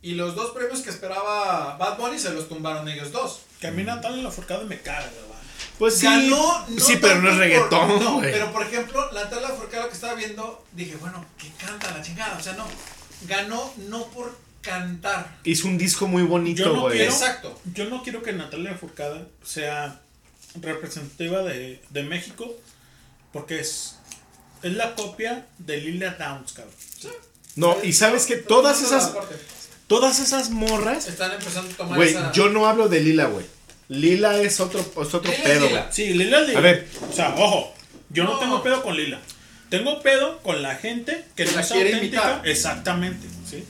[0.00, 3.40] Y los dos premios que esperaba Bad Bunny se los tumbaron ellos dos.
[3.60, 5.34] Que a mí Natalia Lafourcade me caga, güey.
[5.76, 6.06] Pues sí.
[6.06, 8.30] Ganó, sí, pero no es tanto por- reggaetón, no, güey.
[8.30, 12.36] pero por ejemplo, Natalia Lafourcade lo que estaba viendo, dije, bueno, que canta la chingada.
[12.38, 12.64] O sea, no.
[13.26, 15.36] Ganó no por cantar.
[15.42, 16.98] Hizo un disco muy bonito, no güey.
[16.98, 17.60] quiero, Exacto.
[17.74, 20.00] yo no quiero que Natalia Lafourcade sea
[20.60, 22.52] representativa de, de México
[23.32, 23.96] porque es,
[24.62, 26.74] es la copia de Lila Downs, cabrón.
[27.56, 29.12] No, y sabes que todas esas.
[29.86, 31.06] Todas esas morras.
[31.08, 32.32] Están empezando a tomar Güey, esa...
[32.32, 33.44] yo no hablo de Lila, güey.
[33.88, 35.80] Lila es otro, es otro Lila pedo, Lila.
[35.82, 35.92] güey.
[35.92, 36.58] Sí, Lila es Lila.
[36.58, 36.88] A ver.
[37.10, 37.74] O sea, ojo,
[38.08, 38.38] yo no, No.
[38.38, 39.20] tengo pedo con Lila.
[39.68, 41.98] Tengo pedo con la gente que no es auténtica.
[41.98, 42.48] imitar.
[42.48, 43.64] Exactamente, ¿sí?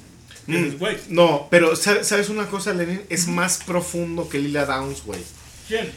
[0.47, 0.77] Mm,
[1.09, 3.03] No, pero ¿sabes sabes una cosa, Lenin?
[3.09, 5.21] Es más profundo que Lila Downs, güey.
[5.67, 5.91] ¿quién?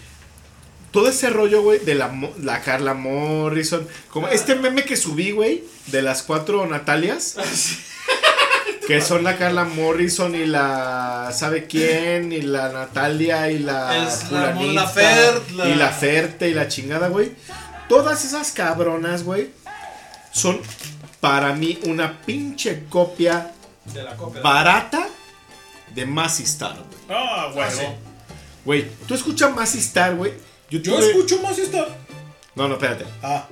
[0.91, 3.87] Todo ese rollo, güey, de la, la Carla Morrison.
[4.09, 7.35] Como este meme que subí, güey, de las cuatro Natalias.
[8.87, 11.31] que son la Carla Morrison y la.
[11.33, 12.31] ¿Sabe quién?
[12.31, 14.07] Y la Natalia y la.
[14.07, 14.53] Es la
[15.53, 17.31] la- Y la Ferte y la chingada, güey.
[17.89, 19.49] Todas esas cabronas, güey,
[20.31, 20.59] son
[21.21, 23.51] para mí una pinche copia
[23.85, 24.41] De la copia.
[24.41, 25.07] barata
[25.93, 27.17] de Massy Star, güey.
[27.17, 27.67] Ah, güey.
[27.67, 27.93] Ah.
[28.65, 30.33] Güey, tú escuchas Massy Star, güey.
[30.69, 31.87] Yo, Yo tuve- escucho más esta.
[32.55, 33.05] No, no, espérate.
[33.21, 33.47] Ah,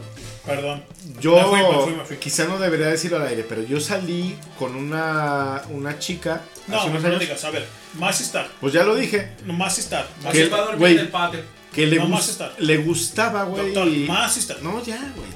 [0.45, 0.83] perdón.
[1.21, 2.17] Yo Me fui, me fui, me fui.
[2.17, 6.85] quizá no debería decirlo al aire, pero yo salí con una, una chica No, hace
[6.87, 7.19] no unos lo años.
[7.21, 7.43] digas.
[7.45, 7.67] A ver,
[7.99, 8.49] más Star.
[8.59, 9.31] Pues ya lo dije.
[9.45, 10.07] No, más Star.
[10.23, 11.41] Más Que- dormir en el patio.
[11.71, 12.53] Que le, No, gus- más Star.
[12.57, 13.73] le gustaba, güey.
[14.07, 14.37] Más.
[14.63, 15.27] No, ya, güey.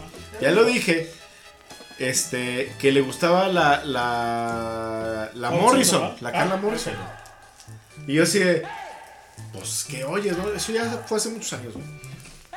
[0.41, 1.11] Ya lo dije.
[1.99, 6.93] Este, que le gustaba la, la, la Morrison, la Ah, Carla Morrison.
[8.07, 8.63] Y yo así de,
[9.53, 10.51] pues, ¿qué oyes, no?
[10.51, 11.85] Eso ya fue hace muchos años, güey.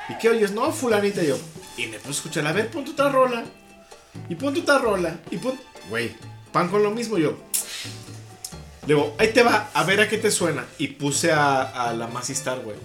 [0.08, 0.52] ¿Y qué oyes?
[0.52, 1.38] No, fulanita y yo.
[1.76, 3.44] Y me puse a escuchar, a ver, pon tu otra rola.
[4.28, 5.20] Y pon tu otra rola.
[5.30, 6.14] Y pon, güey,
[6.52, 7.38] pan con lo mismo yo.
[8.86, 10.66] Le digo, ahí te va, a ver a qué te suena.
[10.78, 12.76] Y puse a, a la Massy Star, güey.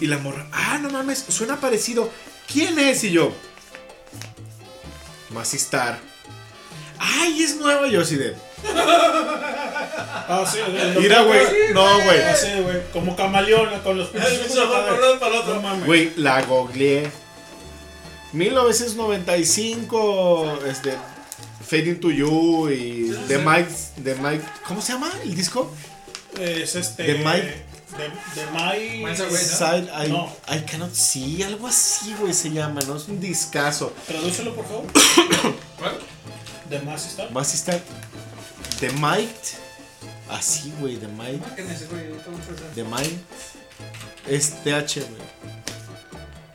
[0.00, 2.10] Y la morra, ah, no mames, suena parecido.
[2.50, 3.04] ¿Quién es?
[3.04, 3.32] Y yo,
[5.30, 5.98] Massy Star.
[6.98, 7.88] Ay, es nueva.
[7.88, 8.34] Yo así de,
[10.26, 10.58] Ah, sí,
[10.98, 11.42] Mira, güey,
[11.74, 12.18] no, güey.
[12.22, 12.78] Ah, sí, güey.
[12.92, 14.56] Como camaleona con los pinches.
[15.84, 17.10] Güey, la googleé.
[18.32, 20.96] 1995, este,
[21.64, 23.68] Fade Into You y The Mike,
[24.02, 25.70] The Mike, ¿cómo se llama el disco?
[26.40, 27.04] Es este.
[27.04, 27.62] De Mike.
[27.96, 28.08] De,
[28.40, 28.58] de ¿no?
[29.36, 30.28] Side, I, No.
[30.48, 32.96] I Cannot See, algo así, güey, se llama, ¿no?
[32.96, 33.92] Es un discazo.
[34.08, 34.84] Tradúcelo, por favor.
[35.78, 35.96] ¿Cuál?
[36.68, 37.32] De más Star.
[37.32, 37.80] Vas a estar
[38.84, 39.30] The Might,
[40.28, 42.70] así, güey, The Might, Márquenme ese, güey, ahorita voy a pasar.
[42.74, 43.18] The Might,
[44.28, 45.22] es TH, güey.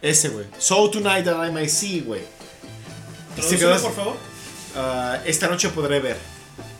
[0.03, 0.45] Ese, güey.
[0.59, 2.22] So Tonight That I Might See, güey.
[3.41, 4.17] Se quedó- por favor.
[4.75, 6.17] Ah, esta noche podré ver.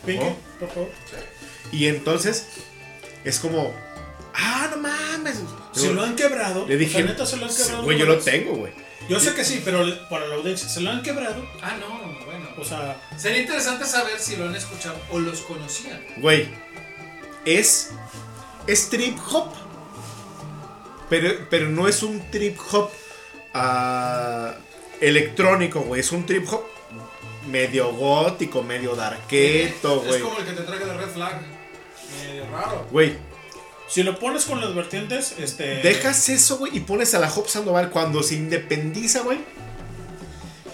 [0.06, 0.92] Pinky, por favor.
[1.72, 2.46] Y entonces
[3.24, 3.74] es como,
[4.36, 5.38] ah, no mames.
[5.74, 6.68] Si lo han quebrado.
[6.68, 7.84] Le dije, neta, se lo han sí, quebrado.
[7.86, 8.72] güey, yo lo tengo, güey.
[9.10, 11.44] Yo sé que sí, pero para la audiencia, ¿se lo han quebrado?
[11.64, 11.88] Ah, no,
[12.26, 12.39] bueno.
[12.60, 16.02] O sea, Sería interesante saber si lo han escuchado o los conocían.
[16.18, 16.48] Güey,
[17.46, 17.92] es,
[18.68, 19.54] es trip hop.
[21.10, 22.92] Pero, pero no es un trip hop
[23.54, 24.54] ah,
[25.02, 26.02] electrónico, güey.
[26.02, 26.64] Es un trip hop
[27.48, 30.22] medio gótico, medio darketo, Es güey.
[30.22, 31.42] como el que te traje de Red Flag.
[32.28, 32.88] Medio raro.
[32.92, 33.16] Güey,
[33.88, 35.78] si lo pones con las vertientes, este.
[35.82, 39.40] dejas eso, güey, y pones a la Hop Sandoval cuando se independiza, güey.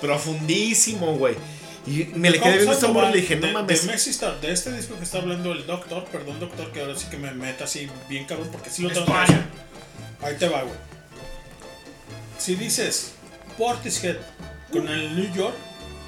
[0.01, 1.35] Profundísimo, güey.
[1.87, 3.85] Y me le quedé viendo esta morra y le dije, no de, mames.
[3.85, 6.95] De, Messi Star, de este disco que está hablando el doctor, perdón, doctor, que ahora
[6.97, 9.13] sí que me meta así bien cabrón, porque sí lo tengo.
[9.15, 10.75] Ahí te va, güey.
[12.37, 13.11] Si dices
[13.57, 14.17] Portishead
[14.71, 15.55] con el New York,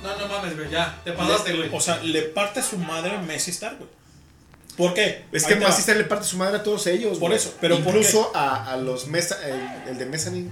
[0.04, 1.00] No, no mames, güey, ya.
[1.04, 1.70] Te pasaste, güey.
[1.74, 3.90] o sea, le parte su madre a Messi Star, güey.
[4.78, 5.26] ¿Por qué?
[5.32, 5.70] Es Ahí que va.
[5.70, 7.36] Masista le parte su madre a todos ellos, Por güey.
[7.38, 10.52] eso, pero ¿por Incluso a, a los mesa, el, el de Mezzanine.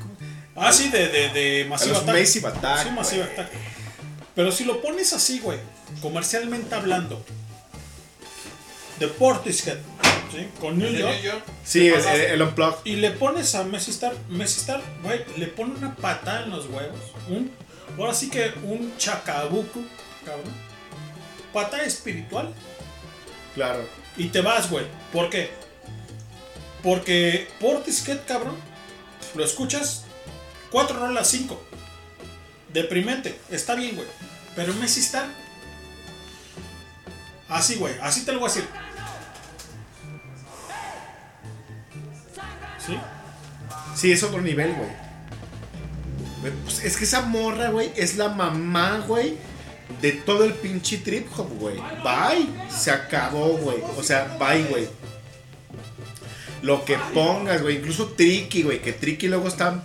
[0.55, 2.15] Ah, sí, de, de, de Massive los Attack.
[2.17, 3.23] Massive Attack, Sí, Massive.
[3.23, 3.49] Attack.
[4.35, 5.59] Pero si lo pones así, güey,
[6.01, 7.23] comercialmente hablando,
[8.99, 9.77] de Portishead,
[10.31, 10.47] ¿sí?
[10.59, 11.13] Con New York.
[11.13, 11.43] New York.
[11.63, 12.79] Sí, es el, el Unplugged.
[12.85, 16.67] Y le pones a Messi Star, Messi Star, güey, le pone una patada en los
[16.67, 16.99] huevos.
[17.29, 17.51] Un,
[17.97, 19.81] ahora sí que un chacabuco,
[20.25, 20.53] cabrón.
[21.53, 22.53] Pata espiritual.
[23.53, 23.87] Claro.
[24.17, 24.85] Y te vas, güey.
[25.13, 25.51] ¿Por qué?
[26.83, 28.55] Porque Portishead, cabrón,
[29.33, 30.03] lo escuchas
[30.71, 31.61] 4 rolas 5.
[32.73, 33.39] Deprimente.
[33.49, 34.07] Está bien, güey.
[34.55, 35.27] Pero Messi Star.
[37.49, 37.93] Así, güey.
[38.01, 38.67] Así te lo voy a decir.
[42.85, 42.97] ¿Sí?
[43.95, 44.73] Sí, es otro nivel.
[44.73, 49.37] Güey, pues, es que esa morra, güey, es la mamá, güey,
[50.01, 51.77] de todo el pinche trip hop, güey.
[52.03, 52.47] Bye.
[52.69, 53.77] Se acabó, güey.
[53.97, 54.87] O sea, bye, güey.
[56.61, 57.77] Lo que pongas, güey.
[57.77, 58.81] Incluso Tricky, güey.
[58.81, 59.83] Que Tricky luego está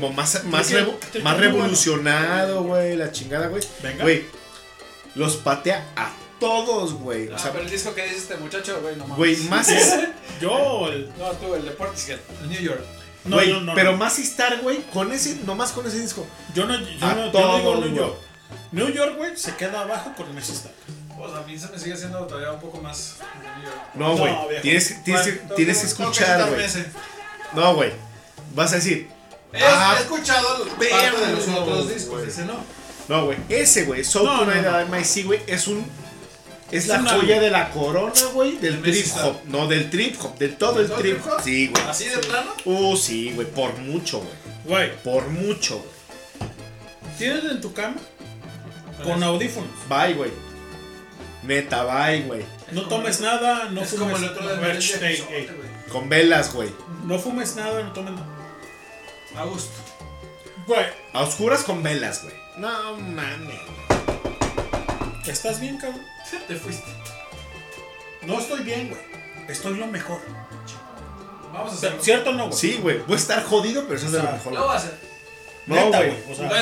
[0.00, 2.96] como más, más, revo- más revolucionado, güey.
[2.96, 3.62] La chingada, güey.
[3.82, 4.02] Venga.
[4.04, 4.24] Güey.
[5.14, 7.28] Los patea a todos, güey.
[7.28, 9.16] O Ah, sea, pero el disco que dice este muchacho, güey, no mames.
[9.16, 9.94] Güey, más es-
[10.40, 11.10] Yo, el.
[11.18, 12.84] No, tú, el de Portishead, el New York.
[13.24, 13.98] No, güey, yo no, pero no.
[13.98, 16.26] más estar, güey, con ese, nomás con ese disco.
[16.54, 17.94] Yo no, yo A no, yo digo New.
[17.96, 18.14] York.
[18.72, 20.72] New York, güey, se queda abajo con Messi Star.
[21.18, 23.16] Pues a mí se me sigue haciendo todavía un poco más.
[23.56, 23.76] New York.
[23.94, 24.60] No, güey.
[24.62, 26.66] tienes, tienes, Bueno, tienes que escuchar, güey.
[27.54, 27.92] No, güey.
[28.54, 29.08] Vas a decir.
[29.56, 32.28] He, "Ah, he escuchado parte de los otros discos, güey".
[32.28, 32.54] ese no.
[33.08, 33.38] No, güey.
[33.48, 34.04] Ese, güey.
[34.04, 34.86] Soul No, Tonight no, no.
[34.88, 35.86] MIC, güey, es un.
[36.72, 39.36] Es la una- joya de la corona, güey, del trip hop.
[39.46, 41.40] No, del trip hop, del todo el trip hop?
[41.42, 41.84] Sí, güey.
[41.84, 42.50] ¿Así de plano?
[42.64, 44.32] Uh, sí, güey, por mucho, güey.
[44.64, 46.50] Güey, Por mucho, güey.
[47.18, 47.94] tienes en tu cama
[49.04, 49.70] con audífonos.
[49.88, 50.30] Bye, güey.
[51.44, 52.44] Neta, bye, güey.
[52.72, 55.22] No tomes nada, no es fumes como el otro de.
[55.92, 56.70] Con velas, güey.
[57.04, 58.26] No fumes nada, no tomes nada.
[59.38, 59.70] A gusto.
[60.66, 62.34] Güey, A oscuras con velas, güey.
[62.56, 63.60] No mames.
[65.26, 66.02] ¿estás bien, cabrón?
[66.48, 66.90] Te fuiste.
[68.22, 69.00] No estoy bien, güey.
[69.48, 70.20] Estoy lo mejor.
[71.52, 72.02] Vamos a hacerlo.
[72.02, 72.58] ¿Cierto o no, güey?
[72.58, 72.98] Sí, güey.
[73.04, 74.52] Puede estar jodido, pero eso es de lo mejor.
[74.52, 74.98] Lo voy a hacer.
[75.66, 76.10] No, güey.
[76.30, 76.60] O sea, otra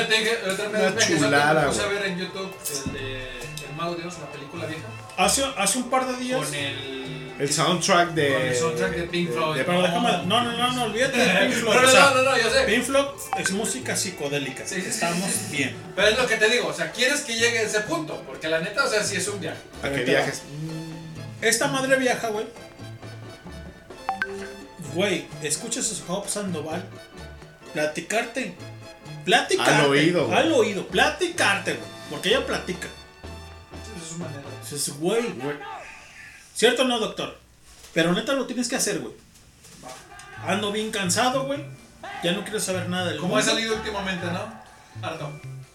[0.69, 1.97] vez me chulada, puse a güey.
[1.97, 2.53] ver en YouTube
[2.85, 3.21] el de
[3.69, 4.83] El Mago Dios, la película vieja.
[5.17, 6.43] hace, hace un par de días.
[6.43, 7.24] Con el.
[7.37, 8.49] El soundtrack de.
[8.49, 9.61] El soundtrack de Pink Floyd.
[9.65, 10.11] Pero déjame.
[10.25, 11.75] No, no, no, no, olvídate de Pink Floyd.
[11.75, 12.63] No, no, o sea, no, no, yo sé.
[12.63, 13.05] Pink Floyd
[13.37, 14.65] es música psicodélica.
[14.65, 15.57] Sí, sí, sí, Estamos sí, sí.
[15.57, 15.75] bien.
[15.95, 18.47] Pero es lo que te digo, o sea, quieres que llegue a ese punto, porque
[18.47, 19.59] la neta, o sea, sí es un viaje.
[19.83, 20.43] ¿A qué viajes?
[21.41, 22.47] Esta madre viaja, güey.
[24.93, 26.83] Güey, escuchas a Hop Sandoval
[27.75, 28.55] platicarte.
[29.25, 29.73] Platicarte.
[29.73, 30.33] Al oído.
[30.33, 30.87] Al oído.
[30.87, 31.89] Platicarte, güey.
[32.09, 32.87] Porque ella platica.
[33.83, 34.41] Esa es su manera.
[34.61, 35.23] Dices, güey.
[36.55, 37.37] ¿Cierto o no, doctor?
[37.93, 39.13] Pero neta lo tienes que hacer, güey.
[40.47, 41.63] Ando bien cansado, güey.
[42.23, 44.61] Ya no quiero saber nada del Como ha salido últimamente, ¿no?
[45.05, 45.31] Harto.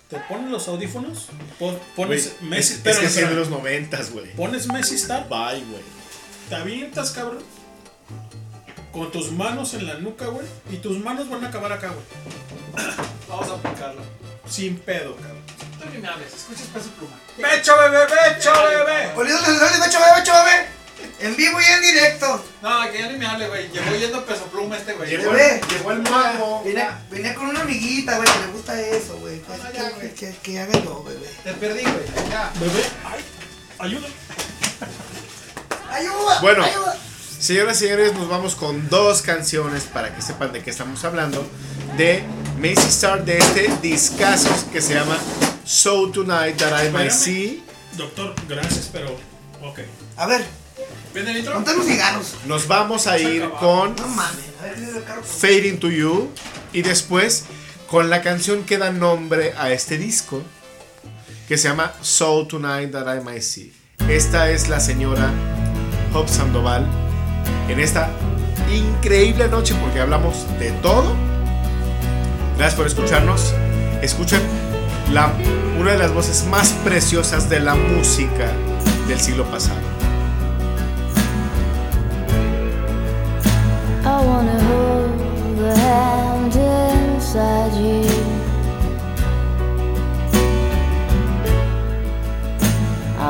[0.08, 1.26] Te pones los audífonos.
[1.58, 2.72] po- Pones Messi.
[2.72, 3.38] es, espérame, es que en espérame.
[3.38, 4.34] los noventas, güey.
[4.34, 5.28] Pones Messi Star.
[5.28, 5.82] Bye, güey.
[6.48, 7.42] Te avientas, cabrón.
[8.92, 10.46] Con tus manos en la nuca, güey.
[10.70, 12.86] Y tus manos van a acabar acá, güey.
[13.28, 14.02] Vamos a aplicarlo.
[14.48, 15.39] Sin pedo, cabrón.
[15.80, 17.16] Tú ni me hables, escuchas peso pluma.
[17.38, 17.98] ¡Becho, bebé!
[18.04, 19.12] ¡Becho, bebé!
[19.16, 20.66] Olidos sensuales, becho bebé, becho bebé.
[21.20, 22.44] En vivo y en directo.
[22.60, 23.70] No, que ya ni me hable, güey.
[23.70, 25.08] Llegó yendo peso pluma este güey.
[25.08, 25.60] Llegó, Bebé.
[25.70, 26.62] llegó el mago.
[26.64, 29.40] Venía, venía con una amiguita, güey, que le gusta eso, güey.
[29.40, 30.14] Que, No, ya, que- güey.
[30.14, 31.26] que, que haga yo, bebé.
[31.42, 32.04] Te perdí, güey.
[32.30, 32.50] Ya.
[32.60, 33.24] Bebé, ay,
[33.78, 34.14] ayúdame.
[35.90, 36.40] ¡Ayuda!
[36.40, 36.64] Bueno.
[36.64, 36.96] ¡Ayuda!
[37.38, 41.46] Señoras y señores, nos vamos con dos canciones para que sepan de qué estamos hablando.
[41.96, 42.22] De
[42.58, 45.16] Macy Star, de este discazo que se llama
[45.64, 47.10] So Tonight That I Might.
[47.10, 47.62] See.
[47.96, 49.16] Doctor, gracias, pero.
[49.62, 49.80] Ok.
[50.16, 50.44] A ver,
[51.52, 52.34] ponte los cigarros.
[52.46, 54.44] Nos vamos a ir con No mames.
[54.60, 55.22] A ver, carro.
[55.22, 56.30] Fade Into You.
[56.72, 57.44] Y después
[57.88, 60.42] con la canción que da nombre a este disco.
[61.48, 63.72] Que se llama So Tonight That I Might See.
[64.08, 65.30] Esta es la señora
[66.14, 66.86] Hop Sandoval.
[67.68, 68.10] En esta
[68.72, 71.29] increíble noche porque hablamos de todo.
[72.60, 73.54] Gracias por escucharnos.
[74.02, 74.42] Escuchen
[75.14, 75.32] la,
[75.78, 78.52] una de las voces más preciosas de la música
[79.08, 79.80] del siglo pasado.
[84.04, 84.20] I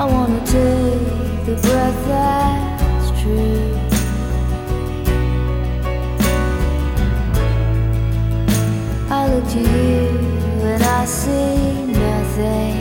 [0.06, 3.79] wanna take the breath that's true.
[9.30, 10.08] Look to you
[10.72, 12.76] and I see nothing.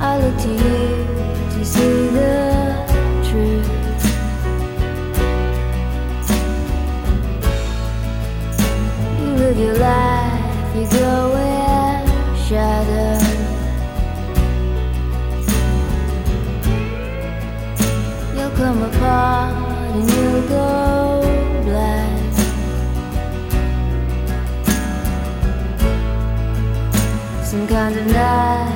[0.00, 0.82] I look to you
[1.54, 2.36] to see the
[3.26, 3.68] truth.
[9.20, 13.18] You live your life you go in shadow.
[18.36, 19.54] You'll come apart
[19.94, 20.99] and you'll go
[27.70, 28.69] kind of night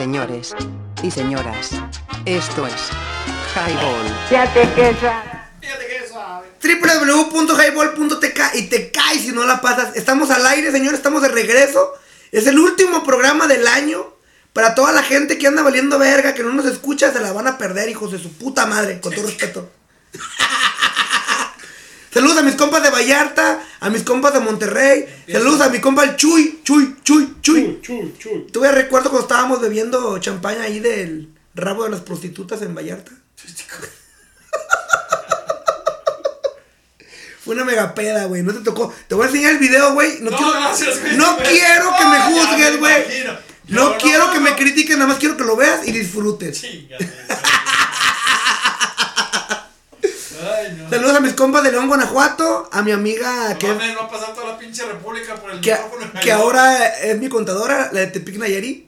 [0.00, 0.54] Señores
[1.02, 1.72] y señoras,
[2.24, 2.88] esto es
[3.54, 4.06] Highball.
[4.30, 5.50] Fíjate que esa.
[6.62, 9.94] www.highball.tk y te caes si no la pasas.
[9.96, 11.92] Estamos al aire, señor, estamos de regreso.
[12.32, 14.14] Es el último programa del año.
[14.54, 17.48] Para toda la gente que anda valiendo verga, que no nos escucha, se la van
[17.48, 19.70] a perder, hijos de su puta madre, con todo respeto.
[22.12, 25.06] Saludos a mis compas de Vallarta, a mis compas de Monterrey.
[25.30, 27.80] Saludos a mi compa el Chuy, Chuy, Chuy, Chuy.
[28.52, 33.12] Todavía recuerdo cuando estábamos bebiendo champaña ahí del rabo de las prostitutas en Vallarta.
[37.44, 38.42] Fue una mega peda, güey.
[38.42, 38.92] No te tocó.
[39.08, 40.20] Te voy a enseñar el video, güey.
[40.20, 41.16] No, No, quiero, gracias, güey.
[41.16, 43.04] no quiero que me juzgues, güey.
[43.68, 46.62] No quiero que me critiques, nada más quiero que lo veas y disfrutes.
[50.42, 50.79] Ay, no.
[50.90, 52.68] Saludos a mis compas de León, Guanajuato.
[52.72, 55.60] A mi amiga que, No mames, va a pasar toda la pinche república por el
[55.60, 56.20] que, micrófono.
[56.20, 58.86] que ahora es mi contadora, la de Tepic Nayarit.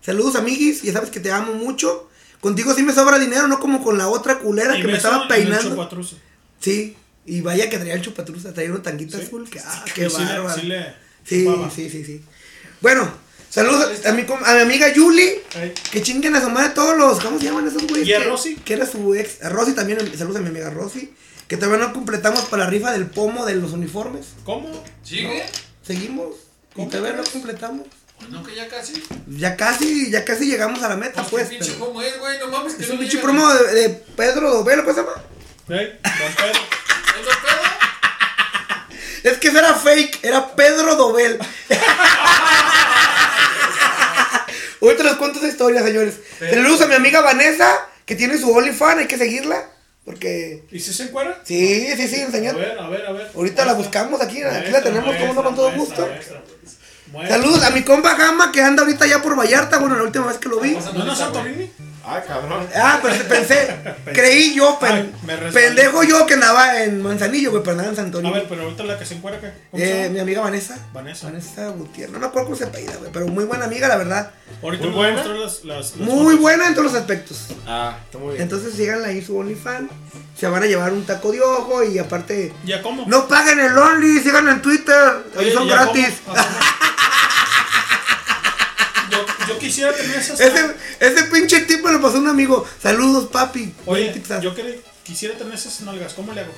[0.00, 0.82] Saludos, amiguis.
[0.82, 2.08] Ya sabes que te amo mucho.
[2.40, 5.22] Contigo sí me sobra dinero, no como con la otra culera Y que me estaba
[5.24, 5.88] el peinando.
[6.58, 9.48] Sí, y vaya que traía el chupatruza, traía una tanguita azul.
[9.50, 10.54] Que, ah, qué sí bárbaro.
[10.54, 10.72] sí
[11.24, 12.24] Sí, sí, sí, sí.
[12.80, 13.10] Bueno,
[13.50, 15.42] saludos a mi, a mi amiga Yuli.
[15.90, 17.20] Que chinguen a su madre todos los.
[17.20, 18.08] ¿Cómo se llaman esos güeyes?
[18.08, 18.54] ¿Y a Que- Rosy?
[18.56, 19.42] Que era su ex.
[19.44, 21.12] A Rosy también, saludos a mi amiga Rosy.
[21.48, 24.26] Que todavía no completamos para la rifa del pomo de los uniformes.
[24.44, 24.70] ¿Cómo?
[25.02, 25.44] ¿Sigue?
[25.84, 26.36] Seguimos.
[26.76, 27.86] Y todavía no completamos.
[28.28, 29.02] No, que ya casi.
[29.26, 31.48] Ya casi, ya casi llegamos a la meta, pues.
[31.48, 32.38] ¿Qué pinche cómo es, güey?
[32.38, 35.14] No mames, que Es no un pinche promo de, de Pedro Dobelo, ¿cómo se llama?
[35.14, 35.24] Don
[35.66, 35.88] Pedro.
[36.04, 37.70] ¿Es don Pedro?
[39.22, 41.38] Es que eso era fake, era Pedro Dobel.
[44.80, 46.14] Ahorita les cuento esa historia, señores.
[46.38, 47.68] Saludos a mi amiga Vanessa,
[48.06, 49.70] que tiene su OnlyFans, hay que seguirla.
[50.04, 50.64] Porque.
[50.70, 51.40] ¿Y si se encuera?
[51.44, 52.56] Sí, sí, sí, A señor.
[52.56, 53.30] ver, a ver, a ver.
[53.34, 56.08] Ahorita la buscamos aquí, aquí la tenemos como no con todo gusto.
[57.12, 57.36] Muestra.
[57.36, 59.78] Saludos a mi compa Gama que anda ahorita ya por Vallarta.
[59.78, 60.72] Bueno, la última vez que lo vi.
[60.94, 61.70] ¿No no Santorini?
[62.04, 62.66] Ah, cabrón.
[62.74, 63.76] Ah, pero pensé,
[64.12, 65.66] creí yo, pen- me resbalé.
[65.66, 68.32] pendejo yo que andaba en Manzanillo, güey, pero andaba en A Santorini.
[68.32, 69.52] ver, pero ahorita la que se encuera, ¿qué?
[69.70, 70.78] ¿Cómo se Eh, mi amiga Vanessa.
[70.92, 71.26] Vanessa.
[71.26, 72.12] Vanessa Gutiérrez.
[72.12, 74.30] No me acuerdo cómo se apellida, güey, pero muy buena amiga, la verdad.
[74.62, 75.24] Ahorita Muy a buena.
[75.24, 76.40] las, las, las Muy fotos.
[76.40, 77.38] buena en todos los aspectos.
[77.66, 78.42] Ah, está muy bien.
[78.42, 79.90] Entonces síganla ahí su OnlyFans.
[80.38, 82.52] Se van a llevar un taco de ojo y aparte.
[82.64, 83.04] ¿Ya cómo?
[83.06, 84.96] No paguen el Only, sigan en Twitter.
[85.38, 86.14] Ahí son ¿ya gratis.
[89.60, 90.40] quisiera tener esas.
[90.40, 90.66] Ese,
[90.98, 92.66] ese pinche tipo me lo pasó un amigo.
[92.82, 93.72] Saludos, papi.
[93.86, 96.14] Oye, yo quería- quisiera tener esas nalgas.
[96.14, 96.52] ¿Cómo le hago?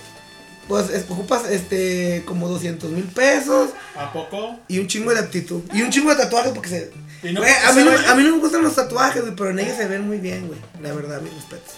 [0.69, 4.61] Pues es- ocupas este como 200 mil pesos ¿A poco?
[4.69, 5.63] y un chingo de aptitud.
[5.75, 6.93] Y un chingo de tatuajes porque se.
[7.23, 8.11] ¿Y no Güey, porque a, mí no, vaya?
[8.13, 10.47] a mí no me gustan los tatuajes, güey, pero en ellos se ven muy bien,
[10.47, 10.59] güey.
[10.81, 11.75] La verdad, mis respetos.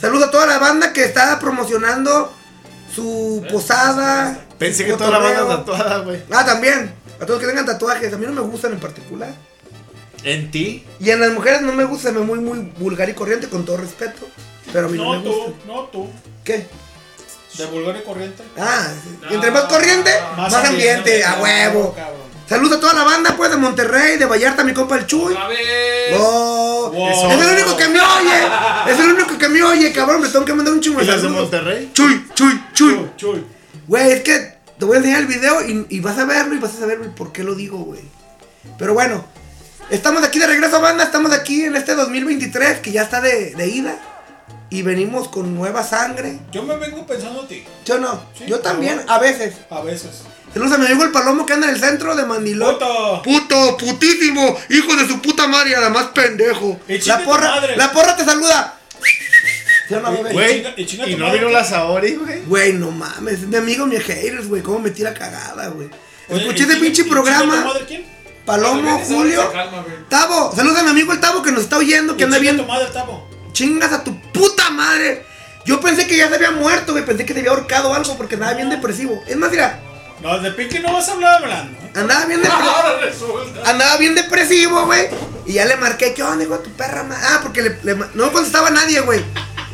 [0.00, 2.32] Saludos a toda la banda que está promocionando
[2.94, 4.44] su posada.
[4.58, 6.22] Pensé su que toda la banda tatuada, güey.
[6.30, 6.92] Ah, también.
[7.20, 8.12] A todos que tengan tatuajes.
[8.12, 9.34] A mí no me gustan en particular.
[10.24, 10.84] ¿En ti?
[11.00, 13.76] Y en las mujeres no me gusta, me muy, muy vulgar y corriente, con todo
[13.78, 14.28] respeto.
[14.72, 15.44] Pero a mí no, No me gusta.
[15.46, 16.08] tú, no tú.
[16.44, 16.66] ¿Qué?
[17.56, 18.42] De vulgar y corriente.
[18.58, 19.34] Ah, sí.
[19.34, 21.94] entre más corriente, más, Más ambiente, ambiente, a huevo.
[21.94, 22.28] cabrón.
[22.48, 25.34] Saludos a toda la banda, pues, de Monterrey, de Vallarta, mi compa el Chuy.
[26.18, 27.30] Oh, Wow.
[27.30, 28.92] Es el único que me oye.
[28.92, 30.22] Es el único que me oye, cabrón.
[30.22, 31.42] Me tengo que mandar un chingo ¿Y las de saludos.
[31.42, 31.90] Monterrey?
[31.92, 33.10] Chuy, Chuy, Chuy.
[33.16, 33.44] Chuy.
[33.86, 36.58] Güey, es que te voy a enseñar el video y, y vas a verlo y
[36.58, 38.00] vas a saber por qué lo digo, güey.
[38.78, 39.24] Pero bueno,
[39.90, 41.04] estamos aquí de regreso, banda.
[41.04, 43.98] Estamos aquí en este 2023 que ya está de, de ida.
[44.70, 46.38] Y venimos con nueva sangre.
[46.52, 47.64] Yo me vengo pensando a ti.
[47.86, 48.22] Yo no.
[48.36, 49.54] Sí, Yo también, a veces.
[49.70, 50.22] A veces.
[50.52, 52.74] Saludos a mi amigo el Palomo que anda en el centro de Mandilón.
[52.74, 53.22] Puto.
[53.22, 56.78] Puto, putísimo, hijo de su puta madre, además pendejo.
[57.06, 57.76] La porra, madre.
[57.76, 58.74] la porra te saluda.
[60.32, 62.42] Güey, chinga- y chinga ¿y tu no vino la Saori, güey?
[62.44, 65.88] Güey, no mames, es mi amigo, mi haters, güey, cómo me tira cagada, güey.
[66.28, 67.64] Escuché ¿y ese pinche programa.
[67.64, 68.04] madre quién?
[68.48, 69.52] Palomo, Julio.
[69.52, 69.84] Calma.
[70.08, 73.28] Tavo, saludos a mi amigo el Tavo que nos está oyendo, que ¿Y anda Tavo?
[73.52, 75.24] Chingas a tu puta madre.
[75.66, 77.04] Yo pensé que ya se había muerto, güey.
[77.04, 79.22] Pensé que se había ahorcado o algo porque andaba bien depresivo.
[79.26, 79.80] Es más, mira,
[80.22, 81.78] No, de Pinky no vas a hablar hablando.
[81.94, 83.40] andaba bien depresivo.
[83.66, 85.08] Andaba bien depresivo, güey.
[85.44, 87.02] Y ya le marqué, ¿qué onda, hijo tu perra?
[87.04, 89.22] ma-?" Ah, porque le, le no contestaba a nadie, güey.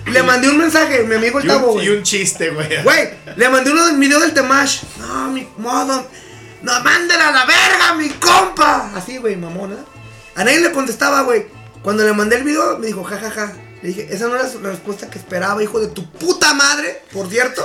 [0.06, 1.86] Le mandé un mensaje, mi amigo el Tavo, güey.
[1.86, 2.82] y un chiste, güey.
[2.82, 4.82] Güey, le mandé uno del video del Temash.
[4.98, 6.06] No, mi modo.
[6.64, 8.90] No, mándala a la verga, mi compa.
[8.94, 9.76] Así, güey, mamona.
[10.34, 11.46] A nadie le contestaba, güey.
[11.82, 13.52] Cuando le mandé el video, me dijo, jajaja.
[13.82, 17.28] Le dije, esa no era la respuesta que esperaba, hijo de tu puta madre, por
[17.28, 17.62] cierto.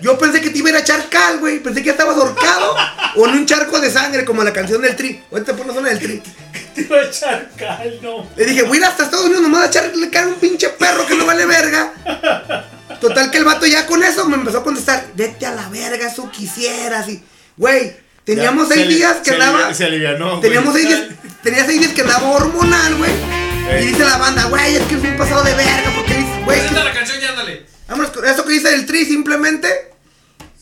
[0.00, 1.58] Yo pensé que te iba a ir a echar cal, güey.
[1.58, 2.76] Pensé que ya estabas ahorcado.
[3.16, 5.20] o en un charco de sangre, como la canción del tri.
[5.32, 6.22] Ahorita pones una del tri.
[6.76, 8.28] Te iba a echar cal, no.
[8.36, 10.68] Le dije, voy a ir hasta Estados Unidos nomás a echarle cara a un pinche
[10.68, 11.94] perro que no vale verga.
[13.00, 16.06] Total que el vato ya con eso me empezó a contestar, vete a la verga,
[16.06, 17.08] eso quisieras.
[17.08, 17.24] Y,
[17.58, 19.74] güey, teníamos Ya, seis se días que se andaba.
[19.74, 20.40] Se alivianó, güey.
[20.40, 21.02] Teníamos seis días,
[21.42, 23.10] tenía seis días que andaba hormonal, güey.
[23.82, 26.58] Y dice la banda, güey, es que fui pasado de verga, porque dice, güey.
[26.58, 27.66] Presenta la canción y ándale.
[27.88, 29.92] Vámonos eso que dice el tri, simplemente.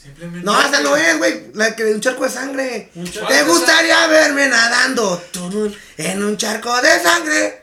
[0.01, 0.45] Simplemente.
[0.45, 1.53] No, esa no es, güey.
[1.55, 2.91] La que de un charco de sangre.
[3.13, 5.23] charco ¿Te gustaría verme nadando
[5.97, 7.63] en un charco de sangre?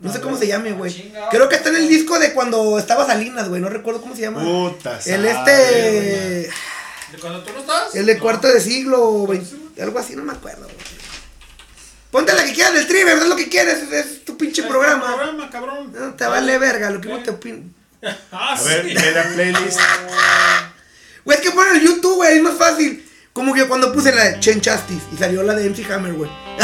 [0.00, 1.12] No sé cómo se llame, güey.
[1.30, 3.60] Creo que está en el disco de cuando estaba Salinas, güey.
[3.60, 4.42] No recuerdo cómo se llama.
[4.42, 6.50] Puta El sabe, este.
[7.12, 7.94] ¿De cuando tú no estás?
[7.94, 10.76] El de cuarto de siglo, veinte- algo así, no me acuerdo, güey.
[12.10, 13.26] Ponte la que quieras del tri, ¿verdad?
[13.26, 15.04] Lo que quieres, es, es tu pinche programa.
[15.06, 15.92] programa, cabrón.
[15.94, 17.62] No te vale verga, lo que no te opino.
[18.32, 19.80] Ah, A ver, ve la playlist.
[21.24, 23.04] Güey, es que ponen el YouTube, güey, es más fácil.
[23.34, 26.30] Como que cuando puse la de Chen Justice y salió la de MC Hammer, güey.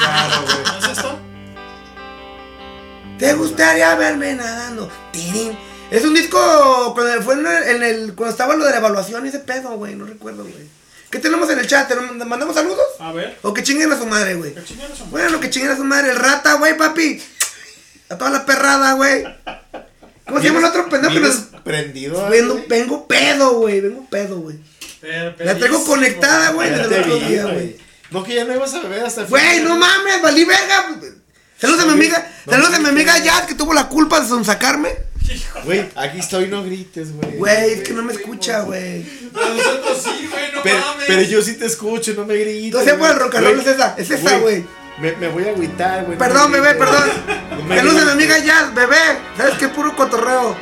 [0.00, 0.56] Claro, güey.
[0.64, 1.18] ¿No es esto?
[3.18, 4.90] ¿Te gustaría verme nadando?
[5.12, 5.56] Tirín.
[5.92, 9.24] Es un disco cuando fue en el, en el- cuando estaba lo de la evaluación
[9.26, 10.82] y ese pedo, güey, no recuerdo, güey.
[11.10, 11.88] ¿Qué tenemos en el chat?
[11.88, 12.80] ¿Te mandamos saludos?
[12.98, 13.36] A ver.
[13.42, 14.54] O que chinguen a su madre, güey.
[14.54, 15.10] Que chinguen a su madre.
[15.10, 17.22] Bueno, que chinguen a su madre, el rata, güey, papi.
[18.08, 19.24] A toda la perrada, güey.
[20.26, 21.34] ¿Cómo se llama el otro pendejo que nos...
[21.64, 22.26] prendido.
[22.30, 24.58] Vengo, pedo, güey, vengo pedo, güey.
[25.02, 25.84] La pedísimo.
[25.84, 27.76] conectada, güey, desde el otro día, güey.
[28.10, 29.64] No, que ya no ibas a beber hasta el Güey, final.
[29.68, 30.96] no mames, valí verga.
[31.58, 34.28] Saludos a mi amiga, No saludos a mi amiga Jazz que tuvo la culpa de
[34.28, 34.90] sonsacarme.
[35.64, 37.36] Güey, aquí estoy, no grites, güey.
[37.36, 39.04] Güey, es que no me escucha, güey.
[39.34, 41.04] A nosotros sí, güey, no Pero, mames.
[41.06, 42.72] pero yo sí te escucho, no me grites.
[42.80, 43.24] No sé por el güey.
[43.24, 44.64] rock and roll es esa, es esa, güey.
[44.98, 46.18] Me, me voy a agüitar, güey.
[46.18, 47.08] Perdón, bebé, perdón.
[47.50, 48.96] No me Saludos a mi amiga Jazz, bebé.
[49.36, 49.68] ¿Sabes qué?
[49.68, 50.56] Puro cotorreo.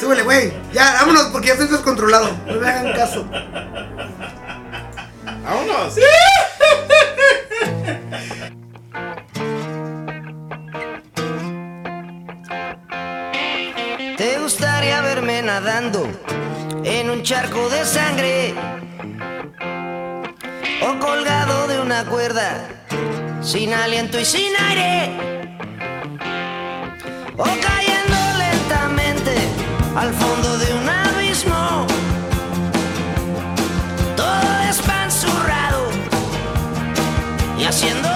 [0.00, 0.52] Súbele, güey.
[0.72, 2.30] Ya, vámonos porque ya estoy descontrolado.
[2.46, 3.26] No me hagan caso.
[5.44, 5.94] Vámonos.
[15.20, 16.08] verme nadando
[16.82, 18.54] en un charco de sangre?
[20.82, 22.66] O colgado de una cuerda,
[23.42, 25.10] sin aliento y sin aire.
[27.36, 29.34] O cayendo lentamente
[29.94, 31.86] al fondo de un abismo.
[34.16, 35.90] Todo despanzurrado
[37.58, 38.09] y haciendo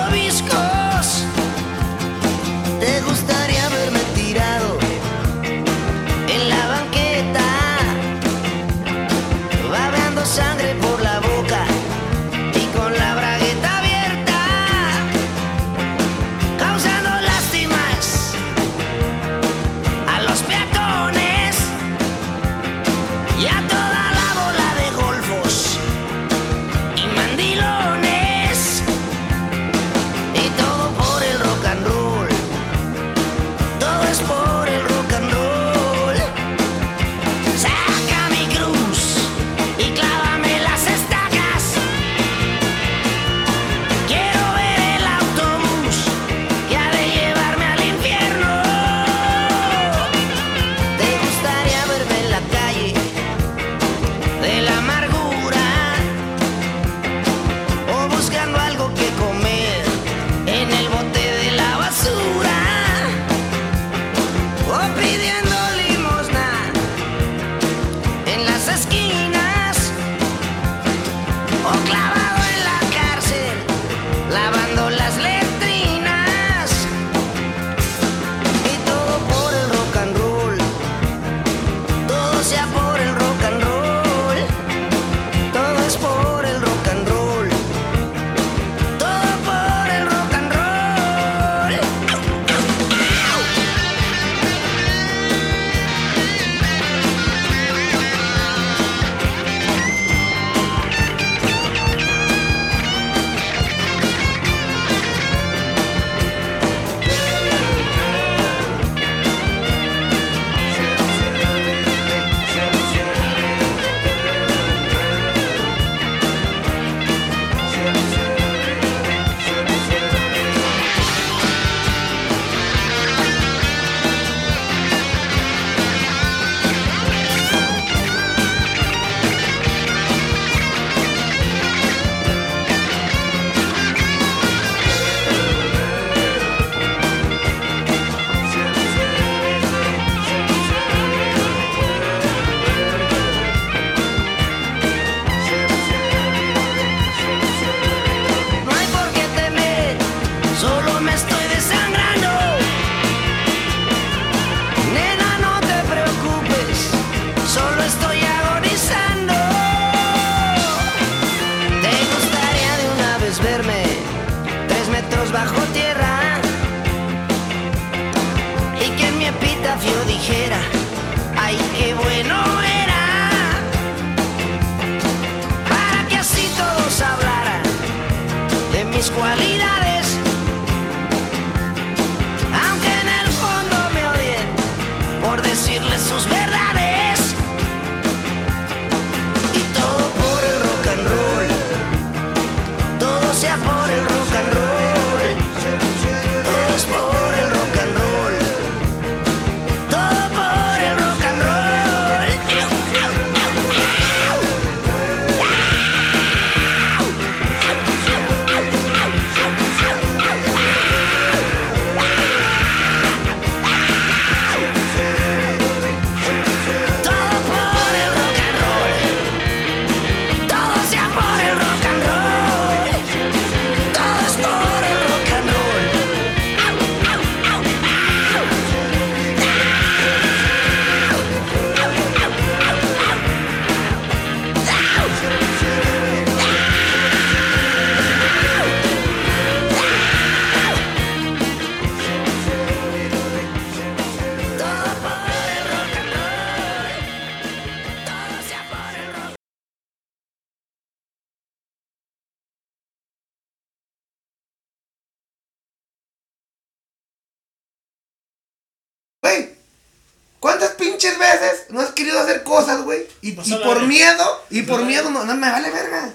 [265.44, 266.14] me vale verga.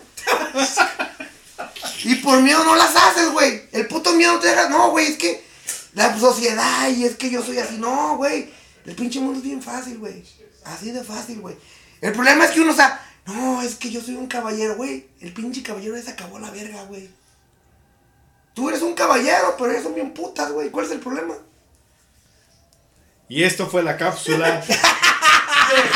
[2.03, 3.64] y por miedo no las haces, güey.
[3.72, 4.69] El puto miedo no te deja.
[4.69, 5.43] No, güey, es que
[5.93, 7.77] la sociedad y es que yo soy así.
[7.77, 8.51] No, güey.
[8.85, 10.24] El pinche mundo es bien fácil, güey.
[10.66, 11.56] Así de fácil, güey.
[12.01, 15.08] El problema es que uno, o sea, no, es que yo soy un caballero, güey.
[15.22, 17.09] El pinche caballero ya se acabó la verga, güey.
[18.53, 20.69] Tú eres un caballero, pero ellos son bien putas, güey.
[20.69, 21.35] ¿Cuál es el problema?
[23.27, 24.64] Y esto fue la cápsula.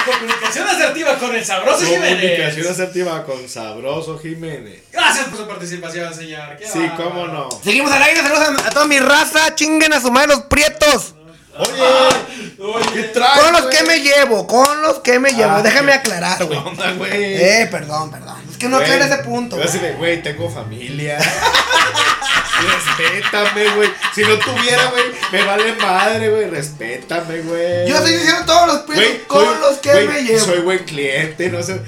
[0.06, 2.10] Comunicación asertiva con el sabroso Jiménez.
[2.20, 4.84] Comunicación asertiva con Sabroso Jiménez.
[4.92, 6.58] Gracias por su participación, señor.
[6.58, 7.50] Qué Sí, cómo no.
[7.64, 11.16] Seguimos al aire, saludos a, a toda mi raza, chinguen a su madre los prietos.
[11.56, 13.42] Oye, ¿qué traes?
[13.44, 13.78] Con los güey?
[13.78, 15.52] que me llevo, con los que me llevo.
[15.58, 16.58] Ah, Déjame qué- aclarar, ¿Qué güey.
[16.58, 17.12] onda, güey?
[17.14, 18.38] Eh, perdón, perdón.
[18.50, 19.56] Es que no Güey, aclaré ese punto.
[19.58, 19.70] yo güey.
[19.70, 21.20] así de, güey, tengo familia.
[22.62, 23.90] Respétame, güey.
[24.14, 26.50] Si no tuviera, güey, me vale madre, güey.
[26.50, 27.88] Respétame, güey.
[27.90, 30.46] Yo estoy diciendo todos los Güey, con soy- los que me llevo.
[30.46, 31.82] Soy buen cliente, no sé.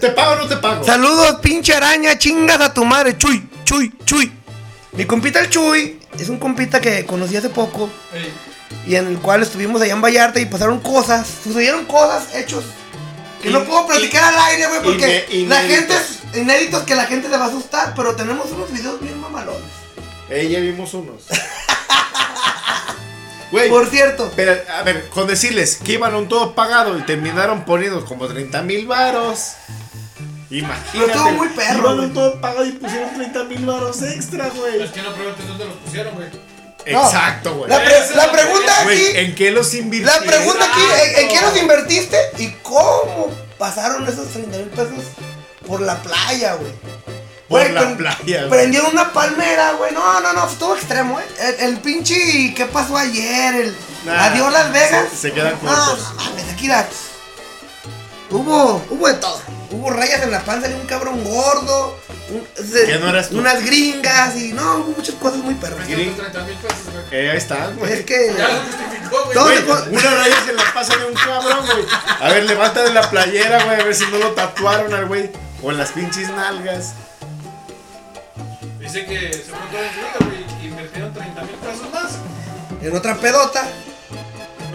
[0.00, 0.84] ¿Te pago o no te pago?
[0.84, 4.32] Saludos, pinche araña, chingas a tu madre, Chuy, Chuy, Chuy.
[4.92, 7.88] Mi compita el Chuy es un compita que conocí hace poco
[8.86, 12.64] y en el cual estuvimos allá en Vallarta y pasaron cosas, sucedieron cosas, hechos
[13.40, 15.94] que no puedo platicar al aire, güey, porque la gente,
[16.34, 19.62] inéditos que la gente se va a asustar, pero tenemos unos videos bien mamalones.
[20.30, 21.24] Eh, ya vimos unos.
[23.50, 23.68] Güey.
[23.68, 24.30] Por cierto.
[24.36, 28.28] Pero, a ver, con decirles que iban a un todo pagado y terminaron poniendo como
[28.28, 29.54] 30 mil varos.
[30.50, 30.88] Imagínate.
[30.92, 32.06] Pero estuvo muy perro, Iban güey.
[32.08, 34.80] un todo pagado y pusieron 30 mil varos extra, güey.
[34.80, 36.28] Es que no preguntes dónde los pusieron, güey.
[36.86, 37.68] Exacto, güey.
[37.70, 40.24] La, pre- la pregunta aquí, ¿en qué los invirtieron?
[40.26, 40.80] la pregunta aquí,
[41.16, 45.04] ¿en, en qué los invertiste y cómo pasaron esos 30 mil pesos
[45.66, 46.72] por la playa, güey?
[47.50, 48.48] Por Güey, la pre- playa, güey.
[48.48, 49.92] Prendieron una palmera, güey.
[49.92, 51.24] No, no, no, estuvo extremo, eh.
[51.40, 53.54] El, el pinche, ¿qué pasó ayer?
[53.56, 55.08] El Nah, adiós Las Vegas.
[55.10, 56.14] Se, se quedan No, cortos.
[56.16, 56.86] no mames, aquí la-
[58.30, 59.40] Hubo, hubo de todo.
[59.72, 61.98] Hubo rayas en la panza de un cabrón gordo.
[62.30, 63.38] un- se- ¿Qué no eras tú?
[63.38, 65.88] Unas gringas y no, hubo muchas cosas muy perras.
[65.88, 67.04] Gring- 30 mil pesos, güey.
[67.10, 67.92] Eh, ahí está, güey.
[67.92, 68.32] Es que.
[68.38, 69.34] Ya lo justificó, güey.
[69.34, 71.84] Todo Güey, se co- una raya se la pasa de un cabrón, güey.
[72.20, 75.30] A ver, levanta de la playera, güey, a ver si no lo tatuaron al güey.
[75.62, 76.92] O en las pinches nalgas.
[78.92, 80.66] Dice que se fue todo incluido, güey.
[80.66, 82.12] Invirtieron 30 mil pesos más.
[82.82, 83.64] En otra pedota.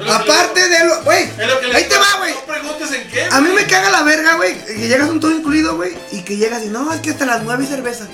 [0.09, 1.03] Aparte de lo.
[1.03, 1.29] Güey,
[1.73, 2.33] ahí te va, güey.
[2.33, 3.23] No preguntes en qué.
[3.31, 4.57] A mí me caga la verga, güey.
[4.65, 5.93] Que llegas un todo incluido, güey.
[6.11, 8.07] Y que llegas y no, es que hasta las 9 hay cerveza.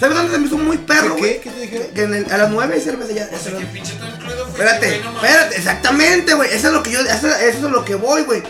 [0.00, 1.40] ¿Sabes dónde se me hizo muy perro, ¿Qué, güey?
[1.40, 1.86] qué te dijeron?
[1.94, 3.28] Que en el- a las 9 hay cerveza ya.
[3.32, 4.46] O sea, que pinche todo incluido.
[4.48, 6.50] Espérate, espérate, exactamente, güey.
[6.52, 8.42] Eso es lo que yo, eso, eso es lo que voy, güey.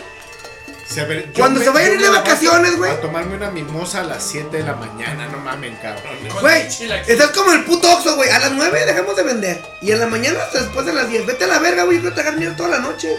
[1.35, 2.91] Cuando me- se vayan a ir de vacaciones, güey.
[2.91, 6.13] A tomarme una mimosa a las 7 de la mañana, no mamen, cabrón.
[6.41, 6.67] Güey,
[7.07, 8.29] estás como el puto Oxxo, güey.
[8.29, 9.61] A las 9 dejamos de vender.
[9.81, 11.25] Y en la mañana hasta después de las 10.
[11.25, 11.97] Vete a la verga, güey.
[11.97, 13.09] Yo quiero tragar mierda toda la noche.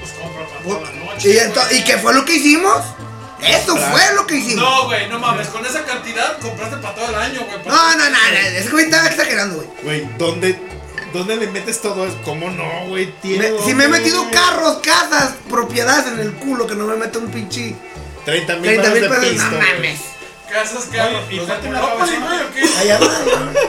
[0.00, 1.30] Pues compra para toda la noche.
[1.30, 2.82] ¿Y, ento- ¿Y qué fue lo que hicimos?
[3.40, 4.64] Eso fue lo que hicimos.
[4.64, 5.48] No, güey, no mames.
[5.48, 7.58] Con esa cantidad compraste para todo el año, güey.
[7.66, 8.36] No, no, no, no.
[8.38, 9.68] Ese güey estaba exagerando, güey.
[9.82, 10.58] Güey, ¿dónde,
[11.14, 12.18] ¿dónde le metes todo eso?
[12.24, 13.14] ¿Cómo no, güey?
[13.22, 17.30] Si me he metido carros, casas, propiedades en el culo que no me mete un
[17.30, 17.74] pinche
[18.26, 19.24] 30 mil 30 mil de pesos.
[19.26, 19.72] pisto, No güey.
[19.74, 20.00] mames.
[20.50, 21.22] Casas, carros.
[21.30, 22.46] ¿y la cabeza?
[22.50, 22.78] o qué?
[22.78, 23.68] Allá va, güey.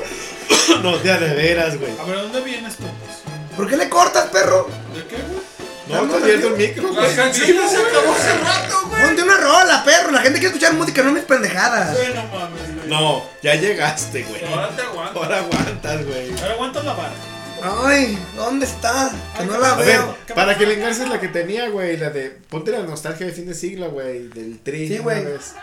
[0.83, 1.91] No, de veras, güey.
[1.99, 2.83] A ver, ¿dónde vienes tú?
[2.83, 3.17] Pues?
[3.56, 4.67] ¿Por qué le cortas, perro?
[4.93, 5.45] ¿De qué, güey?
[5.88, 7.15] No, te abierto el micro, güey.
[7.15, 9.01] canciones se acabó hace rato, güey.
[9.03, 10.11] Ponte una rola, perro.
[10.11, 11.95] La gente quiere escuchar música, no mis pendejadas.
[11.95, 12.88] Güey, no mames, güey.
[12.88, 14.43] No, ya llegaste, güey.
[14.45, 15.19] Ahora te aguanto.
[15.24, 16.32] Ahora aguantas, güey.
[16.41, 17.14] Ahora aguantas la vara.
[17.83, 19.11] Ay, ¿dónde está?
[19.37, 20.17] Que no la A ver, veo.
[20.35, 23.45] para que le engarces la que tenía, güey, la de ponte la nostalgia de fin
[23.47, 24.87] de siglo, güey, del tri.
[24.87, 25.25] Sí, güey.
[25.25, 25.53] es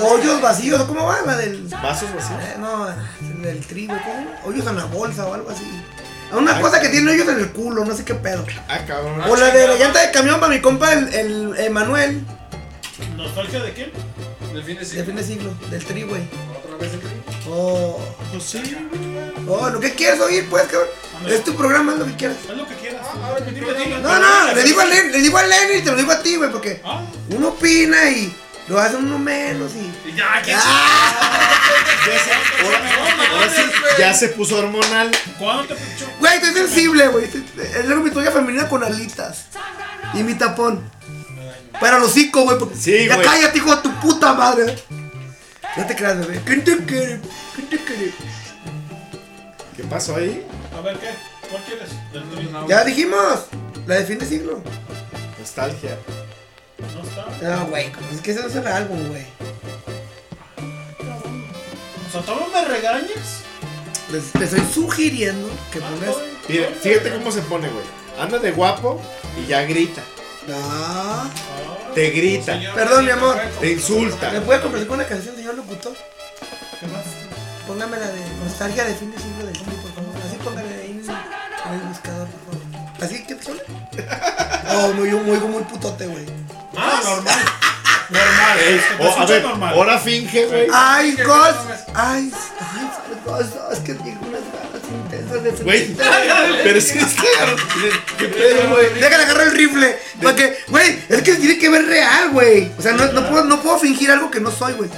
[0.00, 1.22] Hoyos vacíos, ¿cómo va?
[1.22, 1.62] La del.
[1.68, 2.38] Vasos vacíos.
[2.42, 4.30] Eh, no, el del trigo, ¿cómo?
[4.44, 5.64] Hoyos en la bolsa o algo así.
[6.32, 8.44] Una Ay, cosa que tiene hoyos en el culo, no sé qué pedo.
[8.68, 9.20] Ah, cabrón.
[9.28, 12.22] O la de la llanta de camión para mi compa, el, el Emanuel,
[13.16, 13.90] ¿Nostalgia de quién?
[14.52, 15.04] Del fin de siglo.
[15.06, 16.22] fin de siglo, del tri, güey.
[17.48, 17.98] Oh,
[18.30, 18.58] Pues sí,
[18.90, 19.32] güey.
[19.48, 20.88] oh, lo que quieres oír, pues, cabrón.
[21.28, 22.36] Es tu programa, es lo que quieras.
[22.48, 23.06] Haz lo que quieras.
[23.52, 23.98] Dime, dime.
[23.98, 26.22] No, no, le digo a Lenny, le digo a Lenny y te lo digo a
[26.22, 28.34] ti, güey, porque Ah, uno opina y
[28.68, 30.08] lo hace uno menos y.
[30.08, 30.62] Y ya, ¿quién Ya
[32.24, 33.62] se, ahora, ahora sí,
[33.98, 35.10] ya se puso hormonal.
[35.38, 36.06] ¿Cuándo te pinchó?
[36.20, 37.24] Güey, estoy sensible, güey.
[37.26, 39.44] Es luego mi toalla femenina con alitas.
[40.14, 40.88] Y mi tapón.
[41.78, 42.58] Para los hocico, güey.
[42.58, 43.26] porque- Sí, ya güey.
[43.26, 44.76] cállate, hijo de tu puta madre.
[45.76, 46.40] No te creas, bebé.
[46.44, 47.20] ¿Quién te quiere?
[47.54, 48.12] ¿Quién te quiere?
[49.76, 50.46] ¿Qué pasó ahí?
[50.76, 51.10] A ver, ¿qué?
[51.50, 51.90] ¿Cuál quieres?
[52.12, 52.68] Del.
[52.68, 53.46] Ya dijimos.
[53.86, 54.62] La de fin de siglo.
[55.38, 55.96] Nostalgia.
[56.94, 57.56] No está.
[57.56, 57.90] No, güey.
[58.12, 59.24] Es que ese no es el álbum, güey.
[62.08, 63.42] O sea, ¿tú no me regañas?
[64.10, 66.16] Les- Te estoy sugiriendo que pongas.
[66.48, 67.84] Mira, fíjate cómo se pone, güey.
[68.18, 69.00] anda de guapo
[69.40, 70.02] y ya grita.
[70.48, 71.30] No.
[71.94, 72.58] Te grita.
[72.74, 73.36] Perdón, mi amor.
[73.60, 74.30] Te insulta.
[74.30, 75.92] ¿Me puede complacer con una canción, señor locutor?
[77.66, 80.14] Póngame la de nostalgia de fin de siglo de Zombie, por favor.
[80.26, 83.02] Así póngale ahí en el buscador, por favor.
[83.02, 83.56] ¿Así que son?
[84.76, 86.26] Oh, muy, muy, muy putote, güey.
[86.76, 87.38] Ah, normal.
[88.10, 88.58] Normal.
[88.98, 89.72] O- a ver, normal.
[89.74, 90.66] ahora finge, güey.
[90.74, 91.58] Ay, Ghost.
[91.94, 92.90] Ay, ay,
[93.24, 93.52] Ghost.
[93.72, 94.82] Es que tengo unas ganas
[95.62, 95.94] Güey,
[96.64, 97.56] pero es claro.
[98.18, 98.94] ¿Qué pedo, güey?
[98.94, 99.98] Déjale agarrar el rifle.
[100.20, 102.70] Porque, güey, es que tiene que ver real, güey.
[102.78, 104.90] O sea, no, no, puedo, no puedo fingir algo que no soy, güey.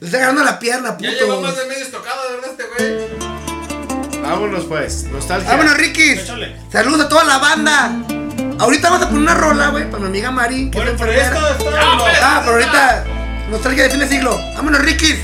[0.00, 1.10] Le está agarrando la pierna, puto.
[1.10, 4.22] Ya llegó más de medio estocado, de verdad, este güey.
[4.22, 5.04] Vámonos, pues.
[5.04, 5.50] Nostalgia.
[5.50, 6.22] Vámonos, Rikis.
[6.72, 7.92] Saludos a toda la banda.
[8.58, 10.70] Ahorita vamos a poner una rola, güey, para mi amiga Mari.
[10.70, 11.56] Que es enfermera.
[12.22, 13.04] Ah, pero ahorita.
[13.50, 14.38] Nostalgia de fin de siglo.
[14.54, 15.16] Vámonos, Rikis.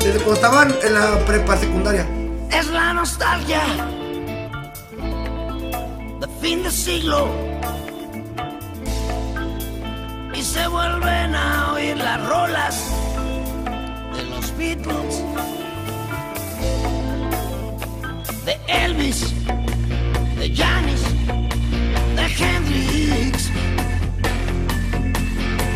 [0.00, 2.06] Desde cuando estaban en la prepa secundaria.
[2.50, 3.60] Es la nostalgia.
[6.20, 7.28] De fin de siglo.
[10.34, 12.82] Y se vuelven a oír las rolas
[14.16, 15.22] de los Beatles,
[18.46, 19.34] de Elvis,
[20.38, 21.02] de Janis,
[22.16, 23.50] de Hendrix,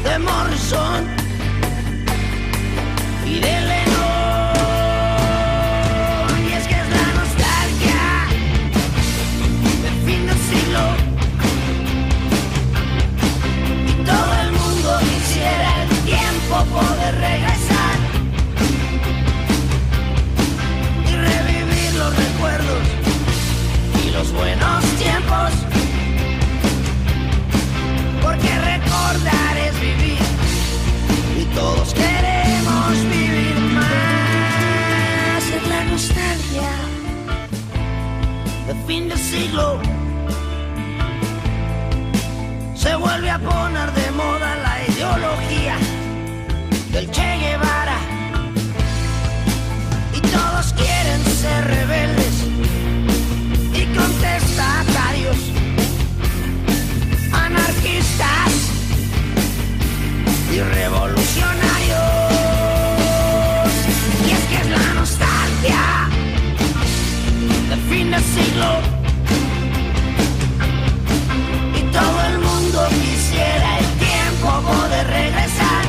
[0.03, 1.05] de Morrison.
[3.27, 3.64] Y de
[38.75, 39.81] de fin de siglo.
[42.75, 45.77] Se vuelve a poner de moda la ideología
[46.93, 47.99] del Che Guevara.
[50.13, 52.35] Y todos quieren ser rebeldes
[53.73, 55.39] y contestatarios,
[57.33, 58.53] anarquistas
[60.53, 61.74] y revolucionarios.
[68.35, 68.71] Siglo.
[71.79, 75.85] Y todo el mundo quisiera el tiempo poder regresar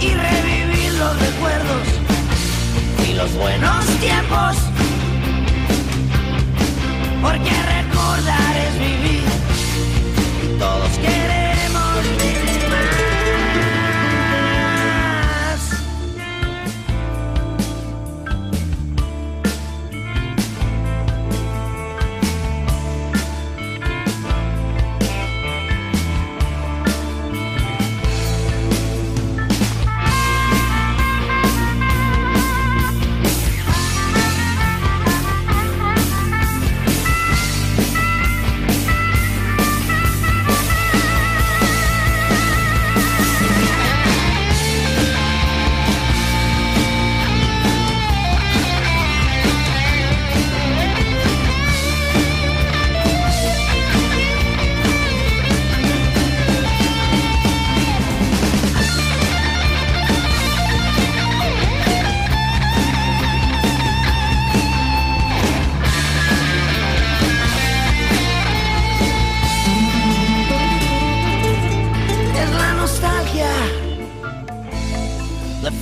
[0.00, 1.86] y revivir los recuerdos
[3.08, 4.56] y los buenos tiempos.
[7.22, 7.61] Porque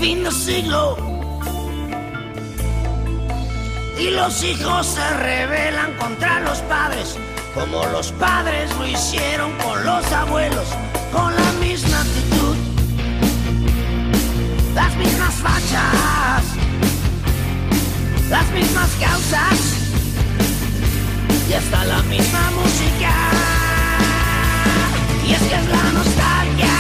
[0.01, 0.97] fin de siglo.
[3.99, 7.17] Y los hijos se rebelan contra los padres,
[7.55, 10.69] como los padres lo hicieron con los abuelos,
[11.13, 12.57] con la misma actitud,
[14.75, 16.45] las mismas fachas,
[18.31, 19.59] las mismas causas
[21.47, 23.13] y hasta la misma música.
[25.27, 26.77] Y es que es la nostalgia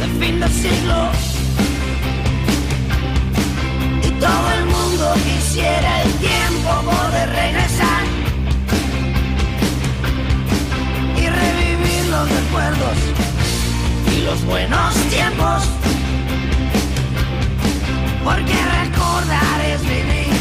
[0.00, 1.25] del fin del siglo.
[4.26, 8.02] Todo el mundo quisiera el tiempo poder regresar
[11.16, 12.96] y revivir los recuerdos
[14.14, 15.62] y los buenos tiempos.
[18.24, 20.34] Porque recordar es vivir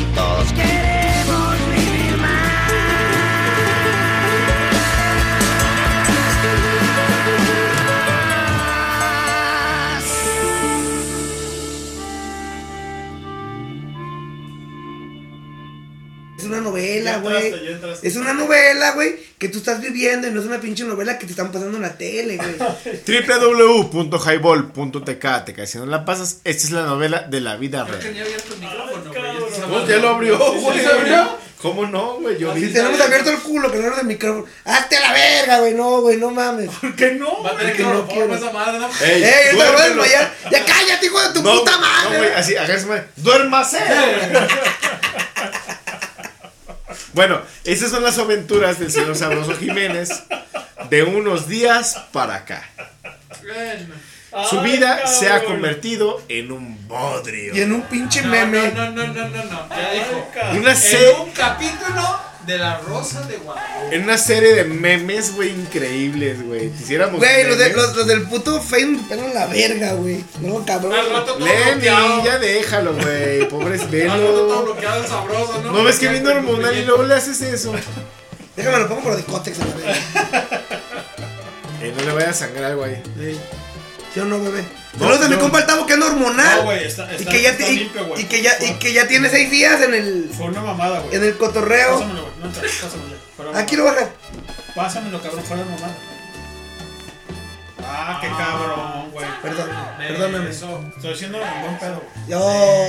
[0.00, 1.59] y todos queremos
[17.22, 17.50] güey.
[17.64, 18.08] ya entraste.
[18.08, 21.26] Es una novela, güey, que tú estás viviendo y no es una pinche novela que
[21.26, 22.56] te están pasando en la tele, güey.
[23.92, 25.66] www.highball.tk te cae.
[25.66, 28.00] Si no la pasas, esta es la novela de la vida real.
[28.12, 29.12] ni abierto el micrófono,
[29.68, 29.86] güey.
[29.88, 30.78] ya lo abrió, güey.
[30.78, 31.38] ¿Sí se abrió?
[31.60, 32.38] ¿Cómo no, güey?
[32.38, 34.46] Yo Si tenemos abierto el culo, que no eres el micrófono.
[34.64, 36.70] Hazte a la verga, güey, no, güey, no mames.
[36.70, 37.42] ¿Por qué no?
[37.42, 38.34] Va a tener que no no quiero.
[38.34, 38.88] esa madre, ¿no?
[39.02, 40.34] Ey, ¡Ey, yo te voy a desmayar!
[40.50, 42.16] ¡Ya cállate, hijo de tu No, puta No, madre!
[42.18, 43.02] güey, así, agárrame.
[43.16, 43.78] ¡Duérmase!
[47.12, 50.10] bueno, esas son las aventuras del señor Sabroso Jiménez
[50.88, 52.68] de unos días para acá.
[53.42, 53.94] Bueno.
[54.48, 57.54] Su vida se ha convertido en un bodrio.
[57.54, 58.70] Y en un pinche meme.
[58.70, 59.68] no, no, no, no, no, no.
[59.70, 60.30] Ya dijo.
[60.56, 63.94] Una En un capítulo de La Rosa de Guadalupe.
[63.96, 66.70] En una serie de memes, güey, increíbles, güey.
[66.70, 67.18] Quisiéramos.
[67.18, 70.24] Güey, los, de- los, los del puto Facebook me pelan la verga, güey.
[70.40, 70.92] No, cabrón.
[70.94, 72.24] Al rato todo Lenny, bloqueado.
[72.24, 73.48] ya déjalo, güey.
[73.48, 74.62] Pobres, Al rato todo velo.
[74.64, 75.72] bloqueado, sabroso, ¿no?
[75.72, 77.72] ¿No ves que ya- hormonal y luego le haces eso?
[78.56, 80.60] Déjame lo pongo por de cótex a la verga.
[81.82, 82.96] Eh, no le vaya a sangrar, güey.
[83.18, 83.38] ¿Sí
[84.18, 84.64] o no, bebé?
[84.94, 86.56] No, Saludos a mi compa el Tavo que anda hormonal.
[86.58, 88.22] No, güey, está, y está, que ya está y- limpio, güey.
[88.22, 91.14] y que ya y que ya tiene seis días en el Fue una mamada, güey.
[91.14, 91.92] en el cotorreo.
[92.00, 92.32] Pásamelo, güey.
[92.40, 93.16] No, entra, pásamelo.
[93.36, 94.08] Fuera Aquí lo baja.
[94.74, 95.96] Pásamelo, cabrón, fuera de mamada.
[97.82, 99.26] Ah, qué cabrón, güey.
[99.42, 100.50] Perdón, perdóname.
[100.50, 102.02] Estoy haciendo un buen pedo.
[102.28, 102.40] Yo.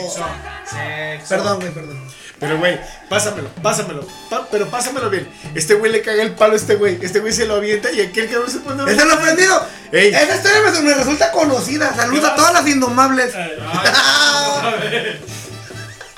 [0.09, 0.25] Sexo,
[0.65, 1.29] sexo.
[1.29, 2.07] Perdón, güey, perdón.
[2.41, 4.05] Pero, güey, pásamelo, pásamelo.
[4.29, 5.29] Pa- pero pásamelo bien.
[5.55, 6.97] Este güey le caga el palo a este güey.
[7.01, 8.91] Este güey se lo avienta y aquel cabrón se pone.
[8.91, 9.63] ¡Es el ofendido!
[9.91, 10.09] Ey.
[10.09, 11.95] Esa historia me, me resulta conocida.
[11.95, 13.33] Saludos a todas las indomables.
[13.35, 15.21] Eh, ay, a ver.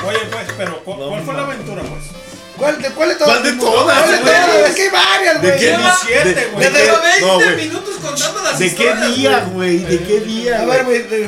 [0.08, 2.23] Oye, pues, pero ¿cu- ¿cuál fue la aventura, pues?
[2.57, 3.40] ¿Cuál de, cuál de todas?
[3.40, 4.33] ¿Cuál de todas, ¿Cuál de güey?
[4.33, 4.69] todas?
[4.69, 5.59] Es que hay varias, ¿De güey.
[5.59, 6.65] qué Lleva siete, de- güey.
[6.65, 7.56] de qué- Lleva 20 no, güey.
[7.67, 9.77] minutos contando las ¿De qué historias, día, güey?
[9.80, 10.61] ¿De qué día?
[10.61, 11.27] A ver, güey, de-.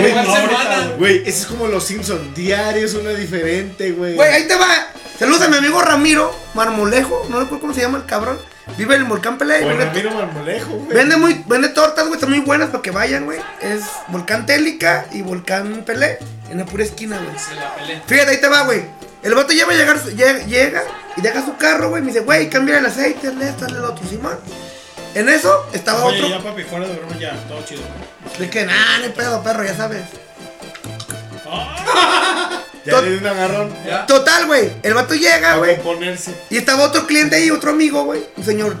[0.00, 0.96] Güey, no?
[0.98, 2.34] Güey, ese es como los Simpsons.
[2.34, 4.14] Diarios, una diferente, güey.
[4.14, 4.88] Güey, ahí te va.
[5.18, 7.26] Saludos a mi amigo Ramiro Marmolejo.
[7.30, 8.38] No recuerdo cómo se llama el cabrón.
[8.76, 9.60] Vive en el Volcán Pelé.
[9.60, 10.96] Ramiro Marmolejo, güey.
[10.96, 12.14] vende muy, vende tortas, güey.
[12.14, 13.38] Están muy buenas para que vayan, güey.
[13.62, 16.18] Es Volcán Télica y Volcán Pelé.
[16.50, 18.00] En la pura esquina, güey.
[18.06, 18.82] Fíjate, ahí te va, güey.
[19.26, 20.84] El vato lleva a llegar, llega, llega
[21.16, 22.00] y deja su carro, güey.
[22.00, 24.38] Me dice, güey, cambia el aceite, hazle esto, lo otro, Simón.
[25.16, 26.28] En eso estaba Oye, otro.
[26.36, 27.82] ya, papi, fuera de broma, ya, todo chido.
[28.38, 30.02] De que, no hay pedo, perro, ya sabes.
[32.84, 33.74] Ya le di un agarrón.
[33.84, 34.06] ¿Ya?
[34.06, 34.70] Total, güey.
[34.84, 35.82] El vato llega, güey.
[35.82, 36.32] ponerse.
[36.50, 38.24] Y estaba otro cliente ahí, otro amigo, güey.
[38.36, 38.76] Un señor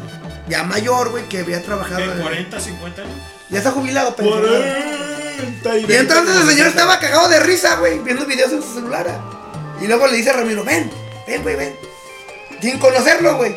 [0.48, 1.96] ya mayor, güey, que había trabajado.
[1.96, 3.14] ¿Qué, en- 40, 50 años?
[3.50, 4.38] Ya está jubilado, pendejo.
[4.38, 9.08] 40 Y entonces el señor estaba cagado de risa, güey, viendo videos en su celular.
[9.80, 10.90] Y luego le dice a Ramiro, ven,
[11.26, 11.76] ven, güey, ven.
[12.60, 13.56] Sin conocerlo, güey.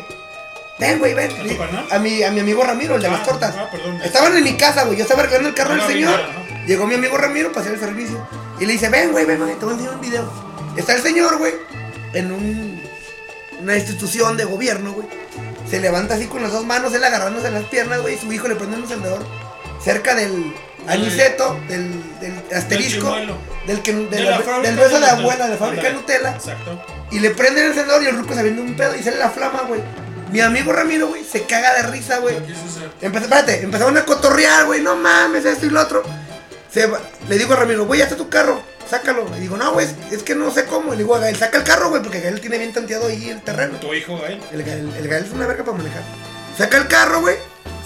[0.78, 1.30] Ven, güey, ven.
[1.30, 1.86] ¿A tu canal?
[1.90, 3.54] A mi, a mi amigo Ramiro, el de las Ah, tortas.
[3.56, 4.00] ah, perdón.
[4.02, 4.96] Estaban en mi casa, güey.
[4.96, 6.20] Yo estaba arreglando el carro del señor.
[6.66, 8.26] Llegó mi amigo Ramiro para hacer el servicio.
[8.58, 10.32] Y le dice, ven, güey, ven, güey, te voy a enseñar un video.
[10.76, 11.52] Está el señor, güey,
[12.12, 12.82] en un,
[13.60, 15.08] una institución de gobierno, güey.
[15.68, 18.14] Se levanta así con las dos manos, él agarrándose las piernas, güey.
[18.14, 19.24] Y su hijo le prende un encendedor
[19.82, 20.54] cerca del
[20.88, 23.14] aniceto, del, del asterisco,
[23.66, 25.82] del, que, de De la- la fábrica del beso de la abuela, de la fábrica
[25.88, 25.92] de.
[25.94, 26.30] Nutella.
[26.34, 26.82] Exacto.
[27.10, 29.30] Y le prende el encendedor y el ruco se viene un pedo y sale la
[29.30, 29.80] flama, güey.
[30.32, 32.36] Mi amigo Ramiro, güey, se caga de risa, güey.
[33.00, 36.02] Empecé, espérate, empezaron a cotorrear, güey, no mames, esto y lo otro.
[36.72, 39.28] Se va- le digo a Ramiro, güey, ya está tu carro, sácalo.
[39.28, 40.92] Le digo, no, güey, es, que no sé cómo.
[40.92, 43.40] Le digo a Gael, saca el carro, güey, porque Gael tiene bien tanteado ahí el
[43.42, 43.78] terreno.
[43.78, 44.40] Tu hijo, Gael.
[44.52, 46.02] El Gael, el Gael es una verga para manejar.
[46.56, 47.34] Saca el carro, güey,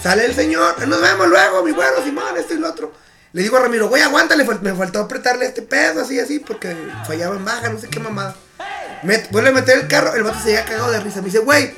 [0.05, 2.93] sale el señor, nos vemos luego, mi güero, Simón, esto y lo otro.
[3.33, 6.77] Le digo a Ramiro, güey, aguántale, me faltó apretarle este pedo, así, así, porque
[7.07, 8.37] fallaba en baja, no sé qué mamada.
[9.31, 11.21] Vuelve a meter el carro, el vato se había cagado de risa.
[11.21, 11.73] Me dice, güey,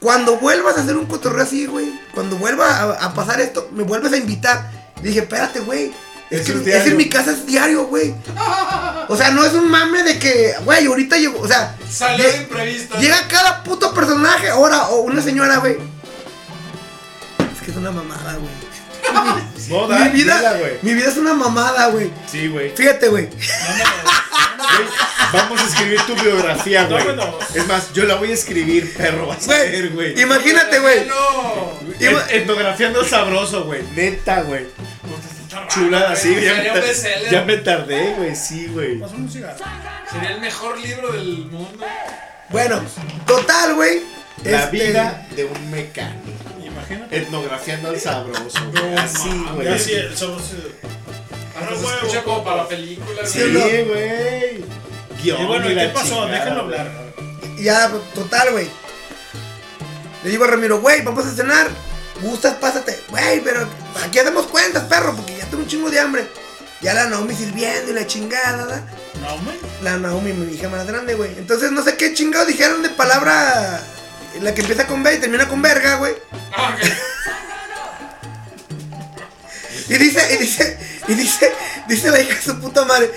[0.00, 3.82] cuando vuelvas a hacer un cotorreo así, güey, cuando vuelva a, a pasar esto, me
[3.82, 4.70] vuelves a invitar.
[5.02, 5.92] Le dije, espérate, güey.
[6.30, 8.14] Es, Eso que es es en mi casa es diario, güey.
[9.08, 12.36] O sea, no es un mame de que, güey, ahorita llegó, o sea, Salió de
[12.38, 12.98] imprevisto.
[12.98, 15.76] llega cada puto personaje, ahora, o una señora, güey.
[17.66, 18.52] Es que es una mamada, güey.
[19.68, 20.72] No, mi da, vida, dila, güey.
[20.82, 22.08] mi vida es una mamada, güey.
[22.30, 22.70] Sí, güey.
[22.76, 23.26] Fíjate, güey.
[23.26, 24.88] Güey,
[25.32, 27.04] Vamos a escribir tu biografía, güey.
[27.54, 29.26] Es más, yo la voy a escribir, perro.
[29.26, 30.20] Vas a ver, güey.
[30.20, 31.06] Imagínate, güey.
[31.06, 31.80] No.
[31.98, 33.82] Et- Etnografiando sabroso, güey.
[33.96, 34.66] Neta, güey.
[35.68, 36.36] Chulada, sí.
[36.40, 38.36] Ya me, ya me tardé, güey.
[38.36, 39.00] Sí, güey.
[39.00, 39.56] Un cigarro.
[40.12, 41.84] Sería el mejor libro del mundo.
[42.50, 42.80] Bueno,
[43.26, 44.02] total, güey.
[44.44, 46.55] La este, vida de un mecánico.
[46.76, 47.16] Imagínate.
[47.16, 48.58] Etnografiando al sabroso.
[48.98, 49.66] Así, güey.
[49.66, 50.44] Ya sí, el sabroso.
[50.50, 53.26] Se escucha como para la película.
[53.26, 54.64] Sí, güey.
[55.22, 56.08] Guión Y bueno, ¿y qué pasó?
[56.08, 56.78] chingada, Déjenlo güey.
[56.78, 57.06] hablar.
[57.58, 58.68] Ya, total, güey.
[60.22, 61.68] Le digo a Ramiro, güey, vamos a cenar.
[62.20, 62.98] Gustas, pásate.
[63.08, 63.66] Güey, pero
[64.04, 66.26] aquí hacemos cuentas, perro, porque ya tengo un chingo de hambre.
[66.82, 68.82] Ya la Naomi sirviendo y la chingada, ¿verdad?
[69.82, 71.30] La Naomi, mi hija más grande, güey.
[71.38, 73.82] Entonces no sé qué chingados dijeron de palabra.
[74.40, 76.14] La que empieza con B y termina con verga, güey.
[79.88, 81.52] Y dice, y dice, y dice,
[81.86, 83.08] dice la hija de su puta madre.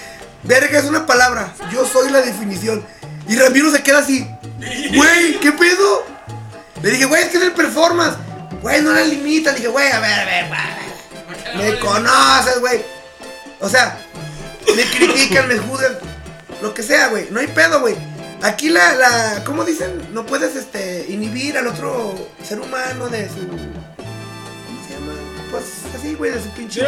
[0.43, 1.53] Verga es una palabra.
[1.71, 2.85] Yo soy la definición.
[3.27, 4.27] Y Ramiro se queda así.
[4.93, 6.05] Güey, ¿qué pedo?
[6.81, 8.17] Le dije, güey, es que es el performance.
[8.61, 9.51] Güey, no la limita.
[9.51, 11.71] Le dije, güey, a ver, a ver, güey.
[11.73, 12.83] Me conoces, güey.
[13.59, 13.97] O sea,
[14.75, 15.97] me critican, me juzgan.
[16.61, 17.27] Lo que sea, güey.
[17.31, 17.95] No hay pedo, güey.
[18.41, 19.91] Aquí la, la, ¿cómo dicen?
[20.13, 22.15] No puedes, este, inhibir al otro
[22.47, 23.57] ser humano de su, ¿cómo
[24.87, 25.11] se llama?
[25.51, 25.63] Pues
[25.97, 26.81] así, güey, de su pinche.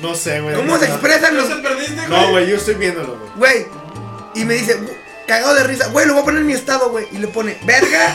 [0.00, 0.54] No sé, güey.
[0.54, 1.48] ¿Cómo se expresan los?
[2.08, 3.64] No, güey, yo estoy viéndolo, güey.
[3.64, 3.66] Güey.
[4.34, 4.96] Y me dice, "Gu-
[5.26, 7.08] cagado de risa, güey, lo voy a poner en mi estado, güey.
[7.10, 8.14] Y le pone, verga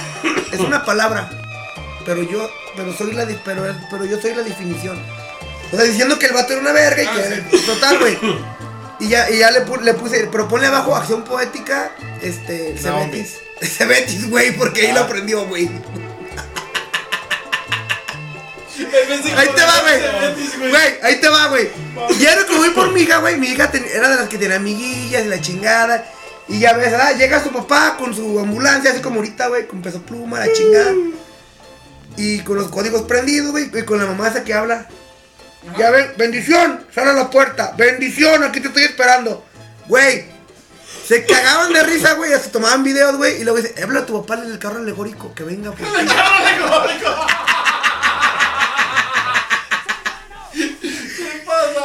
[0.53, 1.29] es una palabra.
[2.05, 4.97] Pero yo, pero soy la, di- pero, pero yo soy la definición.
[5.71, 8.17] O sea, diciendo que el vato era una verga y que, total, güey.
[8.99, 11.91] Y ya, y ya le, pu- le puse, pero ponle abajo acción poética,
[12.21, 12.77] este.
[12.77, 13.37] Cebetis.
[13.61, 15.69] Cebetis, güey, porque ahí lo aprendió, güey.
[19.37, 20.69] Ahí te va, güey.
[20.71, 21.69] Güey, ahí te va, güey.
[22.09, 23.37] Y ya lo que voy por mi hija, güey.
[23.37, 26.05] Mi hija ten- era de las que tenía amiguillas y la chingada.
[26.47, 29.81] Y ya ves, ah, llega su papá con su ambulancia, así como ahorita, güey, con
[29.81, 30.91] peso pluma, la chingada.
[32.17, 34.87] Y con los códigos prendidos, güey, y con la mamá esa que habla.
[35.77, 37.73] Ya ven, bendición, sale a la puerta.
[37.77, 39.45] Bendición, aquí te estoy esperando.
[39.87, 40.25] Güey,
[41.07, 43.41] se cagaban de risa, güey, hasta tomaban videos, güey.
[43.41, 45.85] Y luego dice, habla a tu papá en el carro alegórico, que venga, por ti".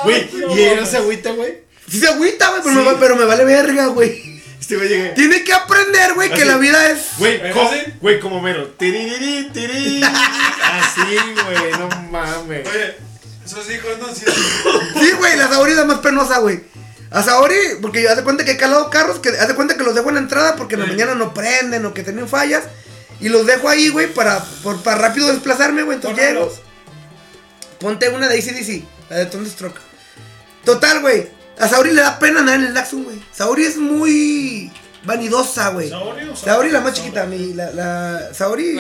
[0.05, 0.31] Güey,
[0.73, 1.59] ¿y no se agüita, güey?
[1.89, 2.81] Sí se agüita, güey, pero, Sí.
[2.81, 4.39] me, va- pero me vale verga, güey.
[4.61, 5.15] Este güey llega.
[5.15, 7.01] Tiene que aprender, güey, que la vida es.
[7.19, 8.69] Güey, co- güey, como mero.
[8.79, 9.01] Así,
[11.45, 12.67] güey, no mames.
[12.69, 12.97] Oye,
[13.51, 14.25] esos hijos no sí.
[15.01, 16.61] Sí, güey, la Saori es la más penosa, güey.
[17.11, 20.09] A Saori, porque hace cuenta que he calado carros, que hace cuenta que los dejo
[20.11, 22.65] en la entrada porque en la mañana no prenden o que tienen fallas.
[23.21, 25.97] Y los dejo ahí, güey, para, por- para rápido desplazarme, güey.
[25.97, 26.53] Entonces llego.
[27.81, 29.77] Ponte una de ACDC, la de Thunderstruck.
[30.65, 31.29] Total, güey.
[31.59, 33.23] A Saori le da pena andar en el Daxon, güey.
[33.33, 34.71] Saori es muy
[35.09, 35.89] vanidosa, güey.
[35.89, 38.75] ¿Saori o Saori la más chiquita, mi, la, la, Saori.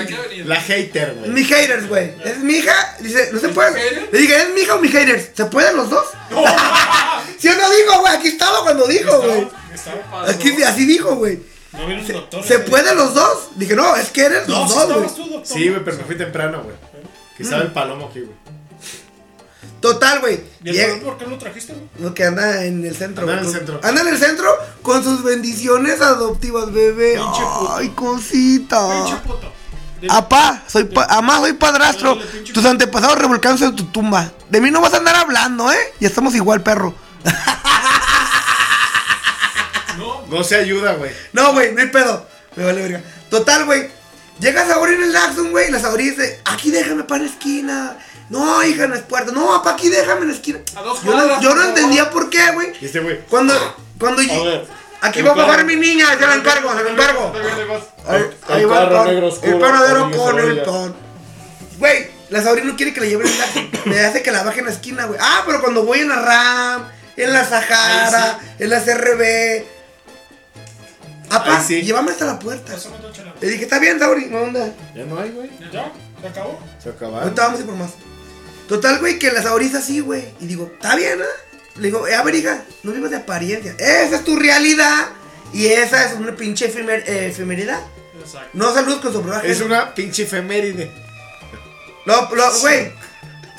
[0.44, 1.30] La hater, güey.
[1.30, 2.14] Mi haters, güey.
[2.24, 2.96] Es mi hija.
[3.00, 4.08] Dice, no se puede.
[4.12, 5.30] Le dije, ¿es mi hija o mi haters?
[5.34, 6.06] ¿Se pueden los dos?
[7.38, 8.16] Si no dijo, güey.
[8.16, 9.48] Aquí estaba cuando dijo, güey.
[10.28, 11.38] Aquí así dijo, güey.
[11.72, 12.44] No vieron un doctor.
[12.44, 13.50] ¿Se pueden los dos?
[13.54, 15.40] Dije, no, es que eres No, los sí dos, güey.
[15.44, 16.74] Sí, güey, pero me fui temprano, güey.
[17.36, 18.57] Que estaba el palomo aquí, güey.
[19.80, 20.40] Total, güey.
[20.64, 21.84] ¿Y el Llega- balón por qué lo trajiste, güey?
[21.98, 23.22] No, que anda en el centro.
[23.22, 23.80] Anda en el con- centro.
[23.82, 27.20] Anda en el centro con sus bendiciones adoptivas, bebé.
[27.76, 28.80] Ay, cosita.
[30.10, 32.18] Apá, soy pa amá, soy padrastro.
[32.52, 34.32] Tus antepasados revolcándose en tu tumba.
[34.48, 35.78] De mí no vas a andar hablando, ¿eh?
[36.00, 36.94] Y estamos igual, perro.
[40.28, 41.10] No se ayuda, güey.
[41.32, 42.26] No, güey, no hay pedo.
[42.56, 43.00] Me vale verga.
[43.30, 43.90] Total, güey.
[44.40, 45.68] Llega Saori en el Daxon, güey.
[45.68, 47.96] y La Saori dice, aquí déjame para la esquina.
[48.30, 49.32] No, hija, en las puertas.
[49.32, 50.60] No, papá, aquí déjame en la esquina.
[50.74, 51.64] Yo no, cuadras, yo no por favor.
[51.64, 52.72] entendía por qué, güey.
[52.80, 53.20] Y este güey.
[53.28, 53.54] Cuando,
[53.98, 54.64] cuando yo-
[55.00, 57.32] Aquí va a bajar mi niña, se la encargo, se la encargo.
[58.48, 59.08] Ahí, va el pan.
[59.42, 60.94] El panadero con el pan.
[61.78, 63.46] Güey, la Saori no quiere que la lleven en la
[63.84, 65.18] Me hace que la baje en la esquina, güey.
[65.22, 69.64] Ah, pero cuando voy en la RAM, en la Sahara, en la CRB.
[71.30, 71.82] Apá, sí.
[71.82, 72.74] llévame hasta la puerta.
[73.40, 74.72] Le dije, está bien, Saori, no onda.
[74.96, 75.50] Ya no hay, güey.
[75.72, 75.92] ¿Ya?
[76.20, 76.58] ¿Se acabó?
[76.82, 77.22] Se acabaron.
[77.22, 77.90] Ahorita vamos a ir por más.
[78.68, 80.24] Total, güey, que la Saori es así, güey.
[80.40, 81.24] Y digo, está bien, ¿eh?
[81.76, 83.74] Le digo, eh, a ver, hija, no vivas de apariencia.
[83.78, 85.06] Esa es tu realidad.
[85.52, 87.80] Y esa es una pinche efemer- eh, efemeridad.
[88.20, 88.50] Exacto.
[88.52, 89.32] No saludos con su.
[89.44, 90.90] Es una pinche efeméride.
[92.04, 92.92] Lo, lo, güey.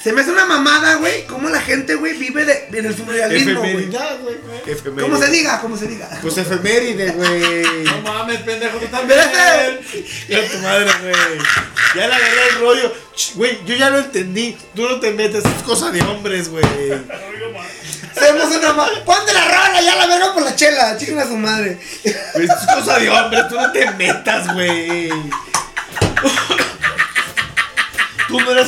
[0.03, 1.25] Se me hace una mamada, güey.
[1.27, 3.71] Cómo la gente, güey, vive de, en el surrealismo, güey.
[3.71, 4.35] Efemeridad, güey.
[4.67, 5.01] Efeméride.
[5.09, 6.09] Como se diga, como se diga.
[6.21, 7.63] Pues efeméride, güey.
[7.85, 9.19] No mames, pendejo, tú también.
[10.29, 11.39] Ya tu madre, güey.
[11.95, 12.93] Ya le agarré el rollo.
[13.35, 14.57] Güey, yo ya lo entendí.
[14.75, 16.63] Tú no te metes, es cosa de hombres, güey.
[18.15, 20.97] Hacemos una ma- Ponte la rola, ya la verga por la chela.
[20.97, 21.79] Chiquen a su madre.
[22.03, 25.09] Es cosa de hombres, tú no te metas, güey.
[28.27, 28.67] Tú no eres.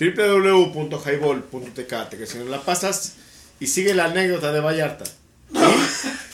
[0.00, 3.16] www.highball.tk, te que si no la pasas
[3.60, 5.04] y sigue la anécdota de Vallarta.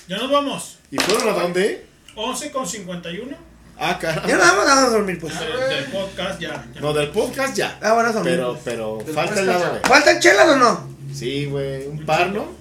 [0.09, 0.79] Ya nos vamos.
[0.93, 1.85] ¿Y fueron a dónde?
[2.15, 3.37] 11 con 51.
[3.77, 4.29] Ah, caramba.
[4.29, 5.37] Ya más vamos a dormir, pues.
[5.37, 6.65] Del, del podcast ya.
[6.73, 6.81] ya.
[6.81, 7.77] No, del podcast ya.
[7.83, 9.81] Ah, bueno, eso Pero, pero Del falta el lado.
[9.83, 10.89] ¿Faltan chelas o no?
[11.13, 12.53] Sí, güey, un par, ¿no?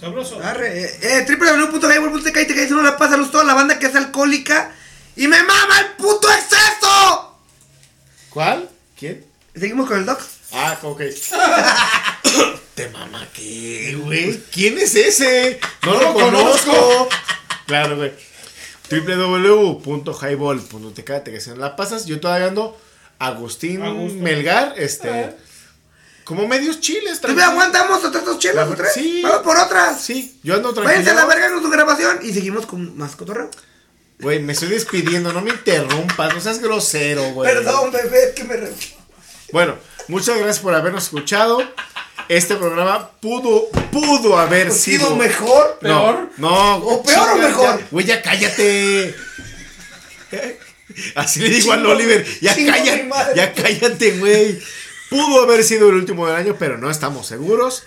[0.00, 0.40] Sabroso.
[0.42, 3.86] Arre, eh, eh, www.highball.tk y te caes si no la pasan toda la banda que
[3.86, 4.72] es alcohólica
[5.14, 7.38] y me mama el puto exceso.
[8.30, 8.67] ¿Cuál?
[9.58, 10.20] Seguimos con el doc.
[10.52, 11.02] Ah, ok.
[12.74, 14.38] ¿Te mama qué, güey?
[14.52, 15.58] ¿Quién es ese?
[15.84, 16.70] No, No lo lo conozco.
[16.70, 17.08] conozco.
[17.66, 18.12] claro, güey.
[18.90, 22.06] www.highball.tk, te que si no la pasas.
[22.06, 22.78] Yo todavía ando
[23.18, 24.18] Agustín Augusto.
[24.22, 25.34] Melgar, este.
[26.24, 28.92] Como medios chiles, ¿Tú me aguantamos otras dos chelas o tres?
[28.92, 29.22] Sí.
[29.22, 29.98] Vamos por otras.
[30.00, 30.88] Sí, yo ando tranquilo.
[30.98, 33.50] Váyanse a la verga con su grabación y seguimos con más cotorreo.
[34.20, 37.50] Güey, me estoy despidiendo, no me interrumpas, no seas grosero, güey.
[37.54, 38.56] Perdón, bebé, que me.
[39.52, 39.76] Bueno,
[40.08, 41.62] muchas gracias por habernos escuchado.
[42.28, 45.78] Este programa pudo, pudo haber ¿Sido sido mejor?
[45.80, 46.30] No, ¿Peor?
[46.36, 46.76] No.
[46.76, 47.82] ¿O peor o mejor?
[47.90, 49.14] Güey, ya cállate.
[51.14, 53.32] Así le digo al Oliver, ya cállate, madre.
[53.36, 54.58] ya cállate, güey.
[55.08, 57.84] Pudo haber sido el último del año, pero no estamos seguros.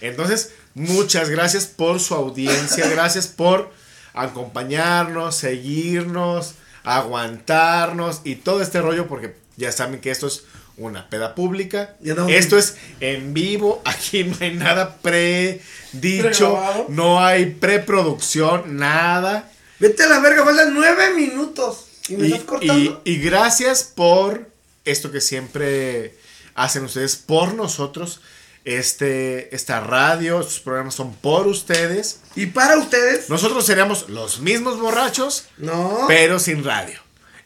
[0.00, 3.70] Entonces, muchas gracias por su audiencia, gracias por
[4.14, 10.44] acompañarnos, seguirnos, aguantarnos y todo este rollo, porque ya saben que esto es
[10.78, 11.96] una peda pública.
[12.28, 19.50] Esto es en vivo, aquí no hay nada predicho, no hay preproducción, nada.
[19.78, 21.86] Vete a la verga, faltan nueve minutos.
[22.08, 23.02] Y me Y, estás cortando.
[23.04, 24.50] y- y gracias por
[24.84, 26.14] esto que siempre
[26.54, 28.20] hacen ustedes por nosotros.
[28.64, 32.20] Este, esta radio, estos programas son por ustedes.
[32.34, 33.28] Y para ustedes.
[33.30, 36.04] Nosotros seríamos los mismos borrachos, No.
[36.08, 36.98] pero sin radio.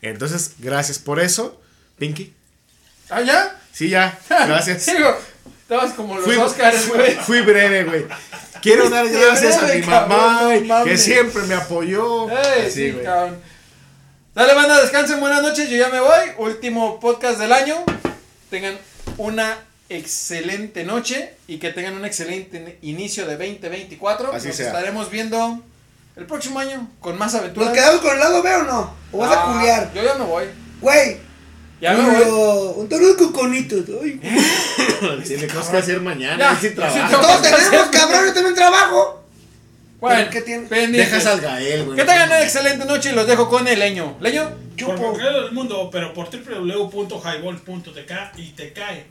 [0.03, 1.61] Entonces, gracias por eso.
[1.99, 2.33] Pinky.
[3.11, 3.57] ¿Ah, ya?
[3.73, 4.19] Sí, ya.
[4.29, 4.87] Gracias.
[4.87, 5.15] Digo,
[5.63, 7.15] estabas como los Fui, Oscars, güey.
[7.27, 8.07] fui breve, güey.
[8.63, 12.29] Quiero dar gracias a mi mamá, cabrón, que siempre me apoyó.
[12.31, 13.39] Ey, Así, sí, cabrón.
[14.35, 16.29] Dale, banda, descansen, buenas noches, yo ya me voy.
[16.39, 17.77] Último podcast del año.
[18.51, 18.77] Tengan
[19.17, 19.57] una
[19.89, 24.33] excelente noche y que tengan un excelente inicio de 2024.
[24.35, 24.67] Así Nos sea.
[24.67, 25.63] estaremos viendo
[26.17, 27.71] el próximo año con más aventuras.
[27.71, 28.95] ¿Nos quedamos con el lado B o no?
[29.13, 29.93] ¿O vas a Ah, culiar?
[29.95, 30.45] Yo ya me voy.
[30.81, 31.30] Güey.
[31.81, 32.73] Ya me voy.
[32.77, 33.85] Un tono de coconitos.
[34.03, 34.21] Ay,
[35.27, 36.39] Tiene cosas que hacer mañana.
[36.39, 37.21] Ya, sí trabajo.
[37.21, 39.25] Todos tenemos, cabrón, yo también trabajo.
[40.01, 40.67] Bueno, ¿Qué tiene?
[40.89, 41.97] Dejas al Gael, güey.
[41.97, 44.17] Que tengan una excelente noche y los dejo con el leño.
[44.21, 44.51] Leño.
[44.85, 49.07] Por cualquier lado del mundo, pero por www.highball.tk y te cae.